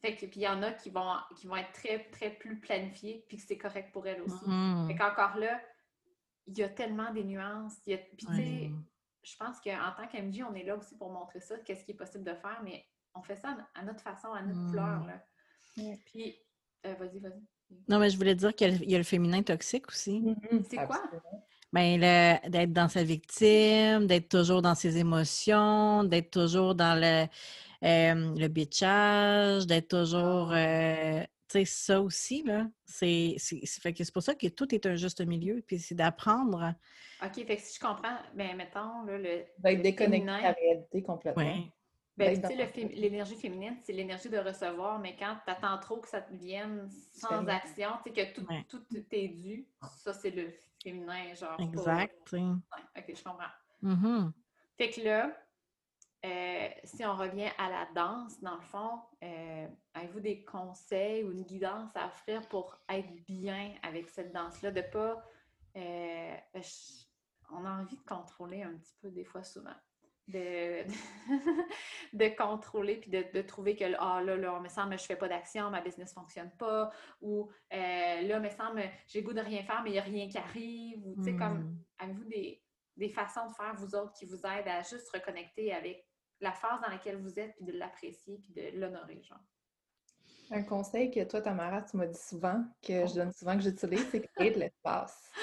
Fait 0.01 0.15
que, 0.17 0.21
puis 0.27 0.41
il 0.41 0.43
y 0.43 0.49
en 0.49 0.63
a 0.63 0.73
qui 0.73 0.91
vont, 0.91 1.13
qui 1.37 1.47
vont 1.49 1.57
être 1.57 1.73
très, 1.73 1.99
très 2.11 2.31
plus 2.31 2.59
planifiées 2.61 3.25
puis 3.29 3.37
que 3.37 3.43
c'est 3.43 3.59
correct 3.59 3.91
pour 3.93 4.07
elles 4.07 4.23
aussi. 4.23 4.49
Mhm. 4.49 4.87
Fait 4.89 4.95
qu'encore 4.97 5.37
là, 5.39 5.61
il 6.47 6.57
y 6.57 6.63
a 6.63 6.69
tellement 6.69 7.13
des 7.13 7.25
nuances. 7.25 7.75
Il 7.87 7.91
y 7.91 7.95
a- 7.95 7.99
Puis 7.99 8.17
tu 8.17 8.27
sais, 8.27 8.33
Ouais. 8.33 8.71
Je 9.23 9.37
pense 9.37 9.61
qu'en 9.61 9.93
tant 9.97 10.07
qu'MJ, 10.09 10.43
on 10.43 10.55
est 10.55 10.65
là 10.65 10.77
aussi 10.77 10.97
pour 10.97 11.11
montrer 11.13 11.41
ça, 11.41 11.59
qu'est-ce 11.59 11.85
qui 11.85 11.93
est 11.93 11.95
possible 11.95 12.25
de 12.25 12.35
faire, 12.35 12.61
mais 12.65 12.85
on 13.15 13.23
fait 13.23 13.37
ça 13.37 13.57
à 13.75 13.83
notre 13.85 14.01
façon, 14.03 14.33
à 14.33 14.43
notre 14.43 14.59
Mm. 14.61 14.71
couleur. 14.71 15.05
Là. 15.07 15.23
Puis, 16.07 16.37
euh, 16.87 16.95
vas-y, 16.95 17.19
vas-y. 17.21 17.43
Non, 17.89 17.99
mais 17.99 18.11
je 18.11 18.17
voulais 18.17 18.35
dire 18.35 18.55
qu'il 18.55 18.69
y 18.69 18.71
a 18.71 18.77
le- 18.79 18.85
il 18.85 18.91
y 18.91 18.95
a 18.95 18.99
le 18.99 19.05
féminin 19.05 19.43
toxique 19.43 19.89
aussi. 19.89 20.21
Mhm, 20.21 20.63
C'est 20.69 20.77
quoi? 20.87 21.03
Ben, 21.73 22.01
le- 22.01 22.49
d'être 22.49 22.73
dans 22.73 22.89
sa 22.89 23.05
victime, 23.05 24.07
d'être 24.07 24.29
toujours 24.29 24.61
dans 24.63 24.75
ses 24.75 24.97
émotions, 24.99 26.03
d'être 26.05 26.31
toujours 26.33 26.75
dans 26.75 26.99
le, 26.99 27.27
euh, 27.87 28.35
le 28.37 28.49
bitchage, 28.49 29.67
d'être 29.67 29.89
toujours. 29.89 30.51
euh, 30.53 31.23
tu 31.23 31.27
sais, 31.51 31.65
ça 31.65 32.01
aussi, 32.01 32.43
là. 32.43 32.67
C'est 32.85 33.35
c'est- 33.39 33.65
c'est- 33.65 33.81
fait 33.81 33.93
que 33.93 34.03
c'est 34.05 34.13
pour 34.13 34.23
ça 34.23 34.35
que 34.35 34.47
tout 34.49 34.75
est 34.75 34.87
un 34.87 34.97
juste 34.97 35.21
milieu. 35.21 35.63
Puis 35.67 35.79
c'est 35.79 35.95
d'apprendre. 35.95 36.75
OK, 37.23 37.35
fait 37.47 37.57
que 37.57 37.63
si 37.63 37.75
je 37.77 37.81
comprends, 37.81 38.17
ben 38.35 38.57
mettons, 38.57 39.03
là, 39.05 39.19
le, 39.19 39.45
D'être 39.59 39.77
le 39.77 39.83
déconnecté 39.83 39.95
de 39.95 40.11
féminin, 40.11 40.41
la 40.43 40.53
réalité 40.53 41.03
complètement. 41.03 41.43
Ouais. 41.43 41.71
ben, 42.17 42.41
tu 42.41 42.49
sais, 42.49 42.89
l'énergie 42.95 43.37
féminine, 43.37 43.77
c'est 43.83 43.93
l'énergie 43.95 44.29
de 44.29 44.37
recevoir, 44.39 44.99
mais 44.99 45.17
quand 45.17 45.37
tu 45.45 45.51
attends 45.51 45.79
trop 45.79 45.99
que 46.01 46.09
ça 46.09 46.21
te 46.21 46.35
vienne 46.35 46.91
sans 47.15 47.47
action, 47.47 47.91
tu 48.05 48.13
sais, 48.13 48.27
que 48.27 48.35
tout, 48.35 48.47
Ouais. 48.51 48.65
tout 48.69 48.85
t'est 49.09 49.29
dû, 49.29 49.67
ça, 49.97 50.13
c'est 50.13 50.31
le 50.31 50.53
féminin, 50.83 51.35
genre. 51.35 51.59
Exact. 51.61 52.33
Ouais, 52.33 52.41
OK, 52.99 53.05
je 53.17 53.23
comprends. 53.25 53.45
Mhm. 53.83 54.33
Fait 54.77 54.91
que 54.91 55.01
là, 55.03 55.35
euh, 56.25 56.69
si 56.85 57.05
on 57.05 57.17
revient 57.17 57.51
à 57.59 57.71
la 57.71 57.87
danse, 57.95 58.41
dans 58.41 58.57
le 58.57 58.61
fond, 58.63 59.01
euh, 59.23 59.67
avez-vous 59.95 60.21
des 60.21 60.45
conseils 60.45 61.25
ou 61.25 61.33
une 61.33 61.45
guidance 61.45 61.95
à 61.97 62.07
offrir 62.07 62.47
pour 62.49 62.79
être 62.89 63.11
bien 63.27 63.73
avec 63.83 64.09
cette 64.11 64.33
danse-là, 64.33 64.71
de 64.71 64.83
pas... 64.83 65.25
euh, 65.77 66.37
je- 66.57 67.05
on 67.53 67.65
a 67.65 67.71
envie 67.81 67.97
de 67.97 68.05
contrôler 68.05 68.63
un 68.63 68.75
petit 68.77 68.95
peu 69.01 69.11
des 69.11 69.25
fois 69.25 69.43
souvent. 69.43 69.75
De, 70.29 70.85
de 72.13 72.37
contrôler 72.37 72.97
puis 72.99 73.11
de, 73.11 73.25
de 73.33 73.43
trouver 73.43 73.75
que 73.75 73.85
ah 73.99 74.23
là, 74.23 74.37
là, 74.37 74.61
me 74.61 74.69
semble 74.69 74.97
je 74.97 75.05
fais 75.05 75.17
pas 75.17 75.27
d'action, 75.27 75.71
ma 75.71 75.81
business 75.81 76.13
fonctionne 76.15 76.51
pas, 76.57 76.93
ou 77.21 77.51
là, 77.73 78.39
me 78.39 78.49
semble 78.51 78.83
j'ai 79.09 79.23
goût 79.23 79.33
de 79.33 79.41
rien 79.41 79.65
faire, 79.65 79.83
mais 79.83 79.91
il 79.91 79.95
n'y 79.95 79.99
a 79.99 80.03
rien 80.03 80.29
qui 80.29 80.39
arrive, 80.39 81.05
ou 81.05 81.17
tu 81.17 81.25
sais, 81.25 81.37
comme 81.37 81.59
Mm. 81.65 81.85
avez-vous 81.99 82.25
des, 82.25 82.63
des 82.97 83.09
façons 83.09 83.49
de 83.49 83.55
faire, 83.55 83.75
vous 83.75 83.95
autres, 83.97 84.13
qui 84.13 84.27
vous 84.27 84.47
aident 84.47 84.69
à 84.69 84.83
juste 84.83 85.11
reconnecter 85.13 85.73
avec 85.73 86.07
la 86.41 86.53
phase 86.53 86.81
dans 86.81 86.89
laquelle 86.89 87.17
vous 87.17 87.39
êtes, 87.39 87.55
puis 87.57 87.65
de 87.65 87.73
l'apprécier, 87.73 88.39
puis 88.39 88.53
de 88.53 88.79
l'honorer, 88.79 89.23
genre? 89.23 89.39
Un 90.53 90.63
conseil 90.65 91.11
que 91.13 91.23
toi, 91.25 91.41
Tamara, 91.41 91.83
tu 91.83 91.97
m'as 91.97 92.07
dit 92.07 92.19
souvent, 92.19 92.65
que 92.83 93.07
je 93.07 93.15
donne 93.15 93.33
souvent, 93.33 93.57
que 93.57 93.63
j'utilise, 93.63 94.07
c'est 94.11 94.27
créer 94.33 94.51
de 94.53 94.59
l'espace. 94.61 95.31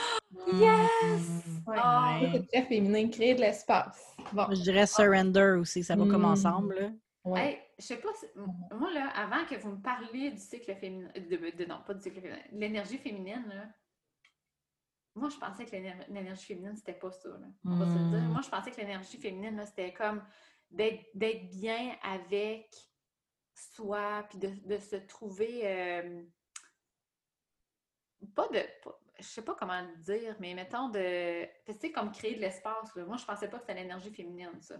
Yes! 0.51 1.21
Ouais. 1.65 1.77
Ah! 1.79 2.19
C'est 2.33 2.47
très 2.49 2.63
féminin, 2.63 3.07
créer 3.09 3.33
de 3.33 3.39
l'espace. 3.39 4.13
Bon, 4.33 4.45
Je 4.49 4.61
dirais 4.61 4.85
surrender 4.85 5.55
aussi. 5.57 5.85
Ça 5.85 5.95
va 5.95 6.03
comme 6.05 6.23
Mm. 6.23 6.25
ensemble. 6.25 6.75
là. 6.75 6.89
ouais. 7.23 7.39
Hey, 7.53 7.59
je 7.79 7.85
sais 7.85 7.97
pas, 7.97 8.09
si- 8.13 8.25
moi 8.75 8.91
là, 8.91 9.07
avant 9.15 9.45
que 9.45 9.55
vous 9.55 9.71
me 9.71 9.81
parliez 9.81 10.31
du 10.31 10.37
cycle 10.39 10.75
féminin, 10.75 11.09
de, 11.15 11.55
de- 11.57 11.65
non, 11.65 11.81
pas 11.87 11.93
du 11.93 12.01
cycle 12.01 12.19
féminin, 12.19 12.41
de 12.51 12.57
l'énergie 12.59 12.97
féminine, 12.97 13.45
là, 13.47 13.67
moi 15.15 15.29
je 15.29 15.37
pensais 15.37 15.65
que 15.65 15.71
l'éner- 15.71 15.95
l'énergie 16.09 16.45
féminine, 16.45 16.75
c'était 16.75 16.93
pas 16.93 17.11
ça, 17.11 17.29
là. 17.29 17.47
On 17.65 17.75
va 17.77 17.85
se 17.85 17.97
le 17.97 18.09
dire. 18.09 18.19
Mm. 18.27 18.31
Moi 18.33 18.41
je 18.41 18.49
pensais 18.49 18.71
que 18.71 18.77
l'énergie 18.77 19.17
féminine, 19.17 19.55
là, 19.55 19.65
c'était 19.65 19.93
comme 19.93 20.21
d'être 20.71 21.05
d'être 21.13 21.49
bien 21.49 21.95
avec 22.03 22.69
soi, 23.53 24.25
puis 24.29 24.37
de, 24.37 24.49
de 24.67 24.77
se 24.77 24.95
trouver, 24.97 25.61
euh, 25.65 26.23
pas 28.35 28.47
de, 28.49 28.59
pas- 28.83 28.99
je 29.19 29.23
sais 29.25 29.41
pas 29.43 29.55
comment 29.55 29.81
le 29.81 29.95
dire, 30.03 30.35
mais 30.39 30.53
mettons 30.53 30.89
de, 30.89 31.45
tu 31.65 31.73
sais, 31.79 31.91
comme 31.91 32.11
créer 32.11 32.35
de 32.35 32.41
l'espace. 32.41 32.95
Moi 32.95 33.17
je 33.17 33.25
pensais 33.25 33.47
pas 33.49 33.57
que 33.57 33.63
c'était 33.67 33.79
l'énergie 33.81 34.11
féminine, 34.11 34.61
ça. 34.61 34.75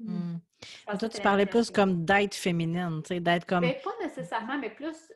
Mm. 0.00 0.38
Pensais 0.86 0.98
Toi, 0.98 1.08
tu 1.08 1.20
parlais 1.20 1.46
plus 1.46 1.70
comme 1.70 2.04
d'être 2.04 2.34
féminine, 2.34 3.02
tu 3.02 3.08
sais, 3.08 3.20
d'être 3.20 3.46
comme. 3.46 3.62
Ben, 3.62 3.74
pas 3.82 3.94
nécessairement, 4.00 4.58
mais 4.58 4.70
plus. 4.70 5.12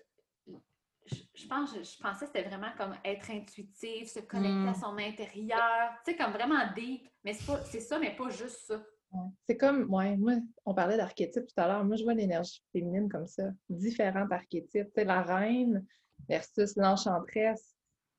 Je, 1.06 1.16
je 1.34 1.46
pense, 1.48 1.72
je, 1.74 2.00
pensais 2.00 2.26
que 2.26 2.32
c'était 2.32 2.48
vraiment 2.48 2.72
comme 2.76 2.96
être 3.04 3.28
intuitif, 3.30 4.08
se 4.08 4.20
connecter 4.20 4.54
Mm. 4.54 4.68
à 4.68 4.74
son 4.74 4.96
intérieur. 4.98 5.90
Tu 6.04 6.12
sais, 6.12 6.16
comme 6.16 6.32
vraiment 6.32 6.64
deep. 6.76 7.08
Mais 7.24 7.32
c'est 7.34 7.46
pas- 7.46 7.64
c'est 7.64 7.80
ça, 7.80 7.98
mais 7.98 8.14
pas 8.14 8.28
juste 8.30 8.66
ça. 8.66 8.80
Ouais. 9.12 9.28
C'est 9.46 9.56
comme, 9.56 9.92
ouais, 9.92 10.16
moi, 10.16 10.34
on 10.64 10.74
parlait 10.74 10.96
d'archétypes 10.96 11.46
tout 11.46 11.60
à 11.60 11.68
l'heure. 11.68 11.84
Moi, 11.84 11.96
je 11.96 12.04
vois 12.04 12.14
l'énergie 12.14 12.62
féminine 12.72 13.08
comme 13.08 13.26
ça. 13.26 13.50
Différents 13.68 14.28
archétypes. 14.30 14.86
Tu 14.86 14.92
sais, 14.94 15.04
la 15.04 15.22
reine 15.22 15.84
versus 16.28 16.76
l'enchanteresse. 16.76 17.74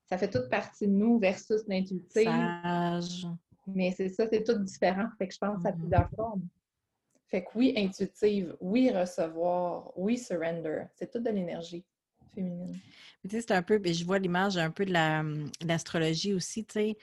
Ça 0.05 0.17
fait 0.17 0.29
toute 0.29 0.49
partie 0.49 0.87
de 0.87 0.91
nous 0.93 1.17
versus 1.17 1.61
l'intuitive. 1.67 2.27
Mais 3.65 3.91
c'est 3.91 4.09
ça, 4.09 4.27
c'est 4.29 4.43
tout 4.43 4.57
différent. 4.59 5.07
Fait 5.17 5.27
que 5.27 5.33
je 5.33 5.39
pense 5.39 5.65
à 5.65 5.71
Mhm. 5.71 5.79
plusieurs 5.79 6.09
formes. 6.11 6.47
Fait 7.29 7.43
que 7.43 7.49
oui, 7.55 7.73
intuitive, 7.77 8.55
oui, 8.59 8.91
recevoir, 8.91 9.91
oui, 9.97 10.17
surrender. 10.17 10.83
C'est 10.95 11.09
tout 11.09 11.19
de 11.19 11.29
l'énergie 11.29 11.83
féminine. 12.35 12.75
Tu 13.23 13.29
sais, 13.31 13.41
c'est 13.41 13.53
un 13.53 13.63
peu, 13.63 13.79
ben, 13.79 13.93
je 13.93 14.05
vois 14.05 14.19
l'image 14.19 14.57
un 14.57 14.69
peu 14.69 14.85
de 14.85 14.91
la, 14.91 15.21
hum, 15.21 15.45
de 15.61 15.67
l'astrologie 15.67 16.33
aussi, 16.33 16.65
tu 16.65 16.73
sais. 16.73 16.97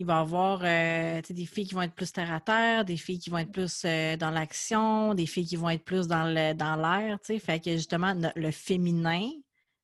Il 0.00 0.06
va 0.06 0.14
y 0.14 0.20
avoir 0.20 0.60
euh, 0.62 1.20
des 1.28 1.46
filles 1.46 1.66
qui 1.66 1.74
vont 1.74 1.82
être 1.82 1.94
plus 1.94 2.12
terre 2.12 2.32
à 2.32 2.40
terre, 2.40 2.84
des 2.84 2.96
filles 2.96 3.18
qui 3.18 3.30
vont 3.30 3.38
être 3.38 3.50
plus 3.50 3.82
euh, 3.84 4.16
dans 4.16 4.30
l'action, 4.30 5.12
des 5.14 5.26
filles 5.26 5.46
qui 5.46 5.56
vont 5.56 5.70
être 5.70 5.84
plus 5.84 6.06
dans 6.06 6.24
dans 6.56 6.76
l'air, 6.76 7.18
sais. 7.22 7.38
Fait 7.40 7.58
que 7.58 7.72
justement, 7.72 8.14
le 8.36 8.50
féminin 8.52 9.28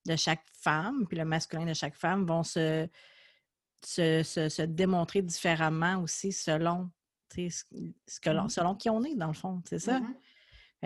de 0.06 0.14
chaque 0.16 0.44
femme, 0.52 1.06
puis 1.08 1.18
le 1.18 1.24
masculin 1.24 1.66
de 1.66 1.74
chaque 1.74 1.96
femme 1.96 2.24
vont 2.26 2.44
se, 2.44 2.86
se, 3.84 4.22
se- 4.22 4.48
se 4.48 4.62
démontrer 4.62 5.20
différemment 5.22 6.00
aussi 6.02 6.30
selon, 6.30 6.90
ce, 7.34 7.64
que. 8.20 8.30
Mhm. 8.44 8.48
selon 8.50 8.74
qui 8.76 8.90
on 8.90 9.02
est, 9.02 9.16
dans 9.16 9.28
le 9.28 9.32
fond, 9.34 9.62
c'est 9.68 9.78
ça? 9.80 10.00
Fait 10.00 10.06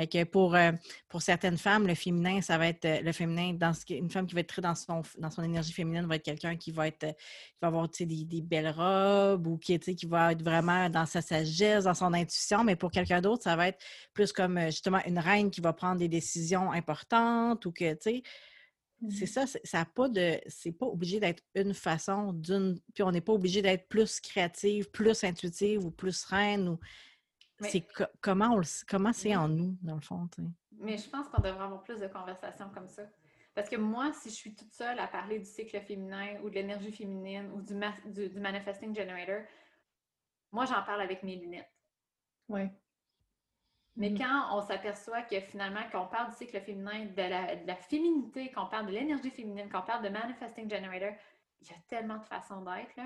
que 0.06 0.24
pour, 0.24 0.54
euh, 0.54 0.72
pour 1.08 1.22
certaines 1.22 1.58
femmes, 1.58 1.86
le 1.86 1.94
féminin, 1.94 2.40
ça 2.40 2.56
va 2.58 2.68
être 2.68 2.84
euh, 2.84 3.00
le 3.00 3.12
féminin, 3.12 3.54
dans 3.54 3.72
ce, 3.74 3.82
une 3.92 4.10
femme 4.10 4.26
qui 4.26 4.34
va 4.34 4.40
être 4.40 4.48
très 4.48 4.62
dans 4.62 4.74
son, 4.74 5.02
dans 5.18 5.30
son 5.30 5.42
énergie 5.42 5.72
féminine 5.72 6.06
va 6.06 6.16
être 6.16 6.24
quelqu'un 6.24 6.56
qui 6.56 6.70
va 6.70 6.86
être 6.88 7.04
euh, 7.04 7.12
qui 7.12 7.58
va 7.60 7.68
avoir 7.68 7.88
des, 7.88 8.24
des 8.24 8.42
belles 8.42 8.70
robes 8.70 9.46
ou 9.46 9.58
qui, 9.58 9.78
qui 9.78 10.06
va 10.06 10.32
être 10.32 10.42
vraiment 10.42 10.88
dans 10.88 11.06
sa 11.06 11.20
sagesse, 11.22 11.84
dans 11.84 11.94
son 11.94 12.12
intuition, 12.14 12.64
mais 12.64 12.76
pour 12.76 12.90
quelqu'un 12.90 13.20
d'autre, 13.20 13.42
ça 13.42 13.56
va 13.56 13.68
être 13.68 13.78
plus 14.14 14.32
comme 14.32 14.58
justement 14.66 15.00
une 15.06 15.18
reine 15.18 15.50
qui 15.50 15.60
va 15.60 15.72
prendre 15.72 15.98
des 15.98 16.08
décisions 16.08 16.70
importantes 16.72 17.64
ou 17.66 17.72
que, 17.72 17.92
tu 17.94 17.98
sais, 18.00 18.22
c'est 19.10 19.26
ça, 19.26 19.46
c'est- 19.46 19.60
ça 19.64 19.80
a 19.80 19.84
pas 19.84 20.08
de. 20.08 20.40
C'est 20.48 20.72
pas 20.72 20.86
obligé 20.86 21.20
d'être 21.20 21.42
une 21.54 21.72
façon 21.74 22.32
d'une. 22.32 22.80
Puis 22.94 23.02
on 23.04 23.12
n'est 23.12 23.20
pas 23.20 23.32
obligé 23.32 23.62
d'être 23.62 23.88
plus 23.88 24.20
créative, 24.20 24.90
plus 24.90 25.22
intuitive 25.24 25.84
ou 25.84 25.90
plus 25.90 26.24
reine 26.24 26.68
ou. 26.68 26.78
Mais- 27.60 27.70
C'est 27.70 27.80
co- 27.82 28.04
comment 28.20 28.50
on 28.54 28.58
le 28.58 28.64
comment 28.88 29.12
c'est 29.12 29.34
en 29.34 29.48
nous, 29.48 29.76
dans 29.82 29.94
le 29.96 30.00
fond. 30.00 30.28
Mais 30.72 30.96
je 30.96 31.08
pense 31.10 31.28
qu'on 31.28 31.42
devrait 31.42 31.64
avoir 31.64 31.82
plus 31.82 31.98
de 31.98 32.06
conversations 32.06 32.70
comme 32.70 32.88
ça. 32.88 33.02
Parce 33.54 33.68
que 33.68 33.76
moi, 33.76 34.12
si 34.12 34.30
je 34.30 34.34
suis 34.34 34.54
toute 34.54 34.72
seule 34.72 34.98
à 35.00 35.08
parler 35.08 35.40
du 35.40 35.44
cycle 35.44 35.80
féminin 35.80 36.38
ou 36.42 36.50
de 36.50 36.54
l'énergie 36.54 36.92
féminine 36.92 37.50
ou 37.52 37.60
du, 37.62 37.74
ma- 37.74 37.94
du, 38.06 38.28
du 38.28 38.38
manifesting 38.38 38.94
generator, 38.94 39.42
moi, 40.52 40.64
j'en 40.66 40.82
parle 40.84 41.00
avec 41.00 41.24
mes 41.24 41.34
lunettes. 41.36 41.72
Oui. 42.48 42.68
Mais 43.96 44.10
Mhm. 44.10 44.18
quand 44.18 44.56
on 44.56 44.62
s'aperçoit 44.62 45.22
que 45.22 45.40
finalement, 45.40 45.82
qu'on 45.90 46.06
parle 46.06 46.30
du 46.30 46.36
cycle 46.36 46.60
féminin, 46.60 47.06
de 47.06 47.22
la, 47.22 47.56
de 47.56 47.66
la 47.66 47.74
féminité, 47.74 48.52
qu'on 48.52 48.66
parle 48.66 48.86
de 48.86 48.92
l'énergie 48.92 49.30
féminine, 49.30 49.68
qu'on 49.68 49.82
parle 49.82 50.04
de 50.04 50.08
manifesting 50.10 50.70
generator, 50.70 51.10
il 51.60 51.66
y 51.66 51.72
a 51.72 51.78
tellement 51.88 52.18
de 52.18 52.24
façons 52.24 52.62
d'être. 52.62 53.00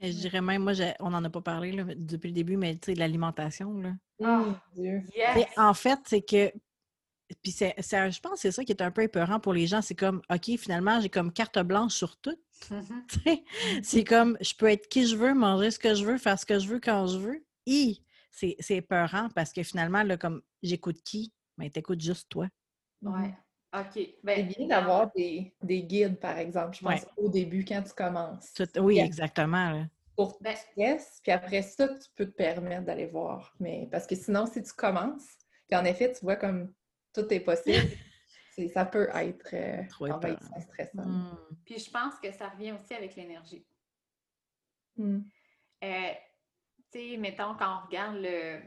Et 0.00 0.12
Je 0.12 0.18
dirais 0.18 0.40
même, 0.40 0.62
moi, 0.62 0.72
on 1.00 1.10
n'en 1.10 1.24
a 1.24 1.30
pas 1.30 1.40
parlé 1.42 1.72
là, 1.72 1.84
depuis 1.94 2.28
le 2.28 2.34
début, 2.34 2.56
mais 2.56 2.74
tu 2.74 2.86
sais, 2.86 2.94
de 2.94 2.98
l'alimentation, 2.98 3.74
là. 3.74 3.92
Ah. 4.22 4.38
Mon 4.38 4.56
Dieu. 4.74 5.02
Yes! 5.14 5.46
En 5.56 5.74
fait, 5.74 5.98
c'est 6.06 6.22
que. 6.22 6.52
Puis 7.42 7.52
c'est, 7.52 7.74
je 7.78 8.20
pense 8.20 8.32
que 8.32 8.38
c'est 8.40 8.50
ça 8.50 8.64
qui 8.64 8.72
est 8.72 8.82
un 8.82 8.90
peu 8.90 9.02
épeurant 9.02 9.38
pour 9.38 9.52
les 9.52 9.66
gens. 9.66 9.82
C'est 9.82 9.94
comme, 9.94 10.20
OK, 10.30 10.56
finalement, 10.58 11.00
j'ai 11.00 11.10
comme 11.10 11.32
carte 11.32 11.60
blanche 11.60 11.94
sur 11.94 12.16
tout. 12.16 12.36
Mhm. 12.70 13.04
sais. 13.24 13.44
c'est 13.82 14.04
comme, 14.04 14.36
je 14.40 14.52
peux 14.54 14.66
être 14.66 14.88
qui 14.88 15.06
je 15.06 15.16
veux, 15.16 15.32
manger 15.32 15.70
ce 15.70 15.78
que 15.78 15.94
je 15.94 16.04
veux, 16.04 16.18
faire 16.18 16.38
ce 16.38 16.46
que 16.46 16.58
je 16.58 16.66
veux 16.66 16.80
quand 16.80 17.06
je 17.06 17.18
veux. 17.18 17.44
Hi! 17.66 18.02
C'est, 18.32 18.56
c'est 18.58 18.76
épeurant 18.76 19.28
parce 19.34 19.52
que 19.52 19.62
finalement, 19.62 20.02
là, 20.02 20.16
comme, 20.16 20.42
j'écoute 20.62 21.02
qui? 21.04 21.32
Ben, 21.56 21.70
t'écoutes 21.70 22.00
juste 22.00 22.28
toi. 22.28 22.48
Ouais. 23.02 23.34
OK. 23.72 23.86
C'est 23.94 24.14
Ben, 24.24 24.46
bien 24.48 24.66
d'avoir 24.66 25.12
des, 25.12 25.54
des 25.62 25.82
guides, 25.84 26.18
par 26.18 26.36
exemple, 26.38 26.76
je 26.76 26.82
pense, 26.82 27.02
Ouais. 27.02 27.08
au 27.16 27.28
début, 27.28 27.64
quand 27.64 27.82
tu 27.82 27.92
commences. 27.94 28.52
Tout- 28.52 28.78
oui, 28.80 28.98
exactement. 28.98 29.70
là. 29.70 29.86
Pour 30.16 30.36
Ben- 30.40 30.56
yes, 30.76 31.20
puis 31.22 31.32
après 31.32 31.62
ça, 31.62 31.88
tu 31.88 32.08
peux 32.16 32.26
te 32.26 32.32
permettre 32.36 32.84
d'aller 32.84 33.06
voir. 33.06 33.54
Mais 33.60 33.88
parce 33.90 34.06
que 34.06 34.14
sinon, 34.16 34.46
si 34.46 34.62
tu 34.62 34.72
commences, 34.72 35.26
puis 35.68 35.78
en 35.78 35.84
effet, 35.84 36.12
tu 36.12 36.20
vois 36.24 36.36
comme 36.36 36.72
tout 37.14 37.32
est 37.32 37.40
possible, 37.40 37.72
c'est- 38.54 38.68
ça 38.68 38.84
peut 38.84 39.08
être 39.14 39.54
euh, 39.54 39.82
envahissant, 40.12 40.60
stressant. 40.60 41.04
Hmm. 41.06 41.36
Puis 41.64 41.78
je 41.78 41.90
pense 41.90 42.14
que 42.20 42.32
ça 42.32 42.48
revient 42.48 42.72
aussi 42.72 42.92
avec 42.92 43.14
l'énergie. 43.16 43.64
Hmm. 44.96 45.20
Euh, 45.84 46.10
tu 46.92 46.98
sais, 47.12 47.16
mettons, 47.16 47.54
quand 47.54 47.78
on 47.82 47.86
regarde 47.86 48.16
le, 48.20 48.60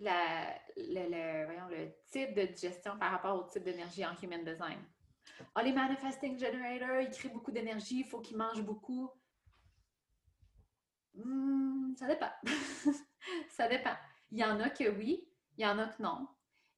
le, 0.00 1.08
le- 1.10 1.44
voyons, 1.44 1.68
le 1.68 1.92
type 2.10 2.34
de 2.34 2.42
digestion 2.46 2.98
par 2.98 3.12
rapport 3.12 3.36
au 3.38 3.48
type 3.48 3.62
d'énergie 3.64 4.04
en 4.04 4.14
human 4.22 4.44
design. 4.44 4.78
Ah, 5.54 5.62
les 5.62 5.72
manifesting 5.72 6.38
generators, 6.38 7.00
ils 7.02 7.10
créent 7.10 7.28
beaucoup 7.28 7.52
d'énergie, 7.52 8.00
il 8.00 8.04
faut 8.04 8.20
qu'ils 8.20 8.36
mangent 8.36 8.62
beaucoup. 8.64 9.10
Hmm, 11.14 11.94
ça 11.96 12.06
dépend. 12.06 12.30
ça 13.50 13.68
dépend. 13.68 13.94
Il 14.30 14.38
y 14.38 14.44
en 14.44 14.60
a 14.60 14.70
que 14.70 14.88
oui, 14.88 15.28
il 15.56 15.64
y 15.64 15.66
en 15.66 15.78
a 15.78 15.86
que 15.88 16.02
non. 16.02 16.28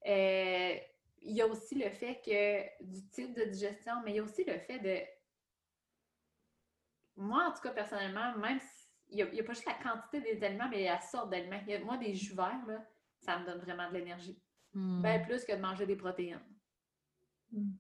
Euh, 0.07 0.77
il 1.25 1.33
y 1.37 1.41
a 1.43 1.47
aussi 1.47 1.77
le 1.77 1.91
fait 1.91 2.21
que 2.25 2.85
du 2.85 3.07
type 3.09 3.35
de 3.35 3.45
digestion, 3.45 3.95
mais 4.05 4.13
il 4.13 4.17
y 4.17 4.21
a 4.21 4.23
aussi 4.23 4.45
le 4.45 4.59
fait 4.59 4.79
de. 4.81 4.99
Moi, 7.17 7.45
en 7.47 7.53
tout 7.53 7.61
cas, 7.61 7.71
personnellement, 7.73 8.37
même 8.39 8.59
si 8.59 8.89
il 9.11 9.17
n'y 9.31 9.41
a 9.41 9.45
pas 9.45 9.53
juste 9.53 9.67
la 9.67 9.75
quantité 9.75 10.21
des 10.23 10.43
aliments, 10.43 10.69
mais 10.71 10.85
la 10.85 11.01
sorte 11.01 11.31
d'aliments. 11.31 11.61
Il 11.67 11.73
y 11.73 11.75
a- 11.75 11.81
Moi, 11.81 11.99
des 11.99 12.15
jus 12.15 12.35
verts, 12.35 12.65
là, 12.67 12.83
ça 13.23 13.39
me 13.39 13.47
donne 13.47 13.59
vraiment 13.59 13.89
de 13.89 13.95
l'énergie. 13.95 14.41
Hmm. 14.73 15.03
Bien 15.03 15.21
plus 15.21 15.45
que 15.45 15.53
de 15.53 15.61
manger 15.61 15.87
des 15.87 15.97
protéines. 15.97 16.43
Hmm. 17.51 17.73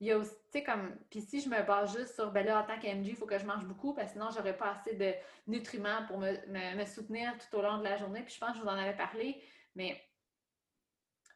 Il 0.00 0.06
y 0.06 0.12
a 0.12 0.18
aussi, 0.18 0.30
tu 0.30 0.38
sais, 0.52 0.64
comme, 0.64 0.96
puis 1.10 1.20
si 1.20 1.42
je 1.42 1.48
me 1.50 1.62
base 1.62 1.94
juste 1.96 2.14
sur, 2.14 2.32
ben 2.32 2.44
là, 2.46 2.62
en 2.62 2.66
tant 2.66 2.78
qu'MG, 2.78 3.08
il 3.08 3.16
faut 3.16 3.26
que 3.26 3.38
je 3.38 3.44
mange 3.44 3.66
beaucoup, 3.66 3.92
parce 3.92 4.08
que 4.08 4.12
sinon, 4.14 4.30
j'aurais 4.30 4.56
pas 4.56 4.70
assez 4.72 4.94
de 4.94 5.12
nutriments 5.46 6.06
pour 6.06 6.18
me, 6.18 6.32
me- 6.46 6.76
me 6.76 6.84
soutenir 6.86 7.36
tout 7.36 7.54
au 7.58 7.60
long 7.62 7.78
de 7.78 7.84
la 7.84 7.98
journée. 7.98 8.22
Puis 8.22 8.34
je 8.34 8.40
pense 8.40 8.52
que 8.52 8.58
je 8.58 8.62
vous 8.62 8.68
en 8.68 8.78
avais 8.78 8.96
parlé, 8.96 9.42
mais 9.74 10.02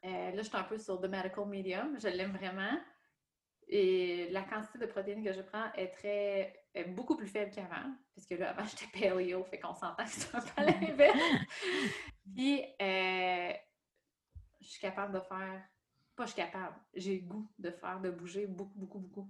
euh, 0.04 0.30
là, 0.30 0.36
je 0.36 0.48
suis 0.48 0.56
un 0.56 0.64
peu 0.64 0.78
sur 0.78 0.98
The 1.00 1.06
Medical 1.06 1.46
Medium. 1.46 2.00
Je 2.00 2.08
l'aime 2.08 2.32
vraiment. 2.36 2.78
Et 3.68 4.28
la 4.30 4.42
quantité 4.42 4.78
de 4.78 4.86
protéines 4.86 5.24
que 5.24 5.32
je 5.32 5.40
prends 5.40 5.72
est 5.74 5.88
très 5.88 6.64
est 6.74 6.84
beaucoup 6.84 7.16
plus 7.16 7.28
faible 7.28 7.50
qu'avant. 7.50 7.94
Puisque 8.12 8.32
là, 8.32 8.50
avant, 8.50 8.64
j'étais 8.92 9.08
paléo, 9.08 9.44
fait 9.44 9.58
qu'on 9.58 9.74
s'entend 9.74 10.04
que 10.04 10.10
c'est 10.10 10.34
un 10.34 10.40
peu 10.40 10.62
l'inverse. 10.62 11.18
Puis, 12.34 12.62
euh, 12.80 13.52
je 14.60 14.66
suis 14.66 14.80
capable 14.80 15.14
de 15.14 15.20
faire. 15.20 15.62
Pas 16.16 16.26
je 16.26 16.32
suis 16.32 16.42
capable. 16.42 16.76
J'ai 16.94 17.20
le 17.20 17.26
goût 17.26 17.50
de 17.58 17.70
faire, 17.70 18.00
de 18.00 18.10
bouger 18.10 18.46
beaucoup, 18.46 18.78
beaucoup, 18.78 18.98
beaucoup. 18.98 19.28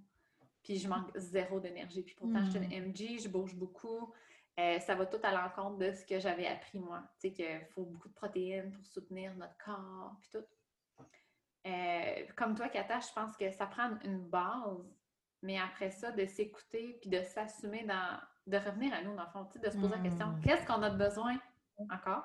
Puis 0.63 0.79
je 0.79 0.89
manque 0.89 1.11
zéro 1.17 1.61
d'énergie. 1.61 2.03
Puis 2.03 2.15
pourtant, 2.15 2.45
je 2.45 2.51
suis 2.51 2.59
une 2.59 2.89
MG, 2.89 3.21
je 3.21 3.29
bouge 3.29 3.55
beaucoup. 3.55 4.13
Euh, 4.59 4.79
ça 4.81 4.95
va 4.95 5.07
tout 5.07 5.19
à 5.23 5.33
l'encontre 5.33 5.79
de 5.79 5.93
ce 5.93 6.05
que 6.05 6.21
j'avais 6.21 6.47
appris 6.47 6.79
moi. 6.79 7.03
Tu 7.21 7.29
sais, 7.29 7.33
qu'il 7.33 7.67
faut 7.75 7.85
beaucoup 7.85 8.09
de 8.09 8.15
protéines 8.15 8.71
pour 8.71 8.87
soutenir 8.87 9.35
notre 9.35 9.57
corps, 9.59 10.17
puis 10.21 10.31
tout. 10.31 10.45
Euh, 11.67 12.15
comme 12.37 12.55
toi, 12.55 12.69
Kata, 12.69 13.01
je 13.01 13.13
pense 13.15 13.37
que 13.37 13.51
ça 13.53 13.67
prend 13.67 13.91
une 14.05 14.19
base, 14.29 14.85
mais 15.43 15.59
après 15.59 15.91
ça, 15.91 16.11
de 16.13 16.27
s'écouter 16.27 16.99
puis 17.01 17.11
de 17.11 17.23
s'assumer 17.23 17.85
dans. 17.85 18.19
de 18.47 18.59
revenir 18.59 18.93
à 18.93 19.01
nous, 19.03 19.15
dans 19.17 19.23
le 19.25 19.31
fond, 19.31 19.49
de 19.59 19.71
se 19.71 19.77
poser 19.79 19.95
la 19.97 20.03
question 20.03 20.27
Mm. 20.27 20.41
qu'est-ce 20.43 20.67
qu'on 20.67 20.83
a 20.83 20.91
de 20.91 20.99
besoin 20.99 21.39
encore? 21.91 22.25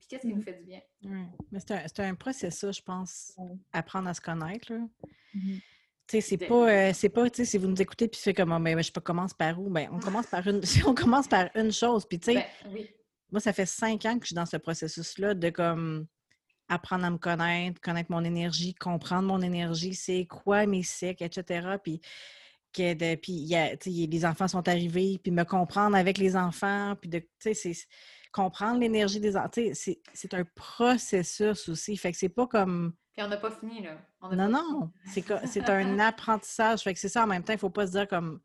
Puis 0.00 0.08
qu'est-ce 0.08 0.22
qui 0.22 0.32
Mm. 0.32 0.36
nous 0.38 0.42
fait 0.42 0.54
du 0.54 0.64
bien? 0.64 0.80
Mais 1.52 1.60
c'est 1.60 1.70
un, 1.70 1.82
c'est 1.86 2.00
un 2.00 2.14
processus, 2.16 2.76
je 2.78 2.82
pense, 2.82 3.36
apprendre 3.72 4.08
à 4.08 4.14
se 4.14 4.20
connaître. 4.20 4.72
là. 4.72 4.78
Mhm. 5.32 5.60
Tu 5.60 5.60
sais, 6.08 6.20
c'est 6.22 6.48
pas, 6.48 6.68
euh, 6.68 6.92
c'est 6.92 7.08
pas, 7.08 7.30
tu 7.30 7.36
sais, 7.36 7.44
si 7.44 7.56
vous 7.56 7.68
nous 7.68 7.80
écoutez 7.80 8.08
puis 8.08 8.20
fais 8.20 8.34
comme, 8.34 8.50
ben, 8.64 8.76
je 8.78 8.82
sais 8.82 8.90
pas, 8.90 9.00
commence 9.00 9.32
par 9.32 9.60
où? 9.60 9.70
Ben, 9.70 9.88
on 9.92 10.00
commence 10.24 10.26
par 10.26 10.44
une, 10.48 10.60
on 10.88 10.94
commence 10.94 11.28
par 11.28 11.48
une 11.54 11.70
chose. 11.70 12.04
Puis, 12.04 12.18
tu 12.18 12.32
sais, 12.32 12.44
Ben, 12.64 12.72
oui. 12.72 12.90
moi, 13.30 13.40
ça 13.40 13.52
fait 13.52 13.66
cinq 13.66 14.04
ans 14.06 14.14
que 14.18 14.22
je 14.24 14.30
suis 14.30 14.34
dans 14.34 14.46
ce 14.46 14.56
processus-là 14.56 15.34
de 15.34 15.50
comme 15.50 16.08
apprendre 16.70 17.04
à 17.04 17.10
me 17.10 17.18
connaître, 17.18 17.80
connaître 17.80 18.10
mon 18.10 18.24
énergie, 18.24 18.74
comprendre 18.74 19.28
mon 19.28 19.42
énergie, 19.42 19.94
c'est 19.94 20.24
quoi 20.26 20.64
mes 20.66 20.82
cycles, 20.82 21.24
etc. 21.24 21.76
Puis, 21.82 22.00
que 22.72 22.94
de, 22.94 23.16
puis 23.16 23.32
y 23.32 23.56
a, 23.56 23.74
les 23.84 24.24
enfants 24.24 24.46
sont 24.46 24.66
arrivés, 24.68 25.20
puis 25.22 25.32
me 25.32 25.44
comprendre 25.44 25.96
avec 25.96 26.16
les 26.18 26.36
enfants, 26.36 26.94
puis 27.00 27.10
de, 27.10 27.22
c'est 27.40 27.72
comprendre 28.32 28.78
l'énergie 28.78 29.18
des 29.18 29.36
enfants. 29.36 29.50
C'est- 29.74 30.00
c'est 30.14 30.34
un 30.34 30.44
processus 30.54 31.68
aussi. 31.68 31.96
Fait 31.96 32.12
que 32.12 32.18
c'est 32.18 32.28
pas 32.28 32.46
comme 32.46 32.94
Puis 33.12 33.24
on 33.24 33.28
n'a 33.28 33.36
pas 33.36 33.50
fini, 33.50 33.82
là. 33.82 33.98
On 34.20 34.30
a 34.30 34.36
non, 34.36 34.52
pas 34.52 34.62
non, 34.62 34.90
c'est 35.46 35.68
un 35.68 35.98
apprentissage. 35.98 36.82
Fait 36.82 36.94
que 36.94 37.00
c'est 37.00 37.08
ça 37.08 37.24
en 37.24 37.26
même 37.26 37.42
temps, 37.42 37.52
il 37.52 37.56
ne 37.56 37.60
faut 37.60 37.70
pas 37.70 37.88
se 37.88 37.92
dire 37.92 38.06
comme 38.06 38.40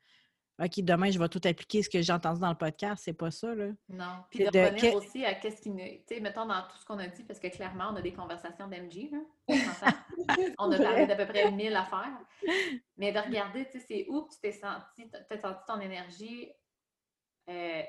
OK, 0.57 0.79
demain, 0.81 1.11
je 1.11 1.19
vais 1.19 1.27
tout 1.27 1.41
appliquer 1.43 1.83
ce 1.83 1.89
que 1.89 2.01
j'ai 2.01 2.13
entendu 2.13 2.39
dans 2.39 2.49
le 2.49 2.55
podcast. 2.55 3.03
C'est 3.03 3.13
pas 3.13 3.29
ça, 3.29 3.53
là. 3.53 3.67
Non. 3.89 4.23
Puis 4.29 4.45
de, 4.45 4.49
de 4.49 4.59
revenir 4.59 4.81
que- 4.81 4.97
aussi 4.97 5.25
à 5.25 5.33
qu'est-ce 5.35 5.61
qui 5.61 5.69
nous. 5.69 5.77
Tu 5.79 6.03
sais, 6.07 6.19
mettons 6.21 6.45
dans 6.45 6.61
tout 6.61 6.77
ce 6.77 6.85
qu'on 6.85 6.97
a 6.99 7.07
dit, 7.07 7.23
parce 7.23 7.39
que 7.39 7.47
clairement, 7.47 7.89
on 7.91 7.95
a 7.97 8.01
des 8.01 8.13
conversations 8.13 8.67
d'MG, 8.67 9.11
là. 9.11 9.19
on 10.57 10.71
a 10.71 10.77
parlé 10.77 11.07
d'à 11.07 11.15
peu 11.17 11.25
près 11.25 11.51
1000 11.51 11.75
affaires. 11.75 12.17
Mais 12.97 13.11
de 13.11 13.19
regarder, 13.19 13.65
tu 13.65 13.79
sais, 13.79 13.85
c'est 13.85 14.05
où 14.09 14.23
que 14.23 14.33
tu 14.33 14.39
t'es 14.39 14.53
senti, 14.53 15.09
t'as 15.09 15.37
senti 15.37 15.59
ton 15.67 15.79
énergie 15.81 16.49
euh, 17.49 17.83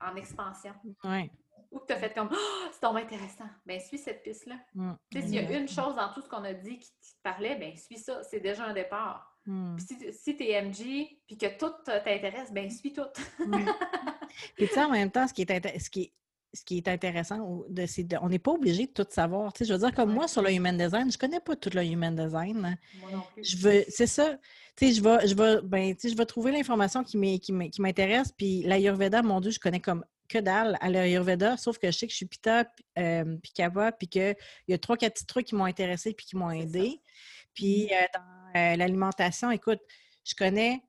en 0.00 0.14
expansion? 0.14 0.74
Oui. 1.02 1.30
Ou 1.72 1.80
que 1.80 1.86
tu 1.86 1.92
as 1.94 1.96
fait 1.96 2.14
comme 2.14 2.28
oh, 2.30 2.68
c'est 2.70 2.80
tellement 2.80 2.96
intéressant. 2.96 3.48
Ben, 3.66 3.80
suis 3.80 3.98
cette 3.98 4.22
piste-là. 4.22 4.56
Mm. 4.74 4.92
Tu 5.10 5.20
sais, 5.20 5.26
s'il 5.26 5.34
y 5.34 5.38
a 5.38 5.58
une 5.58 5.68
chose 5.68 5.96
dans 5.96 6.12
tout 6.12 6.20
ce 6.20 6.28
qu'on 6.28 6.44
a 6.44 6.52
dit 6.52 6.78
qui, 6.78 6.92
qui 7.00 7.14
te 7.14 7.22
parlait, 7.22 7.56
ben, 7.56 7.76
suis 7.76 7.98
ça. 7.98 8.22
C'est 8.22 8.40
déjà 8.40 8.66
un 8.66 8.74
départ. 8.74 9.31
Mm. 9.46 9.76
Puis 9.76 9.86
si, 9.86 10.12
si 10.12 10.36
tu 10.36 10.44
es 10.44 10.62
MG 10.62 11.18
puis 11.26 11.36
que 11.36 11.58
tout 11.58 11.72
t'intéresse, 11.84 12.52
ben, 12.52 12.70
suis 12.70 12.92
tout. 12.92 13.02
Mm. 13.38 13.64
Puis, 14.56 14.66
tu 14.66 14.74
sais, 14.74 14.82
en 14.82 14.90
même 14.90 15.10
temps, 15.10 15.28
ce 15.28 15.34
qui 15.34 15.42
est, 15.42 15.78
ce 15.78 15.90
qui 15.90 16.02
est, 16.02 16.12
ce 16.54 16.64
qui 16.64 16.78
est 16.78 16.88
intéressant, 16.88 17.64
c'est 17.86 18.06
on 18.20 18.28
n'est 18.28 18.38
pas 18.38 18.52
obligé 18.52 18.86
de 18.86 18.92
tout 18.92 19.06
savoir. 19.08 19.52
Tu 19.52 19.58
sais, 19.58 19.64
je 19.64 19.72
veux 19.72 19.78
dire, 19.78 19.94
comme 19.94 20.10
Ouais. 20.10 20.14
moi, 20.14 20.28
sur 20.28 20.42
le 20.42 20.52
human 20.52 20.76
design, 20.76 21.10
je 21.10 21.16
connais 21.16 21.40
pas 21.40 21.56
tout 21.56 21.70
le 21.74 21.82
human 21.84 22.14
design. 22.14 22.78
Moi 23.00 23.10
non 23.10 23.22
plus. 23.32 23.44
Je 23.44 23.56
veux, 23.56 23.84
c'est 23.88 24.06
ça. 24.06 24.38
Tu 24.76 24.88
sais, 24.88 24.92
je 24.94 25.02
vais, 25.02 25.26
je 25.26 25.34
vais, 25.34 25.60
ben, 25.62 25.94
tu 25.94 26.00
sais, 26.02 26.08
je 26.10 26.16
vais 26.16 26.26
trouver 26.26 26.52
l'information 26.52 27.04
qui 27.04 27.16
m'intéresse. 27.78 28.32
Puis 28.32 28.62
l'Ayurveda, 28.62 29.22
mon 29.22 29.40
Dieu, 29.40 29.50
je 29.50 29.58
connais 29.58 29.80
comme 29.80 30.04
que 30.28 30.38
dalle 30.38 30.78
à 30.80 30.88
l'Ayurveda, 30.88 31.56
sauf 31.56 31.78
que 31.78 31.90
je 31.90 31.98
sais 31.98 32.06
que 32.06 32.12
je 32.12 32.16
suis 32.16 32.26
puis, 32.26 32.40
euh, 32.98 33.36
puis 33.42 33.52
Kappa, 33.54 33.92
puis 33.92 34.08
qu'il 34.08 34.34
y 34.68 34.72
a 34.72 34.78
trois, 34.78 34.96
quatre 34.96 35.14
petits 35.14 35.26
trucs 35.26 35.46
qui 35.46 35.54
m'ont 35.54 35.64
intéressé 35.66 36.14
puis 36.14 36.24
qui 36.26 36.36
m'ont 36.36 36.48
ça. 36.48 37.02
Puis 37.54 37.88
euh, 37.92 37.96
dans 38.14 38.60
euh, 38.60 38.76
l'alimentation, 38.76 39.50
écoute, 39.50 39.80
je 40.24 40.34
connais 40.34 40.82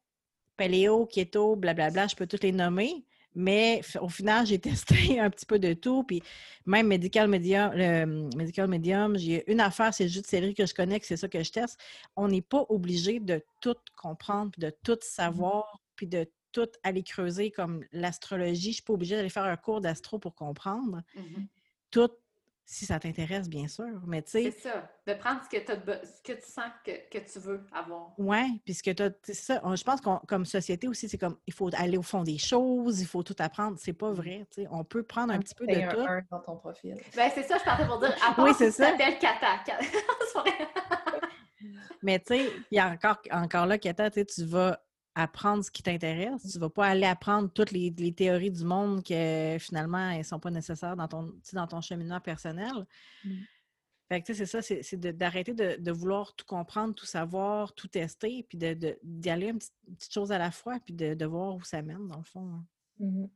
paléo, 0.58 1.06
keto, 1.06 1.56
blablabla, 1.56 2.08
je 2.08 2.16
peux 2.16 2.28
toutes 2.28 2.44
les 2.44 2.52
nommer. 2.52 3.06
Mais 3.36 3.82
au 4.00 4.10
final, 4.10 4.46
j'ai 4.46 4.60
testé 4.60 5.20
un 5.20 5.30
petit 5.30 5.46
peu 5.46 5.60
de 5.60 5.74
tout. 5.74 6.04
Puis 6.04 6.22
même 6.66 6.88
Medical 6.88 7.28
Medium, 7.28 7.72
le 7.74 8.06
Medical 8.36 8.68
Medium, 8.68 9.18
j'ai 9.18 9.50
une 9.52 9.60
affaire, 9.60 9.94
c'est 9.94 10.08
juste 10.08 10.28
série 10.28 10.54
que 10.54 10.66
je 10.66 10.74
connais, 10.74 11.00
que 11.00 11.06
c'est 11.06 11.18
ça 11.18 11.28
que 11.28 11.42
je 11.42 11.52
teste. 11.52 11.80
On 12.16 12.28
n'est 12.28 12.42
pas 12.42 12.66
obligé 12.70 13.20
de 13.20 13.44
tout 13.62 13.76
comprendre, 13.96 14.52
puis 14.52 14.62
de 14.62 14.72
tout 14.84 14.94
Mmh 14.94 14.98
savoir, 15.02 15.80
puis 15.96 16.08
de 16.08 16.28
tout 16.52 16.70
aller 16.84 17.04
creuser 17.04 17.52
comme 17.52 17.84
l'astrologie. 17.92 18.62
Je 18.62 18.68
ne 18.70 18.74
suis 18.74 18.84
pas 18.84 18.94
obligée 18.94 19.16
d'aller 19.16 19.30
faire 19.30 19.46
un 19.46 19.58
cours 19.58 19.82
d'astro 19.82 20.20
pour 20.20 20.36
comprendre. 20.36 21.02
Mhm. 21.16 21.48
Tout, 21.90 22.12
si 22.66 22.86
ça 22.86 22.98
t'intéresse, 23.00 23.50
bien 23.50 23.68
sûr. 23.68 24.02
Mais 24.08 24.22
tu 24.22 24.32
sais, 24.32 24.52
C'est 24.52 24.70
ça. 24.70 24.90
De 25.06 25.14
prendre 25.14 25.42
ce 25.44 25.50
que, 25.50 25.58
be- 25.74 26.00
ce 26.06 26.22
que 26.22 26.34
tu 26.40 26.50
sens 26.50 26.66
que, 26.86 26.92
que 27.10 27.18
tu 27.32 27.40
veux 27.40 27.66
avoir. 27.74 28.14
Oui, 28.18 28.62
puisque 28.66 28.96
t'as- 28.96 29.10
c'est 29.22 29.34
ça. 29.34 29.60
on- 29.64 29.76
Je 29.76 29.84
pense 29.84 30.00
qu'on 30.02 30.18
comme 30.28 30.46
société 30.46 30.88
aussi, 30.88 31.10
c'est 31.10 31.18
comme 31.18 31.38
il 31.46 31.54
faut 31.54 31.70
aller 31.76 31.98
au 31.98 32.02
fond 32.04 32.24
des 32.24 32.38
choses, 32.38 33.02
il 33.02 33.06
faut 33.08 33.22
tout 33.24 33.36
apprendre. 33.40 33.78
C'est 33.80 33.94
pas 33.94 34.12
vrai. 34.12 34.48
tu 34.50 34.62
sais. 34.64 34.68
On 34.72 34.84
peut 34.84 35.04
prendre 35.04 35.34
un 35.34 35.40
petit 35.40 35.56
peu 35.56 35.68
de 35.68 35.74
un 35.76 35.88
tout. 35.90 36.00
1 36.00 36.22
dans 36.32 36.40
ton 36.40 36.56
profil. 36.58 36.96
Ben, 37.16 37.30
c'est 37.36 37.44
ça, 37.44 37.58
je 37.58 37.64
partais 37.64 37.86
pour 37.86 38.00
dire. 38.00 38.16
À 38.28 38.34
part 38.34 38.46
Oui, 38.46 38.52
c'est 38.58 38.68
tu 38.68 38.78
ça. 38.78 38.92
Kata. 38.92 39.60
Mais 42.02 42.20
tu 42.20 42.36
sais, 42.36 42.50
il 42.72 42.76
y 42.76 42.80
a 42.80 42.90
encore, 42.90 43.18
encore 43.32 43.66
là, 43.66 43.78
Kata, 43.78 44.10
tu 44.12 44.26
tu 44.26 44.44
vas 44.46 44.82
apprendre 45.16 45.64
ce 45.64 45.70
qui 45.72 45.84
t'intéresse. 45.84 46.52
Tu 46.52 46.58
vas 46.60 46.70
pas 46.70 46.88
aller 46.88 47.06
apprendre 47.06 47.50
toutes 47.52 47.72
les, 47.72 47.94
les 47.98 48.14
théories 48.14 48.52
du 48.52 48.64
monde 48.66 49.04
que 49.04 49.58
finalement, 49.60 50.10
elles 50.10 50.26
sont 50.26 50.40
pas 50.40 50.50
nécessaires 50.52 50.96
dans 50.96 51.08
ton, 51.08 51.34
dans 51.54 51.68
ton 51.68 51.82
cheminement 51.82 52.20
personnel. 52.20 52.72
Mm. 53.24 53.30
Fait 54.10 54.22
que 54.22 54.26
tu 54.28 54.36
sais, 54.36 54.46
c'est 54.46 54.62
ça, 54.62 54.80
c'est 54.84 55.00
de- 55.00 55.12
d'arrêter 55.12 55.54
de, 55.54 55.78
de 55.80 55.92
vouloir 55.92 56.34
tout 56.36 56.46
comprendre, 56.46 56.94
tout 56.94 57.06
savoir, 57.06 57.74
tout 57.74 57.88
tester, 57.88 58.44
puis 58.50 58.58
de- 58.58 58.74
de- 58.74 59.00
d'y 59.04 59.30
aller 59.30 59.48
une 59.48 59.58
petite, 59.60 59.74
une 59.88 59.96
petite 59.96 60.14
chose 60.14 60.32
à 60.32 60.38
la 60.38 60.52
fois, 60.52 60.80
puis 60.84 60.94
de, 60.94 61.14
de 61.14 61.26
voir 61.26 61.56
où 61.56 61.64
ça 61.64 61.82
mène, 61.82 62.08
dans 62.08 62.18
le 62.18 62.24
fond. 62.24 62.48
hein. 62.54 62.66
Mhm. 63.00 63.30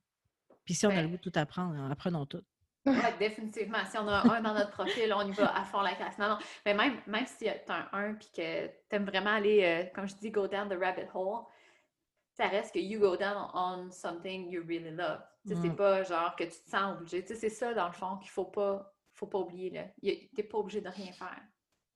Puis 0.66 0.74
si 0.74 0.86
on 0.86 0.90
a 0.90 0.96
le 0.96 1.02
Ben- 1.04 1.12
goût 1.12 1.18
de 1.18 1.30
tout 1.30 1.40
apprendre, 1.40 1.76
hein, 1.76 1.90
apprenons 1.90 2.26
tout. 2.26 2.42
Oui, 2.86 2.96
définitivement. 3.20 3.80
Si 3.90 3.98
on 3.98 4.08
a 4.08 4.34
un 4.34 4.42
dans 4.42 4.54
notre 4.54 4.72
profil, 4.72 5.14
on 5.14 5.28
y 5.28 5.32
va 5.34 5.54
à 5.58 5.64
fond 5.66 5.82
la 5.82 5.94
classe. 5.96 6.18
Non, 6.18 6.30
non. 6.30 6.38
Mais 6.66 6.74
même, 6.74 6.98
même 7.06 7.26
si 7.26 7.38
tu 7.40 7.48
as 7.48 7.58
un 7.68 7.88
1 7.92 8.14
puis 8.14 8.30
que 8.36 8.68
tu 8.68 8.72
aimes 8.96 9.06
vraiment 9.06 9.32
aller, 9.32 9.62
euh, 9.64 9.90
comme 9.94 10.08
je 10.08 10.16
dis, 10.16 10.32
go 10.32 10.48
down 10.48 10.70
the 10.70 10.78
rabbit 10.80 11.08
hole, 11.14 11.44
ça 12.38 12.48
reste 12.48 12.74
que 12.74 12.80
you 12.80 13.00
go 13.00 13.16
down 13.18 13.50
on 13.54 13.90
something 13.92 14.50
you 14.50 14.64
really 14.68 14.92
love. 14.92 15.22
Sais, 15.46 15.56
C'est 15.56 15.70
Mm. 15.70 15.76
pas 15.76 16.04
genre 16.04 16.36
que 16.36 16.44
tu 16.44 16.50
te 16.52 16.70
sens 16.70 16.96
obligé. 16.98 17.26
C'est 17.26 17.50
ça, 17.50 17.74
dans 17.74 17.88
le 17.88 17.94
fond, 17.94 18.18
qu'il 18.18 18.30
faut 18.30 18.46
pas, 18.46 18.94
faut 19.14 19.28
pas 19.28 19.40
oublier. 19.40 19.72
Tu 20.04 20.30
n'es 20.38 20.44
pas 20.44 20.58
obligé 20.60 20.82
de 20.82 20.90
rien 20.90 21.12
faire. 21.14 21.42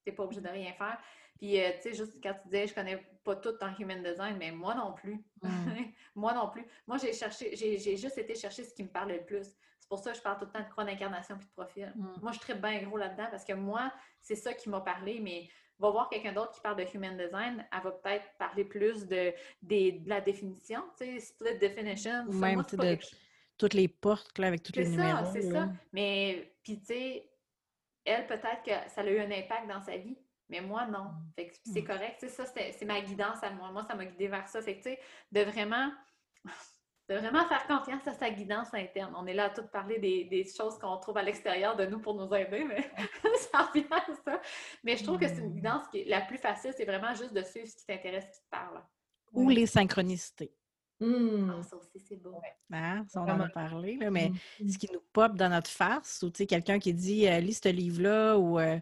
Tu 0.04 0.10
n'es 0.10 0.16
pas 0.16 0.24
obligé 0.24 0.42
de 0.42 0.50
rien 0.50 0.74
faire. 0.74 0.98
Puis, 1.38 1.60
euh, 1.62 1.70
tu 1.76 1.82
sais, 1.82 1.94
juste 1.94 2.14
quand 2.24 2.34
tu 2.34 2.46
disais, 2.46 2.68
je 2.68 2.74
connais 2.74 2.98
pas 3.24 3.36
tout 3.36 3.54
en 3.62 3.76
human 3.78 4.02
design, 4.04 4.38
mais 4.38 4.52
moi 4.52 4.74
non 4.76 4.94
plus. 4.94 5.24
Mm. 5.42 5.48
moi 6.16 6.34
non 6.34 6.50
plus. 6.50 6.66
Moi, 6.88 6.98
j'ai 6.98 7.14
cherché, 7.14 7.56
j'ai 7.56 7.78
j'ai 7.78 7.98
juste 7.98 8.18
été 8.18 8.34
chercher 8.36 8.64
ce 8.64 8.74
qui 8.74 8.84
me 8.84 8.90
parlait 8.90 9.20
le 9.20 9.26
plus. 9.26 9.48
C'est 9.80 9.90
pour 9.90 10.00
ça 10.00 10.12
que 10.12 10.18
je 10.18 10.22
parle 10.24 10.38
tout 10.40 10.46
le 10.46 10.52
temps 10.52 10.64
de 10.64 10.70
croix 10.70 10.86
d'incarnation 10.86 11.38
puis 11.38 11.48
de 11.48 11.52
profil. 11.54 11.92
Mm. 11.96 12.08
Moi, 12.22 12.32
je 12.32 12.38
suis 12.40 12.48
très 12.48 12.56
bien 12.56 12.82
gros 12.84 12.98
là-dedans 12.98 13.28
parce 13.30 13.44
que 13.46 13.54
moi, 13.54 13.92
c'est 14.22 14.36
ça 14.36 14.54
qui 14.54 14.70
m'a 14.70 14.82
parlé, 14.82 15.20
mais 15.20 15.50
va 15.82 15.90
voir 15.92 16.10
quelqu'un 16.10 16.32
d'autre 16.34 16.52
qui 16.52 16.62
parle 16.62 16.78
de 16.78 16.86
human 16.94 17.18
design, 17.18 17.66
elle 17.72 17.84
va 17.84 17.92
peut-être 17.92 18.26
parler 18.38 18.64
plus 18.64 19.08
de, 19.08 19.34
la 20.08 20.22
définition, 20.22 20.84
tu 20.98 21.06
sais, 21.06 21.20
split 21.20 21.58
definition. 21.60 22.26
Ou 22.28 22.32
Ça, 22.34 22.38
même, 22.40 22.56
moi, 22.56 22.66
c'est 22.70 22.78
de- 22.78 22.82
quelque 22.82 23.08
Toutes 23.58 23.74
les 23.74 23.88
portes, 23.88 24.38
là, 24.40 24.48
avec 24.48 24.64
tous 24.64 24.76
les 24.76 24.86
C'est 24.86 24.92
numéros. 24.92 25.26
ça, 25.26 25.32
c'est 25.34 25.52
ça. 25.52 25.70
Mais, 25.92 26.54
puis 26.64 26.80
tu 26.80 26.86
sais, 26.86 27.30
elle, 28.06 28.26
peut-être 28.28 28.64
que 28.64 28.90
ça 28.90 29.02
a 29.02 29.06
eu 29.06 29.20
un 29.20 29.32
impact 29.32 29.68
dans 29.68 29.82
sa 29.82 29.98
vie, 29.98 30.18
mais 30.50 30.62
moi, 30.62 30.86
non. 30.88 31.06
Mm. 31.06 31.32
Fait 31.36 31.48
que 31.48 31.56
c'est 31.66 31.84
correct. 31.84 32.18
Tu 32.20 32.28
sais, 32.28 32.46
ça, 32.46 32.46
c'est 32.46 32.86
ma 32.86 33.02
guidance 33.02 33.44
à 33.44 33.52
moi. 33.52 33.72
Moi, 33.72 33.84
ça 33.88 33.96
m'a 33.96 34.06
guidée 34.06 34.28
vers 34.28 34.48
ça. 34.48 34.62
Fait 34.62 34.78
que, 34.78 34.84
tu 34.84 34.90
sais, 34.90 35.00
de 35.32 35.42
vraiment, 35.42 35.92
de 37.10 37.16
vraiment 37.16 37.46
faire 37.48 37.66
confiance 37.68 38.08
à 38.08 38.14
sa 38.14 38.30
guidance 38.30 38.74
interne. 38.74 39.14
On 39.18 39.26
est 39.28 39.34
là 39.34 39.46
à 39.46 39.50
tout 39.50 39.68
parler 39.68 40.00
des, 40.00 40.26
des 40.26 40.46
choses 40.46 40.78
qu'on 40.80 40.98
trouve 40.98 41.18
à 41.18 41.24
l'extérieur 41.24 41.76
de 41.76 41.86
nous 41.86 42.00
pour 42.00 42.14
nous 42.16 42.34
aider, 42.36 42.64
mais 42.64 42.90
ça 43.52 43.64
revient 43.64 43.86
à 43.92 44.06
ça. 44.26 44.42
Mais 44.84 44.96
je 44.96 45.04
trouve 45.04 45.18
que 45.20 45.28
c'est 45.28 45.40
une 45.40 45.50
Mm. 45.52 45.56
guidance 45.56 45.88
qui 45.90 46.00
est 46.02 46.06
la 46.06 46.22
plus 46.22 46.38
facile, 46.38 46.74
c'est 46.76 46.86
vraiment 46.86 47.14
juste 47.14 47.34
de 47.34 47.42
suivre 47.44 47.68
ce 47.68 47.76
qui 47.76 47.86
t'intéresse, 47.86 48.26
ce 48.32 48.38
qui 48.40 48.46
te 48.46 48.50
parle. 48.50 48.82
Ou 49.34 49.50
les 49.50 49.66
synchronicités. 49.66 50.54
Mm. 51.02 51.50
Ah, 51.60 51.64
ça 51.64 51.76
aussi, 51.78 52.00
c'est 52.00 52.16
beau. 52.22 52.40
Hein, 52.72 53.04
ça, 53.10 53.22
on 53.24 53.30
en 53.30 53.40
a 53.42 53.50
parlé, 53.50 53.98
là, 53.98 54.10
mais 54.12 54.30
Mm. 54.60 54.70
ce 54.70 54.78
qui 54.78 54.88
nous 54.94 55.02
pop 55.12 55.34
dans 55.36 55.50
notre 55.50 55.70
face, 55.72 56.22
ou 56.24 56.30
tu 56.30 56.38
sais, 56.38 56.46
quelqu'un 56.46 56.80
qui 56.80 56.94
dit 56.94 57.28
euh, 57.28 57.40
lis 57.40 57.60
ce 57.62 57.70
livre-là, 57.70 58.38
ou 58.38 58.60
euh, 58.60 58.76
Mhm. 58.76 58.82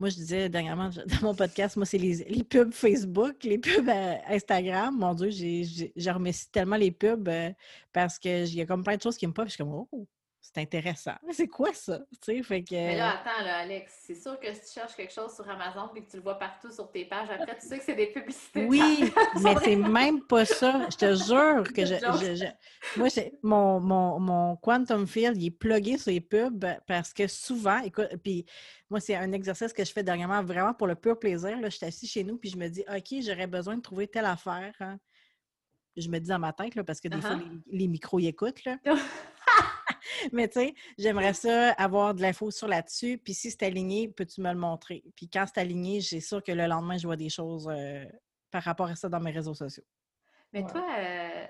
Moi 0.00 0.08
je 0.08 0.16
disais 0.16 0.48
dernièrement 0.48 0.88
dans 0.90 1.22
mon 1.22 1.34
podcast, 1.34 1.76
moi 1.76 1.86
c'est 1.86 1.98
les, 1.98 2.24
les 2.24 2.42
pubs 2.44 2.72
Facebook, 2.72 3.44
les 3.44 3.58
pubs 3.58 3.88
euh, 3.88 4.14
Instagram. 4.28 4.96
Mon 4.98 5.14
Dieu, 5.14 5.30
j'ai- 5.30 5.92
j'ai 5.94 6.10
remercie 6.10 6.50
tellement 6.50 6.76
les 6.76 6.90
pubs 6.90 7.28
euh, 7.28 7.50
parce 7.92 8.18
qu'il 8.18 8.52
y 8.54 8.60
a 8.62 8.66
comme 8.66 8.82
plein 8.82 8.96
de 8.96 9.02
choses 9.02 9.16
qui 9.16 9.26
me 9.26 9.32
pop. 9.32 9.46
Je 9.46 9.50
suis 9.52 9.58
comme 9.64 9.72
oh, 9.92 10.06
c'est 10.42 10.58
intéressant. 10.58 11.14
C'est 11.32 11.46
quoi 11.48 11.72
ça? 11.74 11.98
Tu 12.22 12.36
sais, 12.36 12.42
fait 12.42 12.62
que. 12.64 12.74
Mais 12.74 12.96
là, 12.96 13.20
attends, 13.20 13.44
là, 13.44 13.58
Alex, 13.58 13.92
c'est 14.06 14.14
sûr 14.14 14.40
que 14.40 14.52
si 14.54 14.60
tu 14.62 14.72
cherches 14.72 14.96
quelque 14.96 15.12
chose 15.12 15.34
sur 15.34 15.48
Amazon 15.48 15.90
et 15.94 16.02
que 16.02 16.10
tu 16.10 16.16
le 16.16 16.22
vois 16.22 16.38
partout 16.38 16.70
sur 16.72 16.90
tes 16.90 17.04
pages, 17.04 17.28
après, 17.30 17.58
tu 17.58 17.66
sais 17.66 17.78
que 17.78 17.84
c'est 17.84 17.94
des 17.94 18.06
publicités. 18.06 18.64
Oui, 18.66 19.12
mais 19.42 19.54
c'est 19.62 19.76
même 19.76 20.22
pas 20.22 20.44
ça. 20.46 20.88
Je 20.90 20.96
te 20.96 21.14
jure 21.14 21.62
que 21.74 21.84
je. 21.84 21.94
Je- 21.94 22.34
je- 22.36 22.98
moi, 22.98 23.08
mon, 23.42 23.80
mon, 23.80 24.18
mon 24.20 24.56
Quantum 24.56 25.06
Field, 25.06 25.36
il 25.40 25.46
est 25.46 25.50
plugué 25.50 25.98
sur 25.98 26.10
les 26.10 26.20
pubs 26.22 26.66
parce 26.86 27.12
que 27.12 27.26
souvent, 27.26 27.78
écoute, 27.82 28.08
puis 28.24 28.46
moi, 28.88 28.98
c'est 28.98 29.14
un 29.14 29.30
exercice 29.32 29.72
que 29.74 29.84
je 29.84 29.92
fais 29.92 30.02
dernièrement 30.02 30.42
vraiment 30.42 30.72
pour 30.74 30.86
le 30.86 30.94
pur 30.94 31.18
plaisir. 31.18 31.60
Là, 31.60 31.68
je 31.68 31.76
suis 31.76 31.86
assise 31.86 32.10
chez 32.10 32.24
nous, 32.24 32.38
puis 32.38 32.48
je 32.50 32.56
me 32.56 32.68
dis, 32.68 32.82
OK, 32.88 33.20
j'aurais 33.20 33.46
besoin 33.46 33.76
de 33.76 33.82
trouver 33.82 34.08
telle 34.08 34.24
affaire. 34.24 34.72
hein. 34.80 34.98
Je 35.96 36.08
me 36.08 36.18
dis 36.18 36.28
dans 36.28 36.38
ma 36.38 36.52
tête, 36.52 36.74
là, 36.76 36.82
parce 36.84 37.00
que 37.00 37.08
des 37.08 37.20
fois, 37.20 37.36
Uh-huh. 37.36 37.60
les, 37.66 37.78
les 37.80 37.88
micros 37.88 38.18
y 38.20 38.26
écoutent. 38.28 38.64
Là. 38.64 38.78
Mais 40.32 40.48
tu 40.48 40.60
sais, 40.60 40.74
j'aimerais 40.98 41.34
ça 41.34 41.72
avoir 41.72 42.14
de 42.14 42.22
l'info 42.22 42.50
sur 42.50 42.68
là-dessus. 42.68 43.18
Puis 43.18 43.34
si 43.34 43.50
c'est 43.50 43.62
aligné, 43.64 44.08
peux-tu 44.08 44.40
me 44.40 44.52
le 44.52 44.58
montrer? 44.58 45.02
Puis 45.16 45.28
quand 45.28 45.44
c'est 45.46 45.60
aligné, 45.60 46.00
j'ai 46.00 46.20
sûr 46.20 46.42
que 46.42 46.52
le 46.52 46.66
lendemain, 46.66 46.98
je 46.98 47.06
vois 47.06 47.16
des 47.16 47.28
choses 47.30 47.68
euh, 47.70 48.04
par 48.50 48.62
rapport 48.62 48.88
à 48.88 48.96
ça 48.96 49.08
dans 49.08 49.20
mes 49.20 49.30
réseaux 49.30 49.54
sociaux. 49.54 49.84
Mais 50.52 50.62
Ouais. 50.64 50.70
toi, 50.70 50.86
euh, 50.98 51.46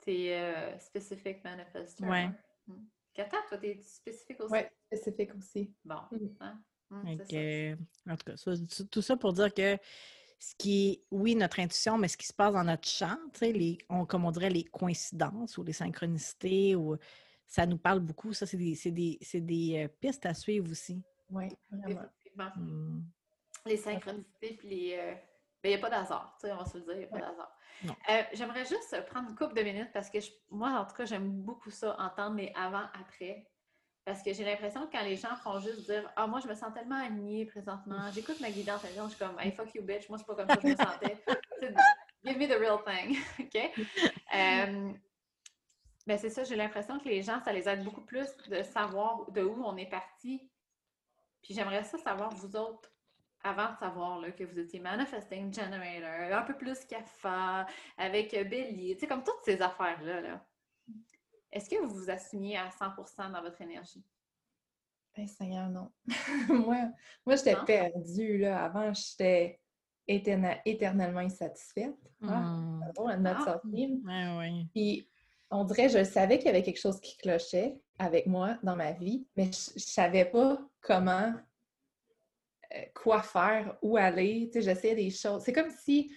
t'es 0.00 0.34
euh, 0.34 0.78
specific 0.78 1.42
manifester. 1.44 2.04
Ouais. 2.04 2.22
hein? 2.22 2.34
Hmm. 2.66 2.84
Kata, 3.14 3.38
toi, 3.48 3.58
t'es 3.58 3.80
spécifique 3.82 4.40
aussi? 4.40 4.52
Oui, 4.52 4.60
spécifique 4.92 5.30
aussi. 5.36 5.72
Bon. 5.84 6.00
Mm. 6.10 6.26
hein? 6.40 6.60
Ça. 6.90 8.12
en 8.12 8.16
tout 8.16 8.24
cas, 8.26 8.36
ça- 8.36 8.86
tout- 8.90 9.02
ça 9.02 9.16
pour 9.16 9.32
dire 9.32 9.52
que 9.52 9.76
ce 10.38 10.54
qui 10.56 10.90
est, 10.90 11.02
oui, 11.10 11.34
notre 11.34 11.58
intuition, 11.60 11.96
mais 11.98 12.08
ce 12.08 12.16
qui 12.16 12.26
se 12.26 12.32
passe 12.32 12.52
dans 12.52 12.62
notre 12.62 12.86
champ, 12.86 13.16
tu 13.32 13.38
sais, 13.40 13.52
les, 13.52 13.78
on- 13.88 14.04
comme 14.04 14.24
on 14.24 14.30
dirait 14.30 14.50
les 14.50 14.64
coïncidences 14.64 15.56
ou 15.58 15.64
les 15.64 15.72
synchronicités, 15.72 16.76
ou, 16.76 16.96
ça 17.46 17.66
nous 17.66 17.78
parle 17.78 18.00
beaucoup. 18.00 18.32
Ça, 18.32 18.46
c'est 18.46 18.56
des, 18.56 18.74
c'est 18.74 18.90
des, 18.90 19.18
c'est 19.22 19.40
des, 19.40 19.84
euh, 19.84 19.88
pistes 20.00 20.26
à 20.26 20.34
suivre 20.34 20.70
aussi. 20.70 21.02
Oui, 21.30 21.48
vraiment. 21.70 22.02
Effectivement. 22.02 22.50
Hmm. 22.56 23.02
Les 23.66 23.76
synchronicités, 23.76 24.54
puis 24.58 24.68
les. 24.68 24.96
euh, 24.98 25.14
ben, 25.62 25.70
il 25.70 25.76
n'y 25.76 25.76
a 25.76 25.78
pas 25.78 25.90
d'hasard, 25.90 26.36
tu 26.40 26.46
sais, 26.46 26.52
on 26.52 26.58
va 26.58 26.64
se 26.64 26.78
le 26.78 26.84
dire, 26.84 26.92
il 26.92 26.98
n'y 26.98 27.04
a 27.04 27.08
pas 27.08 27.16
Ouais. 27.16 27.22
d'hasard. 27.22 27.52
Euh, 28.10 28.22
J'aimerais 28.34 28.64
juste 28.64 28.96
prendre 29.10 29.30
une 29.30 29.34
couple 29.36 29.54
de 29.54 29.62
minutes 29.62 29.90
parce 29.92 30.08
que 30.10 30.20
je- 30.20 30.30
moi, 30.50 30.70
en 30.80 30.84
tout 30.84 30.94
cas, 30.94 31.04
j'aime 31.06 31.30
beaucoup 31.42 31.70
ça, 31.70 31.96
entendre 31.98 32.36
les 32.36 32.52
avant-après. 32.54 33.48
Parce 34.04 34.22
que 34.22 34.32
j'ai 34.32 34.44
l'impression 34.44 34.86
que 34.86 34.92
quand 34.92 35.02
les 35.02 35.16
gens 35.16 35.34
font 35.36 35.58
juste 35.58 35.86
dire 35.90 36.08
Ah, 36.14 36.28
moi, 36.28 36.38
je 36.40 36.46
me 36.46 36.54
sens 36.54 36.72
tellement 36.72 36.94
alignée 37.04 37.44
présentement, 37.46 38.08
j'écoute 38.14 38.38
ma 38.40 38.50
guidance 38.52 38.82
je 38.86 39.08
suis 39.08 39.18
comme 39.18 39.38
Hey, 39.40 39.50
fuck 39.50 39.74
you, 39.74 39.82
bitch, 39.82 40.08
moi, 40.08 40.16
c'est 40.18 40.26
pas 40.26 40.36
comme 40.36 40.48
ça 40.48 40.56
que 40.56 40.62
je 40.62 40.72
me 40.72 40.76
sentais. 40.76 41.24
Give 42.24 42.38
me 42.38 42.46
the 42.46 42.58
real 42.58 42.78
thing. 42.84 43.16
OK? 43.40 43.72
ben, 46.06 46.18
c'est 46.18 46.30
ça, 46.30 46.44
j'ai 46.44 46.56
l'impression 46.56 46.98
que 46.98 47.08
les 47.08 47.22
gens, 47.22 47.40
ça 47.40 47.52
les 47.52 47.68
aide 47.68 47.82
beaucoup 47.84 48.02
plus 48.02 48.28
de 48.48 48.62
savoir 48.62 49.30
de 49.30 49.42
où 49.42 49.64
on 49.64 49.76
est 49.76 49.90
parti. 49.90 50.48
Puis 51.42 51.54
j'aimerais 51.54 51.82
ça 51.84 51.98
savoir, 51.98 52.30
vous 52.34 52.56
autres, 52.56 52.90
avant 53.42 53.72
de 53.72 53.76
savoir 53.78 54.20
là, 54.20 54.30
que 54.32 54.44
vous 54.44 54.58
étiez 54.58 54.80
manifesting 54.80 55.52
generator, 55.52 56.36
un 56.36 56.42
peu 56.42 56.56
plus 56.56 56.84
CAFA, 56.84 57.66
avec 57.96 58.30
Bélier, 58.32 58.94
tu 58.94 59.00
sais, 59.00 59.06
comme 59.06 59.22
toutes 59.22 59.42
ces 59.44 59.60
affaires-là. 59.62 60.20
Là. 60.20 60.46
Est-ce 61.52 61.70
que 61.70 61.76
vous 61.82 61.94
vous 61.94 62.10
assumiez 62.10 62.56
à 62.56 62.68
100% 62.68 63.32
dans 63.32 63.42
votre 63.42 63.60
énergie? 63.60 64.04
Ben, 65.16 65.26
Seigneur, 65.26 65.70
non. 65.70 65.90
moi, 66.48 66.76
moi 67.24 67.36
j'étais 67.36 67.56
perdue, 67.64 68.38
là. 68.38 68.64
Avant, 68.64 68.92
j'étais 68.92 69.60
éternellement 70.06 71.20
insatisfaite. 71.20 71.96
Ah, 72.22 72.80
c'est 72.86 72.92
drôle, 72.94 73.14
notre 73.16 73.40
Ah. 73.40 73.52
sortie. 73.52 74.00
Ouais, 74.04 74.36
ouais. 74.38 74.66
Puis, 74.74 75.08
on 75.50 75.64
dirait, 75.64 75.88
je 75.88 76.04
savais 76.04 76.38
qu'il 76.38 76.46
y 76.46 76.50
avait 76.50 76.62
quelque 76.62 76.80
chose 76.80 77.00
qui 77.00 77.16
clochait 77.16 77.78
avec 77.98 78.26
moi 78.26 78.58
dans 78.62 78.76
ma 78.76 78.92
vie, 78.92 79.26
mais 79.36 79.46
je, 79.46 79.78
je 79.78 79.84
savais 79.84 80.24
pas 80.24 80.58
comment, 80.80 81.32
euh, 82.74 82.80
quoi 82.94 83.22
faire, 83.22 83.76
où 83.82 83.96
aller. 83.96 84.48
Tu 84.52 84.60
sais, 84.60 84.62
j'essayais 84.62 84.94
des 84.96 85.10
choses. 85.10 85.42
C'est 85.42 85.52
comme 85.52 85.70
si 85.70 86.12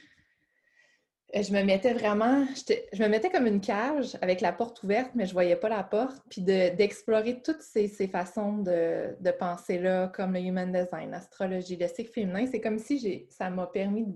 euh, 1.35 1.43
je 1.43 1.53
me 1.53 1.63
mettais 1.63 1.93
vraiment, 1.93 2.45
je 2.91 3.03
me 3.03 3.07
mettais 3.07 3.29
comme 3.29 3.45
une 3.45 3.61
cage 3.61 4.17
avec 4.21 4.41
la 4.41 4.51
porte 4.51 4.81
ouverte, 4.83 5.11
mais 5.13 5.25
je 5.25 5.33
voyais 5.33 5.55
pas 5.55 5.69
la 5.69 5.83
porte, 5.83 6.23
puis 6.29 6.41
de- 6.41 6.75
d'explorer 6.75 7.41
toutes 7.41 7.61
ces, 7.61 7.87
façons 8.07 8.57
de, 8.57 9.15
de 9.19 9.31
penser-là, 9.31 10.07
comme 10.07 10.33
le 10.33 10.39
human 10.39 10.71
design, 10.71 11.11
l'astrologie, 11.11 11.77
le 11.77 11.87
cycle 11.87 12.11
féminin. 12.11 12.47
C'est 12.47 12.61
comme 12.61 12.79
si 12.79 13.27
ça 13.29 13.49
m'a 13.49 13.67
permis 13.67 14.07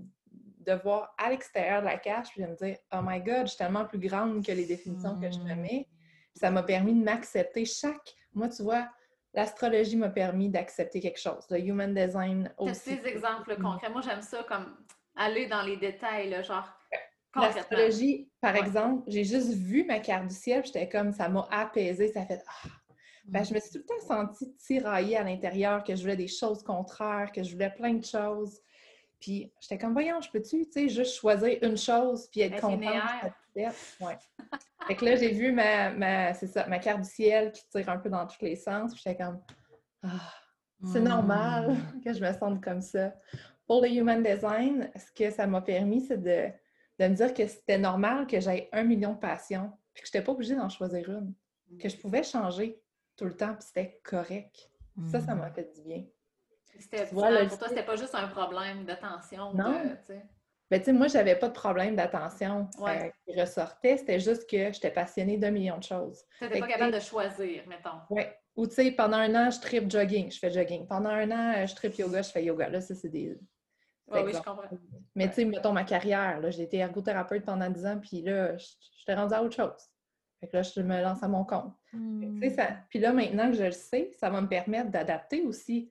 de 0.66 0.72
voir 0.82 1.14
à 1.18 1.30
l'extérieur 1.30 1.80
de 1.80 1.86
la 1.86 1.98
cage 1.98 2.28
puis 2.30 2.42
de 2.42 2.46
me 2.48 2.54
dire 2.56 2.76
Oh 2.92 3.00
my 3.02 3.20
God, 3.20 3.42
je 3.42 3.46
suis 3.48 3.58
tellement 3.58 3.84
plus 3.84 3.98
grande 3.98 4.44
que 4.44 4.52
les 4.52 4.66
définitions 4.66 5.18
que 5.18 5.30
je 5.30 5.38
me 5.38 5.54
Mm. 5.54 5.60
mets. 5.60 5.88
Ça 6.34 6.50
m'a 6.50 6.62
permis 6.62 6.94
de 6.94 7.04
m'accepter 7.04 7.64
chaque. 7.64 8.14
Moi, 8.32 8.48
tu 8.48 8.62
vois, 8.62 8.88
l'astrologie 9.34 9.96
m'a 9.96 10.08
permis 10.10 10.48
d'accepter 10.48 11.00
quelque 11.00 11.20
chose. 11.20 11.44
Le 11.50 11.60
human 11.60 11.94
design 11.94 12.52
aussi. 12.58 12.96
des 13.00 13.08
exemples 13.08 13.56
concrets. 13.60 13.90
Moi, 13.90 14.00
j'aime 14.02 14.22
ça 14.22 14.42
comme 14.44 14.76
aller 15.16 15.46
dans 15.46 15.62
les 15.62 15.76
détails, 15.76 16.30
là, 16.30 16.42
genre. 16.42 16.68
L'astrologie, 17.36 18.30
par 18.40 18.54
Ouais. 18.54 18.60
exemple, 18.60 19.02
j'ai 19.08 19.24
juste 19.24 19.52
vu 19.54 19.84
ma 19.84 19.98
carte 19.98 20.28
du 20.28 20.34
ciel, 20.34 20.62
puis 20.62 20.70
j'étais 20.72 20.88
comme, 20.88 21.12
ça 21.12 21.28
m'a 21.28 21.46
apaisé, 21.50 22.08
ça 22.12 22.24
fait 22.26 22.40
Ah! 22.46 22.68
Ben, 23.26 23.42
je 23.42 23.54
me 23.54 23.58
suis 23.58 23.70
tout 23.72 23.78
le 23.78 23.84
temps 23.86 24.06
sentie 24.06 24.54
tiraillée 24.56 25.16
à 25.16 25.24
l'intérieur, 25.24 25.82
que 25.82 25.96
je 25.96 26.02
voulais 26.02 26.16
des 26.16 26.28
choses 26.28 26.62
contraires, 26.62 27.32
que 27.32 27.42
je 27.42 27.52
voulais 27.54 27.70
plein 27.70 27.94
de 27.94 28.04
choses. 28.04 28.60
Puis 29.24 29.50
j'étais 29.58 29.78
comme, 29.78 29.94
voyons, 29.94 30.20
je 30.20 30.28
peux-tu, 30.30 30.66
tu 30.66 30.70
sais, 30.70 30.88
juste 30.90 31.14
choisir 31.14 31.56
une 31.62 31.78
chose 31.78 32.28
puis 32.30 32.42
être 32.42 32.60
contente? 32.60 33.32
Ouais. 34.02 34.18
fait 34.86 34.96
que 34.96 35.02
là, 35.06 35.16
j'ai 35.16 35.30
vu 35.32 35.50
ma, 35.50 35.90
ma, 35.92 36.34
c'est 36.34 36.46
ça, 36.46 36.66
ma 36.66 36.78
carte 36.78 37.00
du 37.00 37.08
ciel 37.08 37.50
qui 37.50 37.66
tire 37.70 37.88
un 37.88 37.96
peu 37.96 38.10
dans 38.10 38.26
tous 38.26 38.42
les 38.42 38.54
sens. 38.54 38.92
Puis 38.92 39.00
j'étais 39.02 39.24
comme, 39.24 39.40
ah, 40.02 40.30
c'est 40.84 41.00
Mm. 41.00 41.04
normal 41.04 41.74
que 42.04 42.12
je 42.12 42.20
me 42.22 42.30
sente 42.34 42.62
comme 42.62 42.82
ça. 42.82 43.14
Pour 43.66 43.80
le 43.80 43.88
Human 43.88 44.22
Design, 44.22 44.90
ce 44.94 45.10
que 45.12 45.30
ça 45.30 45.46
m'a 45.46 45.62
permis, 45.62 46.02
c'est 46.02 46.22
de, 46.22 46.48
de 46.98 47.08
me 47.08 47.14
dire 47.14 47.32
que 47.32 47.46
c'était 47.46 47.78
normal 47.78 48.26
que 48.26 48.38
j'aie 48.40 48.68
un 48.72 48.82
million 48.82 49.14
de 49.14 49.18
passions, 49.18 49.72
puis 49.94 50.02
que 50.02 50.08
je 50.10 50.14
n'étais 50.18 50.22
pas 50.26 50.32
obligée 50.32 50.54
d'en 50.54 50.68
choisir 50.68 51.08
une, 51.08 51.32
que 51.78 51.88
je 51.88 51.96
pouvais 51.96 52.22
changer 52.22 52.78
tout 53.16 53.24
le 53.24 53.34
temps, 53.34 53.54
puis 53.54 53.64
c'était 53.66 54.00
correct. 54.04 54.70
Ça, 55.10 55.20
ça 55.20 55.34
m'a 55.34 55.50
fait 55.50 55.74
du 55.74 55.80
bien. 55.88 56.04
C'était- 56.78 57.06
Tu 57.08 57.14
vois, 57.14 57.30
le- 57.30 57.48
pour 57.48 57.58
toi, 57.58 57.68
c'était 57.68 57.84
pas 57.84 57.96
juste 57.96 58.14
un 58.14 58.26
problème 58.28 58.84
de 58.84 58.94
tension. 58.94 59.52
Non. 59.54 59.72
de- 59.72 59.88
tu 59.96 60.04
sais. 60.06 60.22
Ben, 60.70 60.78
tu 60.80 60.86
sais, 60.86 60.92
moi, 60.92 61.08
j'avais 61.08 61.36
pas 61.36 61.48
de 61.48 61.52
problème 61.52 61.94
d'attention 61.94 62.68
Ouais. 62.78 63.06
euh, 63.06 63.10
qui 63.32 63.38
ressortait. 63.40 63.98
C'était 63.98 64.18
juste 64.18 64.48
que 64.48 64.72
j'étais 64.72 64.90
passionnée 64.90 65.36
d'un 65.36 65.50
million 65.50 65.76
de 65.78 65.82
choses. 65.84 66.22
T'étais 66.40 66.54
Fait 66.54 66.60
pas 66.60 66.66
capable 66.68 66.92
de 66.94 67.00
choisir, 67.00 67.66
mettons. 67.68 68.00
Ouais. 68.10 68.34
Ou, 68.56 68.66
tu 68.66 68.74
sais, 68.74 68.90
pendant 68.92 69.18
un 69.18 69.34
an, 69.34 69.50
je 69.50 69.60
tripe 69.60 69.90
jogging, 69.90 70.30
je 70.32 70.38
fais 70.38 70.50
jogging. 70.50 70.86
Pendant 70.86 71.10
un 71.10 71.30
an, 71.30 71.54
euh, 71.58 71.66
je 71.66 71.74
tripe 71.74 71.96
yoga, 71.98 72.22
je 72.22 72.30
fais 72.30 72.44
yoga. 72.44 72.68
Là, 72.70 72.80
ça, 72.80 72.94
c'est 72.94 73.08
des... 73.10 73.36
Oui, 74.08 74.20
oui, 74.24 74.32
je 74.32 74.38
comprends. 74.38 74.62
Mais 75.14 75.24
Ouais. 75.24 75.30
tu 75.30 75.36
sais, 75.36 75.44
mettons 75.44 75.72
ma 75.72 75.84
carrière, 75.84 76.40
là, 76.40 76.50
j'ai 76.50 76.62
été 76.62 76.78
ergothérapeute 76.78 77.44
pendant 77.44 77.68
10 77.70 77.86
ans, 77.86 77.98
puis 77.98 78.22
là, 78.22 78.56
je- 78.56 78.66
j'étais 78.98 79.14
rendue 79.14 79.34
à 79.34 79.42
autre 79.42 79.56
chose. 79.56 79.88
Fait 80.40 80.48
que 80.48 80.56
là, 80.56 80.62
je 80.62 80.80
me 80.80 81.00
lance 81.02 81.22
à 81.22 81.28
mon 81.28 81.44
compte. 81.44 81.72
Mm. 81.92 82.40
Tu 82.40 82.48
sais, 82.50 82.54
ça- 82.56 82.76
Puis 82.90 82.98
là, 82.98 83.12
maintenant 83.12 83.50
que 83.50 83.56
je 83.56 83.64
le 83.64 83.70
sais, 83.72 84.10
ça 84.18 84.28
va 84.30 84.40
me 84.40 84.48
permettre 84.48 84.90
d'adapter 84.90 85.42
aussi 85.42 85.90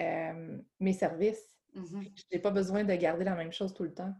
euh, 0.00 0.58
mes 0.78 0.92
services. 0.92 1.56
Mhm. 1.74 2.04
Je 2.14 2.22
n'ai 2.32 2.40
pas 2.40 2.50
besoin 2.50 2.84
de 2.84 2.94
garder 2.94 3.24
la 3.24 3.34
même 3.34 3.52
chose 3.52 3.72
tout 3.72 3.84
le 3.84 3.94
temps. 3.94 4.14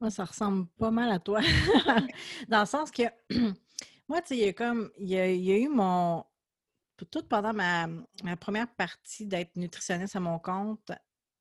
Moi, 0.00 0.10
ça 0.10 0.24
ressemble 0.24 0.66
pas 0.78 0.90
mal 0.90 1.10
à 1.10 1.18
toi. 1.18 1.40
Dans 2.48 2.60
le 2.60 2.66
sens 2.66 2.90
que, 2.90 3.04
moi, 4.08 4.20
tu 4.20 4.28
sais, 4.28 4.36
il 4.36 4.44
y 4.44 4.48
a 4.48 4.52
comme, 4.52 4.90
il 4.98 5.08
y 5.08 5.18
a, 5.18 5.30
il 5.30 5.42
y 5.42 5.52
a 5.52 5.56
eu 5.56 5.68
mon, 5.68 6.24
tout 7.10 7.22
pendant 7.22 7.54
ma, 7.54 7.86
ma 8.22 8.36
première 8.36 8.68
partie 8.68 9.26
d'être 9.26 9.56
nutritionniste 9.56 10.16
à 10.16 10.20
mon 10.20 10.38
compte, 10.38 10.92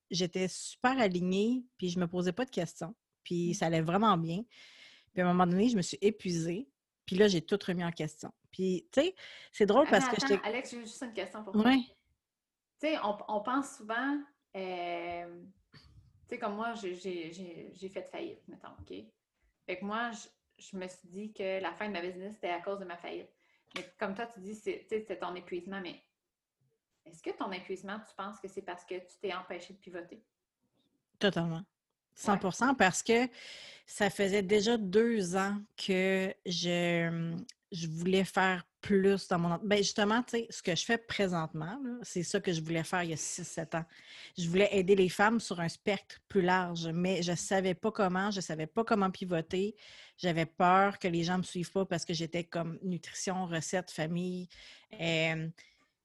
j'étais 0.10 0.48
super 0.48 0.98
alignée, 1.00 1.66
puis 1.78 1.90
je 1.90 2.00
me 2.00 2.08
posais 2.08 2.32
pas 2.32 2.46
de 2.46 2.52
questions, 2.52 2.96
puis 3.24 3.54
ça 3.54 3.66
allait 3.68 3.82
vraiment 3.82 4.18
bien. 4.18 4.44
Puis 5.14 5.22
à 5.22 5.26
un 5.26 5.34
moment 5.34 5.48
donné, 5.48 5.70
je 5.70 5.76
me 5.76 5.82
suis 5.82 5.98
épuisée, 6.02 6.70
puis 7.06 7.16
là, 7.16 7.28
j'ai 7.28 7.42
tout 7.42 7.60
remis 7.66 7.84
en 7.84 7.92
question. 7.92 8.32
Puis, 8.52 8.88
tu 8.92 9.02
sais, 9.02 9.16
c'est 9.52 9.66
drôle 9.66 9.88
parce 9.90 10.06
Attends, 10.06 10.16
que 10.16 10.28
j'étais... 10.28 10.48
Alex, 10.48 10.72
j'ai 10.72 10.80
juste 10.82 11.04
une 11.04 11.14
question 11.14 11.44
pour 11.44 11.54
toi. 11.54 11.64
Ouais. 11.64 11.82
Sais, 12.86 13.00
on, 13.04 13.18
on 13.30 13.42
pense 13.42 13.78
souvent, 13.78 14.22
euh, 14.56 15.44
tu 15.74 15.80
sais, 16.30 16.38
comme 16.38 16.54
moi, 16.54 16.76
j'ai- 16.76 16.96
fait 16.96 18.08
faillite, 18.12 18.48
mettons, 18.48 18.74
OK? 18.80 18.96
Fait 19.66 19.80
que 19.80 19.84
moi, 19.84 20.12
je, 20.12 20.28
je 20.64 20.78
me 20.78 20.88
suis 20.88 21.08
dit 21.08 21.34
que 21.34 21.60
la 21.64 21.74
fin 21.74 21.88
de 21.88 21.94
ma 21.94 22.02
business, 22.02 22.36
c'était 22.36 22.52
à 22.52 22.62
cause 22.62 22.78
de 22.78 22.86
ma 22.86 22.96
faillite. 22.96 23.32
Mais 23.76 23.92
comme 23.98 24.14
toi, 24.14 24.28
tu 24.28 24.40
dis, 24.40 24.54
c'est 24.54 24.82
tu 24.84 24.90
sais, 24.90 25.04
c'est 25.08 25.18
ton 25.18 25.34
épuisement, 25.34 25.82
mais 25.82 26.00
est-ce 27.06 27.24
que 27.24 27.32
ton 27.32 27.52
épuisement, 27.52 28.00
tu 28.08 28.14
penses 28.16 28.40
que 28.40 28.48
c'est 28.48 28.62
parce 28.62 28.86
que 28.86 29.00
tu 29.00 29.18
t'es 29.20 29.34
empêché 29.34 29.74
de 29.74 29.80
pivoter? 29.80 30.24
Totalement. 31.18 31.64
100% 32.16 32.76
parce 32.76 33.02
que 33.02 33.28
ça 33.88 34.12
faisait 34.12 34.44
déjà 34.44 34.78
deux 34.78 35.36
ans 35.36 35.58
que 35.76 36.32
je, 36.46 37.36
je 37.72 37.88
voulais 37.88 38.26
faire 38.26 38.64
plus 38.86 39.28
dans 39.28 39.40
mon... 39.40 39.52
en- 39.54 39.60
Ben 39.64 39.78
justement, 39.80 40.22
tu 40.22 40.38
sais, 40.38 40.48
ce 40.52 40.62
que 40.62 40.76
je 40.76 40.86
fais 40.86 41.00
présentement, 41.00 41.80
c'est 42.04 42.22
ça 42.22 42.40
que 42.40 42.54
je 42.54 42.62
voulais 42.62 42.84
faire 42.84 43.02
il 43.04 43.10
y 43.10 43.14
a 43.14 43.18
6-7 43.18 43.78
ans. 43.78 43.86
Je 44.38 44.48
voulais 44.48 44.70
aider 44.72 44.96
les 44.96 45.10
femmes 45.10 45.40
sur 45.40 45.60
un 45.60 45.70
spectre 45.70 46.20
plus 46.30 46.44
large, 46.44 46.88
mais 46.94 47.24
je 47.24 47.32
ne 47.32 47.36
savais 47.36 47.74
pas 47.74 47.92
comment, 47.92 48.30
je 48.30 48.38
ne 48.38 48.42
savais 48.42 48.68
pas 48.68 48.84
comment 48.84 49.10
pivoter. 49.10 49.76
J'avais 50.18 50.46
peur 50.46 51.00
que 51.00 51.08
les 51.08 51.24
gens 51.24 51.34
ne 51.34 51.38
me 51.40 51.44
suivent 51.44 51.72
pas 51.72 51.86
parce 51.86 52.06
que 52.06 52.14
j'étais 52.14 52.44
comme 52.44 52.78
nutrition, 52.84 53.48
recette, 53.48 53.90
famille. 53.90 54.48
Euh, 55.02 55.48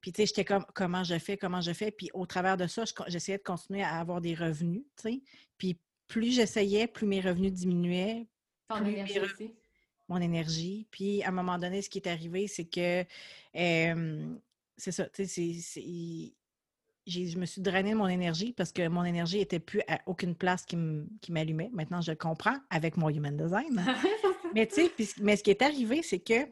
puis, 0.00 0.12
tu 0.12 0.22
sais, 0.22 0.26
j'étais 0.26 0.46
comme, 0.46 0.64
comment 0.74 1.04
je 1.04 1.18
fais, 1.18 1.36
comment 1.36 1.60
je 1.60 1.72
fais? 1.74 1.90
Puis, 1.90 2.08
au 2.14 2.24
travers 2.24 2.56
de 2.56 2.66
ça, 2.66 2.84
j'essayais 3.08 3.36
de 3.36 3.42
continuer 3.42 3.82
à 3.82 3.98
avoir 3.98 4.22
des 4.22 4.34
revenus, 4.34 4.84
tu 4.96 5.02
sais. 5.02 5.22
Puis, 5.58 5.78
plus 6.08 6.32
j'essayais, 6.34 6.86
plus 6.86 7.06
mes 7.06 7.20
revenus 7.20 7.52
diminuaient, 7.52 8.26
Plus 8.84 8.94
mes? 9.02 9.04
Mon 10.10 10.20
énergie. 10.20 10.86
Puis, 10.90 11.22
à 11.22 11.28
un 11.28 11.32
moment 11.32 11.58
donné, 11.58 11.80
ce 11.82 11.88
qui 11.88 11.98
est 11.98 12.08
arrivé, 12.08 12.46
c'est 12.48 12.66
que, 12.66 13.04
euh, 13.56 14.34
c'est 14.76 14.92
ça, 14.92 15.06
tu 15.08 15.26
sais, 15.26 16.32
je 17.06 17.38
me 17.38 17.46
suis 17.46 17.62
drainée 17.62 17.92
de 17.92 17.96
mon 17.96 18.08
énergie 18.08 18.52
parce 18.52 18.72
que 18.72 18.86
mon 18.88 19.04
énergie 19.04 19.38
n'était 19.38 19.58
plus 19.60 19.80
à 19.88 20.00
aucune 20.06 20.34
place 20.34 20.64
qui 20.66 20.76
m'allumait. 21.32 21.70
Maintenant, 21.72 22.00
je 22.00 22.10
le 22.12 22.16
comprends 22.16 22.56
avec 22.70 22.96
mon 22.96 23.08
human 23.08 23.36
design. 23.36 23.84
Mais 24.54 24.66
tu 24.66 24.74
sais, 24.74 25.14
mais 25.20 25.36
ce 25.36 25.44
qui 25.44 25.50
est 25.50 25.62
arrivé, 25.62 26.02
c'est 26.02 26.18
que 26.18 26.48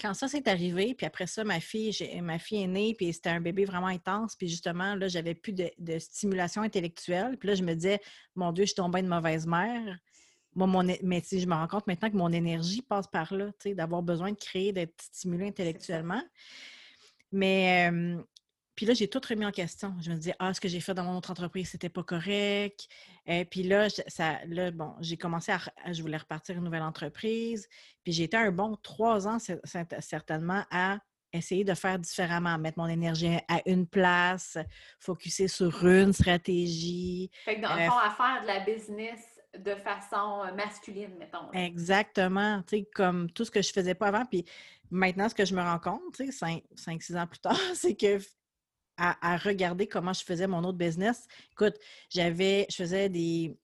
quand 0.00 0.14
ça 0.14 0.26
s'est 0.26 0.48
arrivé, 0.48 0.94
puis 0.94 1.06
après 1.06 1.26
ça, 1.26 1.44
ma 1.44 1.60
fille, 1.60 1.92
j'ai- 1.92 2.20
ma 2.22 2.38
fille 2.38 2.62
est 2.62 2.66
née, 2.66 2.94
puis 2.94 3.12
c'était 3.12 3.28
un 3.28 3.40
bébé 3.42 3.66
vraiment 3.66 3.88
intense, 3.88 4.36
puis 4.36 4.48
justement, 4.48 4.94
là, 4.94 5.08
j'avais 5.08 5.34
plus 5.34 5.52
de, 5.52 5.70
de 5.78 5.98
stimulation 5.98 6.62
intellectuelle. 6.62 7.36
Puis 7.36 7.48
là, 7.48 7.54
je 7.54 7.62
me 7.62 7.74
disais, 7.74 8.00
mon 8.34 8.52
Dieu, 8.52 8.64
je 8.64 8.68
suis 8.68 8.74
tombée 8.76 9.00
une 9.00 9.08
mauvaise 9.08 9.46
mère. 9.46 9.98
Moi, 10.54 10.66
mon, 10.66 10.82
mais 10.82 11.22
je 11.30 11.46
me 11.46 11.54
rends 11.54 11.68
compte 11.68 11.86
maintenant 11.86 12.10
que 12.10 12.16
mon 12.16 12.32
énergie 12.32 12.82
passe 12.82 13.06
par 13.06 13.32
là, 13.34 13.50
d'avoir 13.66 14.02
besoin 14.02 14.32
de 14.32 14.36
créer, 14.36 14.72
d'être 14.72 15.00
stimulée 15.00 15.46
intellectuellement. 15.48 16.22
Mais, 17.32 17.88
euh, 17.92 18.20
puis 18.74 18.86
là, 18.86 18.94
j'ai 18.94 19.08
tout 19.08 19.20
remis 19.28 19.44
en 19.46 19.52
question. 19.52 19.94
Je 20.00 20.10
me 20.10 20.16
disais, 20.16 20.34
ah, 20.38 20.52
ce 20.54 20.60
que 20.60 20.68
j'ai 20.68 20.80
fait 20.80 20.94
dans 20.94 21.04
mon 21.04 21.16
autre 21.18 21.30
entreprise, 21.30 21.68
c'était 21.70 21.88
pas 21.88 22.02
correct. 22.02 22.88
Et 23.26 23.44
puis 23.44 23.62
là, 23.62 23.88
ça, 24.08 24.38
là 24.46 24.70
bon, 24.70 24.94
j'ai 25.00 25.16
commencé 25.16 25.52
à, 25.52 25.60
je 25.92 26.00
voulais 26.02 26.16
repartir 26.16 26.56
une 26.56 26.64
nouvelle 26.64 26.82
entreprise. 26.82 27.68
Puis 28.02 28.12
j'ai 28.12 28.24
été 28.24 28.36
un 28.36 28.50
bon 28.50 28.76
trois 28.82 29.28
ans, 29.28 29.36
cer- 29.36 29.60
cer- 29.64 30.00
certainement, 30.00 30.64
à 30.70 30.98
essayer 31.32 31.62
de 31.62 31.74
faire 31.74 31.98
différemment, 31.98 32.58
mettre 32.58 32.78
mon 32.78 32.88
énergie 32.88 33.36
à 33.48 33.60
une 33.66 33.86
place, 33.86 34.58
focuser 34.98 35.46
sur 35.46 35.86
une 35.86 36.12
stratégie. 36.12 37.30
Fait 37.44 37.56
que 37.56 37.60
dans 37.62 37.74
le 37.76 37.82
Euh, 37.82 37.86
fond, 37.86 37.98
à 37.98 38.10
faire 38.10 38.42
de 38.42 38.46
la 38.48 38.60
business 38.60 39.39
de 39.58 39.74
façon 39.74 40.44
euh, 40.44 40.54
masculine, 40.54 41.14
mettons. 41.18 41.50
Exactement, 41.52 42.62
tu 42.62 42.84
comme 42.94 43.30
tout 43.30 43.44
ce 43.44 43.50
que 43.50 43.62
je 43.62 43.72
faisais 43.72 43.94
pas 43.94 44.08
avant. 44.08 44.24
Puis 44.24 44.44
maintenant, 44.90 45.28
ce 45.28 45.34
que 45.34 45.44
je 45.44 45.54
me 45.54 45.62
rends 45.62 45.78
compte, 45.78 46.14
tu 46.14 46.26
sais, 46.26 46.32
cinq, 46.32 46.62
cinq, 46.76 47.02
six 47.02 47.16
ans 47.16 47.26
plus 47.26 47.40
tard, 47.40 47.56
c'est 47.74 47.96
que 47.96 48.18
à, 48.96 49.38
regarder 49.38 49.86
comment 49.86 50.12
je 50.12 50.22
faisais 50.22 50.46
mon 50.46 50.62
autre 50.62 50.76
business, 50.76 51.26
écoute, 51.52 51.74
j'avais, 52.10 52.66
je 52.68 52.76
faisais 52.76 53.08
des, 53.08 53.56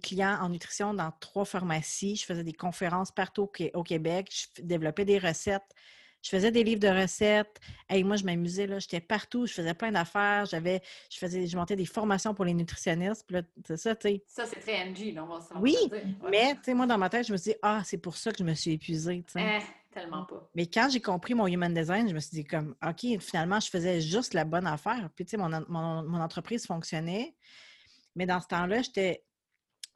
clients 0.00 0.38
en 0.40 0.48
nutrition 0.48 0.94
dans 0.94 1.10
trois 1.18 1.44
pharmacies, 1.44 2.14
je 2.14 2.24
faisais 2.24 2.44
des 2.44 2.52
conférences 2.52 3.10
partout 3.10 3.42
au, 3.42 3.46
Qué- 3.48 3.72
au 3.74 3.82
Québec, 3.82 4.32
je 4.56 4.62
développais 4.62 5.04
des 5.04 5.18
recettes, 5.18 5.74
je 6.22 6.30
faisais 6.30 6.50
des 6.50 6.64
livres 6.64 6.80
de 6.80 6.88
recettes. 6.88 7.60
Et 7.90 8.02
moi, 8.04 8.16
je 8.16 8.24
m'amusais, 8.24 8.66
là, 8.66 8.78
j'étais 8.78 9.00
partout, 9.00 9.46
je 9.46 9.52
faisais 9.52 9.74
plein 9.74 9.92
d'affaires, 9.92 10.46
j'avais, 10.46 10.80
je 11.10 11.18
faisais, 11.18 11.46
je 11.46 11.56
montais 11.56 11.76
des 11.76 11.86
formations 11.86 12.34
pour 12.34 12.44
les 12.44 12.54
nutritionnistes, 12.54 13.24
puis 13.26 13.36
là, 13.36 13.42
c'est 13.66 13.76
ça, 13.76 13.94
tu 13.94 14.08
sais. 14.08 14.24
Ça, 14.26 14.46
c'est 14.46 14.60
très 14.60 14.84
NG, 14.84 15.14
là, 15.14 15.24
on 15.24 15.38
va 15.38 15.60
Oui, 15.60 15.76
dire. 15.76 15.92
Ouais. 15.92 16.30
Mais, 16.30 16.54
tu 16.56 16.64
sais, 16.64 16.74
moi, 16.74 16.86
dans 16.86 16.98
ma 16.98 17.08
tête, 17.08 17.26
je 17.26 17.32
me 17.32 17.36
suis 17.36 17.52
dit, 17.52 17.58
ah, 17.62 17.82
c'est 17.84 17.98
pour 17.98 18.16
ça 18.16 18.30
que 18.32 18.38
je 18.38 18.44
me 18.44 18.54
suis 18.54 18.72
épuisée, 18.72 19.24
tu 19.26 19.32
sais. 19.32 19.60
Eh, 19.60 19.94
tellement 19.94 20.24
pas. 20.24 20.48
Mais 20.54 20.66
quand 20.66 20.88
j'ai 20.90 21.00
compris 21.00 21.34
mon 21.34 21.46
human 21.46 21.72
design, 21.72 22.08
je 22.08 22.14
me 22.14 22.20
suis 22.20 22.30
dit, 22.30 22.44
comme, 22.44 22.74
OK, 22.86 23.20
finalement, 23.20 23.60
je 23.60 23.70
faisais 23.70 24.00
juste 24.00 24.34
la 24.34 24.44
bonne 24.44 24.66
affaire. 24.66 25.08
Puis, 25.14 25.24
tu 25.24 25.30
sais, 25.30 25.36
mon, 25.36 25.48
mon, 25.68 26.02
mon 26.02 26.20
entreprise 26.20 26.66
fonctionnait. 26.66 27.34
Mais 28.14 28.26
dans 28.26 28.40
ce 28.40 28.48
temps-là, 28.48 28.82
j'étais. 28.82 29.24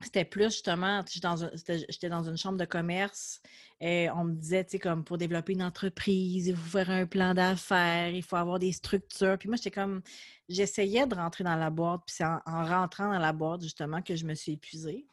C'était 0.02 0.24
plus 0.24 0.50
justement, 0.50 1.04
j'étais 1.06 2.08
dans 2.08 2.28
une 2.28 2.36
chambre 2.36 2.58
de 2.58 2.64
commerce 2.64 3.40
et 3.80 4.08
on 4.10 4.24
me 4.24 4.34
disait, 4.34 4.64
tu 4.64 4.72
sais, 4.72 4.78
comme 4.78 5.04
pour 5.04 5.18
développer 5.18 5.52
une 5.52 5.62
entreprise, 5.62 6.46
il 6.48 6.56
faut 6.56 6.78
faire 6.78 6.90
un 6.90 7.06
plan 7.06 7.34
d'affaires, 7.34 8.10
il 8.10 8.22
faut 8.22 8.36
avoir 8.36 8.58
des 8.58 8.72
structures. 8.72 9.36
Puis 9.38 9.48
moi, 9.48 9.56
j'étais 9.56 9.70
comme, 9.70 10.02
j'essayais 10.48 11.06
de 11.06 11.14
rentrer 11.14 11.44
dans 11.44 11.56
la 11.56 11.70
boîte, 11.70 12.02
puis 12.06 12.16
c'est 12.16 12.24
en, 12.24 12.40
en 12.46 12.64
rentrant 12.64 13.12
dans 13.12 13.18
la 13.18 13.32
boîte, 13.32 13.62
justement, 13.62 14.02
que 14.02 14.14
je 14.16 14.24
me 14.24 14.34
suis 14.34 14.52
épuisée 14.52 15.06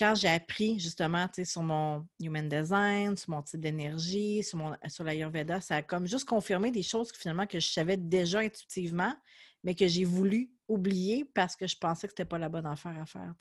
quand 0.00 0.14
j'ai 0.14 0.28
appris 0.28 0.78
justement 0.78 1.28
tu 1.28 1.34
sais, 1.36 1.44
sur 1.44 1.62
mon 1.62 2.06
human 2.18 2.48
design, 2.48 3.18
sur 3.18 3.30
mon 3.30 3.42
type 3.42 3.60
d'énergie, 3.60 4.42
sur, 4.42 4.56
mon, 4.56 4.74
sur 4.88 5.04
l'Ayurveda, 5.04 5.60
ça 5.60 5.76
a 5.76 5.82
comme 5.82 6.06
juste 6.06 6.26
confirmé 6.26 6.70
des 6.70 6.82
choses 6.82 7.12
que 7.12 7.18
finalement 7.18 7.46
que 7.46 7.60
je 7.60 7.68
savais 7.68 7.98
déjà 7.98 8.38
intuitivement, 8.38 9.14
mais 9.62 9.74
que 9.74 9.86
j'ai 9.86 10.04
voulu 10.04 10.50
oublié 10.70 11.24
parce 11.24 11.56
que 11.56 11.66
je 11.66 11.76
pensais 11.76 12.06
que 12.06 12.12
c'était 12.12 12.24
pas 12.24 12.38
la 12.38 12.48
bonne 12.48 12.66
affaire 12.66 12.98
à 12.98 13.06
faire. 13.06 13.34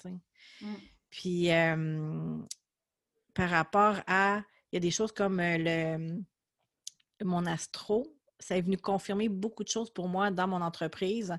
Mm. 0.61 0.67
Puis, 1.09 1.49
par 3.33 3.49
rapport 3.49 3.95
à, 4.07 4.43
il 4.71 4.75
y 4.75 4.77
a 4.77 4.79
des 4.79 4.91
choses 4.91 5.11
comme 5.11 5.39
euh, 5.39 5.57
le, 5.57 6.23
mon 7.23 7.45
astro, 7.45 8.05
ça 8.39 8.57
est 8.57 8.61
venu 8.61 8.77
confirmer 8.77 9.29
beaucoup 9.29 9.63
de 9.63 9.69
choses 9.69 9.89
pour 9.89 10.07
moi 10.07 10.31
dans 10.31 10.47
mon 10.47 10.61
entreprise. 10.61 11.37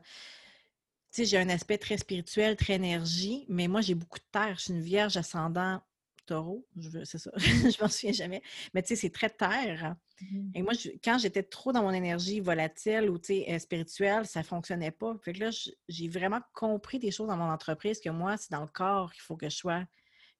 Tu 1.12 1.22
sais, 1.22 1.24
j'ai 1.24 1.38
un 1.38 1.48
aspect 1.48 1.78
très 1.78 1.98
spirituel, 1.98 2.56
très 2.56 2.74
énergie, 2.74 3.44
mais 3.48 3.68
moi, 3.68 3.80
j'ai 3.80 3.94
beaucoup 3.94 4.18
de 4.18 4.24
terre. 4.30 4.54
Je 4.56 4.64
suis 4.64 4.72
une 4.72 4.80
vierge 4.80 5.16
ascendant 5.16 5.82
taureau, 6.30 6.66
c'est 7.04 7.18
ça, 7.18 7.30
je 7.36 7.82
m'en 7.82 7.88
souviens 7.88 8.12
jamais. 8.12 8.42
Mais 8.72 8.82
tu 8.82 8.88
sais, 8.88 8.96
c'est 8.96 9.10
très 9.10 9.30
terre. 9.30 9.96
Mmh. 10.20 10.50
Et 10.54 10.62
moi, 10.62 10.72
quand 11.02 11.18
j'étais 11.18 11.42
trop 11.42 11.72
dans 11.72 11.82
mon 11.82 11.92
énergie 11.92 12.40
volatile 12.40 13.10
ou 13.10 13.18
euh, 13.30 13.58
spirituelle, 13.58 14.26
ça 14.26 14.40
ne 14.40 14.44
fonctionnait 14.44 14.92
pas. 14.92 15.16
Fait 15.22 15.32
que 15.32 15.40
là, 15.40 15.50
j'ai 15.88 16.08
vraiment 16.08 16.40
compris 16.54 16.98
des 16.98 17.10
choses 17.10 17.28
dans 17.28 17.36
mon 17.36 17.50
entreprise 17.50 18.00
que 18.00 18.10
moi, 18.10 18.36
c'est 18.36 18.52
dans 18.52 18.60
le 18.60 18.68
corps 18.68 19.12
qu'il 19.12 19.22
faut 19.22 19.36
que 19.36 19.48
je 19.48 19.56
sois. 19.56 19.84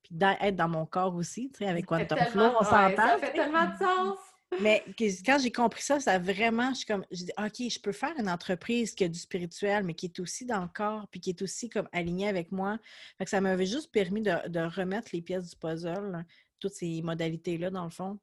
Puis 0.03 0.17
être 0.21 0.57
dans 0.57 0.69
mon 0.69 0.87
corps 0.87 1.15
aussi, 1.15 1.51
tu 1.51 1.59
sais, 1.59 1.67
avec 1.67 1.87
Quantum 1.87 2.19
Flow, 2.31 2.53
on 2.59 2.65
s'entend. 2.65 2.97
Ça 2.97 3.19
fait 3.19 3.33
tellement 3.33 3.67
de 3.67 3.77
sens! 3.77 4.19
Mais 4.59 4.85
quand 5.25 5.39
j'ai 5.39 5.53
compris 5.53 5.83
ça, 5.83 6.01
ça 6.01 6.13
a 6.13 6.19
vraiment, 6.19 6.71
je 6.71 6.79
suis 6.79 6.87
comme, 6.87 7.05
je 7.13 7.25
dis, 7.25 7.33
OK, 7.39 7.71
je 7.71 7.79
peux 7.79 7.93
faire 7.93 8.13
une 8.19 8.29
entreprise 8.29 8.95
qui 8.95 9.05
a 9.05 9.09
du 9.09 9.19
spirituel, 9.19 9.85
mais 9.85 9.95
qui 9.95 10.07
est 10.07 10.19
aussi 10.19 10.45
dans 10.45 10.61
le 10.63 10.69
corps, 10.69 11.07
puis 11.11 11.21
qui 11.21 11.31
est 11.31 11.41
aussi 11.43 11.69
comme 11.69 11.89
alignée 11.93 12.29
avec 12.29 12.51
moi. 12.51 12.79
Fait 13.17 13.25
que 13.25 13.31
ça 13.31 13.41
m'avait 13.41 13.67
juste 13.67 13.93
permis 13.93 14.23
de, 14.23 14.77
remettre 14.77 15.11
les 15.13 15.23
pièces 15.23 15.51
du 15.51 15.57
puzzle, 15.57 16.25
toutes 16.59 16.75
ces 16.75 17.01
modalités-là, 17.03 17.71
dans 17.71 17.85
le 17.85 17.91
fond, 17.91 18.19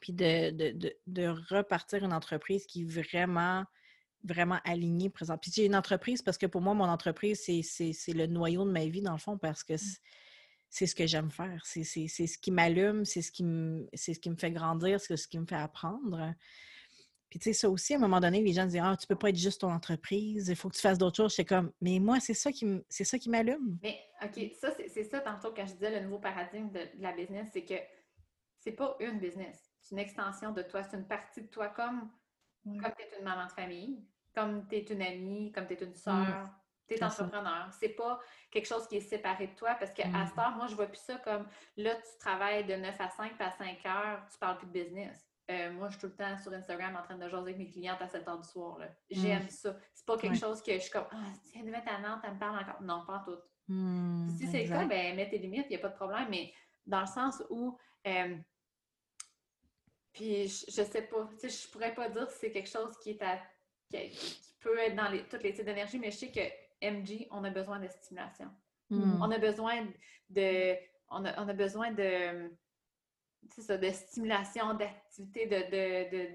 puis 0.00 0.14
de, 0.14 0.50
de, 1.06 1.26
repartir 1.50 2.02
une 2.02 2.14
entreprise 2.14 2.66
qui 2.66 2.82
est 2.82 2.90
vraiment, 2.90 3.64
vraiment 4.24 4.58
alignée, 4.64 5.10
présente. 5.10 5.42
Puis 5.42 5.52
j'ai 5.54 5.66
une 5.66 5.76
entreprise 5.76 6.22
parce 6.22 6.38
que 6.38 6.46
pour 6.46 6.62
moi, 6.62 6.72
mon 6.72 6.88
entreprise, 6.88 7.42
c'est 7.44 8.12
le 8.14 8.26
noyau 8.26 8.64
de 8.64 8.70
ma 8.70 8.86
vie, 8.86 9.02
dans 9.02 9.12
le 9.12 9.18
fond, 9.18 9.36
parce 9.36 9.62
que 9.62 9.74
mmh 9.74 9.96
c'est 10.76 10.86
ce 10.86 10.94
que 10.94 11.06
j'aime 11.06 11.30
faire. 11.30 11.62
C'est 11.64 11.84
ce 11.84 12.36
qui 12.36 12.50
m'allume, 12.50 13.06
c'est 13.06 13.22
ce, 13.22 13.32
qui 13.32 13.44
me, 13.44 13.88
ce 13.94 14.10
qui 14.12 14.28
me 14.28 14.36
fait 14.36 14.50
grandir, 14.50 15.00
c'est 15.00 15.16
ce 15.16 15.26
qui 15.26 15.38
me 15.38 15.46
fait 15.46 15.56
apprendre. 15.56 16.34
Puis, 17.30 17.38
tu 17.38 17.44
sais, 17.44 17.52
ça 17.54 17.70
aussi, 17.70 17.94
à 17.94 17.96
un 17.96 18.00
moment 18.00 18.20
donné, 18.20 18.42
les 18.42 18.52
gens 18.52 18.66
disent 18.66 18.82
Ah, 18.84 18.94
tu 18.94 19.06
peux 19.06 19.16
pas 19.16 19.30
être 19.30 19.38
juste 19.38 19.62
ton 19.62 19.72
entreprise, 19.72 20.48
il 20.48 20.54
faut 20.54 20.68
que 20.68 20.74
tu 20.74 20.82
fasses 20.82 20.98
d'autres 20.98 21.16
choses. 21.16 21.34
C'est 21.34 21.46
comme, 21.46 21.72
mais 21.80 21.98
moi, 21.98 22.20
c'est 22.20 22.34
ça 22.34 22.52
qui 22.52 23.30
m'allume. 23.30 23.78
Mais, 23.82 23.98
OK, 24.22 24.52
ça, 24.60 24.70
c'est 24.92 25.04
ça, 25.04 25.20
tantôt, 25.20 25.54
quand 25.54 25.66
je 25.66 25.72
disais 25.72 25.98
le 25.98 26.04
nouveau 26.04 26.18
paradigme 26.18 26.70
de, 26.70 26.80
la 26.98 27.12
business, 27.12 27.48
c'est 27.54 27.64
que 27.64 27.76
c'est 28.58 28.72
pas 28.72 28.98
une 29.00 29.18
business. 29.18 29.72
C'est 29.80 29.94
une 29.94 30.00
extension 30.00 30.52
de 30.52 30.60
toi, 30.60 30.82
c'est 30.82 30.98
une 30.98 31.08
partie 31.08 31.40
de 31.40 31.48
toi, 31.48 31.68
comme, 31.68 32.10
comme 32.64 32.92
tu 32.98 33.02
es 33.02 33.18
une 33.18 33.24
maman 33.24 33.46
de 33.46 33.52
famille, 33.52 34.04
comme 34.34 34.68
tu 34.68 34.76
es 34.76 34.82
une 34.82 35.00
amie, 35.00 35.52
comme 35.52 35.66
tu 35.66 35.72
es 35.72 35.82
une 35.82 35.94
soeur, 35.94 36.50
tu 36.88 36.94
es 36.94 37.02
entrepreneur. 37.02 37.68
C'est 37.78 37.90
pas 37.90 38.20
quelque 38.50 38.66
chose 38.66 38.86
qui 38.86 38.96
est 38.96 39.00
séparé 39.00 39.48
de 39.48 39.54
toi 39.54 39.74
parce 39.74 39.92
qu'à 39.92 40.04
à 40.14 40.26
cette 40.26 40.38
heure, 40.38 40.56
moi, 40.56 40.66
je 40.66 40.74
vois 40.74 40.86
plus 40.86 41.00
ça 41.00 41.16
comme 41.18 41.46
là, 41.76 41.94
tu 41.94 42.18
travailles 42.18 42.64
de 42.64 42.74
9 42.74 43.00
à 43.00 43.08
5 43.08 43.34
puis 43.34 43.44
à 43.44 43.50
5 43.50 43.86
heures, 43.86 44.22
tu 44.30 44.38
parles 44.38 44.58
plus 44.58 44.66
de 44.66 44.72
business. 44.72 45.26
Euh, 45.50 45.72
moi, 45.72 45.88
je 45.88 45.92
suis 45.92 46.00
tout 46.00 46.06
le 46.06 46.16
temps 46.16 46.36
sur 46.38 46.52
Instagram 46.52 46.96
en 46.96 47.02
train 47.02 47.16
de 47.16 47.28
jaser 47.28 47.36
avec 47.36 47.58
mes 47.58 47.70
clientes 47.70 48.00
à 48.00 48.08
7 48.08 48.26
heures 48.26 48.40
du 48.40 48.48
soir. 48.48 48.78
J'aime 49.10 49.44
mm. 49.44 49.48
ça. 49.48 49.76
C'est 49.94 50.06
pas 50.06 50.16
quelque 50.18 50.36
chose 50.36 50.60
que 50.62 50.72
je 50.72 50.78
suis 50.78 50.90
comme 50.90 51.06
Ah, 51.12 51.32
tiens, 51.44 51.62
devant 51.62 51.80
ta 51.80 51.98
Nantes, 51.98 52.20
elle 52.24 52.34
me 52.34 52.38
parle 52.38 52.58
encore. 52.58 52.82
Non, 52.82 53.04
pas 53.06 53.22
tout. 53.24 53.38
Mm, 53.68 54.28
si 54.30 54.46
c'est 54.48 54.64
le 54.64 54.68
cas, 54.68 54.84
ben, 54.86 55.14
mets 55.14 55.28
tes 55.28 55.38
limites, 55.38 55.66
il 55.70 55.70
n'y 55.70 55.76
a 55.76 55.80
pas 55.80 55.88
de 55.88 55.94
problème. 55.94 56.26
Mais 56.30 56.52
dans 56.84 57.00
le 57.00 57.06
sens 57.06 57.42
où. 57.50 57.78
Euh, 58.06 58.36
puis, 60.12 60.48
je, 60.48 60.82
sais 60.82 61.02
pas, 61.02 61.28
tu 61.38 61.48
sais, 61.48 61.48
je 61.50 61.70
pourrais 61.70 61.94
pas 61.94 62.08
dire 62.08 62.30
si 62.30 62.38
c'est 62.38 62.50
quelque 62.50 62.70
chose 62.70 62.96
qui 63.02 63.10
est 63.10 63.22
à, 63.22 63.38
qui, 63.90 64.56
peut 64.60 64.78
être 64.78 64.96
dans 64.96 65.08
les, 65.08 65.22
toutes 65.24 65.42
les 65.42 65.52
types 65.52 65.66
d'énergie, 65.66 65.98
mais 65.98 66.10
je 66.10 66.16
sais 66.16 66.32
que 66.32 66.40
MG, 66.82 67.26
on 67.30 67.44
a 67.44 67.50
besoin 67.50 67.80
de 67.80 67.88
stimulation. 67.88 68.46
Hmm. 68.90 69.20
On 69.20 69.30
a 69.30 69.38
besoin 69.38 69.86
de. 70.30 70.74
On 71.08 71.24
a, 71.24 71.42
on 71.42 71.48
a 71.48 71.52
besoin 71.52 71.92
de. 71.92 72.50
Ça, 73.48 73.76
de 73.76 73.90
stimulation, 73.90 74.74
d'activité, 74.74 75.46
de, 75.46 76.10
de, 76.10 76.28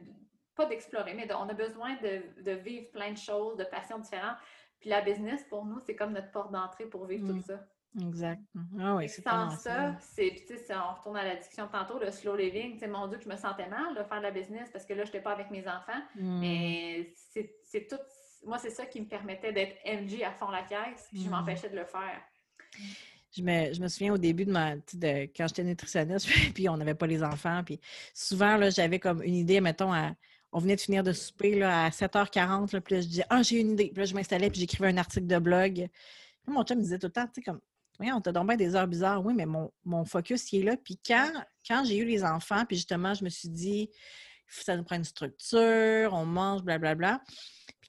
Pas 0.56 0.66
d'explorer, 0.66 1.14
mais 1.14 1.28
on 1.34 1.50
a 1.50 1.54
besoin 1.54 1.98
de, 1.98 2.52
vivre 2.52 2.90
plein 2.92 3.12
de 3.12 3.18
choses, 3.18 3.58
de 3.58 3.66
passions 3.66 4.00
différentes. 4.00 4.38
Puis 4.80 4.90
la 4.90 5.02
business, 5.02 5.44
pour 5.50 5.66
nous, 5.66 5.80
c'est 5.82 5.96
comme 5.96 6.14
notre 6.14 6.32
porte 6.32 6.52
d'entrée 6.52 6.86
pour 6.86 7.06
vivre 7.06 7.28
tout 7.28 7.36
hmm. 7.36 7.42
ça. 7.42 7.60
Exact. 8.00 8.42
Ah 8.80 8.96
oui, 8.96 9.10
c'est 9.10 9.22
Sans 9.22 9.50
ça, 9.50 9.98
c'est, 10.00 10.46
on 10.72 10.94
retourne 10.96 11.18
à 11.18 11.26
la 11.26 11.36
discussion 11.36 11.68
tantôt, 11.68 12.00
le 12.00 12.10
slow 12.10 12.38
living, 12.38 12.82
mon 12.88 13.08
Dieu, 13.08 13.18
que 13.18 13.26
je 13.26 13.30
me 13.30 13.36
sentais 13.36 13.68
mal 13.68 13.96
de 13.96 14.04
faire 14.04 14.20
de 14.20 14.24
la 14.24 14.32
business 14.32 14.70
parce 14.72 14.86
que 14.86 14.94
là, 14.94 15.04
je 15.04 15.10
n'étais 15.10 15.22
pas 15.22 15.34
avec 15.34 15.52
mes 15.52 15.68
enfants. 15.68 16.02
Hmm. 16.16 16.40
Mais 16.40 17.14
c'est 17.16 17.88
tout 17.90 17.98
moi, 18.44 18.58
c'est 18.58 18.70
ça 18.70 18.86
qui 18.86 19.02
me 19.02 19.06
permettait 19.06 19.54
d'être 19.54 19.78
MG 19.86 20.24
à 20.24 20.32
fond 20.32 20.50
la 20.50 20.64
caisse, 20.64 21.08
puis 21.12 21.22
je 21.22 21.28
mm. 21.28 21.32
m'empêchais 21.32 21.70
de 21.70 21.76
le 21.76 21.86
faire. 21.86 22.22
Je 23.36 23.42
me, 23.42 23.74
je 23.74 23.80
me, 23.80 23.88
souviens 23.88 24.14
au 24.14 24.18
début 24.18 24.46
de 24.46 24.52
ma 24.52 24.76
de, 24.76 25.30
quand 25.36 25.48
j'étais 25.48 25.64
nutritionniste, 25.64 26.28
puis 26.54 26.68
on 26.68 26.78
n'avait 26.78 26.96
pas 26.96 27.08
les 27.08 27.24
enfants. 27.24 27.64
Puis 27.64 27.80
souvent, 28.14 28.58
là, 28.58 28.70
j'avais 28.70 29.00
comme 29.00 29.24
une 29.24 29.36
idée, 29.36 29.62
mettons, 29.62 29.94
on 30.52 30.60
venait 30.60 30.76
de 30.76 30.82
finir 30.82 31.04
de 31.04 31.14
souper 31.14 31.56
là, 31.56 31.86
à 31.86 31.90
7h40, 31.90 32.74
là, 32.74 32.82
puis 32.82 32.96
là, 32.96 33.02
je 33.02 33.08
disais 33.08 33.26
Ah, 33.30 33.42
j'ai 33.42 33.60
une 33.60 33.72
idée. 33.72 33.90
Puis 33.90 34.00
là, 34.00 34.06
je 34.06 34.14
m'installais, 34.14 34.50
puis 34.50 34.60
j'écrivais 34.60 34.90
un 34.90 34.98
article 34.98 35.28
de 35.28 35.40
blog. 35.40 35.88
mon 36.48 36.64
chum 36.64 36.78
me 36.78 36.84
disait 36.84 37.00
tout 37.00 37.08
le 37.08 37.14
temps, 37.14 37.28
tu 37.28 37.36
sais, 37.36 37.42
comme 37.42 37.62
oui, 38.00 38.12
on 38.12 38.20
t'a 38.20 38.32
donc 38.32 38.54
des 38.58 38.76
heures 38.76 38.88
bizarres. 38.88 39.24
Oui, 39.24 39.34
mais 39.36 39.46
mon, 39.46 39.72
mon 39.86 40.04
focus, 40.06 40.52
il 40.52 40.62
est 40.62 40.64
là. 40.64 40.78
Puis 40.78 41.00
quand, 41.06 41.32
quand 41.68 41.84
j'ai 41.86 41.98
eu 41.98 42.06
les 42.06 42.24
enfants, 42.24 42.66
puis 42.66 42.76
justement, 42.76 43.14
je 43.14 43.24
me 43.24 43.30
suis 43.30 43.50
dit, 43.50 43.92
ça 44.48 44.76
nous 44.76 44.84
prend 44.84 44.96
une 44.96 45.04
structure, 45.04 46.12
on 46.14 46.26
mange, 46.26 46.64
blablabla. 46.64 46.96
Bla, 46.96 47.18
bla 47.18 47.24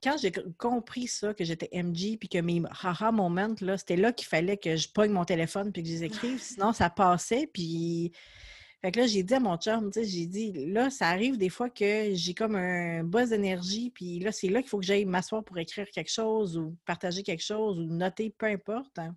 quand 0.02 0.16
j'ai 0.18 0.32
compris 0.58 1.06
ça, 1.06 1.32
que 1.32 1.44
j'étais 1.44 1.68
MG, 1.72 2.16
puis 2.18 2.28
que 2.28 2.38
mes 2.38 2.62
haha 2.82 3.12
moments, 3.12 3.54
c'était 3.76 3.96
là 3.96 4.12
qu'il 4.12 4.26
fallait 4.26 4.56
que 4.56 4.76
je 4.76 4.88
pogne 4.88 5.12
mon 5.12 5.24
téléphone 5.24 5.72
puis 5.72 5.82
que 5.82 5.88
je 5.88 5.94
les 5.94 6.04
écrive, 6.04 6.40
sinon 6.40 6.72
ça 6.72 6.90
passait. 6.90 7.48
Puis. 7.52 8.12
Fait 8.84 8.90
que 8.90 8.98
là, 8.98 9.06
j'ai 9.06 9.22
dit 9.22 9.34
à 9.34 9.38
mon 9.38 9.56
chum, 9.58 9.92
j'ai 9.94 10.26
dit, 10.26 10.66
là, 10.66 10.90
ça 10.90 11.06
arrive 11.06 11.38
des 11.38 11.50
fois 11.50 11.70
que 11.70 12.14
j'ai 12.14 12.34
comme 12.34 12.56
un 12.56 13.04
buzz 13.04 13.30
d'énergie, 13.30 13.90
puis 13.90 14.18
là, 14.18 14.32
c'est 14.32 14.48
là 14.48 14.60
qu'il 14.60 14.68
faut 14.68 14.80
que 14.80 14.84
j'aille 14.84 15.04
m'asseoir 15.04 15.44
pour 15.44 15.56
écrire 15.58 15.88
quelque 15.88 16.10
chose 16.10 16.58
ou 16.58 16.76
partager 16.84 17.22
quelque 17.22 17.44
chose 17.44 17.78
ou 17.78 17.84
noter, 17.84 18.34
peu 18.36 18.46
importe. 18.46 18.98
Hein. 18.98 19.14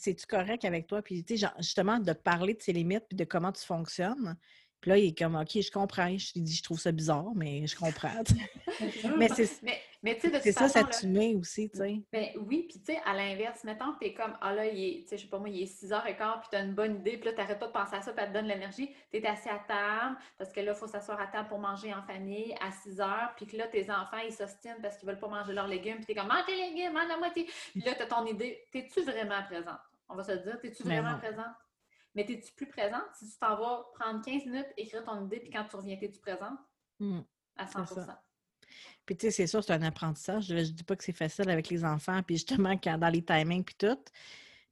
C'est-tu 0.00 0.24
correct 0.24 0.64
avec 0.64 0.86
toi? 0.86 1.02
Puis, 1.02 1.22
tu 1.22 1.36
sais, 1.36 1.46
justement, 1.58 1.98
de 1.98 2.14
parler 2.14 2.54
de 2.54 2.58
tes 2.60 2.72
limites 2.72 3.04
puis 3.08 3.16
de 3.16 3.24
comment 3.24 3.52
tu 3.52 3.62
fonctionnes. 3.62 4.38
Puis 4.84 4.90
là, 4.90 4.98
il 4.98 5.06
est 5.06 5.18
comme, 5.18 5.34
OK, 5.34 5.62
je 5.62 5.70
comprends. 5.70 6.10
Je 6.10 6.38
dis, 6.38 6.56
je 6.56 6.62
trouve 6.62 6.78
ça 6.78 6.92
bizarre, 6.92 7.32
mais 7.34 7.66
je 7.66 7.74
comprends. 7.74 8.22
mais 9.16 9.28
c'est 9.28 9.48
mais, 10.02 10.20
ça, 10.52 10.68
ça 10.68 10.82
met 11.06 11.34
aussi, 11.34 11.70
tu 11.70 11.78
sais. 11.78 12.02
Ben, 12.12 12.26
oui, 12.46 12.66
puis 12.68 12.78
tu 12.80 12.92
sais, 12.92 13.00
à 13.06 13.14
l'inverse, 13.14 13.64
mettons 13.64 13.94
que 13.94 14.00
tu 14.00 14.04
es 14.08 14.12
comme, 14.12 14.36
ah 14.42 14.52
là, 14.52 14.66
il 14.66 14.78
est, 14.78 15.02
tu 15.04 15.08
sais, 15.08 15.16
je 15.16 15.22
sais 15.22 15.28
pas 15.28 15.38
moi, 15.38 15.48
il 15.48 15.62
est 15.62 15.82
6h15, 15.82 16.40
puis 16.40 16.48
tu 16.50 16.56
as 16.56 16.60
une 16.60 16.74
bonne 16.74 16.96
idée, 16.96 17.16
puis 17.16 17.24
là, 17.24 17.32
tu 17.32 17.38
n'arrêtes 17.38 17.58
pas 17.58 17.68
de 17.68 17.72
penser 17.72 17.96
à 17.96 18.02
ça, 18.02 18.12
puis 18.12 18.22
elle 18.22 18.28
te 18.28 18.34
donne 18.34 18.46
l'énergie. 18.46 18.90
Tu 19.10 19.16
es 19.16 19.26
assis 19.26 19.48
à 19.48 19.58
table, 19.66 20.18
parce 20.36 20.52
que 20.52 20.60
là, 20.60 20.72
il 20.72 20.78
faut 20.78 20.86
s'asseoir 20.86 21.18
à 21.18 21.28
table 21.28 21.48
pour 21.48 21.58
manger 21.58 21.94
en 21.94 22.02
famille 22.02 22.54
à 22.60 22.68
6h, 22.68 23.30
puis 23.36 23.46
que 23.46 23.56
là, 23.56 23.68
tes 23.68 23.90
enfants, 23.90 24.20
ils 24.22 24.34
s'ostinent 24.34 24.82
parce 24.82 24.98
qu'ils 24.98 25.08
veulent 25.08 25.18
pas 25.18 25.28
manger 25.28 25.54
leurs 25.54 25.68
légumes, 25.68 25.96
puis 25.96 26.04
tu 26.04 26.12
es 26.12 26.14
comme, 26.14 26.28
mange 26.28 26.44
tes 26.44 26.56
légumes, 26.56 26.92
mange 26.92 27.08
la 27.08 27.16
moitié. 27.16 27.48
Puis 27.72 27.80
là, 27.80 27.94
tu 27.94 28.02
as 28.02 28.06
ton 28.06 28.26
idée. 28.26 28.62
T'es-tu 28.70 29.00
vraiment 29.04 29.42
présente? 29.48 29.80
On 30.10 30.14
va 30.14 30.22
se 30.22 30.32
dire, 30.32 30.60
t'es-tu 30.60 30.82
vraiment 30.82 31.16
présente? 31.16 31.54
Mais 32.14 32.22
es-tu 32.22 32.52
plus 32.52 32.68
présente? 32.68 33.04
Si 33.18 33.28
tu 33.28 33.38
t'en 33.38 33.56
vas 33.56 33.84
prendre 33.94 34.24
15 34.24 34.46
minutes, 34.46 34.68
écrire 34.76 35.04
ton 35.04 35.26
idée, 35.26 35.40
puis 35.40 35.50
quand 35.50 35.64
tu 35.64 35.76
reviens, 35.76 35.98
es-tu 36.00 36.20
présente? 36.20 36.58
Mmh. 37.00 37.20
À 37.56 37.66
100% 37.66 38.06
Puis, 39.04 39.16
tu 39.16 39.26
sais, 39.26 39.30
c'est 39.30 39.46
sûr, 39.46 39.62
c'est 39.64 39.72
un 39.72 39.82
apprentissage. 39.82 40.46
Je 40.46 40.54
ne 40.54 40.62
dis 40.62 40.84
pas 40.84 40.96
que 40.96 41.04
c'est 41.04 41.12
facile 41.12 41.50
avec 41.50 41.68
les 41.68 41.84
enfants, 41.84 42.22
puis 42.22 42.36
justement, 42.36 42.76
quand, 42.78 42.98
dans 42.98 43.08
les 43.08 43.24
timings, 43.24 43.64
puis 43.64 43.74
tout. 43.76 43.98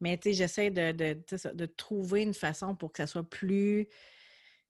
Mais, 0.01 0.17
tu 0.19 0.31
sais, 0.31 0.35
j'essaie 0.35 0.71
de, 0.71 0.93
de, 0.93 1.67
trouver 1.67 2.23
une 2.23 2.35
façon 2.35 2.75
pour 2.75 2.93
que 2.93 2.99
ça 2.99 3.07
soit 3.07 3.29
plus. 3.29 3.89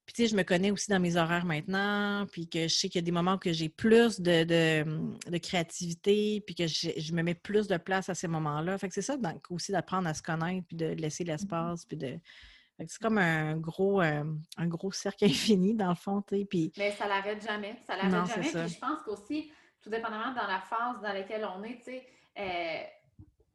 Puis, 0.04 0.14
tu 0.14 0.22
sais, 0.22 0.28
je 0.28 0.36
me 0.36 0.42
connais 0.42 0.70
aussi 0.70 0.90
dans 0.90 0.98
mes 0.98 1.16
horaires 1.16 1.44
maintenant, 1.44 2.26
puis 2.32 2.48
que 2.48 2.62
je 2.68 2.74
sais 2.74 2.88
qu'il 2.88 3.00
y 3.00 3.04
a 3.04 3.06
des 3.06 3.12
moments 3.12 3.36
où 3.36 3.52
j'ai 3.52 3.68
plus 3.68 4.20
de, 4.20 4.44
de, 4.44 5.38
créativité, 5.38 6.42
puis 6.46 6.54
que 6.54 6.66
je, 6.66 7.12
me 7.12 7.22
mets 7.22 7.34
plus 7.34 7.66
de 7.66 7.76
place 7.76 8.08
à 8.08 8.14
ces 8.14 8.28
moments-là. 8.28 8.76
Fait 8.78 8.88
que 8.88 8.94
c'est 8.94 9.02
ça 9.02 9.16
donc, 9.16 9.50
aussi 9.50 9.72
d'apprendre 9.72 10.08
à 10.08 10.14
se 10.14 10.22
connaître, 10.22 10.66
puis 10.66 10.76
de 10.76 10.86
laisser 10.86 11.24
mmh 11.24 11.28
l'espace, 11.28 11.84
puis 11.84 11.96
de, 11.96 12.18
c'est 12.78 12.98
comme 13.00 13.18
un 13.18 13.56
gros, 13.56 14.00
euh, 14.00 14.24
un 14.56 14.66
gros 14.66 14.92
cercle 14.92 15.24
infini, 15.26 15.74
dans 15.74 15.90
le 15.90 15.94
fond. 15.94 16.22
Puis... 16.22 16.72
Mais 16.76 16.92
ça 16.92 17.06
l'arrête 17.06 17.42
jamais. 17.44 17.76
Ça 17.86 17.96
l'arrête 17.96 18.26
jamais. 18.28 18.50
Puis 18.50 18.74
je 18.74 18.78
pense 18.78 19.02
qu'aussi, 19.04 19.52
tout 19.80 19.90
dépendamment 19.90 20.32
dans 20.32 20.46
la 20.46 20.60
phase 20.60 21.00
dans 21.02 21.12
laquelle 21.12 21.46
on 21.56 21.62
est, 21.62 21.78
tu 21.78 21.84
sais, 21.84 22.06
euh, 22.38 22.82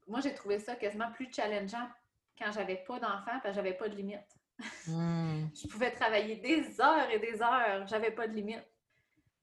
moi, 0.07 0.22
j'ai 0.22 0.34
trouvé 0.34 0.60
ça 0.60 0.76
quasiment 0.76 1.11
plus 1.11 1.31
challengeant 1.31 1.88
quand 2.38 2.52
j'avais 2.52 2.77
pas 2.77 2.99
d'enfants, 2.99 3.39
parce 3.41 3.44
que 3.44 3.53
j'avais 3.53 3.73
pas 3.73 3.89
de 3.89 3.95
limite. 3.95 4.19
Hmm. 4.88 5.48
je 5.56 5.68
pouvais 5.68 5.91
travailler 5.91 6.38
des 6.38 6.80
heures 6.80 7.10
et 7.11 7.19
des 7.19 7.41
heures, 7.41 7.88
j'avais 7.88 8.11
pas 8.11 8.27
de 8.27 8.34
limite. 8.34 8.64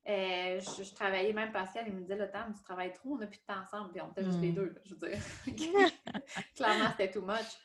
Euh, 0.07 0.61
je, 0.61 0.95
travaillais 0.95 1.33
même 1.33 1.51
Pascal, 1.51 1.85
il 1.87 1.95
me 1.95 2.01
disait 2.03 2.17
le 2.17 2.31
temps, 2.31 2.45
tu 2.55 2.63
travailles 2.63 2.93
trop, 2.93 3.15
on 3.15 3.19
n'a 3.19 3.27
plus 3.27 3.39
de 3.39 3.45
temps 3.45 3.61
ensemble, 3.61 3.91
puis 3.93 4.03
on 4.03 4.11
était 4.11 4.25
juste 4.25 4.41
les 4.41 4.51
hmm. 4.51 4.55
deux, 4.55 4.75
je 4.85 4.95
veux 4.95 5.09
dire. 5.09 5.19
Clairement, 6.57 6.91
c'était 6.91 7.11
too 7.11 7.23
much. 7.23 7.59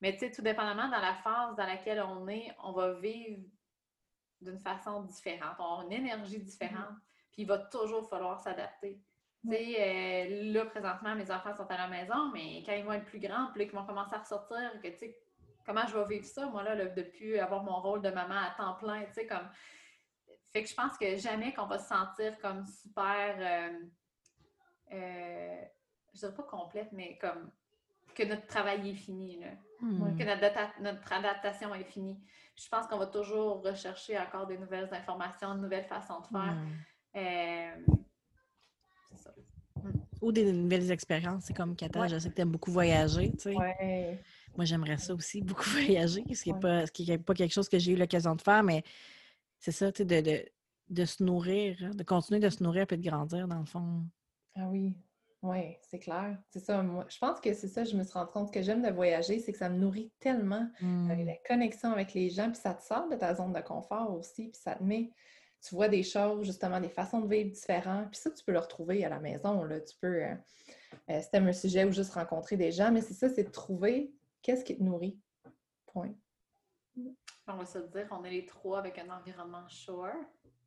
Mais 0.00 0.12
tu 0.12 0.20
sais, 0.20 0.30
tout 0.30 0.42
dépendamment 0.42 0.88
dans 0.88 1.00
la 1.00 1.14
phase 1.14 1.56
dans 1.56 1.66
laquelle 1.66 2.00
on 2.00 2.28
est, 2.28 2.54
on 2.62 2.72
va 2.72 2.92
vivre 2.94 3.42
d'une 4.40 4.58
façon 4.58 5.02
différente, 5.02 5.56
on 5.58 5.80
a 5.80 5.84
une 5.84 5.92
énergie 5.92 6.38
différente, 6.38 6.92
mm-hmm. 6.92 7.32
puis 7.32 7.42
il 7.42 7.46
va 7.46 7.58
toujours 7.58 8.08
falloir 8.08 8.40
s'adapter. 8.40 9.00
Tu 9.42 9.50
sais, 9.50 9.76
euh, 9.78 10.52
là, 10.52 10.66
présentement, 10.66 11.14
mes 11.14 11.30
enfants 11.30 11.54
sont 11.54 11.66
à 11.70 11.76
la 11.76 11.88
maison, 11.88 12.30
mais 12.32 12.62
quand 12.64 12.72
ils 12.72 12.84
vont 12.84 12.92
être 12.92 13.04
plus 13.04 13.20
grands, 13.20 13.50
puis 13.54 13.66
qu'ils 13.66 13.76
vont 13.76 13.86
commencer 13.86 14.14
à 14.14 14.18
ressortir, 14.18 14.72
que, 14.82 14.88
tu 14.88 14.98
sais, 14.98 15.18
comment 15.64 15.86
je 15.86 15.96
vais 15.96 16.16
vivre 16.16 16.24
ça, 16.24 16.46
moi, 16.46 16.62
là, 16.62 16.76
depuis 16.86 17.38
avoir 17.38 17.62
mon 17.62 17.80
rôle 17.80 18.02
de 18.02 18.10
maman 18.10 18.36
à 18.36 18.54
temps 18.56 18.74
plein, 18.74 19.04
tu 19.06 19.14
sais, 19.14 19.26
comme... 19.26 19.48
Fait 20.52 20.62
que 20.62 20.68
je 20.68 20.74
pense 20.74 20.96
que 20.96 21.16
jamais 21.16 21.52
qu'on 21.52 21.66
va 21.66 21.78
se 21.78 21.88
sentir 21.88 22.38
comme 22.38 22.64
super... 22.64 23.36
Euh, 23.38 23.78
euh, 24.92 25.64
je 26.14 26.18
dirais 26.20 26.34
pas 26.34 26.42
complète, 26.44 26.90
mais 26.92 27.18
comme 27.18 27.50
que 28.14 28.22
notre 28.24 28.46
travail 28.46 28.90
est 28.90 28.94
fini, 28.94 29.38
là. 29.38 29.50
Que 29.80 30.24
notre, 30.24 30.82
notre, 30.82 31.12
adaptation 31.12 31.74
est 31.74 31.84
finie. 31.84 32.18
Je 32.56 32.68
pense 32.68 32.86
qu'on 32.88 32.98
va 32.98 33.06
toujours 33.06 33.62
rechercher 33.62 34.18
encore 34.18 34.46
des 34.46 34.58
nouvelles 34.58 34.88
informations, 34.92 35.54
de 35.54 35.60
nouvelles 35.60 35.86
façons 35.86 36.20
de 36.20 36.26
faire. 36.26 36.56
C'est 39.08 39.16
ça. 39.16 39.30
Hmm. 39.76 39.92
Ou 40.20 40.32
des 40.32 40.52
nouvelles 40.52 40.90
expériences. 40.90 41.44
C'est 41.44 41.54
comme 41.54 41.76
Kata, 41.76 42.08
je 42.08 42.18
sais 42.18 42.28
que 42.30 42.34
tu 42.34 42.40
aimes 42.40 42.50
beaucoup 42.50 42.72
voyager. 42.72 43.30
Tu 43.32 43.38
sais. 43.38 43.54
ouais. 43.56 44.20
Moi, 44.56 44.64
j'aimerais 44.64 44.98
ça 44.98 45.14
aussi, 45.14 45.40
beaucoup 45.40 45.62
voyager, 45.70 46.24
ce 46.34 46.42
qui 46.42 46.52
n'est 46.52 46.58
pas, 46.58 46.84
pas, 47.24 47.34
quelque 47.34 47.52
chose 47.52 47.68
que 47.68 47.78
j'ai 47.78 47.92
eu 47.92 47.96
l'occasion 47.96 48.34
de 48.34 48.42
faire, 48.42 48.64
mais 48.64 48.82
c'est 49.60 49.70
ça, 49.70 49.92
tu 49.92 49.98
sais, 49.98 50.04
de, 50.04 50.20
de, 50.20 50.44
de, 50.88 51.04
se 51.04 51.22
nourrir, 51.22 51.78
hein, 51.80 51.90
de 51.90 52.02
continuer 52.02 52.40
de 52.40 52.50
se 52.50 52.62
nourrir 52.64 52.86
et 52.90 52.96
de 52.96 53.08
grandir, 53.08 53.46
dans 53.46 53.60
le 53.60 53.64
fond. 53.64 54.04
Ah 54.56 54.66
oui, 54.68 54.96
oui, 55.42 55.76
c'est 55.82 56.00
clair. 56.00 56.36
C'est 56.50 56.58
ça. 56.58 56.82
Moi, 56.82 57.06
je 57.08 57.18
pense 57.18 57.40
que 57.40 57.54
c'est 57.54 57.68
ça, 57.68 57.84
je 57.84 57.96
me 57.96 58.02
suis 58.02 58.12
rendu 58.12 58.32
compte 58.32 58.52
que 58.52 58.60
j'aime 58.60 58.82
de 58.82 58.90
voyager, 58.90 59.38
c'est 59.38 59.52
que 59.52 59.58
ça 59.58 59.68
me 59.68 59.78
nourrit 59.78 60.10
tellement. 60.18 60.68
Mmh. 60.80 61.24
La 61.24 61.36
connexion 61.46 61.92
avec 61.92 62.12
les 62.12 62.28
gens, 62.28 62.50
puis 62.50 62.60
ça 62.60 62.74
te 62.74 62.82
sort 62.82 63.08
de 63.08 63.14
ta 63.14 63.34
zone 63.34 63.52
de 63.52 63.60
confort 63.60 64.12
aussi, 64.12 64.48
puis 64.48 64.60
ça 64.60 64.74
te 64.74 64.82
met, 64.82 65.12
tu 65.62 65.74
vois 65.76 65.88
des 65.88 66.02
choses, 66.02 66.44
justement, 66.44 66.80
des 66.80 66.88
façons 66.88 67.20
de 67.20 67.28
vivre 67.28 67.50
différentes. 67.50 68.10
Puis 68.10 68.20
ça, 68.20 68.30
tu 68.32 68.44
peux 68.44 68.52
le 68.52 68.58
retrouver 68.58 69.04
à 69.04 69.08
la 69.08 69.20
maison. 69.20 69.62
Là. 69.62 69.80
Tu 69.80 69.96
peux, 70.00 70.24
euh, 70.24 70.34
euh, 71.10 71.20
c'était 71.20 71.38
un 71.38 71.52
sujet 71.52 71.84
ou 71.84 71.92
juste 71.92 72.14
rencontrer 72.14 72.56
des 72.56 72.72
gens, 72.72 72.90
mais 72.90 73.00
c'est 73.00 73.14
ça, 73.14 73.28
c'est 73.28 73.44
de 73.44 73.50
trouver 73.50 74.12
qu'est-ce 74.42 74.64
qui 74.64 74.76
te 74.76 74.82
nourrit. 74.82 75.20
Point. 75.86 76.14
On 77.46 77.56
va 77.56 77.64
se 77.64 77.78
dire, 77.78 78.08
on 78.10 78.24
est 78.24 78.30
les 78.30 78.44
trois 78.44 78.80
avec 78.80 78.98
un 78.98 79.08
environnement 79.08 79.66
shore. 79.68 80.12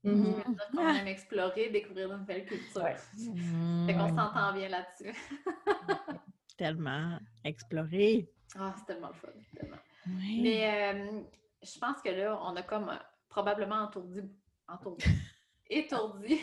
On 0.03 0.87
aime 0.87 1.07
explorer, 1.07 1.69
découvrir 1.69 2.09
de 2.09 2.15
nouvelles 2.15 2.45
cultures. 2.45 2.95
Mmh, 3.17 3.87
fait 3.87 3.93
qu'on 3.93 4.09
s'entend 4.09 4.53
bien 4.53 4.69
là-dessus. 4.69 5.15
tellement. 6.57 7.19
Explorer. 7.43 8.29
Ah, 8.57 8.73
c'est 8.77 8.85
tellement 8.85 9.09
le 9.09 9.13
fun. 9.13 9.27
Tellement. 9.55 9.77
Mais 10.07 10.93
euh, 10.93 11.21
je 11.61 11.79
pense 11.79 12.01
que 12.01 12.09
là, 12.09 12.39
on 12.43 12.55
a 12.55 12.63
comme 12.63 12.89
euh, 12.89 12.97
probablement 13.29 13.83
entourdi, 13.83 14.21
entourdi, 14.67 15.05
étourdi 15.69 16.39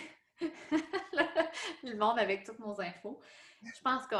le 1.83 1.97
monde 1.97 2.19
avec 2.19 2.45
toutes 2.45 2.59
nos 2.61 2.81
infos. 2.81 3.21
Je 3.63 3.81
pense 3.83 4.07
que 4.07 4.17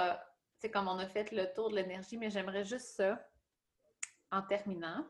c'est 0.59 0.71
comme 0.71 0.89
on 0.89 0.99
a 0.99 1.07
fait 1.07 1.31
le 1.31 1.53
tour 1.55 1.71
de 1.71 1.77
l'énergie, 1.77 2.17
mais 2.17 2.31
j'aimerais 2.31 2.65
juste 2.65 2.97
ça, 2.97 3.25
en 4.31 4.43
terminant, 4.43 5.07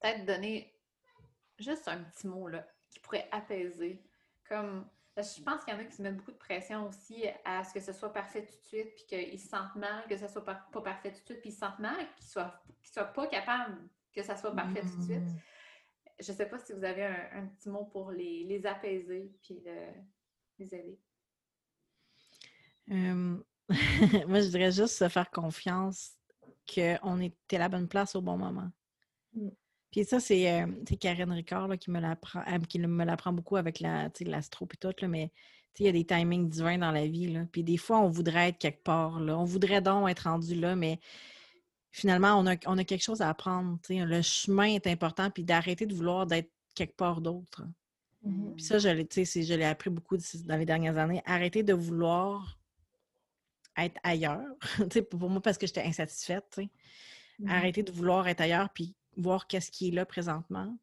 peut-être 0.00 0.26
donner 0.26 0.73
juste 1.64 1.88
un 1.88 2.02
petit 2.04 2.26
mot 2.26 2.48
là, 2.48 2.66
qui 2.90 3.00
pourrait 3.00 3.28
apaiser. 3.32 4.02
Comme 4.48 4.86
je 5.16 5.42
pense 5.42 5.64
qu'il 5.64 5.72
y 5.72 5.76
en 5.76 5.80
a 5.80 5.84
qui 5.84 5.94
se 5.94 6.02
mettent 6.02 6.16
beaucoup 6.16 6.32
de 6.32 6.36
pression 6.36 6.88
aussi 6.88 7.24
à 7.44 7.62
ce 7.64 7.72
que 7.72 7.80
ce 7.80 7.92
soit 7.92 8.12
parfait 8.12 8.44
tout 8.44 8.56
de 8.56 8.66
suite, 8.66 8.94
puis 8.96 9.04
qu'ils 9.06 9.40
se 9.40 9.48
sentent 9.48 9.76
mal, 9.76 10.04
que 10.08 10.16
ce 10.16 10.26
soit 10.26 10.44
pas, 10.44 10.66
parfait 10.82 11.12
tout 11.12 11.20
de 11.20 11.24
suite, 11.24 11.40
puis 11.40 11.50
ils 11.50 11.52
se 11.52 11.60
sentent 11.60 11.78
mal, 11.78 11.96
qu'ils 12.16 12.24
ne 12.24 12.30
soient, 12.30 12.62
soient, 12.82 13.04
pas 13.04 13.26
capables 13.28 13.78
que 14.12 14.22
ça 14.22 14.36
soit 14.36 14.54
parfait 14.54 14.82
tout 14.82 14.96
de 14.98 15.02
suite. 15.02 15.20
Mmh. 15.20 15.40
Je 16.20 16.30
ne 16.30 16.36
sais 16.36 16.46
pas 16.46 16.58
si 16.58 16.72
vous 16.72 16.84
avez 16.84 17.04
un, 17.04 17.46
petit 17.46 17.68
mot 17.68 17.84
pour 17.84 18.10
les, 18.12 18.44
les 18.44 18.66
apaiser, 18.66 19.32
puis 19.42 19.62
les 20.58 20.74
aider. 20.74 20.98
Moi, 24.28 24.40
je 24.40 24.48
dirais 24.48 24.70
juste 24.70 24.96
se 24.96 25.08
faire 25.08 25.30
confiance 25.30 26.12
qu'on 26.72 27.20
était 27.20 27.56
à 27.56 27.60
la 27.60 27.68
bonne 27.68 27.88
place 27.88 28.14
au 28.14 28.22
bon 28.22 28.36
moment. 28.36 28.70
Puis 29.94 30.04
ça, 30.04 30.18
c'est 30.18 30.50
euh, 30.50 30.66
Karine 30.98 31.30
Ricard 31.30 31.78
qui 31.78 31.92
me 31.92 32.00
l'apprend 32.00 32.40
euh, 32.40 32.58
qui 32.68 32.80
me 32.80 33.04
l'apprend 33.04 33.32
beaucoup 33.32 33.54
avec 33.54 33.78
l'astro 33.78 34.66
et 34.72 34.76
tout, 34.76 34.92
là, 35.00 35.06
mais 35.06 35.30
il 35.78 35.86
y 35.86 35.88
a 35.88 35.92
des 35.92 36.04
timings 36.04 36.48
divins 36.48 36.78
dans 36.78 36.90
la 36.90 37.06
vie. 37.06 37.32
Là. 37.32 37.46
Puis 37.52 37.62
des 37.62 37.76
fois, 37.76 38.00
on 38.00 38.08
voudrait 38.08 38.48
être 38.48 38.58
quelque 38.58 38.82
part. 38.82 39.20
Là. 39.20 39.38
On 39.38 39.44
voudrait 39.44 39.80
donc 39.80 40.10
être 40.10 40.24
rendu 40.24 40.56
là, 40.56 40.74
mais 40.74 40.98
finalement, 41.92 42.34
on 42.40 42.44
a, 42.48 42.56
on 42.66 42.76
a 42.76 42.82
quelque 42.82 43.04
chose 43.04 43.20
à 43.20 43.28
apprendre. 43.28 43.78
Le 43.88 44.20
chemin 44.20 44.64
est 44.64 44.88
important, 44.88 45.30
puis 45.30 45.44
d'arrêter 45.44 45.86
de 45.86 45.94
vouloir 45.94 46.26
d'être 46.26 46.50
quelque 46.74 46.96
part 46.96 47.20
d'autre. 47.20 47.62
Mmh 48.24 48.54
puis 48.56 48.64
ça, 48.64 48.80
je 48.80 49.54
l'ai 49.54 49.64
appris 49.64 49.90
beaucoup 49.90 50.16
dans 50.16 50.56
les 50.56 50.66
dernières 50.66 50.98
années. 50.98 51.22
Arrêter 51.24 51.62
de 51.62 51.72
vouloir 51.72 52.58
être 53.76 54.00
ailleurs. 54.02 54.56
pour 55.08 55.30
moi, 55.30 55.40
parce 55.40 55.56
que 55.56 55.68
j'étais 55.68 55.84
insatisfaite. 55.84 56.58
Mmh 57.38 57.48
Arrêter 57.48 57.84
de 57.84 57.92
vouloir 57.92 58.26
être 58.26 58.40
ailleurs, 58.40 58.70
puis 58.70 58.96
voir 59.16 59.46
qu'est-ce 59.46 59.70
qui 59.70 59.88
est 59.88 59.92
là 59.92 60.06
présentement. 60.06 60.76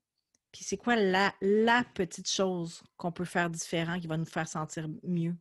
Puis 0.51 0.63
c'est 0.63 0.77
quoi 0.77 0.95
la, 0.95 1.33
la 1.41 1.83
petite 1.93 2.29
chose 2.29 2.83
qu'on 2.97 3.11
peut 3.11 3.25
faire 3.25 3.49
différent 3.49 3.99
qui 3.99 4.07
va 4.07 4.17
nous 4.17 4.25
faire 4.25 4.47
sentir 4.47 4.87
mieux? 5.03 5.35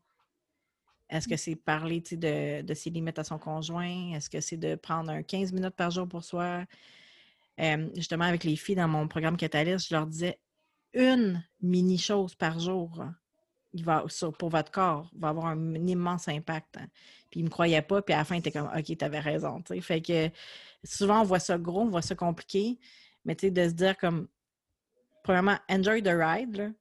Est-ce 1.08 1.26
que 1.26 1.36
c'est 1.36 1.56
parler 1.56 2.00
de, 2.00 2.62
de 2.62 2.74
ses 2.74 2.90
limites 2.90 3.18
à 3.18 3.24
son 3.24 3.38
conjoint? 3.38 4.12
Est-ce 4.14 4.30
que 4.30 4.40
c'est 4.40 4.56
de 4.56 4.76
prendre 4.76 5.10
un 5.10 5.24
15 5.24 5.52
minutes 5.52 5.74
par 5.74 5.90
jour 5.90 6.08
pour 6.08 6.24
soi? 6.24 6.64
justement, 7.94 8.24
avec 8.24 8.42
les 8.44 8.56
filles 8.56 8.76
dans 8.76 8.88
mon 8.88 9.06
programme 9.06 9.36
Catalyst, 9.36 9.88
je 9.88 9.94
leur 9.94 10.06
disais 10.06 10.40
une 10.94 11.44
mini 11.60 11.98
chose 11.98 12.34
par 12.34 12.58
jour 12.58 13.04
il 13.72 13.84
va, 13.84 14.04
pour 14.38 14.48
votre 14.48 14.70
corps 14.70 15.10
va 15.16 15.28
avoir 15.28 15.46
un, 15.46 15.74
immense 15.74 16.28
impact. 16.28 16.76
Hein. 16.76 16.86
Puis 17.30 17.40
ils 17.40 17.42
ne 17.42 17.48
me 17.48 17.50
croyaient 17.50 17.82
pas, 17.82 18.02
puis 18.02 18.14
à 18.14 18.18
la 18.18 18.24
fin, 18.24 18.34
ils 18.34 18.40
étaient 18.40 18.52
comme 18.52 18.70
OK, 18.76 18.84
tu 18.84 19.04
avais 19.04 19.20
raison. 19.20 19.62
Fait 19.80 20.00
que 20.00 20.30
souvent, 20.84 21.20
on 21.20 21.24
voit 21.24 21.38
ça 21.38 21.58
gros, 21.58 21.82
on 21.82 21.88
voit 21.90 22.02
ça 22.02 22.14
compliqué, 22.14 22.78
mais 23.24 23.34
tu 23.36 23.46
sais, 23.46 23.50
de 23.50 23.68
se 23.68 23.74
dire 23.74 23.96
comme, 23.96 24.28
premièrement, 25.22 25.56
enjoy 25.68 26.02
the 26.02 26.12
ride. 26.12 26.74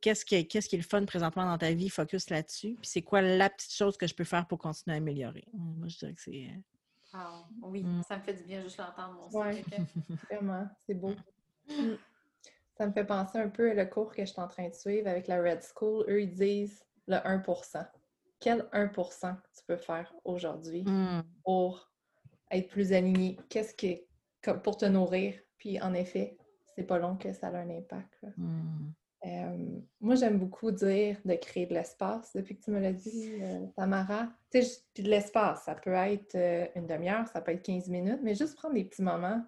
Qu'est-ce 0.00 0.24
qui, 0.24 0.48
qu'est-ce 0.48 0.68
qui 0.68 0.74
est 0.74 0.80
le 0.80 0.84
fun 0.84 1.04
présentement 1.04 1.44
dans 1.44 1.58
ta 1.58 1.72
vie? 1.72 1.88
Focus 1.88 2.28
là-dessus. 2.30 2.74
Puis 2.80 2.90
c'est 2.90 3.02
quoi 3.02 3.22
la 3.22 3.48
petite 3.48 3.72
chose 3.72 3.96
que 3.96 4.06
je 4.06 4.14
peux 4.14 4.24
faire 4.24 4.46
pour 4.46 4.58
continuer 4.58 4.94
à 4.94 4.98
améliorer? 4.98 5.44
Moi, 5.52 5.86
je 5.86 5.98
dirais 5.98 6.14
que 6.14 6.20
c'est. 6.20 6.48
Euh, 7.14 7.18
oui, 7.62 7.84
mm. 7.84 8.02
ça 8.08 8.16
me 8.16 8.22
fait 8.22 8.34
du 8.34 8.42
bien 8.42 8.62
juste 8.62 8.78
l'entendre. 8.78 9.28
Oui, 9.32 9.62
vraiment, 10.30 10.66
c'est 10.86 10.94
beau. 10.94 11.14
Ça 12.76 12.86
me 12.86 12.92
fait 12.92 13.04
penser 13.04 13.38
un 13.38 13.48
peu 13.48 13.74
le 13.74 13.84
cours 13.84 14.12
que 14.14 14.24
je 14.24 14.30
suis 14.30 14.40
en 14.40 14.48
train 14.48 14.68
de 14.68 14.74
suivre 14.74 15.08
avec 15.08 15.26
la 15.26 15.42
Red 15.42 15.60
School. 15.62 16.04
Eux, 16.08 16.22
ils 16.22 16.34
disent 16.34 16.84
le 17.06 17.16
1% 17.16 17.86
Quel 18.40 18.60
1% 18.72 19.36
tu 19.56 19.64
peux 19.66 19.76
faire 19.76 20.12
aujourd'hui 20.24 20.82
mm. 20.84 21.22
pour 21.44 21.92
être 22.52 22.68
plus 22.68 22.92
aligné, 22.92 23.38
qu'est-ce 23.48 23.74
que 23.74 24.52
pour 24.58 24.76
te 24.76 24.84
nourrir? 24.84 25.34
Puis 25.58 25.80
en 25.80 25.94
effet, 25.94 26.36
c'est 26.74 26.84
pas 26.84 26.98
long 26.98 27.16
que 27.16 27.32
ça 27.32 27.48
a 27.48 27.56
un 27.56 27.70
impact. 27.70 28.26
Hmm. 28.36 28.92
Euh, 29.24 29.80
moi, 30.00 30.16
j'aime 30.16 30.38
beaucoup 30.38 30.72
dire 30.72 31.16
de 31.24 31.34
créer 31.34 31.66
de 31.66 31.74
l'espace 31.74 32.32
depuis 32.34 32.56
que 32.56 32.64
tu 32.64 32.70
me 32.72 32.80
l'as 32.80 32.92
dit, 32.92 33.32
euh, 33.40 33.66
Tamara. 33.76 34.28
puis 34.50 34.62
de 34.98 35.08
l'espace, 35.08 35.64
ça 35.64 35.76
peut 35.76 35.92
être 35.92 36.34
euh, 36.34 36.66
une 36.74 36.86
demi-heure, 36.86 37.28
ça 37.28 37.40
peut 37.40 37.52
être 37.52 37.62
15 37.62 37.88
minutes, 37.88 38.20
mais 38.22 38.34
juste 38.34 38.56
prendre 38.56 38.74
des 38.74 38.84
petits 38.84 39.02
moments 39.02 39.44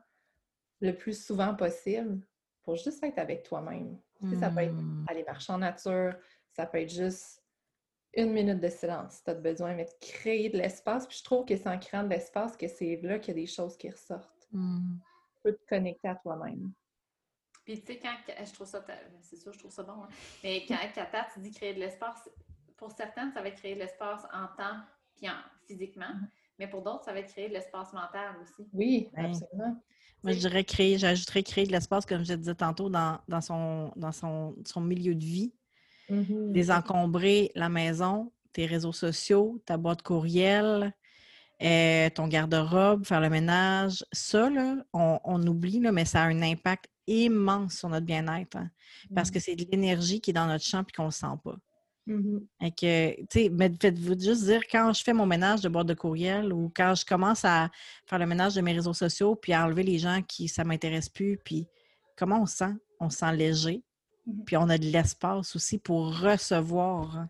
le 0.80 0.92
plus 0.92 1.24
souvent 1.24 1.54
possible 1.54 2.20
pour 2.64 2.76
juste 2.76 3.02
être 3.04 3.18
avec 3.18 3.44
toi-même. 3.44 3.98
Ça 4.40 4.50
peut 4.50 4.60
être 4.60 4.72
hmm. 4.72 5.04
aller 5.08 5.22
marcher 5.22 5.52
en 5.52 5.58
nature, 5.58 6.14
ça 6.52 6.66
peut 6.66 6.80
être 6.80 6.90
juste 6.92 7.42
une 8.16 8.32
minute 8.32 8.60
de 8.60 8.68
silence 8.68 9.16
si 9.16 9.24
tu 9.24 9.30
as 9.30 9.34
besoin, 9.34 9.74
mais 9.74 9.84
de 9.84 10.06
créer 10.06 10.48
de 10.48 10.56
l'espace. 10.56 11.06
Puis 11.06 11.18
je 11.18 11.24
trouve 11.24 11.44
que 11.44 11.56
c'est 11.56 11.68
en 11.68 11.78
créant 11.78 12.04
de 12.04 12.08
l'espace 12.08 12.56
que 12.56 12.68
c'est 12.68 13.00
là 13.02 13.18
qu'il 13.18 13.34
y 13.34 13.38
a 13.38 13.40
des 13.40 13.46
choses 13.46 13.76
qui 13.76 13.90
ressortent. 13.90 14.48
Mm. 14.52 14.96
Tu 15.34 15.42
peux 15.42 15.52
te 15.52 15.66
connecter 15.66 16.08
à 16.08 16.14
toi-même. 16.14 16.72
Puis 17.64 17.80
tu 17.80 17.86
sais, 17.86 17.98
quand 17.98 18.14
je 18.44 18.52
trouve 18.52 18.66
ça, 18.66 18.84
c'est 19.20 19.36
sûr, 19.36 19.52
je 19.52 19.58
trouve 19.58 19.70
ça 19.70 19.82
bon, 19.82 20.04
hein. 20.04 20.08
mais 20.42 20.64
quand 20.66 20.76
Kata, 20.94 21.26
tu 21.32 21.40
dis 21.40 21.50
créer 21.50 21.74
de 21.74 21.80
l'espace, 21.80 22.28
pour 22.76 22.90
certaines, 22.92 23.32
ça 23.32 23.40
va 23.40 23.48
être 23.48 23.56
créer 23.56 23.74
de 23.74 23.80
l'espace 23.80 24.24
en 24.32 24.46
temps 24.56 24.80
puis 25.16 25.28
en, 25.28 25.36
physiquement, 25.66 26.14
mm. 26.14 26.28
Mais 26.58 26.68
pour 26.68 26.82
d'autres, 26.82 27.04
ça 27.04 27.12
va 27.12 27.20
être 27.20 27.32
créer 27.32 27.48
de 27.48 27.54
l'espace 27.54 27.92
mental 27.92 28.36
aussi. 28.42 28.68
Oui, 28.72 29.08
absolument. 29.16 29.82
Moi, 30.22 30.32
je 30.32 30.38
dirais 30.38 30.64
créer, 30.64 30.96
j'ajouterais 30.96 31.42
créer 31.42 31.66
de 31.66 31.72
l'espace, 31.72 32.06
comme 32.06 32.24
je 32.24 32.32
disais 32.34 32.54
tantôt, 32.54 32.88
dans, 32.88 33.18
dans, 33.28 33.40
son, 33.40 33.92
dans 33.96 34.12
son, 34.12 34.56
son 34.64 34.80
milieu 34.80 35.14
de 35.14 35.24
vie 35.24 35.52
Mmh 36.10 36.52
Désencombrer 36.52 37.50
la 37.54 37.68
maison, 37.68 38.32
tes 38.52 38.66
réseaux 38.66 38.92
sociaux, 38.92 39.62
ta 39.64 39.76
boîte 39.76 40.02
courriel, 40.02 40.92
euh, 41.62 42.10
ton 42.10 42.28
garde-robe, 42.28 43.06
faire 43.06 43.20
le 43.20 43.30
ménage. 43.30 44.04
Ça, 44.12 44.50
on, 44.92 45.46
oublie, 45.46 45.80
là, 45.80 45.92
mais 45.92 46.04
ça 46.04 46.22
a 46.22 46.26
un 46.26 46.42
impact 46.42 46.88
immense 47.06 47.78
sur 47.78 47.88
notre 47.88 48.06
bien-être. 48.06 48.56
Hein, 48.56 48.70
parce 49.14 49.30
que 49.30 49.38
mmh. 49.38 49.42
c'est 49.42 49.56
de 49.56 49.66
l'énergie 49.70 50.20
qui 50.20 50.30
est 50.30 50.34
dans 50.34 50.46
notre 50.46 50.64
champ 50.64 50.82
et 50.82 50.92
qu'on 50.92 51.04
ne 51.04 51.08
le 51.08 51.12
sent 51.12 51.26
pas. 51.42 51.56
Mmh 52.06 52.38
faites-vous 53.80 54.18
juste 54.20 54.44
dire 54.44 54.62
quand 54.70 54.92
je 54.92 55.02
fais 55.02 55.12
mon 55.12 55.26
ménage 55.26 55.62
de 55.62 55.68
boîte 55.68 55.86
de 55.86 55.94
courriel 55.94 56.52
ou 56.52 56.70
quand 56.76 56.94
je 56.94 57.04
commence 57.06 57.44
à 57.44 57.70
faire 58.06 58.18
le 58.18 58.26
ménage 58.26 58.54
de 58.54 58.60
mes 58.60 58.72
réseaux 58.72 58.92
sociaux 58.92 59.34
puis 59.36 59.52
à 59.52 59.64
enlever 59.64 59.82
les 59.82 59.98
gens 59.98 60.20
qui 60.22 60.48
ça 60.48 60.64
m'intéresse 60.64 61.08
plus, 61.08 61.38
puis 61.38 61.66
comment 62.16 62.42
on 62.42 62.46
se 62.46 62.56
sent? 62.58 62.74
On 63.00 63.10
se 63.10 63.18
sent 63.18 63.34
léger, 63.36 63.82
Mmh 64.26 64.44
puis 64.46 64.56
on 64.56 64.68
a 64.70 64.78
de 64.78 64.84
l'espace 64.86 65.54
aussi 65.56 65.78
pour 65.78 66.18
recevoir 66.18 67.26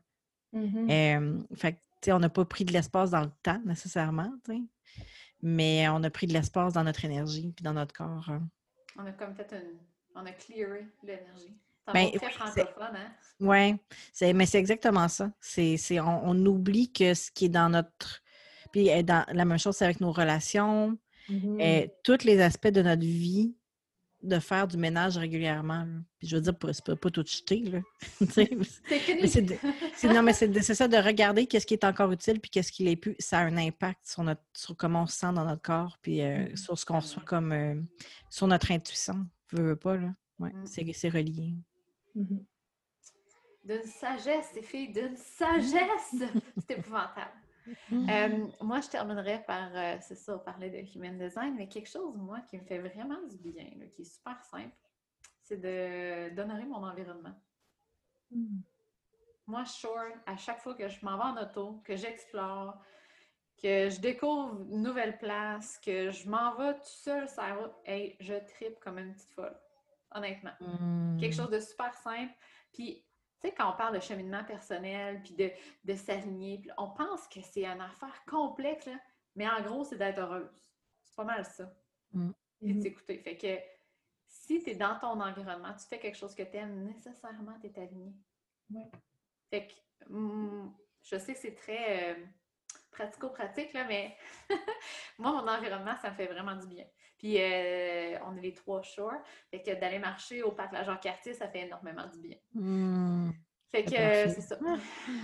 Mhm. 0.55 0.89
Euh, 0.89 1.39
fait 1.57 1.73
que, 1.73 1.79
tu 1.79 1.85
sais, 2.05 2.13
on 2.13 2.21
n'a 2.21 2.29
pas 2.29 2.45
pris 2.45 2.65
de 2.65 2.73
l'espace 2.73 3.11
dans 3.11 3.23
le 3.23 3.31
temps 3.43 3.61
nécessairement, 3.65 4.33
tu 4.45 4.53
sais, 4.53 4.63
mais 5.43 5.89
on 5.89 6.03
a 6.05 6.11
pris 6.11 6.29
de 6.29 6.33
l'espace 6.33 6.73
dans 6.75 6.85
notre 6.85 7.05
énergie 7.05 7.53
puis 7.55 7.65
dans 7.65 7.73
notre 7.73 7.93
corps. 7.93 8.29
hein. 8.31 8.49
On 8.97 9.05
a 9.05 9.11
comme 9.13 9.35
fait 9.35 9.51
une. 9.53 9.79
On 10.15 10.25
a 10.25 10.31
clearé 10.31 10.87
l'énergie. 11.03 11.57
Ben, 11.93 12.07
oui, 12.13 12.19
c'est- 12.21 12.31
francophone, 12.31 12.97
hein? 12.97 13.13
Oui, 13.41 14.33
mais 14.35 14.47
c'est 14.47 14.59
exactement 14.59 15.09
ça. 15.09 15.31
C'est, 15.41 15.77
c'est, 15.77 16.01
on, 16.01 16.29
on 16.29 16.47
oublie 16.47 16.91
que 16.93 17.13
ce 17.15 17.31
qui 17.31 17.47
est 17.47 17.49
dans 17.51 17.69
notre. 17.69 18.23
Puis 18.73 18.91
euh, 18.91 19.03
dans, 19.03 19.25
la 19.33 19.45
même 19.45 19.59
chose 19.59 19.77
c'est 19.77 19.85
avec 19.85 20.01
nos 20.01 20.13
relations, 20.13 20.97
Mhm. 21.29 21.59
euh, 21.61 21.87
tous 22.03 22.25
les 22.25 22.41
aspects 22.41 22.69
de 22.69 22.83
notre 22.83 23.03
vie, 23.03 23.55
de 24.23 24.39
faire 24.39 24.67
du 24.69 24.77
ménage 24.79 25.17
régulièrement. 25.19 25.81
là. 25.85 25.97
Puis 26.19 26.29
je 26.29 26.37
veux 26.37 26.43
dire, 26.43 26.53
c'est 26.73 26.85
pas, 26.85 26.97
pas 26.97 27.11
tout 27.11 27.25
jeter, 27.27 27.61
là. 27.61 27.81
C'est 28.31 28.47
fini. 28.47 29.21
mais 29.23 29.27
c'est, 29.29 29.43
de- 29.43 29.57
c'est- 29.97 30.09
non, 30.13 30.23
mais 30.23 30.33
c'est, 30.33 30.49
de- 30.49 30.61
c'est 30.61 30.75
ça 30.75 30.87
de 30.89 30.97
regarder 30.97 31.47
qu'est-ce 31.47 31.67
qui 31.67 31.75
est 31.75 31.85
encore 31.85 32.11
utile 32.13 32.41
puis 32.41 32.51
qu'est-ce 32.51 32.73
qui 32.73 32.85
l'est 32.85 32.97
plus. 32.97 33.17
Ça 33.19 33.39
a 33.41 33.43
un 33.45 33.57
impact 33.59 34.01
sur, 34.07 34.23
notre, 34.23 34.43
sur 34.55 34.77
comment 34.77 35.03
on 35.03 35.07
se 35.07 35.17
sent 35.19 35.33
dans 35.35 35.45
notre 35.45 35.61
corps 35.63 35.99
puis 36.01 36.23
euh, 36.23 36.49
Mhm. 36.51 36.57
sur 36.57 36.79
ce 36.79 36.87
qu'on 36.87 37.01
reçoit 37.01 37.23
comme. 37.25 37.53
euh, 37.53 37.75
sur 38.31 38.47
notre 38.47 38.71
intuition. 38.71 39.27
Je 39.53 39.57
veux 39.61 39.77
pas, 39.77 39.97
là. 39.97 40.15
Ouais, 40.39 40.51
Mm. 40.53 40.67
c'est, 40.67 40.93
c'est 40.95 41.09
relié. 41.11 41.55
Mhm. 42.15 42.45
D'une 43.65 43.83
sagesse, 43.85 44.51
ces 44.53 44.63
filles, 44.63 44.93
d'une 44.93 45.17
sagesse! 45.17 46.15
C'est 46.69 46.79
épouvantable. 46.79 47.33
Euh, 47.93 48.47
moi, 48.61 48.81
je 48.81 48.89
terminerais 48.89 49.43
par, 49.47 49.75
euh, 49.75 49.97
c'est 50.01 50.17
ça, 50.17 50.37
parler 50.39 50.69
de 50.69 50.97
human 50.97 51.17
design, 51.19 51.55
mais 51.57 51.67
quelque 51.67 51.89
chose, 51.89 52.15
moi, 52.15 52.41
qui 52.43 52.59
me 52.59 52.65
fait 52.65 52.79
vraiment 52.79 53.23
du 53.23 53.39
bien, 53.39 53.71
là, 53.79 53.87
qui 53.87 54.03
est 54.03 54.05
super 54.05 54.43
simple, 54.45 54.77
c'est 55.41 55.57
de 55.57 56.35
d'honorer 56.35 56.67
mon 56.67 56.85
environnement. 56.85 57.35
Mhm. 58.31 58.63
Moi, 59.47 59.65
sure, 59.65 60.13
à 60.27 60.37
chaque 60.37 60.61
fois 60.61 60.75
que 60.75 60.89
je 60.89 61.05
m'en 61.05 61.17
vais 61.17 61.41
en 61.41 61.43
auto, 61.43 61.81
que 61.85 61.97
j'explore, 61.97 62.79
que 63.63 63.89
je 63.89 64.01
découvre 64.01 64.61
une 64.71 64.83
nouvelle 64.83 65.17
place, 65.19 65.79
que 65.79 66.11
je 66.11 66.29
m'en 66.29 66.55
vais 66.57 66.75
tout 66.75 66.81
seul 66.85 67.29
sur 67.29 67.43
la 67.43 67.55
route, 67.55 67.75
hey, 67.87 68.17
je 68.21 68.35
tripe 68.35 68.79
comme 68.81 68.99
une 68.99 69.15
petite 69.15 69.33
folle, 69.33 69.59
honnêtement. 70.15 70.53
Quelque 71.21 71.35
chose 71.35 71.51
de 71.51 71.61
super 71.61 71.93
simple. 71.95 72.33
Puis, 72.73 73.05
tu 73.41 73.49
sais, 73.49 73.55
quand 73.55 73.73
on 73.73 73.77
parle 73.77 73.95
de 73.95 74.01
cheminement 74.01 74.45
personnel, 74.45 75.23
puis 75.23 75.35
de, 75.35 75.51
de 75.85 75.95
s'aligner, 75.95 76.63
on 76.79 76.91
pense 76.91 77.29
que 77.29 77.41
c'est 77.43 77.67
une 77.67 77.81
affaire 77.81 78.25
complexe, 78.27 78.87
là, 78.87 78.99
mais 79.37 79.49
en 79.49 79.61
gros, 79.63 79.85
c'est 79.85 79.97
d'être 79.97 80.19
heureuse. 80.19 80.73
C'est 81.03 81.17
pas 81.17 81.25
mal 81.25 81.45
ça. 81.45 81.73
Mm. 82.13 82.31
Et 82.63 82.75
de 82.75 82.81
s'écouter. 82.81 83.19
Fait 83.19 83.37
que 83.37 83.59
si 84.27 84.63
tu 84.63 84.71
es 84.71 84.75
dans 84.75 84.99
ton 84.99 85.21
environnement, 85.21 85.75
tu 85.75 85.87
fais 85.87 85.99
quelque 85.99 86.17
chose 86.17 86.35
que 86.35 86.43
tu 86.43 86.57
aimes, 86.57 86.85
nécessairement, 86.85 87.59
tu 87.61 87.67
es 87.67 87.79
aligné. 87.79 88.15
Ouais. 88.71 88.91
Fait 89.51 89.67
que, 89.67 90.09
mm, 90.09 90.75
je 91.03 91.19
sais 91.19 91.35
que 91.35 91.41
c'est 91.41 91.55
très 91.55 92.15
euh, 92.15 92.25
pratico-pratique, 92.91 93.73
là, 93.73 93.85
mais 93.85 94.17
moi, 95.19 95.33
mon 95.33 95.49
environnement, 95.49 95.97
ça 96.01 96.11
me 96.11 96.17
fait 96.17 96.27
vraiment 96.27 96.57
du 96.57 96.67
bien. 96.67 96.87
Puis, 97.25 97.41
euh, 97.41 98.19
on 98.27 98.37
est 98.37 98.43
les 98.43 98.53
trois 98.53 98.83
shores. 98.83 99.15
Fait 99.51 99.63
que 99.63 99.81
d'aller 99.81 99.99
marcher 99.99 100.43
au 100.43 100.53
parc 100.53 100.75
La 100.75 100.83
Jean-Cartier, 100.85 101.33
ça 101.33 101.49
fait 101.49 101.61
énormément 101.61 102.07
du 102.07 102.19
bien. 102.19 102.37
Mm. 102.53 103.31
Fait 103.73 103.83
que 103.83 103.91
C'est 103.93 104.27
euh, 104.27 104.29
c'est 104.29 104.41
ça. 104.43 104.59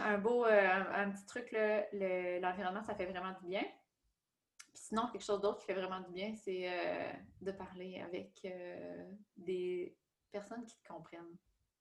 Un 0.07 0.17
beau, 0.17 0.47
euh, 0.47 0.49
un, 0.71 1.09
un 1.09 1.11
petit 1.11 1.27
truc, 1.27 1.53
là, 1.53 1.85
le- 1.93 2.41
l'environnement, 2.41 2.83
ça 2.83 2.95
fait 2.95 3.05
vraiment 3.05 3.33
du 3.43 3.47
bien. 3.49 3.61
Puis 3.61 4.83
sinon, 4.87 5.09
quelque 5.13 5.23
chose 5.27 5.43
d'autre 5.43 5.59
qui 5.59 5.67
fait 5.67 5.75
vraiment 5.75 6.01
du 6.01 6.11
bien, 6.11 6.35
c'est 6.43 6.71
euh, 6.73 7.13
de 7.43 7.53
parler 7.53 8.01
avec 8.01 8.47
des 9.37 9.95
personnes 10.33 10.65
qui 10.65 10.79
te 10.81 10.89
comprennent. 10.89 11.37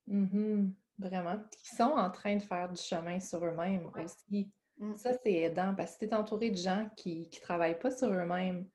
Mhm. 0.07 0.75
Vraiment. 0.97 1.37
Qui 1.63 1.75
sont 1.77 1.93
en 1.93 2.11
train 2.11 2.35
de 2.35 2.41
faire 2.43 2.67
du 2.67 2.81
chemin 2.81 3.21
sur 3.21 3.45
eux-mêmes 3.45 3.89
Ouais. 3.95 4.03
aussi. 4.03 4.51
Mm. 4.79 4.97
Ça, 4.97 5.13
c'est 5.13 5.33
aidant 5.33 5.73
parce 5.75 5.95
que 5.95 6.03
tu 6.05 6.11
es 6.11 6.13
entouré 6.13 6.49
de 6.51 6.57
gens 6.57 6.89
qui 6.97 7.29
ne 7.33 7.39
travaillent 7.39 7.79
pas 7.79 7.91
sur 7.91 8.09
eux-mêmes. 8.09 8.67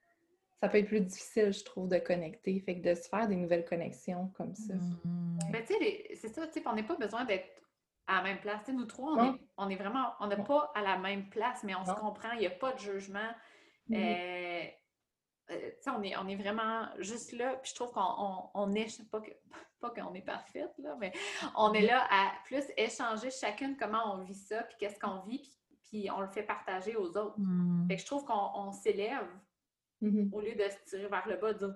Ça 0.65 0.71
peut 0.71 0.79
être 0.79 0.87
plus 0.87 1.03
difficile, 1.03 1.53
je 1.53 1.63
trouve, 1.63 1.91
de 1.91 1.99
connecter. 1.99 2.59
Fait 2.61 2.81
que 2.81 2.89
de 2.89 2.95
se 2.95 3.07
faire 3.07 3.29
des 3.29 3.37
nouvelles 3.37 3.67
connexions 3.67 4.29
comme 4.35 4.55
ça. 4.55 4.73
Mm. 4.73 5.39
Ben, 5.53 5.63
tu 5.63 5.75
sais, 5.75 6.09
c'est 6.15 6.29
ça, 6.29 6.47
tu 6.47 6.55
sais, 6.55 6.63
on 6.67 6.73
n'a 6.73 6.83
pas 6.83 6.97
besoin 6.97 7.27
d'être 7.27 7.47
à 8.07 8.17
la 8.17 8.23
même 8.23 8.41
place. 8.41 8.61
Tu 8.61 8.71
sais, 8.71 8.73
nous 8.73 8.87
trois, 8.87 9.13
on 9.13 9.35
est, 9.35 9.41
on 9.59 9.69
est 9.69 9.77
vraiment, 9.77 10.15
on 10.21 10.27
n'est 10.27 10.43
pas 10.43 10.73
à 10.75 10.81
la 10.81 10.97
même 10.97 11.29
place, 11.29 11.65
mais 11.65 11.75
on 11.75 11.85
se 11.85 11.93
comprend, 11.93 12.31
il 12.33 12.39
n'y 12.39 12.47
a 12.47 12.51
pas 12.51 12.73
de 12.73 12.79
jugement. 12.79 13.31
Mhm. 13.89 13.97
Euh, 13.99 14.63
euh, 15.51 15.71
tu 15.77 15.83
sais, 15.83 15.91
on 15.91 16.03
est, 16.03 16.17
on 16.17 16.27
est 16.29 16.37
vraiment 16.37 16.89
juste 16.99 17.33
là, 17.33 17.57
puis 17.57 17.73
je 17.73 17.75
trouve 17.75 17.93
qu'on 17.93 18.01
on, 18.01 18.49
on 18.55 18.73
est, 18.73 19.07
pas 19.11 19.21
que 19.21 19.33
pas 19.83 19.91
qu'on 19.91 20.15
est 20.15 20.23
parfaite, 20.23 20.73
là, 20.79 20.97
mais 20.99 21.13
on 21.59 21.75
est 21.75 21.87
là 21.87 22.07
à 22.11 22.33
plus 22.47 22.65
échanger 22.79 23.31
chacune 23.31 23.77
comment 23.77 24.15
on 24.15 24.23
vit 24.23 24.33
ça, 24.33 24.63
puis 24.63 24.77
qu'est-ce 24.81 24.99
qu'on 24.99 25.21
vit, 25.27 25.41
puis, 25.41 25.79
puis 25.83 26.11
on 26.11 26.23
le 26.23 26.29
fait 26.29 26.43
partager 26.43 26.97
aux 26.97 27.15
autres. 27.19 27.35
Mm. 27.37 27.87
Fait 27.87 27.97
que 27.97 28.01
je 28.01 28.07
trouve 28.07 28.25
qu'on 28.25 28.51
on 28.55 28.73
Mhm. 30.01 30.31
au 30.33 30.41
lieu 30.41 30.55
de 30.55 30.63
se 30.69 30.91
tirer 30.91 31.09
vers 31.09 31.27
le 31.29 31.37
bas, 31.37 31.53
de 31.53 31.59
dire 31.67 31.75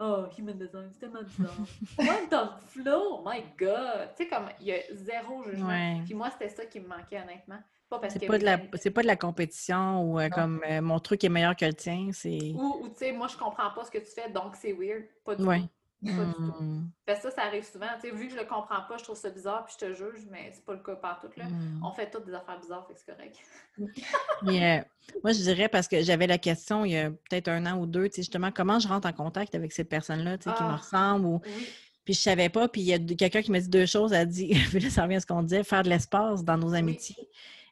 Oh, 0.00 0.24
human 0.36 0.58
design, 0.58 0.90
c'est 0.92 0.98
tellement 1.00 1.22
bizarre. 1.22 1.56
What 1.98 2.26
the 2.28 2.68
flow? 2.68 3.20
Oh 3.20 3.22
my 3.24 3.42
God! 3.56 4.10
Tu 4.16 4.24
sais, 4.24 4.28
comme 4.28 4.48
il 4.60 4.66
y 4.66 4.72
a 4.72 4.78
zéro 4.92 5.44
jugement. 5.44 5.68
Ouais. 5.68 6.00
Puis 6.04 6.14
moi, 6.14 6.30
c'était 6.32 6.48
ça 6.48 6.66
qui 6.66 6.80
me 6.80 6.88
manquait, 6.88 7.20
honnêtement. 7.22 7.60
Pas 7.88 8.00
parce 8.00 8.12
C'est 8.14 8.18
que. 8.18 8.26
pas, 8.26 8.38
de 8.38 8.44
la, 8.44 8.58
c'est 8.74 8.90
pas 8.90 9.02
de 9.02 9.06
la 9.06 9.16
compétition 9.16 10.02
ou 10.02 10.18
euh, 10.18 10.28
comme 10.30 10.60
euh, 10.68 10.80
mon 10.82 10.98
truc 10.98 11.22
est 11.22 11.28
meilleur 11.28 11.54
que 11.54 11.64
le 11.64 11.74
tien. 11.74 12.08
C'est. 12.12 12.52
Ou, 12.54 12.80
ou 12.82 12.88
tu 12.88 12.94
sais, 12.96 13.12
moi, 13.12 13.28
je 13.28 13.36
comprends 13.36 13.70
pas 13.70 13.84
ce 13.84 13.90
que 13.92 13.98
tu 13.98 14.06
fais, 14.10 14.28
donc 14.30 14.56
c'est 14.56 14.72
weird. 14.72 15.04
Pas 15.24 15.36
du 15.36 15.44
Ouais. 15.44 15.60
tout. 15.60 15.68
Pas 16.04 16.24
du 16.24 16.32
tout. 16.34 16.62
Mm. 16.62 16.90
Parce 17.06 17.20
que 17.20 17.30
ça, 17.30 17.34
ça 17.36 17.42
arrive 17.42 17.64
souvent. 17.64 17.86
Tu 18.00 18.08
sais, 18.08 18.14
vu 18.14 18.26
que 18.28 18.34
je 18.34 18.38
le 18.38 18.44
comprends 18.44 18.82
pas, 18.88 18.96
je 18.98 19.04
trouve 19.04 19.16
ça 19.16 19.30
bizarre, 19.30 19.64
puis 19.64 19.74
je 19.78 19.86
te 19.86 19.92
juge, 19.94 20.26
mais 20.30 20.50
c'est 20.52 20.64
pas 20.64 20.72
le 20.74 20.80
cas 20.80 20.96
partout, 20.96 21.28
là. 21.36 21.44
Mm. 21.44 21.82
On 21.84 21.92
fait 21.92 22.10
toutes 22.10 22.26
des 22.26 22.34
affaires 22.34 22.58
bizarres, 22.60 22.86
fait 22.86 22.94
que 22.94 23.00
c'est 23.00 23.12
correct. 23.12 23.36
Mais, 24.42 24.78
euh, 24.80 24.84
moi, 25.22 25.32
je 25.32 25.38
dirais 25.38 25.68
parce 25.68 25.88
que 25.88 26.02
j'avais 26.02 26.26
la 26.26 26.38
question 26.38 26.84
il 26.84 26.92
y 26.92 26.98
a 26.98 27.10
peut-être 27.10 27.48
un 27.48 27.66
an 27.66 27.78
ou 27.78 27.86
deux, 27.86 28.08
tu 28.08 28.16
sais, 28.16 28.22
justement, 28.22 28.50
comment 28.52 28.78
je 28.78 28.88
rentre 28.88 29.08
en 29.08 29.12
contact 29.12 29.54
avec 29.54 29.72
cette 29.72 29.88
personne-là, 29.88 30.38
tu 30.38 30.48
sais, 30.50 30.56
qui 30.56 30.62
me 30.62 30.68
Ah. 30.70 30.76
ressemble 30.76 31.26
ou. 31.26 31.40
Oui. 31.44 31.68
Puis 32.04 32.14
je 32.14 32.20
savais 32.20 32.48
pas, 32.48 32.68
puis 32.68 32.82
il 32.82 32.86
y 32.86 32.92
a 32.92 32.98
quelqu'un 32.98 33.42
qui 33.42 33.50
m'a 33.50 33.60
dit 33.60 33.68
deux 33.68 33.86
choses. 33.86 34.12
Elle 34.12 34.20
a 34.20 34.26
dit, 34.26 34.54
là, 34.74 34.90
ça 34.90 35.04
revient 35.04 35.16
à 35.16 35.20
ce 35.20 35.26
qu'on 35.26 35.42
disait, 35.42 35.64
faire 35.64 35.82
de 35.82 35.88
l'espace 35.88 36.44
dans 36.44 36.58
nos 36.58 36.74
amitiés. 36.74 37.28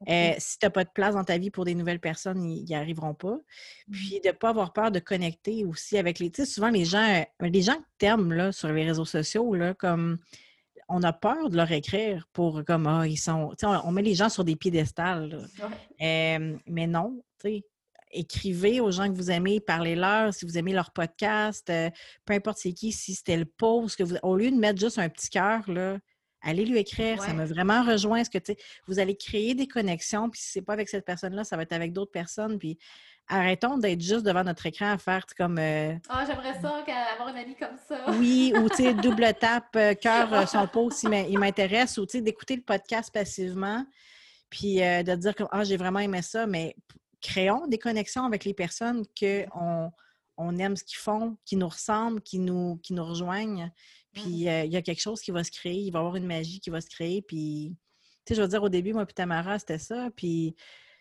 Euh, 0.09 0.35
si 0.39 0.59
tu 0.59 0.67
n'as 0.67 0.71
pas 0.71 0.85
de 0.85 0.91
place 0.91 1.15
dans 1.15 1.25
ta 1.25 1.39
vie 1.39 1.51
pour 1.51 1.65
des 1.65 1.75
nouvelles 1.75 2.01
personnes, 2.01 2.43
ils 2.43 2.65
n'y 2.65 2.75
arriveront 2.75 3.15
pas. 3.15 3.39
Puis 3.91 4.21
de 4.23 4.29
ne 4.29 4.33
pas 4.33 4.49
avoir 4.51 4.73
peur 4.73 4.91
de 4.91 4.99
connecter 4.99 5.65
aussi 5.65 5.97
avec 5.97 6.19
les. 6.19 6.31
Tu 6.31 6.45
sais, 6.45 6.51
souvent, 6.51 6.71
les 6.71 6.85
gens, 6.85 7.25
euh, 7.43 7.49
les 7.49 7.63
gens 7.63 7.77
que 7.77 7.87
t'aimes 7.99 8.33
là, 8.33 8.53
sur 8.53 8.69
les 8.69 8.85
réseaux 8.85 9.05
sociaux, 9.05 9.55
là, 9.55 9.75
comme 9.75 10.19
on 10.89 11.03
a 11.03 11.13
peur 11.13 11.51
de 11.51 11.57
leur 11.57 11.71
écrire 11.71 12.27
pour 12.33 12.65
comme 12.65 12.87
Ah, 12.87 13.07
ils 13.07 13.17
sont. 13.17 13.51
Tu 13.51 13.57
sais, 13.61 13.67
on, 13.67 13.89
on 13.89 13.93
met 13.93 14.03
les 14.03 14.15
gens 14.15 14.29
sur 14.29 14.45
des 14.45 14.57
piédestals. 14.57 15.29
là. 15.29 15.39
Ouais. 15.69 16.37
Euh, 16.37 16.57
mais 16.67 16.87
non, 16.87 17.23
tu 17.41 17.49
sais, 17.49 17.65
écrivez 18.13 18.81
aux 18.81 18.91
gens 18.91 19.09
que 19.09 19.17
vous 19.17 19.31
aimez, 19.31 19.61
parlez-leur, 19.61 20.33
si 20.35 20.45
vous 20.45 20.59
aimez 20.59 20.73
leur 20.73 20.93
podcast, 20.93 21.69
euh, 21.71 21.91
peu 22.25 22.35
importe 22.35 22.59
c'est 22.59 22.73
qui, 22.73 22.93
si 22.93 23.15
c'était 23.15 23.37
le 23.37 23.45
post, 23.45 23.97
que 23.97 24.05
vous, 24.05 24.17
au 24.23 24.37
lieu 24.37 24.51
de 24.51 24.57
mettre 24.57 24.81
juste 24.81 24.99
un 24.99 25.09
petit 25.09 25.31
cœur, 25.31 25.71
là, 25.71 25.99
allez 26.43 26.65
lui 26.65 26.79
écrire, 26.79 27.23
ça 27.23 27.33
m'a 27.33 27.45
vraiment 27.45 27.83
rejoint. 27.83 28.23
Ce 28.25 28.31
que, 28.31 28.39
vous 28.87 28.99
allez 28.99 29.17
créer 29.17 29.55
des 29.55 29.67
connexions, 29.67 30.29
puis 30.29 30.41
si 30.41 30.51
c'est 30.51 30.63
pas 30.63 30.73
avec 30.73 30.89
cette 30.89 31.05
personne-là, 31.05 31.45
ça 31.45 31.57
va 31.57 31.63
être 31.63 31.73
avec 31.73 31.93
d'autres 31.93 32.11
personnes, 32.11 32.59
puis 32.59 32.79
arrêtons 33.29 33.79
d'être 33.79 34.01
juste 34.01 34.25
devant 34.25 34.45
notre 34.45 34.67
écran 34.67 34.93
à 34.93 34.99
faire 34.99 35.25
comme 35.37 35.59
euh, 35.59 35.95
Ah, 36.09 36.25
j'aimerais 36.27 36.61
ça 36.61 36.85
avoir 37.13 37.29
une 37.29 37.37
amie 37.37 37.57
comme 37.57 37.77
ça. 37.89 38.11
oui, 38.19 38.53
ou 38.57 38.69
tu 38.69 38.77
sais, 38.77 38.95
double 38.95 39.33
tape, 39.35 39.77
euh, 39.77 39.95
cœur, 39.95 40.49
son 40.49 40.67
post, 40.73 41.05
il 41.05 41.39
m'intéresse, 41.39 41.97
ou 41.99 42.07
tu 42.07 42.19
sais, 42.19 42.21
d'écouter 42.23 42.57
le 42.57 42.63
podcast 42.63 43.13
passivement, 43.13 43.85
puis 44.51 44.83
euh, 44.83 45.03
de 45.03 45.15
dire 45.15 45.35
comme 45.35 45.49
Ah, 45.51 45.65
j'ai 45.65 45.77
vraiment 45.77 46.01
aimé 46.01 46.23
ça, 46.23 46.47
mais 46.47 46.75
créons 47.23 47.67
des 47.67 47.79
connexions 47.79 48.25
avec 48.25 48.45
les 48.45 48.53
personnes 48.53 49.05
qu'on 49.19 49.91
on 50.37 50.59
aime 50.59 50.77
ce 50.77 50.85
qu'ils 50.85 50.99
font, 50.99 51.39
qui 51.45 51.57
nous 51.57 51.69
ressemblent, 51.69 52.21
qui 52.21 52.39
nous, 52.39 52.79
qui 52.83 52.93
nous 52.93 53.05
rejoignent. 53.05 53.71
Puis 54.13 54.49
euh, 54.49 54.65
il 54.65 54.73
y 54.73 54.77
a 54.77 54.83
quelque 54.83 55.01
chose 55.01 55.23
qui 55.23 55.31
va 55.31 55.45
se 55.45 55.51
créer, 55.51 55.79
il 55.79 55.91
va 55.91 55.99
y 55.99 56.01
avoir 56.01 56.17
une 56.17 56.27
magie 56.27 56.61
qui 56.61 56.71
va 56.71 56.81
se 56.81 56.91
créer. 56.91 57.23
Puis, 57.23 57.77
tu 58.25 58.29
sais, 58.29 58.35
je 58.35 58.43
veux 58.43 58.49
dire, 58.49 58.63
au 58.63 58.69
début, 58.69 58.93
moi 58.93 59.07
puis 59.07 59.15
Tamara, 59.15 59.59
c'était 59.59 59.79
ça. 59.79 60.11
Puis 60.17 60.55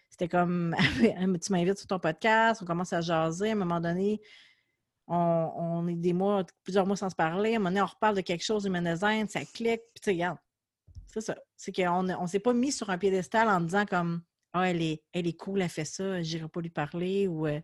c'était 0.10 0.30
comme, 0.30 0.76
tu 1.42 1.52
m'invites 1.52 1.78
sur 1.78 1.88
ton 1.88 2.00
podcast, 2.00 2.62
on 2.62 2.66
commence 2.66 2.94
à 2.94 3.02
jaser. 3.02 3.50
À 3.50 3.52
un 3.54 3.56
moment 3.56 3.82
donné, 3.82 4.22
on, 5.08 5.52
on 5.56 5.88
est 5.88 5.96
des 5.96 6.14
mois, 6.14 6.46
plusieurs 6.64 6.86
mois 6.86 6.96
sans 6.96 7.10
se 7.10 7.16
parler. 7.16 7.54
À 7.54 7.56
un 7.56 7.60
moment 7.60 7.70
donné, 7.72 7.82
on 7.82 7.88
reparle 7.88 8.16
de 8.16 8.22
quelque 8.22 8.44
chose, 8.44 8.66
human 8.66 8.84
design, 8.84 9.28
ça 9.28 9.42
clique. 9.42 9.82
Puis, 9.94 10.02
tu 10.02 10.06
sais, 10.06 10.12
regarde, 10.12 10.38
c'est 11.08 11.22
ça. 11.22 11.36
C'est 11.58 11.74
qu'on 11.74 12.04
ne 12.04 12.28
s'est 12.28 12.40
pas 12.40 12.54
mis 12.54 12.72
sur 12.72 12.90
un 12.90 12.98
piédestal 12.98 13.50
en 13.50 13.60
disant 13.60 13.86
comme, 13.86 14.22
ah, 14.54 14.70
elle 14.70 14.82
est, 14.82 15.04
elle 15.14 15.28
est 15.28 15.38
cool, 15.38 15.62
elle 15.62 15.70
fait 15.70 15.86
ça, 15.86 16.22
j'irai 16.22 16.48
pas 16.48 16.62
lui 16.62 16.70
parler. 16.70 17.28
Ou 17.28 17.48
euh, 17.48 17.60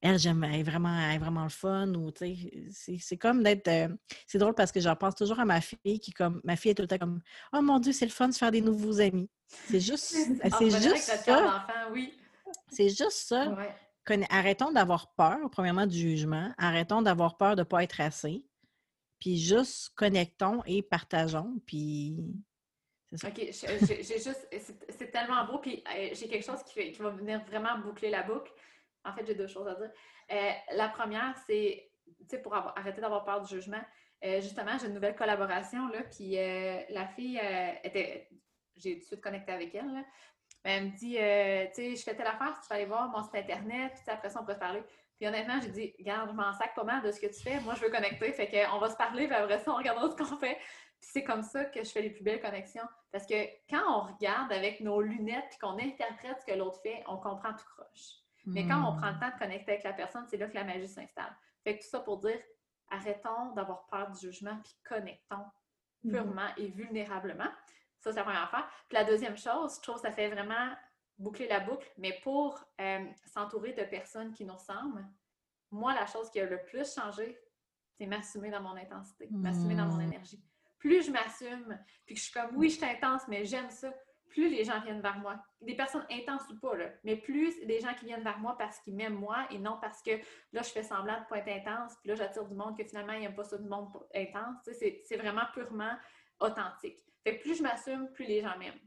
elle, 0.00 0.18
j'aime, 0.18 0.42
elle 0.44 0.60
est 0.60 0.62
vraiment, 0.62 0.98
elle 0.98 1.16
est 1.16 1.18
vraiment 1.18 1.42
le 1.44 1.50
fun. 1.50 1.92
Ou, 1.94 2.10
tu 2.10 2.24
sais, 2.36 2.68
c'est, 2.70 2.96
c'est 2.98 3.16
comme 3.18 3.42
d'être. 3.42 3.68
euh, 3.68 3.88
c'est 4.26 4.38
drôle 4.38 4.54
parce 4.54 4.72
que 4.72 4.80
j'en 4.80 4.96
pense 4.96 5.14
toujours 5.14 5.38
à 5.40 5.44
ma 5.44 5.60
fille 5.60 6.00
qui, 6.00 6.12
comme, 6.12 6.40
ma 6.44 6.56
fille 6.56 6.70
est 6.70 6.74
tout 6.74 6.82
le 6.82 6.88
temps 6.88 6.98
comme, 6.98 7.20
oh 7.52 7.60
mon 7.60 7.78
Dieu, 7.78 7.92
c'est 7.92 8.06
le 8.06 8.10
fun 8.10 8.28
de 8.28 8.32
se 8.32 8.38
faire 8.38 8.50
des 8.50 8.62
nouveaux 8.62 9.00
amis. 9.00 9.28
C'est 9.68 9.80
juste, 9.80 10.16
Ah, 10.42 10.48
c'est 10.58 10.70
juste 10.70 10.96
ça. 11.24 11.66
oui. 11.92 12.14
C'est 12.70 12.88
juste 12.88 13.12
ça. 13.28 13.56
Arrêtons 14.28 14.72
d'avoir 14.72 15.12
peur, 15.14 15.38
premièrement, 15.52 15.86
du 15.86 15.96
jugement. 15.96 16.52
Arrêtons 16.58 17.02
d'avoir 17.02 17.36
peur 17.36 17.54
de 17.54 17.60
ne 17.60 17.64
pas 17.64 17.84
être 17.84 18.00
assez. 18.00 18.44
Puis 19.20 19.38
juste 19.38 19.90
connectons 19.94 20.62
et 20.66 20.82
partageons. 20.82 21.60
Puis 21.66 22.16
OK, 23.12 23.34
j'ai 23.36 24.18
juste, 24.18 24.48
c'est 24.88 25.10
tellement 25.10 25.44
beau, 25.44 25.58
puis 25.58 25.82
euh, 25.88 26.10
j'ai 26.12 26.28
quelque 26.28 26.44
chose 26.44 26.62
qui, 26.62 26.92
qui 26.92 27.02
va 27.02 27.10
venir 27.10 27.44
vraiment 27.44 27.76
boucler 27.78 28.08
la 28.08 28.22
boucle. 28.22 28.52
En 29.04 29.12
fait, 29.12 29.26
j'ai 29.26 29.34
deux 29.34 29.48
choses 29.48 29.66
à 29.66 29.74
dire. 29.74 29.90
Euh, 30.30 30.50
la 30.72 30.88
première, 30.88 31.34
c'est, 31.46 31.90
tu 32.20 32.26
sais, 32.28 32.38
pour 32.40 32.54
arrêter 32.54 33.00
d'avoir 33.00 33.24
peur 33.24 33.40
du 33.40 33.52
jugement, 33.52 33.82
euh, 34.24 34.40
justement, 34.40 34.78
j'ai 34.78 34.86
une 34.86 34.94
nouvelle 34.94 35.16
collaboration, 35.16 35.88
là, 35.88 36.02
puis 36.04 36.36
la 36.36 37.08
fille 37.08 37.40
était, 37.82 38.28
j'ai 38.76 38.94
tout 38.94 39.00
de 39.00 39.04
suite 39.06 39.20
connecté 39.20 39.52
avec 39.52 39.74
elle, 39.74 39.92
là, 39.92 40.04
elle 40.62 40.84
me 40.84 40.90
dit, 40.90 41.14
tu 41.14 41.82
sais, 41.82 41.96
je 41.96 42.02
fais 42.02 42.14
telle 42.14 42.26
affaire, 42.26 42.60
tu 42.62 42.68
vas 42.68 42.76
aller 42.76 42.84
voir 42.84 43.08
mon 43.08 43.22
site 43.22 43.34
Internet, 43.34 43.92
puis 43.94 44.14
après 44.14 44.28
ça, 44.28 44.40
on 44.40 44.44
peut 44.44 44.54
se 44.54 44.58
parler. 44.58 44.84
Puis 45.20 45.28
honnêtement, 45.28 45.60
j'ai 45.60 45.68
dit, 45.68 45.94
regarde, 45.98 46.30
je 46.30 46.34
m'en 46.34 46.52
sac 46.54 46.74
pas 46.74 46.84
mal 46.84 47.02
de 47.02 47.10
ce 47.10 47.20
que 47.20 47.26
tu 47.26 47.42
fais. 47.42 47.60
Moi, 47.60 47.74
je 47.74 47.82
veux 47.82 47.90
connecter. 47.90 48.32
Fait 48.32 48.48
qu'on 48.48 48.78
va 48.78 48.88
se 48.88 48.96
parler, 48.96 49.26
puis 49.26 49.36
après 49.36 49.58
ça, 49.58 49.70
on 49.70 49.76
regardera 49.76 50.10
ce 50.10 50.16
qu'on 50.16 50.38
fait 50.38 50.56
c'est 51.00 51.24
comme 51.24 51.42
ça 51.42 51.64
que 51.64 51.82
je 51.82 51.90
fais 51.90 52.02
les 52.02 52.10
plus 52.10 52.22
belles 52.22 52.40
connexions. 52.40 52.86
Parce 53.10 53.26
que 53.26 53.34
quand 53.68 53.82
on 53.88 54.12
regarde 54.12 54.52
avec 54.52 54.80
nos 54.80 55.00
lunettes 55.00 55.54
et 55.54 55.58
qu'on 55.58 55.78
interprète 55.78 56.40
ce 56.40 56.52
que 56.52 56.56
l'autre 56.56 56.80
fait, 56.82 57.02
on 57.08 57.16
comprend 57.16 57.52
tout 57.52 57.64
croche. 57.74 58.20
Mais 58.46 58.66
quand 58.66 58.80
on 58.80 58.96
prend 58.96 59.10
le 59.10 59.16
hmm. 59.16 59.20
temps 59.20 59.30
de 59.30 59.38
connecter 59.38 59.72
avec 59.72 59.84
la 59.84 59.92
personne, 59.92 60.26
c'est 60.28 60.36
là 60.36 60.46
que 60.46 60.54
la 60.54 60.64
magie 60.64 60.88
s'installe. 60.88 61.34
Fait 61.64 61.76
que 61.76 61.82
tout 61.82 61.88
ça 61.88 62.00
pour 62.00 62.18
dire, 62.18 62.40
arrêtons 62.90 63.52
d'avoir 63.54 63.86
peur 63.86 64.10
du 64.10 64.20
jugement 64.20 64.58
puis 64.62 64.74
connectons 64.84 65.44
hmm. 66.04 66.10
purement 66.10 66.48
et 66.56 66.68
vulnérablement. 66.68 67.50
Ça, 67.98 68.12
c'est 68.12 68.18
la 68.18 68.24
première 68.24 68.44
affaire. 68.44 68.70
Puis 68.88 68.96
la 68.96 69.04
deuxième 69.04 69.36
chose, 69.36 69.76
je 69.76 69.82
trouve 69.82 69.96
que 69.96 70.02
ça 70.02 70.12
fait 70.12 70.28
vraiment 70.28 70.74
boucler 71.18 71.48
la 71.48 71.60
boucle, 71.60 71.90
mais 71.98 72.18
pour 72.22 72.58
euh, 72.80 73.04
s'entourer 73.26 73.74
de 73.74 73.84
personnes 73.84 74.32
qui 74.32 74.44
nous 74.44 74.54
ressemblent, 74.54 75.06
moi, 75.70 75.94
la 75.94 76.06
chose 76.06 76.30
qui 76.30 76.40
a 76.40 76.46
le 76.46 76.62
plus 76.64 76.94
changé, 76.94 77.38
c'est 77.98 78.06
m'assumer 78.06 78.50
dans 78.50 78.62
mon 78.62 78.76
intensité, 78.76 79.28
m'assumer 79.30 79.74
dans 79.74 79.86
mon 79.86 79.98
hmm. 79.98 80.12
énergie 80.12 80.42
plus 80.80 81.06
je 81.06 81.12
m'assume, 81.12 81.78
puis 82.06 82.14
que 82.14 82.20
je 82.20 82.24
suis 82.24 82.32
comme, 82.32 82.56
oui, 82.56 82.70
je 82.70 82.76
suis 82.76 82.84
intense, 82.84 83.22
mais 83.28 83.44
j'aime 83.44 83.70
ça, 83.70 83.94
plus 84.28 84.48
les 84.48 84.64
gens 84.64 84.80
viennent 84.80 85.02
vers 85.02 85.18
moi. 85.18 85.42
Des 85.60 85.76
personnes 85.76 86.06
intenses 86.10 86.48
ou 86.50 86.58
pas, 86.58 86.74
là, 86.76 86.90
mais 87.04 87.16
plus 87.16 87.64
des 87.66 87.80
gens 87.80 87.94
qui 87.94 88.06
viennent 88.06 88.24
vers 88.24 88.38
moi 88.38 88.56
parce 88.56 88.80
qu'ils 88.80 88.96
m'aiment 88.96 89.18
moi 89.18 89.46
et 89.50 89.58
non 89.58 89.78
parce 89.80 90.02
que 90.02 90.12
là, 90.52 90.62
je 90.62 90.70
fais 90.70 90.82
semblant 90.82 91.14
de 91.14 91.20
ne 91.20 91.26
pas 91.26 91.38
être 91.38 91.48
intense, 91.48 91.94
puis 92.00 92.08
là, 92.08 92.14
j'attire 92.14 92.46
du 92.46 92.54
monde 92.54 92.76
que 92.76 92.84
finalement, 92.84 93.12
ils 93.12 93.20
n'aiment 93.20 93.34
pas 93.34 93.44
ça 93.44 93.58
du 93.58 93.68
monde 93.68 93.88
intense. 94.14 94.56
C'est 94.64 95.16
vraiment 95.16 95.44
purement 95.52 95.94
authentique. 96.40 96.98
Fait 97.22 97.36
que 97.36 97.42
plus 97.42 97.58
je 97.58 97.62
m'assume, 97.62 98.10
plus 98.12 98.24
les 98.24 98.40
gens 98.40 98.56
m'aiment. 98.58 98.80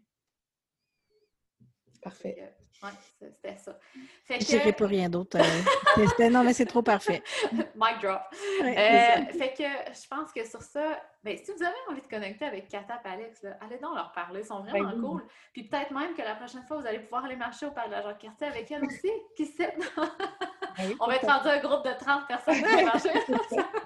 Parfait. 2.01 2.53
Oui, 2.81 2.89
c'était 3.19 3.57
ça. 3.57 3.77
Fait 4.25 4.39
que... 4.39 4.43
Je 4.43 4.49
dirais 4.49 4.73
pas 4.73 4.87
rien 4.87 5.09
d'autre. 5.09 5.37
Euh, 5.37 6.29
non, 6.29 6.43
mais 6.43 6.53
c'est 6.53 6.65
trop 6.65 6.81
parfait. 6.81 7.23
Mic 7.51 8.01
drop. 8.01 8.21
Euh, 8.61 8.65
fait 8.65 9.53
que 9.57 9.63
je 9.63 10.07
pense 10.09 10.31
que 10.33 10.45
sur 10.45 10.61
ça, 10.61 11.01
ben, 11.23 11.37
si 11.37 11.51
vous 11.51 11.63
avez 11.63 11.75
envie 11.89 12.01
de 12.01 12.07
connecter 12.07 12.45
avec 12.45 12.67
Kata 12.67 13.01
et 13.05 13.07
Alex, 13.07 13.45
allez 13.61 13.77
donc 13.77 13.95
leur 13.95 14.11
parler. 14.11 14.41
Ils 14.41 14.47
sont 14.47 14.61
vraiment 14.61 14.91
ben 14.91 15.01
cool. 15.01 15.23
Puis 15.53 15.63
peut-être 15.63 15.91
même 15.91 16.13
que 16.13 16.21
la 16.21 16.35
prochaine 16.35 16.63
fois, 16.67 16.77
vous 16.77 16.87
allez 16.87 16.99
pouvoir 16.99 17.25
aller 17.25 17.37
marcher 17.37 17.65
au 17.65 17.71
parc 17.71 17.87
de 17.87 17.93
la 17.93 18.01
Jacques-Cartier 18.01 18.47
avec 18.47 18.69
elles 18.71 18.83
aussi. 18.83 19.11
Qui 19.37 19.45
sait? 19.45 19.75
Ben 19.77 20.93
On 20.99 21.07
va 21.07 21.15
être 21.15 21.27
rendu 21.27 21.47
un 21.47 21.59
groupe 21.59 21.85
de 21.85 21.93
30 21.93 22.27
personnes 22.27 22.55
qui 22.55 22.83
marcher. 22.83 23.11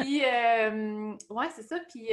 Puis, 0.00 0.24
euh, 0.24 1.14
ouais, 1.30 1.48
c'est 1.54 1.62
ça. 1.62 1.78
Puis, 1.88 2.08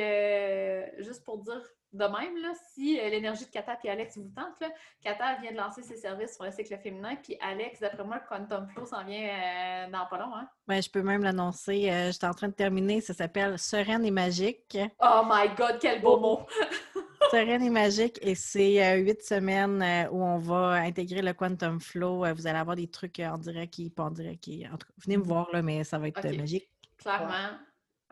juste 1.04 1.24
pour 1.24 1.40
dire 1.40 1.62
de 1.96 2.04
même, 2.04 2.38
là, 2.42 2.52
si 2.74 3.00
euh, 3.00 3.10
l'énergie 3.10 3.46
de 3.46 3.52
Kata 3.52 3.78
et 3.84 3.90
Alex 3.90 4.18
vous 4.18 4.30
tente, 4.36 4.60
là, 4.60 4.68
Kata 5.02 5.38
vient 5.42 5.52
de 5.52 5.58
lancer 5.58 5.82
ses 5.82 5.96
services 5.96 6.36
sur 6.36 6.44
le 6.44 6.52
cycle 6.52 6.78
féminin, 6.78 7.16
puis 7.16 7.38
Alex, 7.42 7.80
d'après 7.80 8.04
moi, 8.04 8.18
le 8.22 8.28
Quantum 8.28 8.68
Flow 8.68 8.86
s'en 8.86 9.04
vient 9.06 9.30
euh, 9.30 9.92
dans 9.92 10.06
pas 10.08 10.18
long. 10.18 10.36
Hein? 10.36 10.48
Ouais, 10.68 10.82
je 10.82 10.90
peux 10.90 11.02
même 11.02 11.24
l'annoncer. 11.24 11.90
Euh, 11.90 12.08
je 12.08 12.12
suis 12.12 12.26
en 12.26 12.34
train 12.34 12.50
de 12.50 12.54
terminer. 12.54 13.00
Ça 13.00 13.14
s'appelle 13.14 13.58
Sereine 13.58 14.06
et 14.06 14.12
magique. 14.12 14.78
Oh 15.02 15.22
my 15.26 15.56
God, 15.56 15.78
quel 15.80 16.02
beau 16.02 16.20
mot! 16.20 16.40
Sereine 17.32 17.64
et 17.64 17.70
magique, 17.70 18.20
et 18.22 18.36
c'est 18.36 18.98
huit 18.98 19.22
semaines 19.24 19.84
où 20.12 20.24
on 20.24 20.38
va 20.38 20.74
intégrer 20.74 21.22
le 21.22 21.34
Quantum 21.34 21.80
Flow. 21.80 22.20
vous 22.36 22.48
allez 22.48 22.60
avoir 22.60 22.76
des 22.76 22.88
trucs 22.88 23.20
en 23.20 23.38
direct 23.38 23.74
qui, 23.74 23.90
pas 23.90 24.04
en 24.04 24.12
direct, 24.12 24.44
qui, 24.44 24.66
en 24.68 24.78
tout 24.78 24.86
cas, 24.86 24.94
venez 25.04 25.18
me 25.18 25.24
mm-hmm. 25.24 25.28
voir, 25.28 25.50
là, 25.52 25.62
mais 25.64 25.84
ça 25.84 25.98
va 25.98 26.10
être 26.10 26.24
magique. 26.24 26.70
Clairement. 26.98 27.58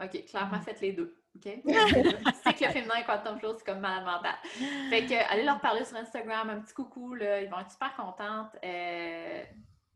OK, 0.04 0.26
clairement, 0.26 0.62
faites 0.62 0.82
les 0.82 0.94
deux. 0.94 1.16
OK? 1.36 1.44
c'est 1.46 2.54
que 2.54 2.66
le 2.66 2.72
féminin 2.72 2.96
et 3.02 3.04
Quantum 3.04 3.40
Flow, 3.40 3.56
c'est 3.58 3.66
comme 3.66 3.80
malade 3.80 4.06
mental. 4.06 4.36
Fait 4.90 5.06
que, 5.06 5.32
allez 5.32 5.44
leur 5.44 5.60
parler 5.60 5.84
sur 5.86 5.98
Instagram, 5.98 6.50
un 6.50 6.60
petit 6.62 6.74
coucou, 6.74 7.16
là, 7.16 7.42
ils 7.42 7.50
vont 7.50 7.60
être 7.60 7.72
super 7.72 7.96
contentes. 7.96 8.56
Euh, 8.64 9.44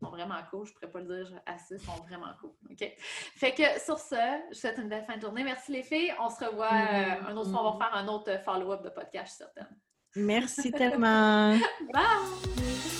ils 0.00 0.04
sont 0.04 0.10
vraiment 0.10 0.36
cool, 0.50 0.66
je 0.66 0.72
ne 0.72 0.74
pourrais 0.74 0.92
pas 0.92 1.00
le 1.00 1.24
dire 1.24 1.40
assez, 1.46 1.74
ils 1.74 1.80
sont 1.80 1.96
vraiment 2.08 2.32
cool. 2.40 2.52
OK? 2.70 2.92
Fait 3.36 3.52
que 3.52 3.80
sur 3.80 3.98
ce, 3.98 4.14
je 4.14 4.48
vous 4.48 4.54
souhaite 4.54 4.78
une 4.78 4.88
belle 4.88 5.04
fin 5.04 5.16
de 5.16 5.22
journée. 5.22 5.42
Merci 5.42 5.72
les 5.72 5.82
filles. 5.82 6.14
On 6.20 6.30
se 6.30 6.44
revoit 6.44 6.66
euh, 6.66 7.30
un 7.30 7.36
autre 7.36 7.50
fois. 7.50 7.66
On 7.66 7.78
va 7.78 7.86
faire 7.86 7.96
un 7.96 8.08
autre 8.08 8.40
follow-up 8.44 8.82
de 8.82 8.90
podcast, 8.90 9.38
certaine. 9.38 9.76
Merci 10.16 10.70
tellement. 10.70 11.56
Bye! 11.92 12.97